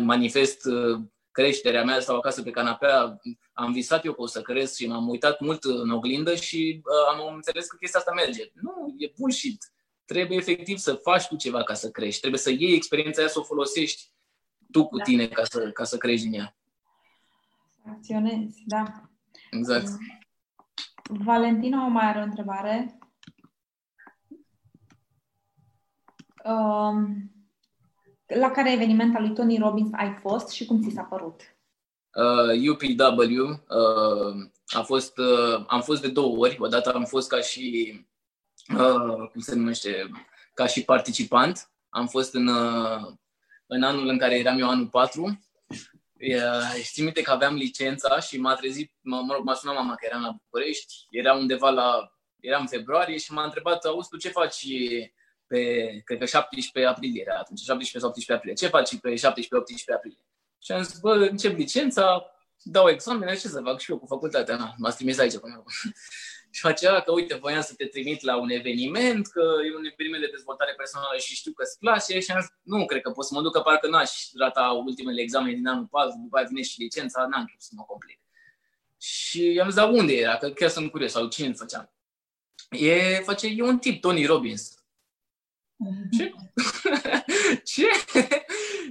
manifest 0.00 0.64
uh, 0.64 1.00
creșterea 1.38 1.84
mea, 1.84 2.00
stau 2.00 2.16
acasă 2.16 2.42
pe 2.42 2.50
canapea, 2.50 3.18
am 3.52 3.72
visat 3.72 4.04
eu 4.04 4.12
că 4.12 4.20
o 4.22 4.26
să 4.26 4.42
cresc 4.42 4.76
și 4.76 4.86
m-am 4.86 5.08
uitat 5.08 5.40
mult 5.40 5.64
în 5.64 5.90
oglindă 5.90 6.34
și 6.34 6.82
uh, 6.84 7.20
am 7.20 7.34
înțeles 7.34 7.66
că 7.66 7.76
chestia 7.76 8.00
asta 8.00 8.12
merge. 8.14 8.50
Nu, 8.54 8.94
e 8.96 9.12
bullshit. 9.18 9.72
Trebuie 10.04 10.38
efectiv 10.38 10.78
să 10.78 10.94
faci 10.94 11.26
tu 11.26 11.36
ceva 11.36 11.62
ca 11.62 11.74
să 11.74 11.90
crești. 11.90 12.20
Trebuie 12.20 12.40
să 12.40 12.50
iei 12.50 12.74
experiența 12.74 13.20
aia 13.20 13.30
să 13.30 13.38
o 13.38 13.42
folosești 13.42 14.12
tu 14.72 14.86
cu 14.86 14.96
da. 14.96 15.02
tine 15.02 15.26
ca 15.26 15.44
să, 15.44 15.70
ca 15.70 15.84
să 15.84 15.96
crești 15.96 16.28
din 16.28 16.38
ea. 16.38 16.56
Acționezi, 17.86 18.62
da. 18.66 18.84
Exact. 19.50 19.88
Valentina 21.02 21.84
o 21.84 21.88
mai 21.88 22.06
are 22.06 22.18
o 22.18 22.22
întrebare. 22.22 22.98
Um, 26.44 27.37
la 28.34 28.50
care 28.50 28.72
eveniment 28.72 29.16
al 29.16 29.22
lui 29.22 29.34
Tony 29.34 29.58
Robbins 29.58 29.90
ai 29.92 30.18
fost 30.20 30.48
și 30.48 30.64
cum 30.64 30.82
ți 30.82 30.94
s-a 30.94 31.02
părut? 31.02 31.40
Uh, 32.14 32.70
UPW. 32.70 33.48
Uh, 33.68 34.50
a 34.66 34.82
fost, 34.82 35.18
uh, 35.18 35.64
am 35.66 35.82
fost 35.82 36.00
de 36.00 36.08
două 36.08 36.36
ori. 36.36 36.56
Odată 36.60 36.92
am 36.92 37.04
fost 37.04 37.28
ca 37.28 37.40
și, 37.40 37.94
uh, 38.76 39.28
cum 39.32 39.40
se 39.40 39.54
numește, 39.54 40.10
ca 40.54 40.66
și 40.66 40.84
participant. 40.84 41.70
Am 41.88 42.06
fost 42.06 42.34
în, 42.34 42.46
uh, 42.46 43.06
în 43.66 43.82
anul 43.82 44.08
în 44.08 44.18
care 44.18 44.38
eram 44.38 44.58
eu 44.58 44.68
anul 44.68 44.86
4. 44.86 45.38
Uh, 46.20 46.82
știi 46.82 47.02
minte 47.02 47.22
că 47.22 47.30
aveam 47.30 47.54
licența 47.54 48.20
și 48.20 48.40
m-a 48.40 48.54
trezit, 48.54 48.92
mă, 49.00 49.20
mă 49.26 49.34
rog, 49.34 49.44
m-a 49.44 49.54
sunat 49.54 49.76
mama 49.76 49.94
că 49.94 50.06
eram 50.10 50.22
la 50.22 50.36
București, 50.42 50.94
era 51.10 51.34
undeva 51.34 51.70
la, 51.70 52.12
eram 52.40 52.60
în 52.60 52.66
februarie 52.66 53.18
și 53.18 53.32
m-a 53.32 53.44
întrebat, 53.44 53.84
auzi, 53.84 54.08
tu 54.08 54.16
ce 54.16 54.28
faci 54.28 54.64
pe, 55.48 55.62
cred 56.04 56.18
că 56.18 56.24
17 56.24 56.92
aprilie 56.92 57.22
era 57.26 57.38
atunci, 57.38 57.60
17 57.60 57.98
sau 57.98 58.08
18 58.08 58.32
aprilie. 58.32 58.54
Ce 58.54 58.66
faci 58.66 58.96
pe 58.96 59.14
17-18 59.14 59.94
aprilie? 59.94 60.18
Și 60.62 60.72
am 60.72 60.82
zis, 60.82 60.98
bă, 60.98 61.14
încep 61.14 61.56
licența, 61.56 62.32
dau 62.62 62.88
examene, 62.88 63.34
ce 63.34 63.48
să 63.48 63.60
fac 63.64 63.80
și 63.80 63.90
eu 63.90 63.98
cu 63.98 64.06
facultatea, 64.06 64.56
na, 64.56 64.74
m-ați 64.76 64.96
trimis 64.96 65.18
aici 65.18 65.38
până 65.38 65.64
Și 66.50 66.60
facea 66.60 67.00
că, 67.00 67.12
uite, 67.12 67.34
voiam 67.34 67.60
să 67.60 67.74
te 67.74 67.86
trimit 67.86 68.22
la 68.22 68.36
un 68.36 68.50
eveniment, 68.50 69.26
că 69.26 69.40
e 69.40 69.76
un 69.76 69.84
eveniment 69.92 70.22
de 70.22 70.30
dezvoltare 70.30 70.74
personală 70.76 71.18
și 71.18 71.34
știu 71.34 71.52
că 71.52 71.62
îți 71.62 71.78
place 71.78 72.20
și 72.20 72.30
am 72.30 72.40
zis, 72.40 72.50
nu, 72.62 72.86
cred 72.86 73.02
că 73.02 73.10
pot 73.10 73.24
să 73.24 73.34
mă 73.34 73.42
duc, 73.42 73.52
că 73.52 73.60
parcă 73.60 73.88
n-aș 73.88 74.10
rata 74.38 74.82
ultimele 74.86 75.20
examene 75.20 75.54
din 75.54 75.66
anul 75.66 75.86
4, 75.90 76.20
după 76.22 76.36
aia 76.36 76.46
vine 76.46 76.62
și 76.62 76.80
licența, 76.80 77.26
n-am 77.26 77.44
timp 77.44 77.60
să 77.60 77.70
mă 77.72 77.82
complic. 77.82 78.20
Și 79.00 79.60
am 79.62 79.68
zis, 79.68 79.76
dar 79.76 79.90
unde 79.90 80.14
era? 80.14 80.36
Că 80.36 80.50
chiar 80.50 80.68
sunt 80.68 80.90
curios, 80.90 81.12
sau 81.12 81.28
cine 81.28 81.46
îl 81.46 81.54
făcea? 81.54 81.92
E, 82.70 83.20
face, 83.24 83.46
e 83.46 83.62
un 83.62 83.78
tip, 83.78 84.00
Tony 84.00 84.24
Robbins. 84.24 84.77
Ce? 86.16 86.32
Ce? 87.72 87.86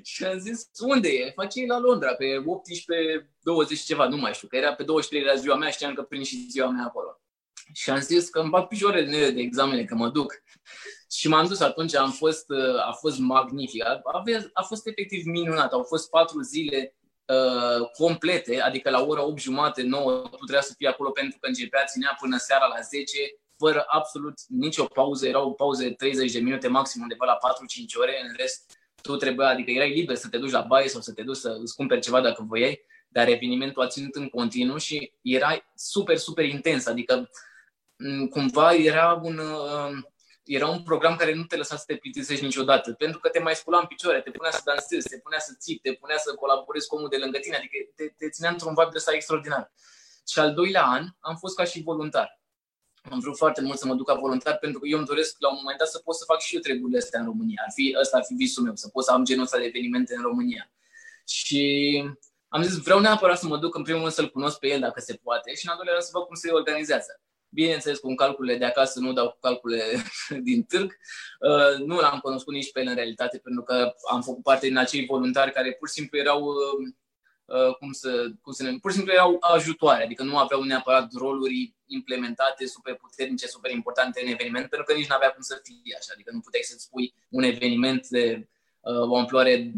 și 0.04 0.24
am 0.24 0.40
zis, 0.40 0.70
unde 0.80 1.10
e? 1.10 1.32
Face 1.36 1.66
la 1.66 1.80
Londra, 1.80 2.14
pe 2.14 2.44
18, 2.46 3.34
20 3.40 3.80
ceva, 3.80 4.08
nu 4.08 4.18
mai 4.18 4.34
știu, 4.34 4.48
că 4.48 4.56
era 4.56 4.74
pe 4.74 4.84
23 4.84 5.28
era 5.28 5.36
ziua 5.36 5.56
mea, 5.56 5.70
știam 5.70 5.94
că 5.94 6.02
prind 6.02 6.26
și 6.26 6.48
ziua 6.50 6.70
mea 6.70 6.86
acolo. 6.86 7.22
Și 7.74 7.90
am 7.90 8.00
zis 8.00 8.30
că 8.30 8.40
îmi 8.40 8.50
bag 8.50 8.68
picioarele 8.68 9.30
de 9.30 9.42
examene, 9.42 9.84
că 9.84 9.96
mă 9.96 10.10
duc. 10.10 10.34
Și 11.12 11.28
m-am 11.28 11.48
dus 11.48 11.60
atunci, 11.60 11.96
am 11.96 12.12
fost, 12.12 12.46
a 12.88 12.92
fost 12.92 13.20
magnific, 13.20 13.84
a, 13.86 14.02
a 14.54 14.62
fost 14.62 14.88
efectiv 14.88 15.26
minunat. 15.26 15.72
Au 15.72 15.84
fost 15.84 16.10
patru 16.10 16.42
zile 16.42 16.96
uh, 17.26 17.90
complete, 17.92 18.62
adică 18.62 18.90
la 18.90 19.04
ora 19.04 19.24
8 19.24 19.40
jumate, 19.40 19.82
9, 19.82 20.12
tu 20.22 20.36
trebuia 20.36 20.62
să 20.62 20.74
fii 20.78 20.88
acolo 20.88 21.10
pentru 21.10 21.38
că 21.40 21.48
începea, 21.48 21.86
ținea 21.86 22.18
până 22.20 22.38
seara 22.38 22.66
la 22.66 22.82
10, 22.82 23.18
fără 23.58 23.86
absolut 23.88 24.34
nicio 24.48 24.86
pauză, 24.86 25.28
erau 25.28 25.54
pauze 25.54 25.92
30 25.92 26.32
de 26.32 26.40
minute 26.40 26.68
maxim, 26.68 27.02
undeva 27.02 27.26
la 27.26 27.38
4-5 27.38 27.38
ore, 28.00 28.20
în 28.24 28.34
rest 28.38 28.78
tu 29.02 29.16
trebuia, 29.16 29.48
adică 29.48 29.72
erai 29.72 29.94
liber 29.94 30.16
să 30.16 30.28
te 30.28 30.38
duci 30.38 30.52
la 30.52 30.62
baie 30.62 30.88
sau 30.88 31.02
să 31.02 31.14
te 31.14 31.24
duci 31.24 31.38
să 31.38 31.58
îți 31.62 31.76
cumperi 31.76 32.02
ceva 32.02 32.22
dacă 32.22 32.44
voiai, 32.48 32.82
dar 33.08 33.28
evenimentul 33.28 33.82
a 33.82 33.88
ținut 33.88 34.16
în 34.16 34.30
continuu 34.30 34.78
și 34.78 35.14
era 35.22 35.72
super, 35.76 36.18
super 36.18 36.46
intens, 36.46 36.86
adică 36.86 37.30
cumva 38.30 38.74
era 38.74 39.20
un, 39.24 39.38
uh, 39.38 39.92
era 40.44 40.68
un 40.68 40.84
program 40.84 41.16
care 41.16 41.34
nu 41.34 41.44
te 41.44 41.56
lăsa 41.56 41.76
să 41.76 41.84
te 41.88 41.96
plictisești 41.96 42.44
niciodată, 42.44 42.94
pentru 42.94 43.20
că 43.20 43.30
te 43.30 43.40
mai 43.40 43.56
spula 43.56 43.80
în 43.80 43.86
picioare, 43.86 44.22
te 44.22 44.32
punea 44.32 44.52
să 44.52 44.62
dansezi, 44.66 45.08
te 45.08 45.18
punea 45.18 45.40
să 45.40 45.56
ții, 45.60 45.78
te 45.78 45.94
punea 45.94 46.18
să 46.18 46.34
colaborezi 46.34 46.88
cu 46.88 46.96
omul 46.96 47.10
de 47.10 47.18
lângă 47.18 47.38
tine, 47.38 47.56
adică 47.56 47.78
te, 47.96 48.04
te 48.18 48.30
ținea 48.30 48.50
într-un 48.50 48.74
vibe 48.74 48.90
de 48.92 48.98
ăsta 48.98 49.14
extraordinar. 49.14 49.72
Și 50.28 50.40
al 50.40 50.54
doilea 50.54 50.84
an 50.84 51.08
am 51.20 51.36
fost 51.36 51.56
ca 51.56 51.64
și 51.64 51.82
voluntar. 51.84 52.42
Am 53.12 53.20
vrut 53.20 53.38
foarte 53.38 53.62
mult 53.62 53.78
să 53.78 53.86
mă 53.86 53.94
duc 53.94 54.08
ca 54.08 54.14
voluntar 54.14 54.58
pentru 54.58 54.80
că 54.80 54.88
eu 54.88 54.98
îmi 54.98 55.08
doresc 55.08 55.36
la 55.40 55.50
un 55.50 55.58
moment 55.60 55.78
dat 55.78 55.88
să 55.88 56.00
pot 56.00 56.16
să 56.16 56.24
fac 56.28 56.40
și 56.40 56.56
eu 56.56 56.62
treburile 56.62 56.98
astea 56.98 57.20
în 57.20 57.26
România. 57.26 57.62
Ar 57.66 57.72
fi, 57.74 57.96
ăsta 58.00 58.18
ar 58.18 58.24
fi 58.28 58.34
visul 58.34 58.64
meu, 58.64 58.76
să 58.76 58.88
pot 58.88 59.04
să 59.04 59.12
am 59.12 59.24
genul 59.24 59.44
ăsta 59.44 59.58
de 59.58 59.64
evenimente 59.64 60.16
în 60.16 60.22
România. 60.22 60.72
Și 61.28 61.62
am 62.48 62.62
zis, 62.64 62.78
vreau 62.78 63.00
neapărat 63.00 63.40
să 63.40 63.48
mă 63.48 63.58
duc 63.58 63.76
în 63.76 63.84
primul 63.84 64.02
rând 64.02 64.14
să-l 64.14 64.32
cunosc 64.32 64.60
pe 64.60 64.68
el 64.68 64.80
dacă 64.80 65.00
se 65.00 65.14
poate 65.24 65.56
și 65.56 65.66
în 65.66 65.72
al 65.72 65.76
doilea 65.76 65.94
rând 65.94 66.06
să 66.06 66.12
văd 66.14 66.24
cum 66.24 66.36
se 66.36 66.52
organizează. 66.52 67.22
Bineînțeles, 67.50 68.00
cu 68.00 68.14
calculele 68.14 68.58
de 68.58 68.66
acasă 68.66 69.00
nu 69.00 69.14
dau 69.14 69.30
cu 69.30 69.38
calculele 69.42 70.04
din 70.48 70.64
târg. 70.64 70.98
Uh, 71.40 71.86
nu 71.86 72.00
l-am 72.00 72.20
cunoscut 72.20 72.54
nici 72.54 72.72
pe 72.72 72.80
el 72.80 72.88
în 72.88 72.96
realitate, 72.96 73.38
pentru 73.38 73.64
că 73.64 73.94
am 74.10 74.22
făcut 74.22 74.44
parte 74.44 74.68
din 74.68 74.78
acei 74.78 75.06
voluntari 75.06 75.52
care 75.52 75.74
pur 75.74 75.88
și 75.88 75.94
simplu 75.94 76.18
erau 76.18 76.44
uh, 76.44 76.56
uh, 76.56 76.94
cum 77.80 77.92
să, 77.92 78.30
cum 78.42 78.54
să 78.54 78.64
ne, 78.64 78.78
pur 78.82 78.92
și 78.92 78.98
simplu 78.98 79.14
erau 79.14 79.38
ajutoare, 79.40 80.04
adică 80.04 80.24
nu 80.24 80.38
aveau 80.38 80.62
neapărat 80.64 81.14
roluri 81.14 81.74
implementate 81.86 82.66
super 82.66 82.96
puternice, 82.96 83.48
super 83.48 83.72
importante 83.72 84.22
în 84.24 84.32
eveniment, 84.32 84.70
pentru 84.70 84.88
că 84.88 84.94
nici 84.94 85.08
nu 85.08 85.16
avea 85.16 85.30
cum 85.30 85.42
să 85.42 85.62
fie 85.64 85.96
așa, 86.00 86.12
adică 86.14 86.32
nu 86.34 86.40
puteai 86.40 86.64
să-ți 86.64 86.84
spui 86.84 87.14
un 87.30 87.44
eveniment 87.44 88.08
de 88.08 88.48
uh, 88.80 89.10
o 89.10 89.18
amploare 89.18 89.72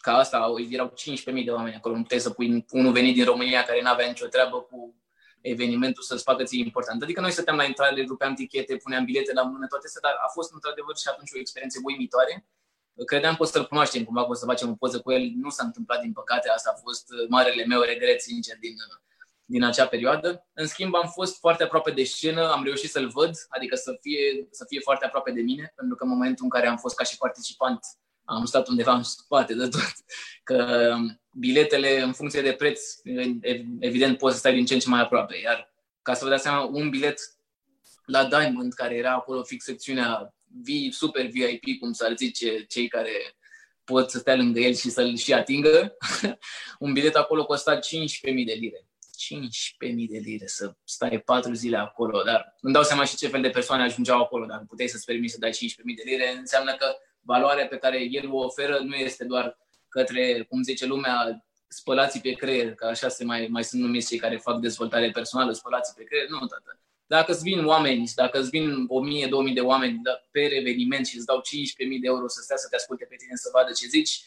ca 0.00 0.12
asta, 0.16 0.52
erau 0.70 0.94
15.000 1.36 1.44
de 1.44 1.50
oameni 1.50 1.74
acolo, 1.74 1.94
nu 1.94 2.02
puteai 2.02 2.20
să 2.20 2.30
pui 2.30 2.66
unul 2.70 2.92
venit 2.92 3.14
din 3.14 3.24
România 3.24 3.62
care 3.62 3.82
nu 3.82 3.90
avea 3.90 4.06
nicio 4.06 4.26
treabă 4.26 4.60
cu 4.60 4.94
evenimentul 5.40 6.02
să-ți 6.02 6.22
facă 6.22 6.42
ție 6.42 6.64
important. 6.64 7.02
Adică 7.02 7.20
noi 7.20 7.30
stăteam 7.30 7.56
la 7.56 7.64
intrare, 7.64 8.04
rupeam 8.08 8.34
tichete, 8.34 8.76
puneam 8.76 9.04
bilete 9.04 9.32
la 9.32 9.42
mână, 9.42 9.66
toate 9.66 9.86
astea, 9.86 10.00
dar 10.02 10.14
a 10.26 10.28
fost 10.32 10.52
într-adevăr 10.52 10.96
și 10.96 11.08
atunci 11.08 11.32
o 11.34 11.38
experiență 11.38 11.78
uimitoare. 11.82 12.46
Credeam 13.06 13.34
că 13.36 13.42
o 13.42 13.46
să-l 13.46 13.66
cunoaștem 13.66 14.04
cumva, 14.04 14.24
că 14.24 14.30
o 14.30 14.34
să 14.34 14.44
facem 14.44 14.70
o 14.70 14.74
poză 14.74 15.00
cu 15.00 15.12
el. 15.12 15.32
Nu 15.36 15.50
s-a 15.50 15.64
întâmplat, 15.64 16.00
din 16.00 16.12
păcate, 16.12 16.48
asta 16.48 16.72
a 16.74 16.80
fost 16.80 17.06
marele 17.28 17.64
meu 17.64 17.80
regret, 17.80 18.20
sincer, 18.20 18.56
din, 18.60 18.74
din 19.44 19.64
acea 19.64 19.86
perioadă. 19.86 20.46
În 20.52 20.66
schimb, 20.66 20.94
am 20.94 21.08
fost 21.08 21.38
foarte 21.38 21.62
aproape 21.62 21.90
de 21.90 22.04
scenă, 22.04 22.50
am 22.50 22.64
reușit 22.64 22.90
să-l 22.90 23.08
văd, 23.08 23.30
adică 23.48 23.76
să 23.76 23.98
fie, 24.00 24.48
să 24.50 24.64
fie 24.68 24.80
foarte 24.80 25.04
aproape 25.04 25.30
de 25.30 25.40
mine, 25.40 25.72
pentru 25.76 25.96
că 25.96 26.04
în 26.04 26.10
momentul 26.10 26.44
în 26.44 26.50
care 26.50 26.66
am 26.66 26.76
fost 26.76 26.96
ca 26.96 27.04
și 27.04 27.16
participant, 27.16 27.78
am 28.24 28.44
stat 28.44 28.68
undeva 28.68 28.94
în 28.94 29.02
spate 29.02 29.54
de 29.54 29.68
tot. 29.68 29.92
Că 30.48 30.94
biletele, 31.32 32.00
în 32.00 32.12
funcție 32.12 32.42
de 32.42 32.52
preț, 32.52 32.80
evident, 33.78 34.18
poți 34.18 34.34
să 34.34 34.38
stai 34.38 34.54
din 34.54 34.64
ce 34.64 34.74
în 34.74 34.80
ce 34.80 34.88
mai 34.88 35.00
aproape. 35.00 35.38
Iar 35.42 35.74
ca 36.02 36.14
să 36.14 36.24
vă 36.24 36.30
dați 36.30 36.42
seama, 36.42 36.64
un 36.72 36.90
bilet 36.90 37.20
la 38.04 38.24
Diamond, 38.24 38.72
care 38.72 38.94
era 38.94 39.12
acolo 39.12 39.42
fix 39.42 39.64
secțiunea 39.64 40.34
V, 40.41 40.41
super 40.90 41.26
VIP, 41.26 41.78
cum 41.80 41.92
s-ar 41.92 42.16
zice, 42.16 42.64
cei 42.64 42.88
care 42.88 43.36
pot 43.84 44.10
să 44.10 44.18
stea 44.18 44.36
lângă 44.36 44.60
el 44.60 44.74
și 44.74 44.90
să-l 44.90 45.16
și 45.16 45.32
atingă, 45.32 45.96
un 46.78 46.92
bilet 46.92 47.14
acolo 47.14 47.44
costa 47.44 47.78
15.000 47.78 47.80
de 48.22 48.52
lire. 48.52 48.86
15.000 49.22 50.08
de 50.08 50.18
lire 50.18 50.46
să 50.46 50.74
stai 50.84 51.20
4 51.20 51.52
zile 51.52 51.76
acolo, 51.76 52.22
dar 52.22 52.56
îmi 52.60 52.72
dau 52.72 52.82
seama 52.82 53.04
și 53.04 53.16
ce 53.16 53.28
fel 53.28 53.42
de 53.42 53.50
persoane 53.50 53.82
ajungeau 53.82 54.20
acolo. 54.20 54.46
Dacă 54.46 54.64
puteai 54.68 54.88
să-ți 54.88 55.04
permiți 55.04 55.32
să 55.32 55.38
dai 55.38 55.50
15.000 55.50 55.56
de 55.96 56.02
lire, 56.04 56.36
înseamnă 56.36 56.74
că 56.74 56.96
valoarea 57.20 57.66
pe 57.66 57.76
care 57.76 58.02
el 58.10 58.30
o 58.30 58.44
oferă 58.44 58.78
nu 58.78 58.94
este 58.94 59.24
doar 59.24 59.58
către, 59.88 60.42
cum 60.48 60.62
zice 60.62 60.86
lumea, 60.86 61.44
spălații 61.68 62.20
pe 62.20 62.32
creier, 62.32 62.74
că 62.74 62.86
așa 62.86 63.08
se 63.08 63.24
mai, 63.24 63.46
mai 63.50 63.64
sunt 63.64 63.82
numiți 63.82 64.08
cei 64.08 64.18
care 64.18 64.36
fac 64.36 64.60
dezvoltare 64.60 65.10
personală, 65.10 65.52
spălații 65.52 65.94
pe 65.96 66.04
creier. 66.04 66.28
Nu, 66.28 66.38
tată. 66.38 66.80
Dacă 67.16 67.32
îți 67.32 67.42
vin 67.42 67.64
oameni, 67.64 68.12
dacă 68.14 68.38
îți 68.38 68.50
vin 68.50 68.88
1000-2000 69.50 69.54
de 69.54 69.60
oameni 69.60 70.00
pe 70.30 70.40
eveniment 70.40 71.06
și 71.06 71.16
îți 71.16 71.26
dau 71.26 71.38
15.000 71.38 71.42
de 72.00 72.06
euro 72.12 72.28
să 72.28 72.40
stea 72.42 72.56
să 72.56 72.66
te 72.68 72.76
asculte 72.76 73.04
pe 73.04 73.16
tine, 73.16 73.34
să 73.34 73.48
vadă 73.52 73.72
ce 73.72 73.86
zici, 73.86 74.22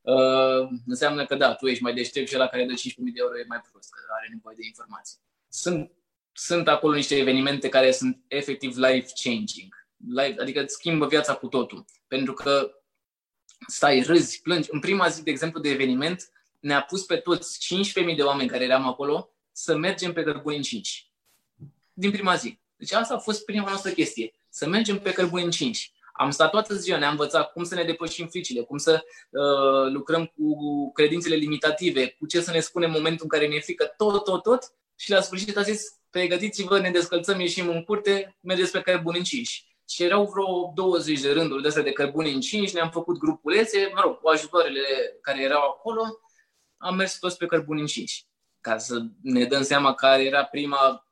uh, 0.00 0.68
înseamnă 0.86 1.26
că 1.26 1.34
da, 1.34 1.54
tu 1.54 1.66
ești 1.66 1.82
mai 1.82 1.94
deștept 1.94 2.28
și 2.28 2.36
la 2.36 2.46
care 2.46 2.64
dă 2.64 2.72
15.000 2.72 2.78
de 2.96 3.20
euro 3.24 3.38
e 3.38 3.44
mai 3.48 3.60
prost, 3.70 3.90
că 3.90 4.00
are 4.18 4.28
nevoie 4.30 4.56
de 4.58 4.66
informații. 4.66 5.18
Sunt, 5.48 5.90
sunt 6.32 6.68
acolo 6.68 6.94
niște 6.94 7.16
evenimente 7.16 7.68
care 7.68 7.90
sunt 7.90 8.24
efectiv 8.28 8.76
life-changing. 8.76 9.86
Life, 10.16 10.40
adică 10.40 10.60
îți 10.62 10.74
schimbă 10.74 11.06
viața 11.06 11.34
cu 11.34 11.46
totul. 11.46 11.84
Pentru 12.06 12.32
că 12.32 12.70
stai, 13.66 14.00
râzi, 14.00 14.40
plângi. 14.42 14.68
În 14.70 14.80
prima 14.80 15.08
zi, 15.08 15.22
de 15.22 15.30
exemplu, 15.30 15.60
de 15.60 15.68
eveniment, 15.68 16.30
ne-a 16.60 16.82
pus 16.82 17.04
pe 17.04 17.16
toți 17.16 17.58
15.000 18.08 18.16
de 18.16 18.22
oameni 18.22 18.48
care 18.48 18.64
eram 18.64 18.86
acolo 18.86 19.30
să 19.52 19.76
mergem 19.76 20.12
pe 20.12 20.22
cărbuni 20.22 20.56
în 20.56 20.62
5. 20.62 21.09
Din 22.00 22.10
prima 22.10 22.34
zi. 22.34 22.58
Deci 22.76 22.92
asta 22.92 23.14
a 23.14 23.18
fost 23.18 23.44
prima 23.44 23.68
noastră 23.68 23.90
chestie. 23.90 24.32
Să 24.48 24.68
mergem 24.68 24.98
pe 24.98 25.12
cărbuni 25.12 25.44
în 25.44 25.50
5. 25.50 25.92
Am 26.12 26.30
stat 26.30 26.50
toată 26.50 26.74
ziua, 26.74 26.98
ne-am 26.98 27.10
învățat 27.10 27.52
cum 27.52 27.64
să 27.64 27.74
ne 27.74 27.84
depășim 27.84 28.26
fricile, 28.26 28.60
cum 28.62 28.78
să 28.78 29.04
uh, 29.30 29.92
lucrăm 29.92 30.26
cu 30.26 30.54
credințele 30.92 31.34
limitative, 31.34 32.08
cu 32.08 32.26
ce 32.26 32.40
să 32.40 32.50
ne 32.50 32.60
spunem 32.60 32.88
în 32.88 32.96
momentul 32.96 33.22
în 33.22 33.38
care 33.38 33.48
ne 33.48 33.54
e 33.54 33.60
frică, 33.60 33.94
tot, 33.96 34.24
tot, 34.24 34.42
tot. 34.42 34.62
Și 34.96 35.10
la 35.10 35.20
sfârșit 35.20 35.56
a 35.56 35.62
zis, 35.62 35.82
pregătiți-vă, 36.10 36.78
ne 36.78 36.90
descălțăm, 36.90 37.40
ieșim 37.40 37.68
în 37.68 37.84
curte, 37.84 38.36
mergeți 38.40 38.72
pe 38.72 38.80
cărbuni 38.80 39.18
în 39.18 39.24
5 39.24 39.64
și 39.88 40.02
erau 40.02 40.26
vreo 40.26 40.72
20 40.74 41.20
de 41.20 41.32
rânduri 41.32 41.62
de 41.62 41.68
astea 41.68 41.82
de 41.82 41.92
cărbuni 41.92 42.32
în 42.32 42.40
5, 42.40 42.72
ne-am 42.72 42.90
făcut 42.90 43.18
grupulețe, 43.18 43.90
mă 43.94 44.00
rog, 44.00 44.18
cu 44.18 44.28
ajutoarele 44.28 44.80
care 45.20 45.42
erau 45.42 45.62
acolo, 45.68 46.02
am 46.76 46.96
mers 46.96 47.18
toți 47.18 47.36
pe 47.36 47.46
cărbuni 47.46 47.80
în 47.80 47.86
5, 47.86 48.26
ca 48.60 48.78
să 48.78 49.02
ne 49.22 49.44
dăm 49.44 49.62
seama 49.62 49.94
care 49.94 50.24
era 50.24 50.44
prima, 50.44 51.09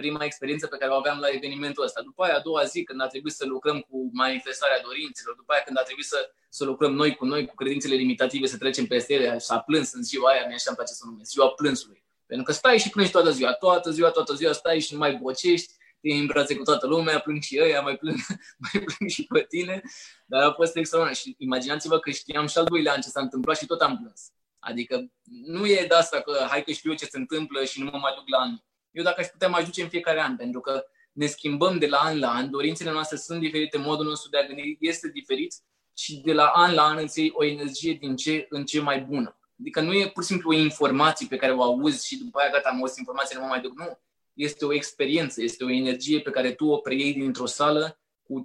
prima 0.00 0.24
experiență 0.24 0.66
pe 0.66 0.76
care 0.76 0.90
o 0.92 0.94
aveam 1.02 1.18
la 1.18 1.28
evenimentul 1.28 1.84
ăsta. 1.84 2.00
După 2.02 2.22
aia, 2.24 2.36
a 2.36 2.46
doua 2.48 2.64
zi, 2.64 2.82
când 2.82 3.00
a 3.00 3.06
trebuit 3.06 3.34
să 3.34 3.44
lucrăm 3.46 3.78
cu 3.88 3.96
manifestarea 4.12 4.80
dorințelor, 4.88 5.34
după 5.34 5.52
aia 5.52 5.62
când 5.66 5.78
a 5.78 5.82
trebuit 5.82 6.06
să, 6.06 6.30
să 6.48 6.64
lucrăm 6.64 6.92
noi 6.94 7.14
cu 7.14 7.24
noi, 7.24 7.46
cu 7.46 7.54
credințele 7.54 7.94
limitative, 7.94 8.46
să 8.46 8.58
trecem 8.58 8.86
peste 8.86 9.12
ele, 9.14 9.38
s-a 9.38 9.58
plâns 9.58 9.92
în 9.92 10.02
ziua 10.02 10.30
aia, 10.30 10.44
mi 10.46 10.54
așa 10.54 10.68
îmi 10.70 10.76
place 10.76 10.92
să 10.92 11.04
numesc, 11.06 11.30
ziua 11.30 11.48
plânsului. 11.50 12.02
Pentru 12.26 12.46
că 12.46 12.52
stai 12.52 12.78
și 12.78 12.90
plângi 12.90 13.10
toată 13.10 13.30
ziua, 13.30 13.52
toată 13.52 13.90
ziua, 13.90 14.10
toată 14.10 14.34
ziua, 14.34 14.52
stai 14.52 14.80
și 14.80 14.92
nu 14.92 14.98
mai 14.98 15.12
bocești, 15.22 15.72
te 16.00 16.14
în 16.14 16.26
brațe 16.26 16.56
cu 16.56 16.62
toată 16.62 16.86
lumea, 16.86 17.18
plâng 17.18 17.42
și 17.42 17.58
ăia, 17.62 17.80
mai 17.80 17.96
plâng, 17.96 18.16
mai 18.64 18.82
plâng 18.84 19.10
și 19.10 19.22
pe 19.24 19.44
tine, 19.48 19.82
dar 20.26 20.42
a 20.42 20.52
fost 20.52 20.76
extraordinar. 20.76 21.20
Și 21.20 21.34
imaginați-vă 21.38 21.98
că 21.98 22.10
știam 22.10 22.46
și 22.46 22.58
al 22.58 22.64
doilea 22.64 22.92
an 22.92 23.00
ce 23.00 23.08
s-a 23.08 23.20
întâmplat 23.20 23.58
și 23.58 23.66
tot 23.66 23.80
am 23.80 23.98
plâns. 23.98 24.32
Adică 24.58 25.12
nu 25.44 25.66
e 25.66 25.86
de 25.88 25.94
asta 25.94 26.20
că 26.20 26.46
hai 26.48 26.64
că 26.64 26.72
știu 26.72 26.90
eu 26.90 26.96
ce 26.96 27.04
se 27.04 27.18
întâmplă 27.18 27.64
și 27.64 27.82
nu 27.82 27.90
mă 27.92 27.98
mai 27.98 28.12
duc 28.16 28.28
la 28.28 28.38
an. 28.38 28.58
Eu 28.90 29.02
dacă 29.02 29.20
aș 29.20 29.26
putea 29.26 29.48
mai 29.48 29.64
duce 29.64 29.82
în 29.82 29.88
fiecare 29.88 30.20
an, 30.20 30.36
pentru 30.36 30.60
că 30.60 30.84
ne 31.12 31.26
schimbăm 31.26 31.78
de 31.78 31.86
la 31.86 31.98
an 31.98 32.18
la 32.18 32.30
an, 32.30 32.50
dorințele 32.50 32.90
noastre 32.90 33.16
sunt 33.16 33.40
diferite, 33.40 33.78
modul 33.78 34.04
nostru 34.04 34.30
de 34.30 34.38
a 34.38 34.46
gândi 34.46 34.76
este 34.80 35.08
diferit 35.08 35.54
și 35.96 36.20
de 36.24 36.32
la 36.32 36.44
an 36.44 36.74
la 36.74 36.82
an 36.82 36.98
îți 36.98 37.20
iei 37.20 37.32
o 37.34 37.44
energie 37.44 37.92
din 37.92 38.16
ce 38.16 38.46
în 38.48 38.64
ce 38.64 38.80
mai 38.80 39.00
bună. 39.00 39.38
Adică 39.60 39.80
nu 39.80 39.92
e 39.92 40.10
pur 40.10 40.22
și 40.22 40.28
simplu 40.28 40.50
o 40.50 40.58
informație 40.58 41.26
pe 41.26 41.36
care 41.36 41.52
o 41.52 41.62
auzi 41.62 42.06
și 42.06 42.16
după 42.16 42.38
aia 42.38 42.50
gata, 42.50 42.68
am 42.68 42.78
auzit 42.78 42.98
informație, 42.98 43.36
nu 43.36 43.42
mă 43.42 43.48
mai 43.48 43.60
duc. 43.60 43.78
Nu 43.78 43.98
este 44.34 44.64
o 44.64 44.72
experiență, 44.72 45.42
este 45.42 45.64
o 45.64 45.70
energie 45.70 46.20
pe 46.20 46.30
care 46.30 46.52
tu 46.52 46.66
o 46.66 46.76
preiei 46.76 47.12
dintr-o 47.12 47.46
sală 47.46 48.00
cu 48.22 48.44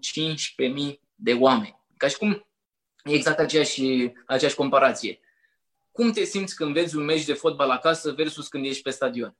15.000 0.91 0.99
de 1.15 1.33
oameni. 1.33 1.81
Ca 1.97 2.07
și 2.07 2.17
cum 2.17 2.45
e 3.03 3.13
exact 3.13 3.39
aceeași, 3.39 4.11
aceeași 4.25 4.55
comparație. 4.55 5.19
Cum 5.91 6.11
te 6.11 6.23
simți 6.23 6.55
când 6.55 6.73
vezi 6.73 6.95
un 6.95 7.03
meci 7.03 7.25
de 7.25 7.33
fotbal 7.33 7.69
acasă 7.69 8.11
versus 8.11 8.47
când 8.47 8.65
ești 8.65 8.81
pe 8.81 8.89
stadion? 8.89 9.37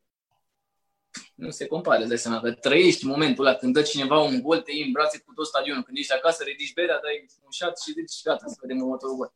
Nu 1.35 1.49
se 1.49 1.67
compară, 1.67 1.99
îți 1.99 2.07
dai 2.07 2.17
seama 2.17 2.39
că 2.39 2.51
trăiești 2.51 3.05
momentul 3.05 3.45
ăla 3.45 3.55
când 3.55 3.73
dă 3.73 3.81
cineva 3.81 4.19
un 4.19 4.41
gol, 4.41 4.61
te 4.61 4.71
iei 4.71 4.85
în 4.85 4.91
brațe 4.91 5.17
cu 5.25 5.33
tot 5.33 5.47
stadionul. 5.47 5.83
Când 5.83 5.97
ești 5.97 6.13
acasă, 6.13 6.43
ridici 6.43 6.73
berea, 6.73 6.99
dai 7.05 7.25
un 7.43 7.51
șat 7.59 7.75
și 7.81 7.91
zici 7.91 8.23
gata, 8.23 8.45
să 8.47 8.57
vedem 8.61 8.81
următorul 8.81 9.15
gol. 9.15 9.31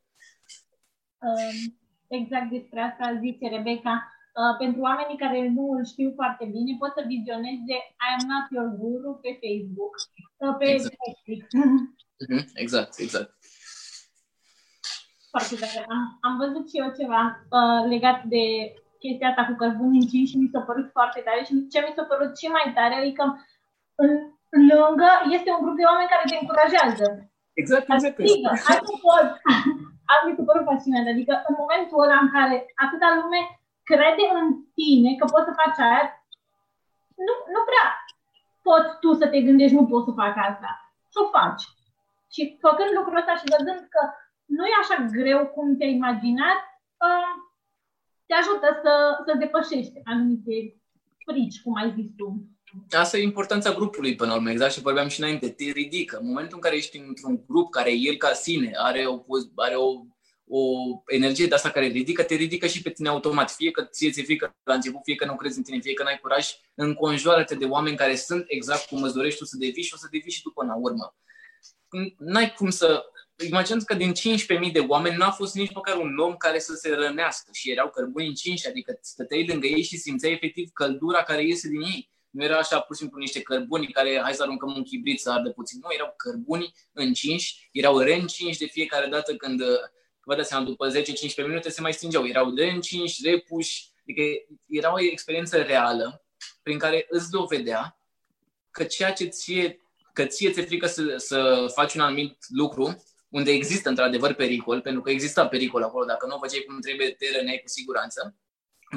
Um, 1.28 1.58
exact 2.20 2.50
despre 2.58 2.80
asta 2.88 3.20
zice 3.24 3.48
Rebecca. 3.58 3.94
Uh, 4.42 4.56
pentru 4.64 4.82
oamenii 4.90 5.22
care 5.24 5.40
nu 5.58 5.66
îl 5.76 5.84
știu 5.94 6.10
foarte 6.20 6.46
bine, 6.54 6.72
pot 6.82 6.92
să 6.98 7.04
vizioneze 7.14 7.76
I 8.06 8.10
am 8.16 8.24
not 8.32 8.46
your 8.56 8.70
guru 8.82 9.12
pe 9.24 9.32
Facebook, 9.44 9.94
uh, 10.44 10.56
pe 10.60 10.66
exact. 10.70 10.96
Netflix. 11.06 11.44
Mm-hmm. 11.60 12.44
Exact, 12.64 12.94
exact. 13.06 13.32
Foarte 15.34 15.56
tare. 15.56 15.86
Am, 15.96 16.04
am 16.28 16.34
văzut 16.44 16.66
și 16.70 16.80
eu 16.84 16.90
ceva 17.00 17.22
uh, 17.58 17.82
legat 17.94 18.20
de 18.24 18.44
chestia 19.04 19.30
asta 19.30 19.48
cu 19.50 19.56
cărbuni 19.62 20.00
în 20.02 20.08
și 20.30 20.42
mi 20.42 20.52
s-a 20.54 20.62
părut 20.70 20.88
foarte 20.98 21.20
tare 21.26 21.42
și 21.48 21.54
ce 21.72 21.80
mi 21.80 21.96
s-a 21.96 22.06
părut 22.12 22.32
și 22.40 22.48
mai 22.56 22.68
tare, 22.78 22.96
adică 22.98 23.24
în 24.56 24.62
lângă 24.72 25.10
este 25.36 25.50
un 25.52 25.62
grup 25.64 25.78
de 25.80 25.90
oameni 25.90 26.12
care 26.14 26.26
te 26.30 26.38
încurajează. 26.42 27.08
Exact, 27.62 27.86
exact. 27.94 28.18
Adică, 28.20 28.50
hai 28.66 28.80
că 28.88 28.94
poți, 29.06 29.34
asta 30.12 30.26
mi 30.28 30.38
se 30.38 30.48
părut 30.50 30.66
fascinant. 30.72 31.08
Adică 31.14 31.34
în 31.50 31.56
momentul 31.62 32.04
ăla 32.06 32.18
în 32.26 32.30
care 32.36 32.56
atâta 32.84 33.08
lume 33.20 33.42
crede 33.90 34.26
în 34.40 34.46
tine 34.78 35.12
că 35.20 35.26
poți 35.34 35.48
să 35.48 35.58
faci 35.62 35.80
aia, 35.86 36.04
nu, 37.28 37.34
nu 37.54 37.62
prea 37.70 37.88
poți 38.68 38.92
tu 39.02 39.10
să 39.22 39.26
te 39.32 39.40
gândești, 39.48 39.78
nu 39.80 39.90
poți 39.92 40.08
să 40.08 40.20
fac 40.22 40.36
asta. 40.50 40.70
Și 41.12 41.18
o 41.24 41.26
faci. 41.38 41.64
Și 42.34 42.42
făcând 42.66 42.92
lucrul 42.94 43.22
ăsta 43.22 43.34
și 43.40 43.52
văzând 43.54 43.82
că 43.94 44.02
nu 44.58 44.64
e 44.66 44.76
așa 44.84 44.98
greu 45.18 45.42
cum 45.56 45.68
te-ai 45.78 45.98
imaginat, 46.00 46.60
uh, 47.06 47.32
te 48.28 48.34
ajută 48.34 48.68
să, 48.84 48.94
să 49.26 49.38
depășești 49.38 50.00
anumite 50.04 50.76
frici, 51.26 51.62
cum 51.62 51.76
ai 51.76 51.94
zis 51.98 52.10
tu. 52.18 52.28
Asta 52.92 53.18
e 53.18 53.22
importanța 53.22 53.74
grupului 53.74 54.16
până 54.16 54.30
la 54.30 54.36
urmă, 54.36 54.52
exact 54.52 54.74
și 54.74 54.82
vorbeam 54.82 55.08
și 55.08 55.20
înainte, 55.20 55.50
te 55.50 55.64
ridică. 55.64 56.18
În 56.18 56.28
momentul 56.28 56.56
în 56.56 56.62
care 56.62 56.76
ești 56.76 56.98
într-un 56.98 57.44
grup 57.48 57.72
care 57.72 57.92
el 57.92 58.16
ca 58.16 58.34
sine 58.34 58.72
are 58.76 59.06
o, 59.06 59.24
are 59.56 59.76
o, 59.76 59.88
o 60.48 60.62
energie 61.08 61.48
de 61.48 61.56
asta 61.56 61.70
care 61.70 61.88
ridică, 61.88 62.24
te 62.24 62.36
ridică 62.36 62.68
și 62.68 62.82
pe 62.82 62.90
tine 62.90 63.10
automat. 63.10 63.52
Fie 63.52 63.72
că 63.72 63.84
ție 63.84 64.12
ți-e 64.12 64.24
frică 64.24 64.56
la 64.64 64.74
început, 64.74 65.02
fie 65.04 65.16
că 65.16 65.26
nu 65.26 65.36
crezi 65.36 65.58
în 65.58 65.64
tine, 65.64 65.80
fie 65.80 65.94
că 65.94 66.04
n-ai 66.04 66.20
curaj, 66.22 66.48
înconjoară-te 66.76 67.56
de 67.56 67.66
oameni 67.66 67.98
care 67.98 68.16
sunt 68.16 68.46
exact 68.48 68.86
cum 68.88 69.04
îți 69.04 69.14
dorești 69.14 69.40
tu 69.40 69.46
să 69.46 69.58
devii 69.58 69.84
și 69.84 69.94
o 69.94 69.98
să 69.98 70.08
devii 70.12 70.32
și 70.32 70.42
tu 70.42 70.50
până 70.50 70.72
la 70.72 70.78
urmă. 70.78 71.16
N-ai 72.18 72.54
cum 72.54 72.70
să 72.70 73.04
imaginează 73.46 73.86
că 73.86 73.94
din 73.94 74.12
15.000 74.66 74.72
de 74.72 74.80
oameni 74.80 75.18
n-a 75.18 75.32
fost 75.32 75.56
nici 75.56 75.74
măcar 75.74 75.98
un 75.98 76.18
om 76.18 76.36
care 76.36 76.60
să 76.60 76.74
se 76.74 76.90
rănească 76.90 77.50
și 77.54 77.72
erau 77.72 77.90
cărbuni 77.90 78.28
încinși, 78.28 78.68
adică 78.68 78.98
stăteai 79.02 79.48
lângă 79.48 79.68
ei 79.68 79.84
și 79.84 79.98
simțeai 79.98 80.34
efectiv 80.34 80.70
căldura 80.74 81.24
care 81.24 81.46
iese 81.46 81.68
din 81.68 81.82
ei. 81.82 82.10
Nu 82.30 82.44
era 82.44 82.58
așa 82.58 82.80
pur 82.80 82.96
și 82.96 83.02
simplu 83.02 83.20
niște 83.20 83.42
cărbuni 83.42 83.92
care 83.92 84.20
hai 84.24 84.34
să 84.34 84.44
aruncăm 84.44 84.76
un 84.76 84.84
chibrit 84.84 85.20
să 85.20 85.32
ardă 85.32 85.50
puțin. 85.50 85.80
Nu, 85.82 85.88
erau 85.94 86.14
cărbuni 86.18 86.74
încinși, 86.94 87.70
erau 87.72 88.00
reîncinși 88.00 88.60
de 88.60 88.66
fiecare 88.66 89.08
dată 89.08 89.36
când, 89.36 89.62
vă 90.24 90.36
dați 90.36 90.48
seama, 90.48 90.66
după 90.66 90.92
10-15 90.92 91.02
minute 91.36 91.70
se 91.70 91.82
mai 91.82 91.94
stingeau. 91.94 92.28
Erau 92.28 92.54
reîncinși, 92.56 93.30
repuși, 93.30 93.90
adică 94.02 94.22
era 94.68 94.94
o 94.94 95.02
experiență 95.02 95.62
reală 95.62 96.26
prin 96.64 96.78
care 96.78 97.06
îți 97.10 97.30
dovedea 97.30 98.00
că 98.72 98.84
ceea 98.84 99.14
ce 99.14 99.26
ție, 99.26 99.80
că 100.14 100.26
ție 100.26 100.52
ți-e 100.52 100.64
frică 100.64 100.88
să, 100.88 101.18
să 101.18 101.66
faci 101.76 101.94
un 101.94 102.02
anumit 102.02 102.38
lucru, 102.48 103.04
unde 103.30 103.52
există 103.52 103.90
într-adevăr 103.90 104.34
pericol, 104.34 104.82
pentru 104.82 105.02
că 105.02 105.10
exista 105.10 105.48
pericol 105.48 105.84
acolo, 105.84 106.06
dacă 106.06 106.28
nu 106.28 106.36
o 106.36 106.40
făceai 106.40 106.64
cum 106.68 106.80
trebuie, 106.80 107.10
te 107.10 107.26
răneai 107.38 107.60
cu 107.64 107.68
siguranță, 107.68 108.36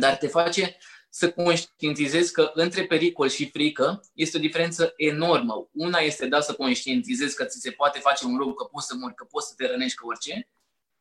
dar 0.00 0.16
te 0.16 0.26
face 0.26 0.76
să 1.10 1.32
conștientizezi 1.32 2.32
că 2.32 2.50
între 2.54 2.86
pericol 2.86 3.28
și 3.28 3.50
frică 3.50 4.00
este 4.14 4.36
o 4.36 4.40
diferență 4.40 4.92
enormă. 4.96 5.68
Una 5.72 5.98
este 5.98 6.26
da 6.26 6.40
să 6.40 6.54
conștientizezi 6.54 7.36
că 7.36 7.44
ți 7.44 7.60
se 7.60 7.70
poate 7.70 7.98
face 7.98 8.26
un 8.26 8.36
rău, 8.38 8.54
că 8.54 8.64
poți 8.64 8.86
să 8.86 8.94
mori, 8.94 9.14
că 9.14 9.24
poți 9.24 9.48
să 9.48 9.54
te 9.56 9.66
rănești, 9.66 9.96
că 9.96 10.06
orice. 10.06 10.48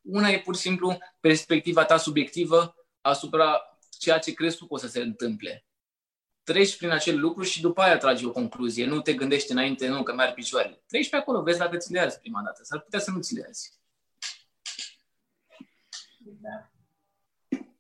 Una 0.02 0.30
e 0.30 0.40
pur 0.40 0.56
și 0.56 0.62
simplu 0.62 0.98
perspectiva 1.20 1.86
ta 1.86 1.98
subiectivă 1.98 2.76
asupra 3.02 3.62
ceea 3.98 4.20
ce 4.20 4.34
crezi 4.34 4.58
tu 4.58 4.66
că 4.66 4.74
o 4.74 4.78
să 4.78 4.88
se 4.88 5.00
întâmple. 5.00 5.66
Treci 6.44 6.78
prin 6.78 6.90
acel 6.90 7.20
lucru 7.20 7.44
și 7.44 7.62
după 7.62 7.82
aia 7.82 7.98
tragi 7.98 8.26
o 8.26 8.32
concluzie. 8.32 8.86
Nu 8.86 9.02
te 9.02 9.14
gândești 9.14 9.52
înainte, 9.52 9.88
nu, 9.88 10.04
că 10.04 10.14
merg 10.14 10.34
picioarele. 10.34 10.82
Treci 10.88 11.10
pe 11.10 11.16
acolo, 11.16 11.42
vezi 11.42 11.60
dacă 11.60 11.78
ți 11.78 11.92
le 11.92 12.00
arzi 12.00 12.20
prima 12.20 12.42
dată. 12.44 12.64
S-ar 12.64 12.80
putea 12.80 13.00
să 13.00 13.12
nu 13.12 13.20
ți 13.20 13.36
le 13.36 13.44
arzi. 13.48 13.80
Da. 16.20 16.70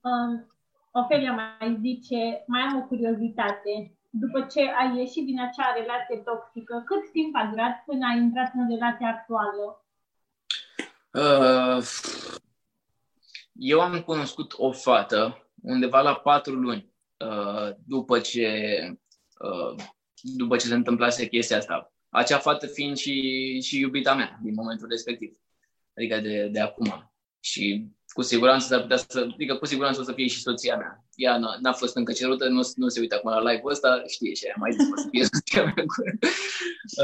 Um, 0.09 0.49
Ofelia 0.91 1.33
mai 1.33 1.77
zice, 1.81 2.43
mai 2.47 2.61
am 2.61 2.77
o 2.77 2.87
curiozitate. 2.87 3.97
După 4.09 4.47
ce 4.51 4.59
ai 4.59 4.97
ieșit 4.97 5.25
din 5.25 5.41
acea 5.41 5.73
relație 5.73 6.17
toxică, 6.17 6.83
cât 6.85 7.11
timp 7.11 7.35
a 7.35 7.45
durat 7.49 7.83
până 7.85 8.07
ai 8.07 8.17
intrat 8.17 8.51
în 8.53 8.69
relația 8.69 9.07
actuală? 9.07 9.85
Uh, 11.13 11.83
eu 13.53 13.81
am 13.81 14.01
cunoscut 14.01 14.53
o 14.57 14.71
fată 14.71 15.49
undeva 15.61 16.01
la 16.01 16.15
patru 16.15 16.53
luni 16.53 16.77
uh, 16.77 16.98
după 17.85 18.19
ce 18.19 18.47
uh, 19.39 19.83
după 20.21 20.55
ce 20.55 20.67
se 20.67 20.73
întâmplase 20.73 21.27
chestia 21.27 21.57
asta. 21.57 21.93
Acea 22.09 22.37
fată 22.37 22.67
fiind 22.67 22.97
și, 22.97 23.59
și 23.61 23.79
iubita 23.79 24.15
mea 24.15 24.39
din 24.43 24.53
momentul 24.53 24.87
respectiv. 24.89 25.37
Adică 25.95 26.19
de, 26.19 26.47
de 26.51 26.59
acum. 26.59 27.13
Și 27.39 27.87
cu 28.07 28.21
siguranță 28.21 28.67
s-ar 28.67 28.81
putea 28.81 28.97
să, 28.97 29.27
adică 29.33 29.55
cu 29.55 29.65
siguranță 29.65 29.99
o 29.99 30.03
să 30.03 30.11
fie 30.11 30.27
și 30.27 30.41
soția 30.41 30.77
mea. 30.77 31.05
Ea 31.15 31.37
n-a, 31.37 31.57
n-a 31.61 31.73
fost 31.73 31.95
încă 31.95 32.11
cerută, 32.11 32.47
nu, 32.47 32.61
nu 32.75 32.87
se 32.87 32.99
uită 32.99 33.15
acum 33.15 33.29
la 33.29 33.51
live-ul 33.51 33.71
ăsta, 33.71 34.03
știe 34.07 34.33
și 34.33 34.45
ea 34.45 34.53
mai 34.57 34.71
zis 34.71 34.83
să 34.83 35.07
fie 35.11 35.23
soția 35.33 35.63
mea. 35.63 35.85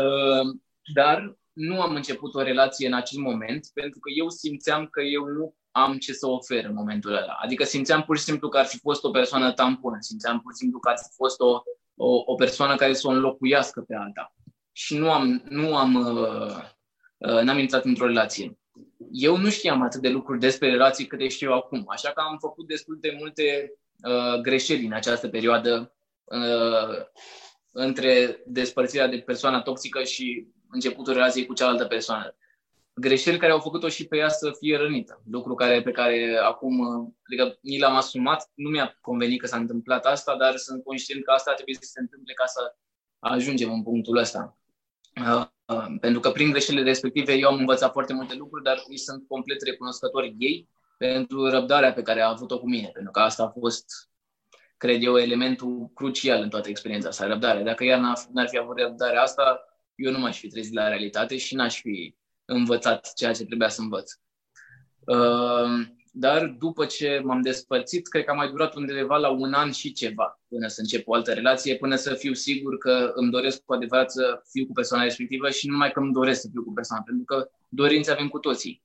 uh, 0.04 0.58
dar 0.94 1.38
nu 1.54 1.82
am 1.82 1.96
început 1.96 2.34
o 2.34 2.42
relație 2.42 2.88
în 2.88 2.94
acel 2.94 3.22
moment, 3.22 3.68
pentru 3.74 4.00
că 4.00 4.10
eu 4.16 4.30
simțeam 4.30 4.88
că 4.88 5.02
eu 5.02 5.26
nu 5.26 5.56
am 5.76 5.98
ce 5.98 6.14
să 6.14 6.28
ofer 6.28 6.66
în 6.66 6.74
momentul 6.74 7.16
ăla. 7.16 7.38
Adică 7.42 7.64
simțeam 7.64 8.04
pur 8.04 8.18
și 8.18 8.24
simplu 8.24 8.50
că 8.50 8.58
ar 8.58 8.66
fi 8.66 8.80
fost 8.80 9.04
o 9.04 9.10
persoană 9.10 9.52
tampon, 9.52 10.02
simțeam 10.02 10.42
pur 10.42 10.52
și 10.52 10.58
simplu 10.58 10.80
că 10.80 10.90
ar 10.90 10.96
fi 10.98 11.16
fost 11.16 11.40
o, 11.40 11.62
o, 11.96 12.22
o 12.26 12.36
persoană 12.36 12.76
care 12.76 12.94
să 12.94 13.08
o 13.08 13.12
înlocuiască 13.12 13.82
pe 13.82 13.96
alta. 13.96 14.34
Și 14.72 14.98
nu 14.98 15.12
am, 15.12 15.44
nu 15.50 15.76
am, 15.76 15.94
uh, 15.94 16.56
uh, 17.18 17.42
n-am 17.42 17.58
intrat 17.58 17.86
într-o 17.86 18.06
relație 18.06 18.58
eu 19.12 19.38
nu 19.38 19.50
știam 19.50 19.82
atât 19.82 20.02
de 20.02 20.10
lucruri 20.10 20.40
despre 20.40 20.70
relații 20.70 21.08
cât 21.08 21.30
știu 21.30 21.52
acum, 21.52 21.86
așa 21.88 22.12
că 22.12 22.22
am 22.22 22.38
făcut 22.38 22.68
destul 22.68 22.98
de 23.02 23.16
multe 23.20 23.74
uh, 24.04 24.42
greșeli 24.42 24.86
în 24.86 24.94
această 24.94 25.28
perioadă 25.28 25.94
uh, 26.24 27.06
între 27.72 28.44
despărțirea 28.46 29.08
de 29.08 29.18
persoana 29.18 29.62
toxică 29.62 30.04
și 30.04 30.48
începutul 30.70 31.14
relației 31.14 31.46
cu 31.46 31.54
cealaltă 31.54 31.86
persoană. 31.86 32.36
Greșeli 32.96 33.38
care 33.38 33.52
au 33.52 33.60
făcut-o 33.60 33.90
și 33.90 34.08
pe 34.08 34.18
ea 34.18 34.30
să 34.30 34.52
fie 34.60 34.78
rănită. 34.78 35.22
Lucru 35.30 35.56
care, 35.56 35.82
pe 35.82 35.92
care 35.92 36.40
acum 36.44 36.82
adică, 37.26 37.58
ni 37.62 37.80
l-am 37.80 37.96
asumat. 37.96 38.52
Nu 38.54 38.70
mi-a 38.70 38.98
convenit 39.02 39.40
că 39.40 39.48
s-a 39.48 39.58
întâmplat 39.58 40.06
asta, 40.06 40.36
dar 40.38 40.56
sunt 40.56 40.84
conștient 40.84 41.24
că 41.24 41.32
asta 41.32 41.54
trebuie 41.54 41.76
să 41.76 41.90
se 41.94 42.00
întâmple 42.00 42.34
ca 42.34 42.46
să 42.46 42.76
ajungem 43.20 43.72
în 43.72 43.84
punctul 43.84 44.18
ăsta. 44.18 44.58
Uh, 45.22 45.48
Um, 45.66 45.98
pentru 45.98 46.20
că 46.20 46.32
prin 46.32 46.52
greșelile 46.52 46.84
respective 46.84 47.34
eu 47.34 47.50
am 47.50 47.58
învățat 47.58 47.92
foarte 47.92 48.14
multe 48.14 48.36
lucruri, 48.36 48.64
dar 48.64 48.84
îi 48.88 48.98
sunt 48.98 49.28
complet 49.28 49.62
recunoscători 49.62 50.36
ei 50.38 50.70
pentru 50.98 51.50
răbdarea 51.50 51.94
pe 51.94 52.02
care 52.02 52.22
a 52.22 52.30
avut-o 52.30 52.60
cu 52.60 52.70
mine, 52.70 52.90
pentru 52.94 53.12
că 53.12 53.20
asta 53.20 53.44
a 53.44 53.60
fost, 53.60 53.86
cred 54.78 55.04
eu, 55.04 55.18
elementul 55.18 55.92
crucial 55.94 56.42
în 56.42 56.50
toată 56.50 56.70
experiența 56.70 57.08
asta, 57.08 57.28
răbdarea. 57.28 57.64
Dacă 57.64 57.84
ea 57.84 58.00
n-ar 58.32 58.48
fi 58.48 58.58
avut 58.58 58.80
răbdarea 58.80 59.22
asta, 59.22 59.66
eu 59.96 60.12
nu 60.12 60.20
m-aș 60.20 60.40
fi 60.40 60.48
trezit 60.48 60.74
la 60.74 60.88
realitate 60.88 61.38
și 61.38 61.56
n-aș 61.56 61.80
fi 61.80 62.16
învățat 62.46 63.14
ceea 63.16 63.34
ce 63.34 63.46
trebuia 63.46 63.70
să 63.70 63.82
învăț. 63.82 64.12
Uh, 65.06 65.88
dar 66.12 66.46
după 66.46 66.86
ce 66.86 67.22
m-am 67.24 67.42
despărțit, 67.42 68.08
cred 68.08 68.24
că 68.24 68.32
a 68.32 68.34
mai 68.34 68.50
durat 68.50 68.76
undeva 68.76 69.18
la 69.18 69.30
un 69.30 69.54
an 69.54 69.72
și 69.72 69.92
ceva 69.92 70.40
până 70.48 70.68
să 70.68 70.82
încep 70.82 71.08
o 71.08 71.14
altă 71.14 71.34
relație, 71.34 71.76
până 71.76 71.96
să 71.96 72.14
fiu 72.14 72.34
sigur 72.34 72.78
că 72.78 73.12
îmi 73.16 73.32
doresc 73.32 73.62
cu 73.64 73.74
adevărat 73.74 74.12
să 74.12 74.42
fiu 74.52 74.66
cu 74.66 74.72
persoana 74.74 75.04
respectivă 75.04 75.50
și 75.50 75.66
nu 75.66 75.72
numai 75.72 75.92
că 75.92 76.00
îmi 76.00 76.14
doresc 76.14 76.42
să 76.42 76.48
fiu 76.52 76.64
cu 76.64 76.74
persoana, 76.74 77.04
pentru 77.04 77.24
că 77.24 77.50
dorințe 77.70 78.12
avem 78.12 78.28
cu 78.28 78.40
toții. 78.40 78.84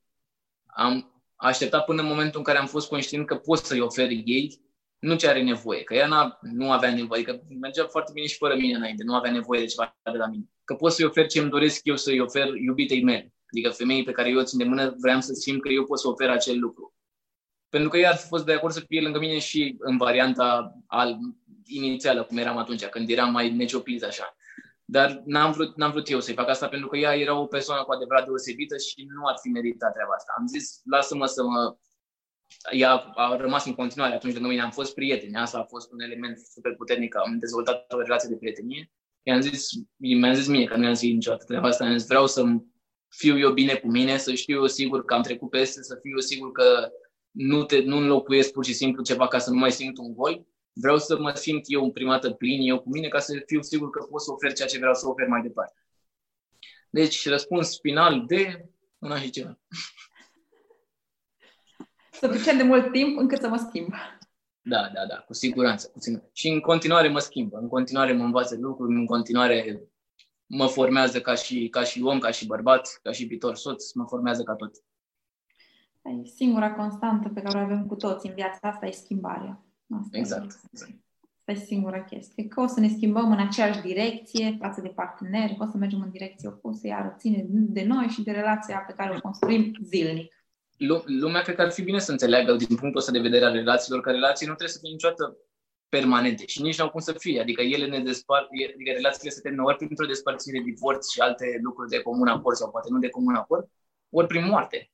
Am 0.65 1.23
așteptat 1.35 1.85
până 1.85 2.01
în 2.01 2.07
momentul 2.07 2.37
în 2.37 2.45
care 2.45 2.57
am 2.57 2.67
fost 2.67 2.87
conștient 2.87 3.25
că 3.25 3.35
pot 3.35 3.57
să-i 3.57 3.79
ofer 3.79 4.09
ei 4.09 4.61
nu 4.99 5.15
ce 5.15 5.27
are 5.27 5.43
nevoie, 5.43 5.83
că 5.83 5.93
ea 5.93 6.07
n-a, 6.07 6.39
nu 6.41 6.71
avea 6.71 6.93
nevoie, 6.93 7.23
că 7.23 7.39
mergea 7.59 7.85
foarte 7.85 8.11
bine 8.13 8.27
și 8.27 8.37
fără 8.37 8.55
mine 8.55 8.75
înainte, 8.75 9.03
nu 9.03 9.15
avea 9.15 9.31
nevoie 9.31 9.59
de 9.59 9.65
ceva 9.65 9.97
de 10.03 10.17
la 10.17 10.27
mine. 10.27 10.43
Că 10.63 10.75
pot 10.75 10.91
să-i 10.91 11.05
ofer 11.05 11.27
ce 11.27 11.39
îmi 11.39 11.49
doresc 11.49 11.79
eu 11.83 11.95
să-i 11.95 12.19
ofer 12.19 12.47
iubitei 12.47 13.03
mele. 13.03 13.33
Adică 13.51 13.69
femeii 13.69 14.03
pe 14.03 14.11
care 14.11 14.29
eu 14.29 14.37
o 14.37 14.43
țin 14.43 14.57
de 14.57 14.63
mână, 14.63 14.95
vreau 14.99 15.21
să 15.21 15.33
simt 15.33 15.61
că 15.61 15.69
eu 15.69 15.85
pot 15.85 15.99
să 15.99 16.07
ofer 16.07 16.29
acel 16.29 16.59
lucru 16.59 16.95
pentru 17.71 17.89
că 17.89 17.97
ea 17.97 18.09
ar 18.09 18.15
fi 18.15 18.27
fost 18.27 18.45
de 18.45 18.53
acord 18.53 18.73
să 18.73 18.79
fie 18.87 19.01
lângă 19.01 19.19
mine 19.19 19.39
și 19.39 19.75
în 19.79 19.97
varianta 19.97 20.75
al, 20.87 21.19
inițială, 21.65 22.23
cum 22.23 22.37
eram 22.37 22.57
atunci, 22.57 22.85
când 22.85 23.09
eram 23.09 23.31
mai 23.31 23.51
necioplit 23.51 24.03
așa. 24.03 24.35
Dar 24.85 25.21
n-am 25.25 25.51
vrut, 25.51 25.75
n-am 25.75 25.91
vrut 25.91 26.09
eu 26.09 26.19
să-i 26.19 26.33
fac 26.33 26.49
asta 26.49 26.67
pentru 26.67 26.87
că 26.87 26.97
ea 26.97 27.15
era 27.15 27.39
o 27.39 27.45
persoană 27.45 27.83
cu 27.83 27.91
adevărat 27.91 28.25
deosebită 28.25 28.75
și 28.77 29.07
nu 29.15 29.27
ar 29.27 29.35
fi 29.41 29.49
meritat 29.49 29.93
treaba 29.93 30.13
asta. 30.15 30.33
Am 30.37 30.47
zis, 30.47 30.81
lasă-mă 30.83 31.25
să 31.25 31.43
mă... 31.43 31.75
Ea 32.71 32.93
a 32.95 33.35
rămas 33.35 33.65
în 33.65 33.75
continuare 33.75 34.13
atunci 34.13 34.33
lângă 34.33 34.47
mine, 34.47 34.61
am 34.61 34.71
fost 34.71 34.93
prieteni, 34.93 35.35
asta 35.35 35.57
a 35.57 35.63
fost 35.63 35.91
un 35.91 35.99
element 35.99 36.37
super 36.37 36.75
puternic, 36.75 37.15
am 37.15 37.37
dezvoltat 37.39 37.93
o 37.93 38.01
relație 38.01 38.29
de 38.29 38.35
prietenie. 38.35 38.91
I-am 39.23 39.41
zis, 39.41 39.69
mi-am 39.97 40.33
zis 40.33 40.47
mie 40.47 40.65
că 40.65 40.77
nu 40.77 40.83
i-am 40.83 40.93
zis 40.93 41.13
niciodată 41.13 41.45
treaba 41.45 41.67
asta, 41.67 41.85
am 41.85 41.97
zis, 41.97 42.07
vreau 42.07 42.27
să 42.27 42.43
fiu 43.15 43.37
eu 43.37 43.51
bine 43.51 43.75
cu 43.75 43.87
mine, 43.87 44.17
să 44.17 44.33
știu 44.33 44.55
eu 44.55 44.67
sigur 44.67 45.05
că 45.05 45.13
am 45.13 45.21
trecut 45.21 45.49
peste, 45.49 45.83
să 45.83 45.97
fiu 46.01 46.11
eu 46.11 46.19
sigur 46.19 46.51
că 46.51 46.91
nu, 47.31 47.63
te, 47.63 47.81
nu 47.81 47.97
înlocuiesc 47.97 48.51
pur 48.51 48.65
și 48.65 48.73
simplu 48.73 49.03
ceva 49.03 49.27
ca 49.27 49.39
să 49.39 49.49
nu 49.49 49.57
mai 49.57 49.71
simt 49.71 49.97
un 49.97 50.13
gol. 50.13 50.45
Vreau 50.73 50.97
să 50.97 51.19
mă 51.19 51.31
simt 51.31 51.63
eu 51.65 51.83
în 51.83 51.91
prima 51.91 52.11
dată 52.11 52.31
plin, 52.31 52.61
eu 52.61 52.81
cu 52.81 52.89
mine, 52.89 53.07
ca 53.07 53.19
să 53.19 53.43
fiu 53.45 53.61
sigur 53.61 53.89
că 53.89 54.03
pot 54.03 54.21
să 54.21 54.31
ofer 54.31 54.53
ceea 54.53 54.67
ce 54.67 54.77
vreau 54.77 54.93
să 54.93 55.07
ofer 55.07 55.27
mai 55.27 55.41
departe. 55.41 55.75
Deci, 56.89 57.27
răspuns 57.27 57.79
final 57.79 58.25
de 58.25 58.65
una 58.97 59.19
și 59.19 59.29
ceva. 59.29 59.59
Suficient 62.11 62.57
de 62.57 62.63
mult 62.63 62.91
timp 62.91 63.17
încât 63.17 63.41
să 63.41 63.47
mă 63.47 63.57
schimb. 63.57 63.93
Da, 64.61 64.91
da, 64.93 65.05
da, 65.05 65.15
cu 65.15 65.33
siguranță. 65.33 65.89
Cu 65.93 65.99
siguranță. 65.99 66.29
Și 66.33 66.47
în 66.47 66.59
continuare 66.59 67.07
mă 67.07 67.19
schimbă, 67.19 67.57
în 67.57 67.67
continuare 67.67 68.13
mă 68.13 68.23
învață 68.23 68.57
lucruri, 68.59 68.93
în 68.93 69.05
continuare 69.05 69.81
mă 70.53 70.67
formează 70.67 71.21
ca 71.21 71.35
și, 71.35 71.67
ca 71.69 71.83
și 71.83 72.01
om, 72.01 72.19
ca 72.19 72.31
și 72.31 72.45
bărbat, 72.45 72.99
ca 73.03 73.11
și 73.11 73.23
viitor 73.23 73.55
soț, 73.55 73.91
mă 73.91 74.05
formează 74.07 74.43
ca 74.43 74.55
tot. 74.55 74.71
E 76.03 76.27
singura 76.35 76.73
constantă 76.73 77.29
pe 77.29 77.41
care 77.41 77.57
o 77.57 77.61
avem 77.61 77.85
cu 77.85 77.95
toți 77.95 78.27
în 78.27 78.33
viața 78.33 78.67
asta 78.67 78.85
e 78.85 78.91
schimbarea. 78.91 79.65
Asta 79.99 80.17
Exact. 80.17 80.51
E, 80.51 80.55
exact. 80.71 80.91
asta 81.37 81.51
e 81.51 81.65
singura 81.65 82.03
chestie. 82.03 82.47
Că 82.47 82.61
o 82.61 82.67
să 82.67 82.79
ne 82.79 82.87
schimbăm 82.87 83.31
în 83.31 83.39
aceeași 83.39 83.81
direcție 83.81 84.57
față 84.59 84.81
de 84.81 84.87
parteneri, 84.87 85.57
o 85.59 85.65
să 85.65 85.77
mergem 85.77 86.01
în 86.01 86.11
direcție 86.11 86.47
opusă, 86.49 86.87
iar 86.87 87.15
ține 87.17 87.45
de 87.49 87.83
noi 87.83 88.07
și 88.07 88.23
de 88.23 88.31
relația 88.31 88.77
pe 88.87 88.93
care 88.93 89.15
o 89.15 89.21
construim 89.21 89.71
zilnic. 89.83 90.33
Lu- 90.77 91.03
Lumea 91.05 91.41
cred 91.41 91.55
că 91.55 91.61
ar 91.61 91.71
fi 91.71 91.81
bine 91.81 91.99
să 91.99 92.11
înțeleagă 92.11 92.53
din 92.55 92.75
punctul 92.75 92.99
ăsta 92.99 93.11
de 93.11 93.19
vedere 93.19 93.45
al 93.45 93.53
relațiilor, 93.53 94.01
că 94.01 94.11
relații 94.11 94.47
nu 94.47 94.53
trebuie 94.53 94.75
să 94.75 94.79
fie 94.81 94.91
niciodată 94.91 95.37
permanente 95.95 96.45
și 96.45 96.61
nici 96.61 96.77
nu 96.77 96.83
au 96.83 96.89
cum 96.89 96.99
să 96.99 97.13
fie. 97.13 97.41
Adică 97.41 97.61
ele 97.61 97.85
ne 97.85 97.99
despart, 97.99 98.47
adică 98.73 98.91
relațiile 98.91 99.29
se 99.29 99.41
termină 99.41 99.63
ori 99.63 99.77
printr-o 99.77 100.05
despărțire, 100.05 100.59
divorț 100.59 101.11
și 101.11 101.19
alte 101.19 101.59
lucruri 101.61 101.89
de 101.89 102.01
comun 102.01 102.27
acord 102.27 102.55
sau 102.55 102.69
poate 102.71 102.87
nu 102.91 102.99
de 102.99 103.09
comun 103.09 103.35
acord, 103.35 103.69
ori 104.09 104.27
prin 104.27 104.45
moarte. 104.45 104.91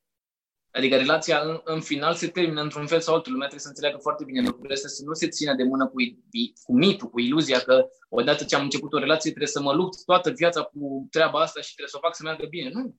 Adică 0.72 0.96
relația 0.96 1.40
în, 1.40 1.62
în 1.64 1.82
final 1.82 2.14
se 2.14 2.28
termină 2.28 2.62
într-un 2.62 2.88
fel 2.88 3.00
sau 3.00 3.16
altul. 3.16 3.32
Lumea 3.32 3.48
trebuie 3.48 3.68
să 3.68 3.74
înțeleagă 3.74 3.98
foarte 4.02 4.24
bine 4.24 4.42
lucrurile 4.42 4.74
astea, 4.74 4.90
să 4.90 5.04
nu 5.06 5.14
se 5.14 5.28
țină 5.28 5.54
de 5.54 5.64
mână 5.64 5.88
cu, 5.88 5.96
cu 6.64 6.74
mitul, 6.74 7.10
cu 7.10 7.20
iluzia 7.20 7.60
că 7.60 7.88
odată 8.10 8.44
ce 8.44 8.56
am 8.56 8.64
început 8.64 8.94
o 8.94 9.00
relație 9.00 9.30
trebuie 9.30 9.52
să 9.52 9.62
mă 9.62 9.74
lupt 9.74 10.06
toată 10.06 10.30
viața 10.30 10.62
cu 10.62 11.08
treaba 11.12 11.40
asta 11.40 11.62
și 11.62 11.74
trebuie 11.74 11.90
să 11.90 11.98
o 11.98 12.06
fac 12.06 12.16
să 12.16 12.24
meargă 12.24 12.46
bine. 12.50 12.70
Nu. 12.74 12.96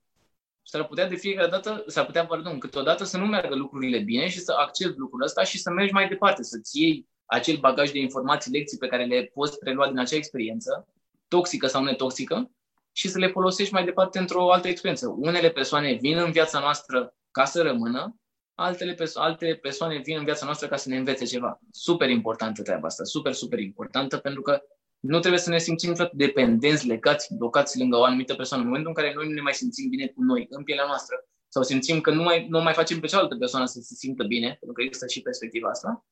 S-ar 0.62 0.86
putea 0.86 1.08
de 1.08 1.16
fiecare 1.16 1.48
dată, 1.48 1.84
s-ar 1.86 2.06
putea, 2.06 2.26
pardon, 2.26 2.58
câteodată 2.58 3.04
să 3.04 3.18
nu 3.18 3.26
meargă 3.26 3.54
lucrurile 3.54 3.98
bine 3.98 4.28
și 4.28 4.38
să 4.38 4.52
accepti 4.58 4.98
lucrul 4.98 5.22
ăsta 5.22 5.44
și 5.44 5.58
să 5.58 5.70
mergi 5.70 5.92
mai 5.92 6.08
departe, 6.08 6.42
să-ți 6.42 6.80
iei 6.80 7.08
acel 7.28 7.56
bagaj 7.56 7.90
de 7.90 7.98
informații, 7.98 8.52
lecții 8.52 8.78
pe 8.78 8.86
care 8.86 9.04
le 9.04 9.30
poți 9.34 9.58
prelua 9.58 9.88
din 9.88 9.98
acea 9.98 10.16
experiență, 10.16 10.88
toxică 11.28 11.66
sau 11.66 11.82
netoxică, 11.82 12.50
și 12.92 13.08
să 13.08 13.18
le 13.18 13.26
folosești 13.26 13.72
mai 13.72 13.84
departe 13.84 14.18
într-o 14.18 14.52
altă 14.52 14.68
experiență. 14.68 15.08
Unele 15.18 15.50
persoane 15.50 15.92
vin 16.00 16.18
în 16.18 16.30
viața 16.30 16.58
noastră 16.58 17.14
ca 17.30 17.44
să 17.44 17.62
rămână, 17.62 18.16
altele 18.54 18.94
perso- 18.94 19.20
alte 19.20 19.58
persoane 19.62 20.00
vin 20.04 20.16
în 20.18 20.24
viața 20.24 20.44
noastră 20.44 20.68
ca 20.68 20.76
să 20.76 20.88
ne 20.88 20.96
învețe 20.96 21.24
ceva. 21.24 21.60
Super 21.70 22.08
importantă 22.08 22.62
treaba 22.62 22.86
asta, 22.86 23.04
super, 23.04 23.32
super 23.32 23.58
importantă, 23.58 24.16
pentru 24.16 24.42
că 24.42 24.62
nu 25.00 25.18
trebuie 25.18 25.40
să 25.40 25.50
ne 25.50 25.58
simțim 25.58 25.94
tot 25.94 26.12
dependenți, 26.12 26.86
legați, 26.86 27.34
blocați 27.34 27.78
lângă 27.78 27.96
o 27.96 28.04
anumită 28.04 28.34
persoană. 28.34 28.62
În 28.62 28.68
momentul 28.68 28.92
în 28.96 29.02
care 29.02 29.14
noi 29.14 29.26
nu 29.26 29.32
ne 29.32 29.40
mai 29.40 29.54
simțim 29.54 29.88
bine 29.88 30.06
cu 30.06 30.22
noi, 30.22 30.46
în 30.50 30.62
pielea 30.62 30.86
noastră, 30.86 31.16
sau 31.48 31.62
simțim 31.62 32.00
că 32.00 32.10
nu 32.10 32.22
mai, 32.22 32.46
nu 32.48 32.60
mai 32.60 32.72
facem 32.72 33.00
pe 33.00 33.06
cealaltă 33.06 33.36
persoană 33.36 33.66
să 33.66 33.80
se 33.80 33.94
simtă 33.94 34.24
bine, 34.24 34.46
pentru 34.46 34.72
că 34.72 34.82
există 34.82 35.06
și 35.06 35.22
perspectiva 35.22 35.68
asta, 35.68 36.04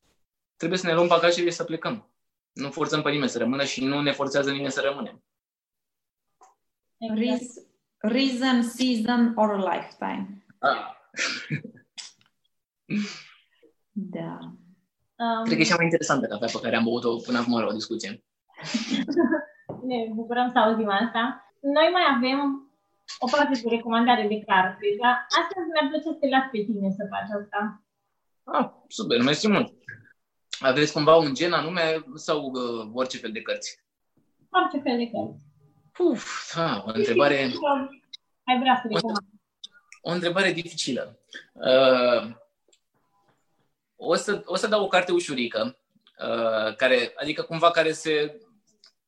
trebuie 0.57 0.79
să 0.79 0.87
ne 0.87 0.95
luăm 0.95 1.07
bagajele 1.07 1.51
și 1.51 1.57
să 1.57 1.65
plecăm. 1.65 2.11
Nu 2.53 2.71
forțăm 2.71 3.03
pe 3.03 3.11
nimeni 3.11 3.31
să 3.31 3.39
rămână 3.39 3.65
și 3.65 3.85
nu 3.85 4.01
ne 4.01 4.13
forțează 4.13 4.51
nimeni 4.51 4.73
să 4.73 4.81
rămânem. 4.81 5.23
Exact. 6.99 7.67
Reason, 7.99 8.63
season 8.63 9.33
or 9.37 9.51
a 9.51 9.75
lifetime. 9.75 10.47
Ah. 10.59 10.95
Da. 13.99 14.39
Um, 15.17 15.45
Cred 15.45 15.57
că 15.57 15.63
e 15.63 15.71
cea 15.71 15.77
mai 15.77 15.85
interesantă 15.85 16.27
cafea 16.27 16.49
pe 16.53 16.61
care 16.63 16.77
am 16.77 16.85
băut-o 16.85 17.17
până 17.17 17.39
acum 17.39 17.59
la 17.61 17.67
o 17.67 17.79
discuție. 17.81 18.25
ne 19.89 19.99
bucurăm 20.15 20.51
să 20.51 20.59
auzim 20.59 20.89
asta. 20.89 21.53
Noi 21.61 21.89
mai 21.93 22.07
avem 22.17 22.39
o 23.19 23.27
parte 23.31 23.61
de 23.63 23.69
recomandare 23.77 24.27
de 24.29 24.39
carte, 24.47 24.87
dar 25.01 25.27
astăzi 25.41 25.69
mi-ar 25.73 25.87
plăcea 25.89 26.11
să 26.13 26.19
te 26.21 26.29
las 26.29 26.47
pe 26.53 26.59
tine 26.67 26.91
să 26.99 27.03
faci 27.13 27.31
asta. 27.41 27.61
Ah, 28.45 28.67
super, 28.89 29.23
mersi 29.23 29.49
mult. 29.49 29.69
Aveți 30.59 30.93
cumva 30.93 31.17
un 31.17 31.35
gen 31.35 31.53
anume 31.53 32.05
sau 32.15 32.51
uh, 32.55 32.91
orice 32.95 33.19
fel 33.19 33.33
de 33.33 33.43
cărți? 33.43 33.81
Orice 34.51 34.79
fel 34.89 34.97
de 34.97 35.11
cărți. 35.11 35.45
Uf, 35.99 36.55
da, 36.55 36.83
o 36.87 36.91
întrebare, 36.95 37.37
Ai 38.45 38.59
vrea 38.61 38.81
să 38.83 38.89
recomand. 38.93 39.19
o 40.01 40.11
întrebare 40.11 40.53
dificilă. 40.53 41.19
Uh, 41.53 42.35
o, 43.97 44.15
să, 44.15 44.43
o 44.45 44.57
să 44.57 44.67
dau 44.67 44.83
o 44.85 44.89
carte 44.89 45.13
ușurică, 45.13 45.79
uh, 46.19 46.77
care, 46.77 47.13
adică 47.17 47.43
cumva 47.43 47.71
care 47.71 47.93
se... 47.93 48.41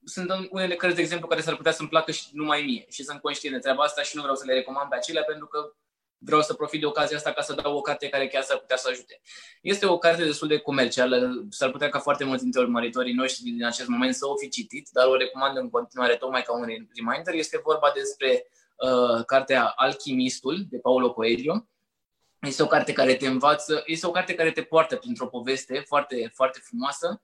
Sunt 0.04 0.30
unele 0.50 0.74
cărți, 0.74 0.96
de 0.96 1.02
exemplu, 1.02 1.28
care 1.28 1.40
s-ar 1.40 1.56
putea 1.56 1.72
să-mi 1.72 1.88
placă 1.88 2.10
și 2.10 2.28
numai 2.32 2.62
mie 2.62 2.86
și 2.90 3.04
sunt 3.04 3.20
conștient 3.20 3.54
de 3.54 3.60
treaba 3.60 3.82
asta 3.82 4.02
și 4.02 4.16
nu 4.16 4.20
vreau 4.20 4.36
să 4.36 4.44
le 4.46 4.52
recomand 4.52 4.88
pe 4.90 4.96
acelea 4.96 5.22
pentru 5.22 5.46
că 5.46 5.72
vreau 6.18 6.42
să 6.42 6.54
profit 6.54 6.80
de 6.80 6.86
ocazia 6.86 7.16
asta 7.16 7.32
ca 7.32 7.42
să 7.42 7.54
dau 7.54 7.76
o 7.76 7.80
carte 7.80 8.08
care 8.08 8.28
chiar 8.28 8.42
s-ar 8.42 8.58
putea 8.58 8.76
să 8.76 8.88
ajute. 8.90 9.20
Este 9.62 9.86
o 9.86 9.98
carte 9.98 10.24
destul 10.24 10.48
de 10.48 10.58
comercială, 10.58 11.46
s-ar 11.50 11.70
putea 11.70 11.88
ca 11.88 11.98
foarte 11.98 12.24
mulți 12.24 12.42
dintre 12.42 12.60
urmăritorii 12.60 13.14
noștri 13.14 13.42
din 13.42 13.64
acest 13.64 13.88
moment 13.88 14.14
să 14.14 14.26
o 14.26 14.36
fi 14.36 14.48
citit, 14.48 14.88
dar 14.92 15.06
o 15.06 15.16
recomand 15.16 15.56
în 15.56 15.70
continuare 15.70 16.16
tocmai 16.16 16.42
ca 16.42 16.52
un 16.54 16.66
reminder. 16.66 17.34
Este 17.34 17.60
vorba 17.64 17.92
despre 17.94 18.46
uh, 18.76 19.24
cartea 19.24 19.72
Alchimistul 19.76 20.66
de 20.68 20.78
Paulo 20.78 21.12
Coelho. 21.12 21.66
Este 22.40 22.62
o 22.62 22.66
carte 22.66 22.92
care 22.92 23.14
te 23.14 23.26
învață, 23.26 23.82
este 23.86 24.06
o 24.06 24.10
carte 24.10 24.34
care 24.34 24.50
te 24.50 24.62
poartă 24.62 24.96
printr-o 24.96 25.26
poveste 25.26 25.84
foarte, 25.86 26.30
foarte 26.34 26.60
frumoasă. 26.62 27.22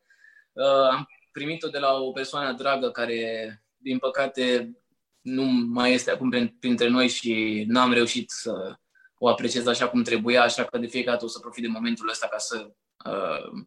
Uh, 0.53 0.89
am 0.91 1.09
primit-o 1.33 1.69
de 1.69 1.79
la 1.79 1.95
o 1.95 2.11
persoană 2.11 2.53
dragă 2.53 2.91
care, 2.91 3.63
din 3.77 3.99
păcate, 3.99 4.77
nu 5.21 5.43
mai 5.73 5.93
este 5.93 6.11
acum 6.11 6.57
printre 6.61 6.89
noi 6.89 7.09
și 7.09 7.65
n-am 7.67 7.93
reușit 7.93 8.31
să 8.31 8.79
o 9.25 9.29
apreciez 9.29 9.67
așa 9.67 9.89
cum 9.89 10.03
trebuia, 10.03 10.43
așa 10.43 10.65
că 10.65 10.79
de 10.79 10.87
fiecare 10.87 11.13
dată 11.13 11.25
o 11.25 11.29
să 11.29 11.39
profit 11.39 11.63
de 11.63 11.69
momentul 11.69 12.09
ăsta 12.09 12.27
ca 12.27 12.39
să 12.39 12.71
uh, 13.05 13.65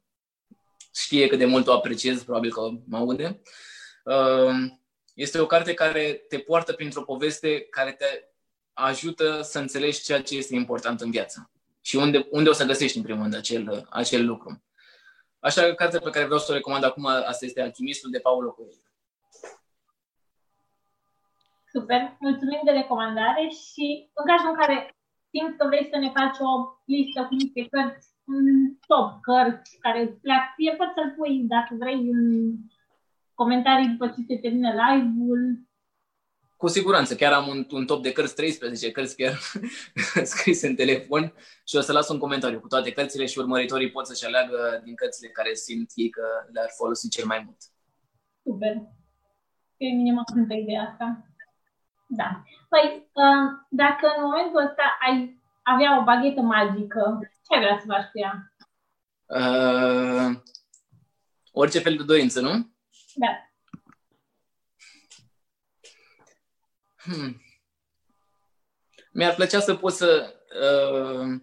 știe 0.94 1.28
cât 1.28 1.38
de 1.38 1.46
mult 1.46 1.68
o 1.68 1.74
apreciez, 1.74 2.24
probabil 2.24 2.52
că 2.52 2.62
mă 2.88 2.98
aude. 2.98 3.42
Uh, 4.04 4.72
este 5.14 5.40
o 5.40 5.46
carte 5.46 5.74
care 5.74 6.26
te 6.28 6.40
poartă 6.40 6.74
printr-o 6.74 7.04
poveste 7.04 7.62
care 7.62 7.92
te 7.92 8.06
ajută 8.74 9.42
să 9.42 9.60
înțelegi 9.60 10.02
ceea 10.02 10.22
ce 10.22 10.36
este 10.36 10.56
important 10.56 11.02
în 11.02 11.12
viață 11.12 11.52
și 11.82 11.96
unde, 11.96 12.28
unde 12.32 12.50
o 12.50 12.54
să 12.54 12.66
găsești 12.66 12.98
în 12.98 13.04
primul 13.04 13.22
rând 13.22 13.36
acel, 13.36 13.88
acel 13.90 14.26
lucru. 14.26 14.64
Așa 15.40 15.62
că 15.62 15.74
cartea 15.74 16.00
pe 16.00 16.10
care 16.10 16.26
vreau 16.26 16.40
să 16.40 16.52
o 16.52 16.56
recomand 16.56 16.84
acum, 16.84 17.06
asta 17.06 17.46
este 17.46 17.62
Alchimistul 17.62 18.12
de 18.12 18.20
Paulo 18.20 18.52
Coelho. 18.52 18.82
Super, 21.72 22.18
mulțumim 22.20 22.62
de 22.66 22.72
recomandare 22.72 23.48
și 23.48 24.10
în 24.14 24.26
cazul 24.26 24.50
în 24.50 24.56
care 24.56 24.97
simți 25.38 25.58
că 25.58 25.68
vrei 25.68 25.90
să 25.92 25.98
ne 25.98 26.12
faci 26.18 26.38
o 26.50 26.52
listă 26.86 27.20
cu 27.28 27.34
niște 27.42 27.62
cărți, 27.74 28.08
un 28.36 28.46
top 28.92 29.10
cărți 29.22 29.78
care 29.80 30.00
îți 30.02 30.20
plac, 30.26 30.44
fie 30.56 30.74
poți 30.80 30.96
să-l 30.96 31.14
pui 31.18 31.36
dacă 31.56 31.72
vrei 31.82 32.00
în 32.16 32.22
comentarii 33.34 33.94
după 33.94 34.08
ce 34.08 34.22
se 34.28 34.38
termină 34.38 34.72
live-ul. 34.82 35.42
Cu 36.62 36.68
siguranță, 36.68 37.16
chiar 37.16 37.34
am 37.34 37.48
un, 37.48 37.68
un 37.72 37.86
top 37.86 38.04
de 38.04 38.12
cărți, 38.12 38.36
13 38.36 38.92
cărți 38.92 39.16
chiar 39.16 39.36
scrise 40.34 40.68
în 40.68 40.76
telefon 40.76 41.34
și 41.66 41.76
o 41.76 41.82
să 41.82 41.92
las 41.92 42.10
un 42.10 42.20
comentariu 42.20 42.60
cu 42.60 42.68
toate 42.68 42.92
cărțile 42.92 43.26
și 43.26 43.40
urmăritorii 43.40 43.92
pot 43.92 44.08
să-și 44.08 44.26
aleagă 44.26 44.82
din 44.84 44.96
cărțile 44.96 45.28
care 45.28 45.54
simt 45.54 45.92
ei 45.96 46.10
că 46.10 46.26
le-ar 46.52 46.70
folosi 46.78 47.10
cel 47.10 47.26
mai 47.26 47.42
mult. 47.46 47.58
Super. 48.44 48.74
Pe 49.78 49.86
mine 49.86 50.12
mă 50.12 50.24
cântă 50.34 50.54
ideea 50.54 50.82
asta. 50.82 51.28
Da. 52.08 52.44
Păi, 52.70 53.10
uh, 53.14 53.52
dacă 53.70 54.14
în 54.18 54.24
momentul 54.24 54.66
ăsta 54.66 54.98
ai 55.08 55.42
avea 55.64 56.00
o 56.00 56.04
baghetă 56.04 56.42
magică, 56.42 57.20
ce 57.50 57.56
ai 57.56 57.62
vrea 57.62 57.80
să 57.80 57.86
faci 57.88 58.10
cu 58.12 58.20
ea? 58.20 58.52
Uh, 59.26 60.42
orice 61.52 61.80
fel 61.80 61.98
de 61.98 62.04
dorință, 62.04 62.42
nu? 62.42 62.72
Da. 63.16 63.52
Hmm. 66.96 67.42
Mi-ar 69.12 69.34
plăcea 69.36 69.60
să 69.60 69.76
pot 69.76 69.94
să... 69.94 70.36
Uh, 70.62 71.42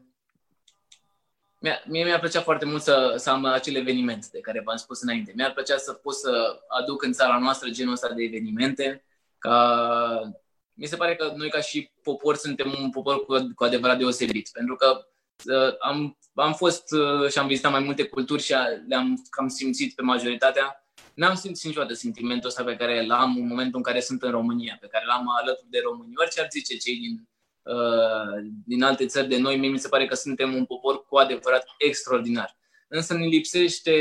mie 1.84 2.04
mi-ar 2.04 2.18
plăcea 2.20 2.40
foarte 2.40 2.64
mult 2.64 2.82
să, 2.82 3.14
să 3.16 3.30
am 3.30 3.44
acel 3.44 3.74
eveniment 3.74 4.26
de 4.28 4.40
care 4.40 4.60
v-am 4.64 4.76
spus 4.76 5.02
înainte. 5.02 5.32
Mi-ar 5.36 5.52
plăcea 5.52 5.76
să 5.76 5.92
pot 5.92 6.14
să 6.14 6.60
aduc 6.68 7.02
în 7.02 7.12
țara 7.12 7.38
noastră 7.38 7.68
genul 7.68 7.92
ăsta 7.92 8.12
de 8.12 8.22
evenimente, 8.22 9.04
ca 9.38 10.43
mi 10.74 10.86
se 10.86 10.96
pare 10.96 11.16
că 11.16 11.32
noi 11.36 11.50
ca 11.50 11.60
și 11.60 11.90
popor 12.02 12.36
suntem 12.36 12.74
un 12.82 12.90
popor 12.90 13.24
cu, 13.24 13.52
cu 13.54 13.64
adevărat 13.64 13.98
deosebit, 13.98 14.48
pentru 14.52 14.76
că 14.76 15.06
uh, 15.44 15.74
am, 15.80 16.18
am 16.34 16.54
fost 16.54 16.92
uh, 16.92 17.30
și 17.30 17.38
am 17.38 17.46
vizitat 17.46 17.70
mai 17.72 17.80
multe 17.80 18.04
culturi 18.04 18.42
și 18.42 18.54
le-am 18.88 19.26
cam 19.30 19.48
simțit 19.48 19.94
pe 19.94 20.02
majoritatea. 20.02 20.86
N-am 21.14 21.34
simțit 21.34 21.66
niciodată 21.66 21.94
sentimentul 21.94 22.48
ăsta 22.48 22.64
pe 22.64 22.76
care 22.76 23.06
l-am 23.06 23.36
în 23.36 23.46
momentul 23.46 23.76
în 23.76 23.82
care 23.82 24.00
sunt 24.00 24.22
în 24.22 24.30
România, 24.30 24.76
pe 24.80 24.86
care 24.86 25.04
l-am 25.04 25.28
alături 25.40 25.70
de 25.70 25.80
români. 25.84 26.12
Orice 26.16 26.40
ar 26.40 26.48
zice 26.50 26.76
cei 26.76 26.96
din, 26.96 27.28
uh, 27.62 28.52
din 28.66 28.82
alte 28.82 29.06
țări 29.06 29.28
de 29.28 29.38
noi, 29.38 29.56
mie 29.56 29.68
mi 29.68 29.78
se 29.78 29.88
pare 29.88 30.06
că 30.06 30.14
suntem 30.14 30.54
un 30.54 30.64
popor 30.64 31.04
cu 31.04 31.16
adevărat 31.16 31.64
extraordinar. 31.78 32.56
Însă 32.88 33.14
ne 33.14 33.26
lipsește, 33.26 33.92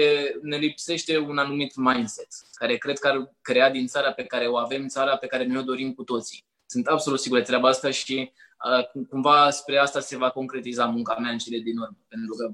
ne 0.42 0.58
lipsește 0.58 1.18
un 1.18 1.38
anumit 1.38 1.76
mindset, 1.76 2.28
care 2.54 2.78
cred 2.78 3.00
că 3.00 3.08
ar 3.08 3.34
crea 3.42 3.70
din 3.70 3.88
țara 3.88 4.12
pe 4.12 4.24
care 4.24 4.48
o 4.48 4.58
avem, 4.58 4.88
țara 4.88 5.18
pe 5.18 5.28
care 5.28 5.46
noi 5.46 5.58
o 5.58 5.62
dorim 5.62 5.94
cu 5.94 6.04
toții 6.04 6.46
sunt 6.74 6.88
absolut 6.88 7.20
sigur 7.20 7.38
de 7.38 7.44
treaba 7.44 7.68
asta 7.68 7.90
și 7.92 8.32
uh, 8.70 9.06
cumva 9.10 9.50
spre 9.50 9.78
asta 9.78 10.00
se 10.00 10.18
va 10.18 10.30
concretiza 10.40 10.86
munca 10.86 11.16
mea 11.22 11.32
în 11.32 11.38
cele 11.38 11.58
din 11.58 11.78
urmă, 11.84 11.98
pentru 12.08 12.34
că 12.36 12.46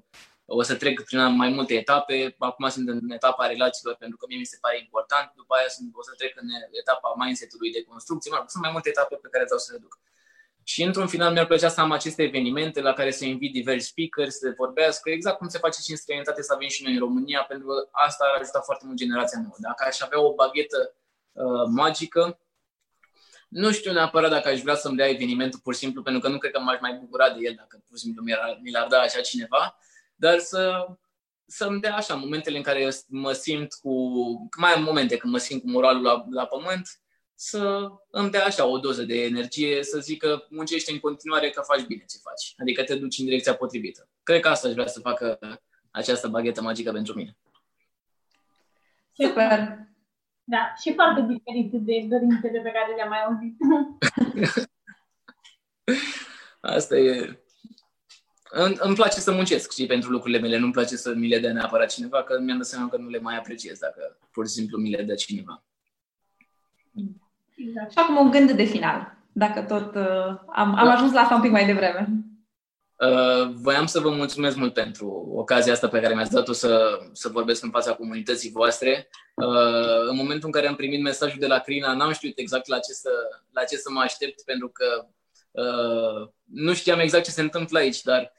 o 0.59 0.61
să 0.61 0.75
trec 0.75 0.95
prin 1.03 1.35
mai 1.35 1.49
multe 1.49 1.73
etape. 1.83 2.35
Acum 2.37 2.69
sunt 2.69 2.87
în 2.89 3.09
etapa 3.19 3.47
relațiilor, 3.47 3.95
pentru 3.95 4.17
că 4.17 4.25
mie 4.29 4.37
mi 4.37 4.51
se 4.53 4.57
pare 4.61 4.77
important. 4.85 5.27
După 5.35 5.53
aia 5.57 5.69
sunt, 5.75 5.89
o 5.93 6.03
să 6.03 6.11
trec 6.17 6.33
în 6.41 6.47
etapa 6.81 7.09
mindset-ului 7.21 7.71
de 7.71 7.83
construcție. 7.91 8.31
Mă, 8.31 8.43
sunt 8.53 8.63
mai 8.63 8.71
multe 8.75 8.89
etape 8.89 9.15
pe 9.15 9.29
care 9.31 9.43
vreau 9.43 9.59
să 9.65 9.69
le 9.73 9.79
duc. 9.85 9.93
Și 10.63 10.83
într-un 10.83 11.07
final 11.07 11.31
mi-ar 11.31 11.45
plăcea 11.51 11.69
să 11.69 11.81
am 11.81 11.91
aceste 11.91 12.23
evenimente 12.23 12.81
la 12.81 12.93
care 12.93 13.11
să 13.11 13.25
invit 13.25 13.51
diversi 13.51 13.87
speakers, 13.87 14.33
să 14.37 14.53
vorbească, 14.57 15.09
exact 15.09 15.37
cum 15.37 15.47
se 15.47 15.63
face 15.65 15.79
și 15.81 15.91
în 15.91 15.97
străinătate 15.97 16.41
să 16.41 16.53
avem 16.53 16.67
și 16.67 16.83
noi 16.83 16.93
în 16.93 16.99
România, 16.99 17.41
pentru 17.51 17.67
că 17.67 17.75
asta 17.91 18.21
ar 18.27 18.41
ajuta 18.41 18.59
foarte 18.59 18.83
mult 18.85 18.97
generația 18.97 19.39
nouă. 19.41 19.55
Dacă 19.57 19.83
aș 19.87 19.99
avea 19.99 20.19
o 20.21 20.33
baghetă 20.33 20.79
uh, 21.31 21.65
magică, 21.81 22.39
nu 23.49 23.71
știu 23.71 23.91
neapărat 23.91 24.29
dacă 24.29 24.49
aș 24.49 24.61
vrea 24.61 24.75
să-mi 24.75 24.95
dea 24.95 25.09
evenimentul 25.09 25.59
pur 25.63 25.73
și 25.73 25.79
simplu, 25.79 26.01
pentru 26.01 26.21
că 26.21 26.27
nu 26.27 26.37
cred 26.37 26.51
că 26.51 26.59
m-aș 26.59 26.79
mai 26.81 26.97
bucura 26.99 27.29
de 27.29 27.37
el 27.39 27.53
dacă 27.57 27.83
pur 27.87 27.97
și 27.97 28.03
simplu 28.03 28.23
mi 28.61 28.71
l-ar 28.71 28.87
da 28.87 28.99
așa 28.99 29.21
cineva, 29.21 29.77
dar 30.15 30.39
să, 30.39 30.87
să-mi 31.45 31.79
dea 31.79 31.95
așa 31.95 32.15
momentele 32.15 32.57
în 32.57 32.63
care 32.63 32.89
mă 33.07 33.31
simt 33.31 33.73
cu, 33.73 33.91
mai 34.57 34.73
am 34.73 34.83
momente 34.83 35.17
când 35.17 35.33
mă 35.33 35.39
simt 35.39 35.61
cu 35.61 35.69
moralul 35.69 36.03
la, 36.03 36.25
la 36.29 36.45
pământ, 36.45 36.99
să 37.35 37.89
îmi 38.09 38.31
dea 38.31 38.45
așa 38.45 38.65
o 38.65 38.77
doză 38.77 39.03
de 39.03 39.23
energie, 39.23 39.83
să 39.83 39.99
zic 39.99 40.19
că 40.19 40.45
muncește 40.49 40.91
în 40.91 40.99
continuare 40.99 41.49
că 41.49 41.61
faci 41.61 41.85
bine 41.85 42.05
ce 42.09 42.17
faci, 42.17 42.53
adică 42.57 42.83
te 42.83 42.95
duci 42.95 43.17
în 43.17 43.25
direcția 43.25 43.55
potrivită. 43.55 44.09
Cred 44.23 44.41
că 44.41 44.47
asta 44.47 44.67
aș 44.67 44.73
vrea 44.73 44.87
să 44.87 44.99
facă 44.99 45.39
această 45.91 46.27
baghetă 46.27 46.61
magică 46.61 46.91
pentru 46.91 47.13
mine. 47.13 47.37
Super! 49.13 49.88
Da, 50.49 50.73
și 50.81 50.93
foarte 50.93 51.21
diferit 51.21 51.71
de 51.71 52.05
dorințele 52.09 52.59
pe 52.61 52.71
care 52.71 52.95
le-am 52.95 53.09
mai 53.09 53.23
auzit. 53.23 53.57
Asta 56.75 56.97
e... 56.97 57.39
Îmi, 58.51 58.75
îmi 58.79 58.95
place 58.95 59.19
să 59.19 59.31
muncesc 59.31 59.73
și 59.73 59.85
pentru 59.85 60.09
lucrurile 60.09 60.39
mele. 60.39 60.57
Nu-mi 60.57 60.71
place 60.71 60.95
să 60.95 61.13
mi 61.15 61.27
le 61.27 61.39
dea 61.39 61.53
neapărat 61.53 61.89
cineva, 61.91 62.23
că 62.23 62.39
mi-am 62.39 62.57
dat 62.57 62.65
seama 62.65 62.89
că 62.89 62.97
nu 62.97 63.09
le 63.09 63.19
mai 63.19 63.37
apreciez 63.37 63.79
dacă 63.79 64.17
pur 64.31 64.47
și 64.47 64.53
simplu 64.53 64.77
mi 64.77 64.89
le 64.89 65.03
dă 65.03 65.13
cineva. 65.13 65.63
Exact. 67.55 67.91
Și 67.91 67.97
acum 67.97 68.17
un 68.17 68.31
gând 68.31 68.51
de 68.51 68.63
final, 68.63 69.17
dacă 69.31 69.61
tot 69.61 69.95
uh, 69.95 70.39
am, 70.47 70.75
am 70.75 70.85
da. 70.85 70.91
ajuns 70.91 71.11
la 71.11 71.21
asta 71.21 71.35
un 71.35 71.41
pic 71.41 71.51
mai 71.51 71.65
devreme. 71.65 72.07
Uh, 72.99 73.49
voiam 73.53 73.85
să 73.85 73.99
vă 73.99 74.09
mulțumesc 74.09 74.55
mult 74.55 74.73
pentru 74.73 75.31
ocazia 75.35 75.73
asta 75.73 75.87
pe 75.87 75.99
care 75.99 76.13
mi-ați 76.13 76.31
dat-o 76.31 76.51
să, 76.51 76.99
să 77.13 77.29
vorbesc 77.29 77.63
în 77.63 77.69
fața 77.69 77.93
comunității 77.93 78.51
voastre. 78.51 79.09
Uh, 79.35 80.07
în 80.09 80.15
momentul 80.15 80.45
în 80.45 80.51
care 80.51 80.67
am 80.67 80.75
primit 80.75 81.01
mesajul 81.01 81.39
de 81.39 81.47
la 81.47 81.59
Crina, 81.59 81.93
n-am 81.93 82.11
știut 82.11 82.37
exact 82.37 82.67
la 82.67 82.79
ce 82.79 82.91
să, 82.91 83.09
la 83.51 83.63
ce 83.63 83.77
să 83.77 83.89
mă 83.91 83.99
aștept, 83.99 84.41
pentru 84.41 84.69
că 84.69 85.07
uh, 85.51 86.29
nu 86.43 86.73
știam 86.73 86.99
exact 86.99 87.23
ce 87.23 87.31
se 87.31 87.41
întâmplă 87.41 87.79
aici, 87.79 88.01
dar 88.01 88.33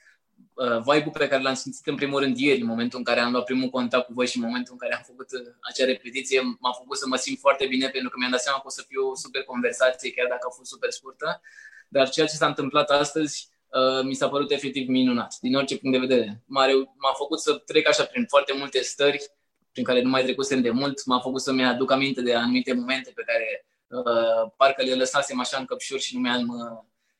uh, 0.55 0.79
vibe-ul 0.79 1.15
pe 1.19 1.29
care 1.29 1.43
l-am 1.43 1.55
simțit 1.55 1.87
în 1.87 1.95
primul 1.95 2.21
rând 2.21 2.39
ieri, 2.39 2.61
în 2.61 2.67
momentul 2.67 2.99
în 2.99 3.05
care 3.05 3.21
am 3.21 3.33
luat 3.33 3.45
primul 3.45 3.69
contact 3.69 4.07
cu 4.07 4.13
voi 4.13 4.27
și 4.27 4.37
în 4.37 4.45
momentul 4.45 4.73
în 4.73 4.79
care 4.79 4.95
am 4.95 5.03
făcut 5.07 5.33
uh, 5.33 5.55
acea 5.61 5.85
repetiție, 5.85 6.41
m-a 6.59 6.73
făcut 6.73 6.97
să 6.97 7.07
mă 7.09 7.17
simt 7.17 7.39
foarte 7.39 7.67
bine, 7.67 7.89
pentru 7.89 8.11
că 8.11 8.17
mi-am 8.19 8.31
dat 8.31 8.41
seama 8.41 8.59
că 8.59 8.67
o 8.67 8.71
să 8.71 8.85
fie 8.87 8.99
o 8.99 9.15
super 9.15 9.43
conversație, 9.43 10.11
chiar 10.11 10.27
dacă 10.29 10.47
a 10.49 10.55
fost 10.55 10.71
super 10.71 10.91
scurtă. 10.91 11.41
Dar 11.89 12.09
ceea 12.09 12.27
ce 12.27 12.37
s-a 12.37 12.47
întâmplat 12.47 12.91
astăzi 12.91 13.50
uh, 13.71 14.05
mi 14.05 14.15
s-a 14.15 14.29
părut 14.29 14.51
efectiv 14.51 14.89
minunat, 14.89 15.37
din 15.41 15.55
orice 15.55 15.77
punct 15.77 15.99
de 15.99 16.07
vedere. 16.07 16.43
M-a, 16.47 16.67
m-a 16.97 17.13
făcut 17.17 17.41
să 17.41 17.53
trec 17.53 17.89
așa 17.89 18.05
prin 18.05 18.25
foarte 18.29 18.53
multe 18.53 18.81
stări 18.81 19.31
prin 19.73 19.85
care 19.85 20.03
nu 20.03 20.09
mai 20.09 20.23
trecusem 20.23 20.61
de 20.61 20.71
mult, 20.71 21.07
m-a 21.07 21.21
făcut 21.21 21.41
să-mi 21.41 21.65
aduc 21.65 21.91
aminte 21.91 22.21
de 22.23 22.35
anumite 22.35 22.73
momente 22.73 23.13
pe 23.15 23.23
care 23.27 23.67
uh, 23.89 24.51
parcă 24.57 24.83
le 24.85 24.95
lăsasem 24.95 25.41
așa 25.41 25.59
în 25.59 25.65
căpșuri 25.65 26.03
și 26.03 26.15
nu 26.15 26.21
mi-am, 26.21 26.49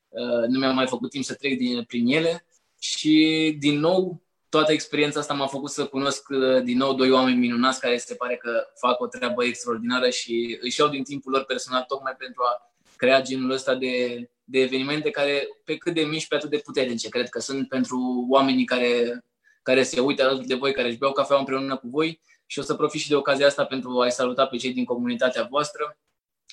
uh, 0.09 0.47
nu 0.47 0.59
mi-am 0.59 0.75
mai 0.75 0.87
făcut 0.87 1.09
timp 1.09 1.23
să 1.23 1.33
trec 1.33 1.57
din, 1.57 1.83
prin 1.83 2.07
ele. 2.07 2.45
Și, 2.79 3.55
din 3.59 3.79
nou, 3.79 4.21
toată 4.49 4.71
experiența 4.71 5.19
asta 5.19 5.33
m-a 5.33 5.47
făcut 5.47 5.69
să 5.69 5.85
cunosc 5.85 6.29
uh, 6.29 6.63
din 6.63 6.77
nou 6.77 6.93
doi 6.93 7.11
oameni 7.11 7.37
minunați 7.37 7.79
care 7.79 7.97
se 7.97 8.15
pare 8.15 8.35
că 8.35 8.67
fac 8.75 8.99
o 8.99 9.07
treabă 9.07 9.43
extraordinară 9.43 10.09
și 10.09 10.57
își 10.61 10.79
iau 10.79 10.89
din 10.89 11.03
timpul 11.03 11.31
lor 11.31 11.43
personal 11.43 11.83
tocmai 11.87 12.15
pentru 12.17 12.43
a 12.43 12.73
crea 12.95 13.21
genul 13.21 13.51
ăsta 13.51 13.75
de, 13.75 14.29
de 14.51 14.59
evenimente 14.59 15.09
care, 15.09 15.47
pe 15.65 15.77
cât 15.77 15.93
de 15.93 16.01
mici, 16.01 16.27
pe 16.27 16.35
atât 16.35 16.49
de 16.49 16.61
puternice, 16.65 17.09
cred 17.09 17.29
că 17.29 17.39
sunt 17.39 17.67
pentru 17.67 18.25
oamenii 18.29 18.65
care, 18.65 19.23
care 19.61 19.83
se 19.83 19.99
uită 19.99 20.23
alături 20.23 20.47
de 20.47 20.55
voi, 20.55 20.73
care 20.73 20.87
își 20.87 20.97
beau 20.97 21.11
cafea 21.11 21.37
împreună 21.37 21.77
cu 21.77 21.87
voi 21.87 22.21
și 22.45 22.59
o 22.59 22.61
să 22.61 22.73
profit 22.73 23.01
și 23.01 23.09
de 23.09 23.15
ocazia 23.15 23.45
asta 23.45 23.65
pentru 23.65 23.99
a-i 23.99 24.11
saluta 24.11 24.45
pe 24.45 24.57
cei 24.57 24.73
din 24.73 24.85
comunitatea 24.85 25.47
voastră 25.49 25.97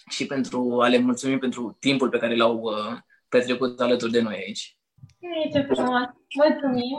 și 0.09 0.27
pentru 0.27 0.81
a 0.81 0.89
le 0.89 0.99
mulțumi 0.99 1.39
pentru 1.39 1.77
timpul 1.81 2.09
pe 2.09 2.19
care 2.19 2.37
l-au 2.37 2.61
uh, 2.61 2.99
petrecut 3.29 3.81
alături 3.81 4.13
de 4.13 4.21
noi 4.21 4.35
aici. 4.35 4.77
Ce 5.53 5.61
frumos! 5.61 6.07
Mulțumim! 6.43 6.99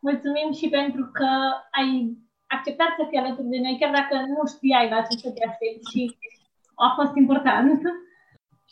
Mulțumim 0.00 0.52
și 0.58 0.68
pentru 0.68 1.10
că 1.12 1.28
ai 1.70 2.16
acceptat 2.46 2.90
să 2.98 3.06
fii 3.08 3.18
alături 3.18 3.52
de 3.54 3.58
noi, 3.64 3.76
chiar 3.80 3.92
dacă 4.00 4.14
nu 4.32 4.40
știai 4.54 4.88
la 4.94 5.00
ce 5.08 5.16
să 5.16 5.30
te 5.30 5.42
aștepți 5.48 5.90
și 5.92 6.02
a 6.74 6.88
fost 6.98 7.14
important. 7.16 7.80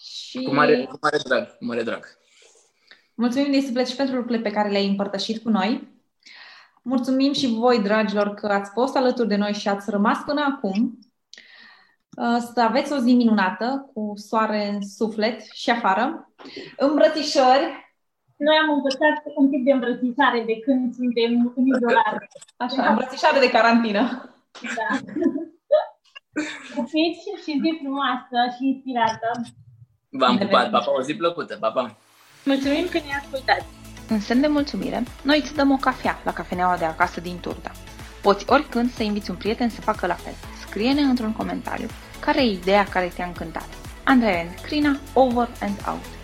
Și... 0.03 0.43
Cu 0.43 0.55
mare, 0.55 0.85
cu 0.85 0.99
mare 1.03 1.19
drag, 1.25 1.57
cu 1.57 1.65
mare 1.65 1.83
drag. 1.83 2.07
Mulțumim 3.15 3.51
de 3.51 3.61
suflet 3.61 3.89
și 3.89 3.97
pentru 3.97 4.15
lucrurile 4.15 4.43
pe 4.43 4.55
care 4.55 4.69
le-ai 4.69 4.89
împărtășit 4.89 5.43
cu 5.43 5.49
noi. 5.49 6.01
Mulțumim 6.83 7.33
și 7.33 7.47
voi, 7.47 7.83
dragilor, 7.83 8.35
că 8.35 8.47
ați 8.47 8.71
fost 8.71 8.97
alături 8.97 9.29
de 9.29 9.37
noi 9.37 9.53
și 9.53 9.69
ați 9.69 9.91
rămas 9.91 10.19
până 10.19 10.41
acum. 10.41 10.99
Uh, 12.17 12.39
să 12.55 12.61
aveți 12.61 12.93
o 12.93 12.99
zi 12.99 13.13
minunată, 13.15 13.91
cu 13.95 14.13
soare 14.15 14.69
în 14.69 14.83
suflet 14.83 15.41
și 15.41 15.71
afară. 15.71 16.33
Îmbrățișări! 16.77 17.81
Noi 18.37 18.57
am 18.63 18.75
învățat 18.75 19.23
un 19.37 19.51
tip 19.51 19.65
de 19.65 19.73
îmbrățișare 19.73 20.43
de 20.47 20.61
când 20.61 20.95
suntem 20.95 21.53
în 21.57 21.67
izolare. 21.67 22.29
Așa, 22.57 22.89
îmbrățișare 22.89 23.39
de 23.39 23.51
carantină. 23.51 24.03
Da. 24.77 24.99
Fiți 26.93 27.43
și 27.43 27.61
zi 27.63 27.79
frumoasă 27.81 28.39
și 28.57 28.67
inspirată. 28.67 29.31
V-am 30.15 30.39
pupat, 30.39 30.71
papa, 30.71 30.93
o 30.99 31.03
zi 31.03 31.15
plăcută, 31.15 31.57
papa. 31.61 31.95
Mulțumim 32.45 32.87
că 32.91 32.99
ne 32.99 33.15
ascultați. 33.23 33.65
În 34.09 34.21
semn 34.21 34.41
de 34.41 34.47
mulțumire, 34.47 35.03
noi 35.23 35.39
îți 35.39 35.55
dăm 35.55 35.71
o 35.71 35.77
cafea 35.77 36.21
la 36.25 36.33
cafeneaua 36.33 36.77
de 36.77 36.85
acasă 36.85 37.21
din 37.21 37.41
Turda. 37.41 37.71
Poți 38.23 38.45
oricând 38.49 38.93
să 38.93 39.03
inviți 39.03 39.31
un 39.31 39.37
prieten 39.37 39.69
să 39.69 39.81
facă 39.81 40.07
la 40.07 40.15
fel. 40.15 40.33
Scrie-ne 40.67 41.01
într-un 41.01 41.33
comentariu 41.33 41.87
care 42.21 42.43
e 42.43 42.51
ideea 42.51 42.85
care 42.85 43.13
te-a 43.15 43.27
încântat. 43.27 43.69
Andrei 44.05 44.41
and 44.41 44.61
Crina, 44.63 44.99
over 45.13 45.49
and 45.61 45.77
out. 45.89 46.22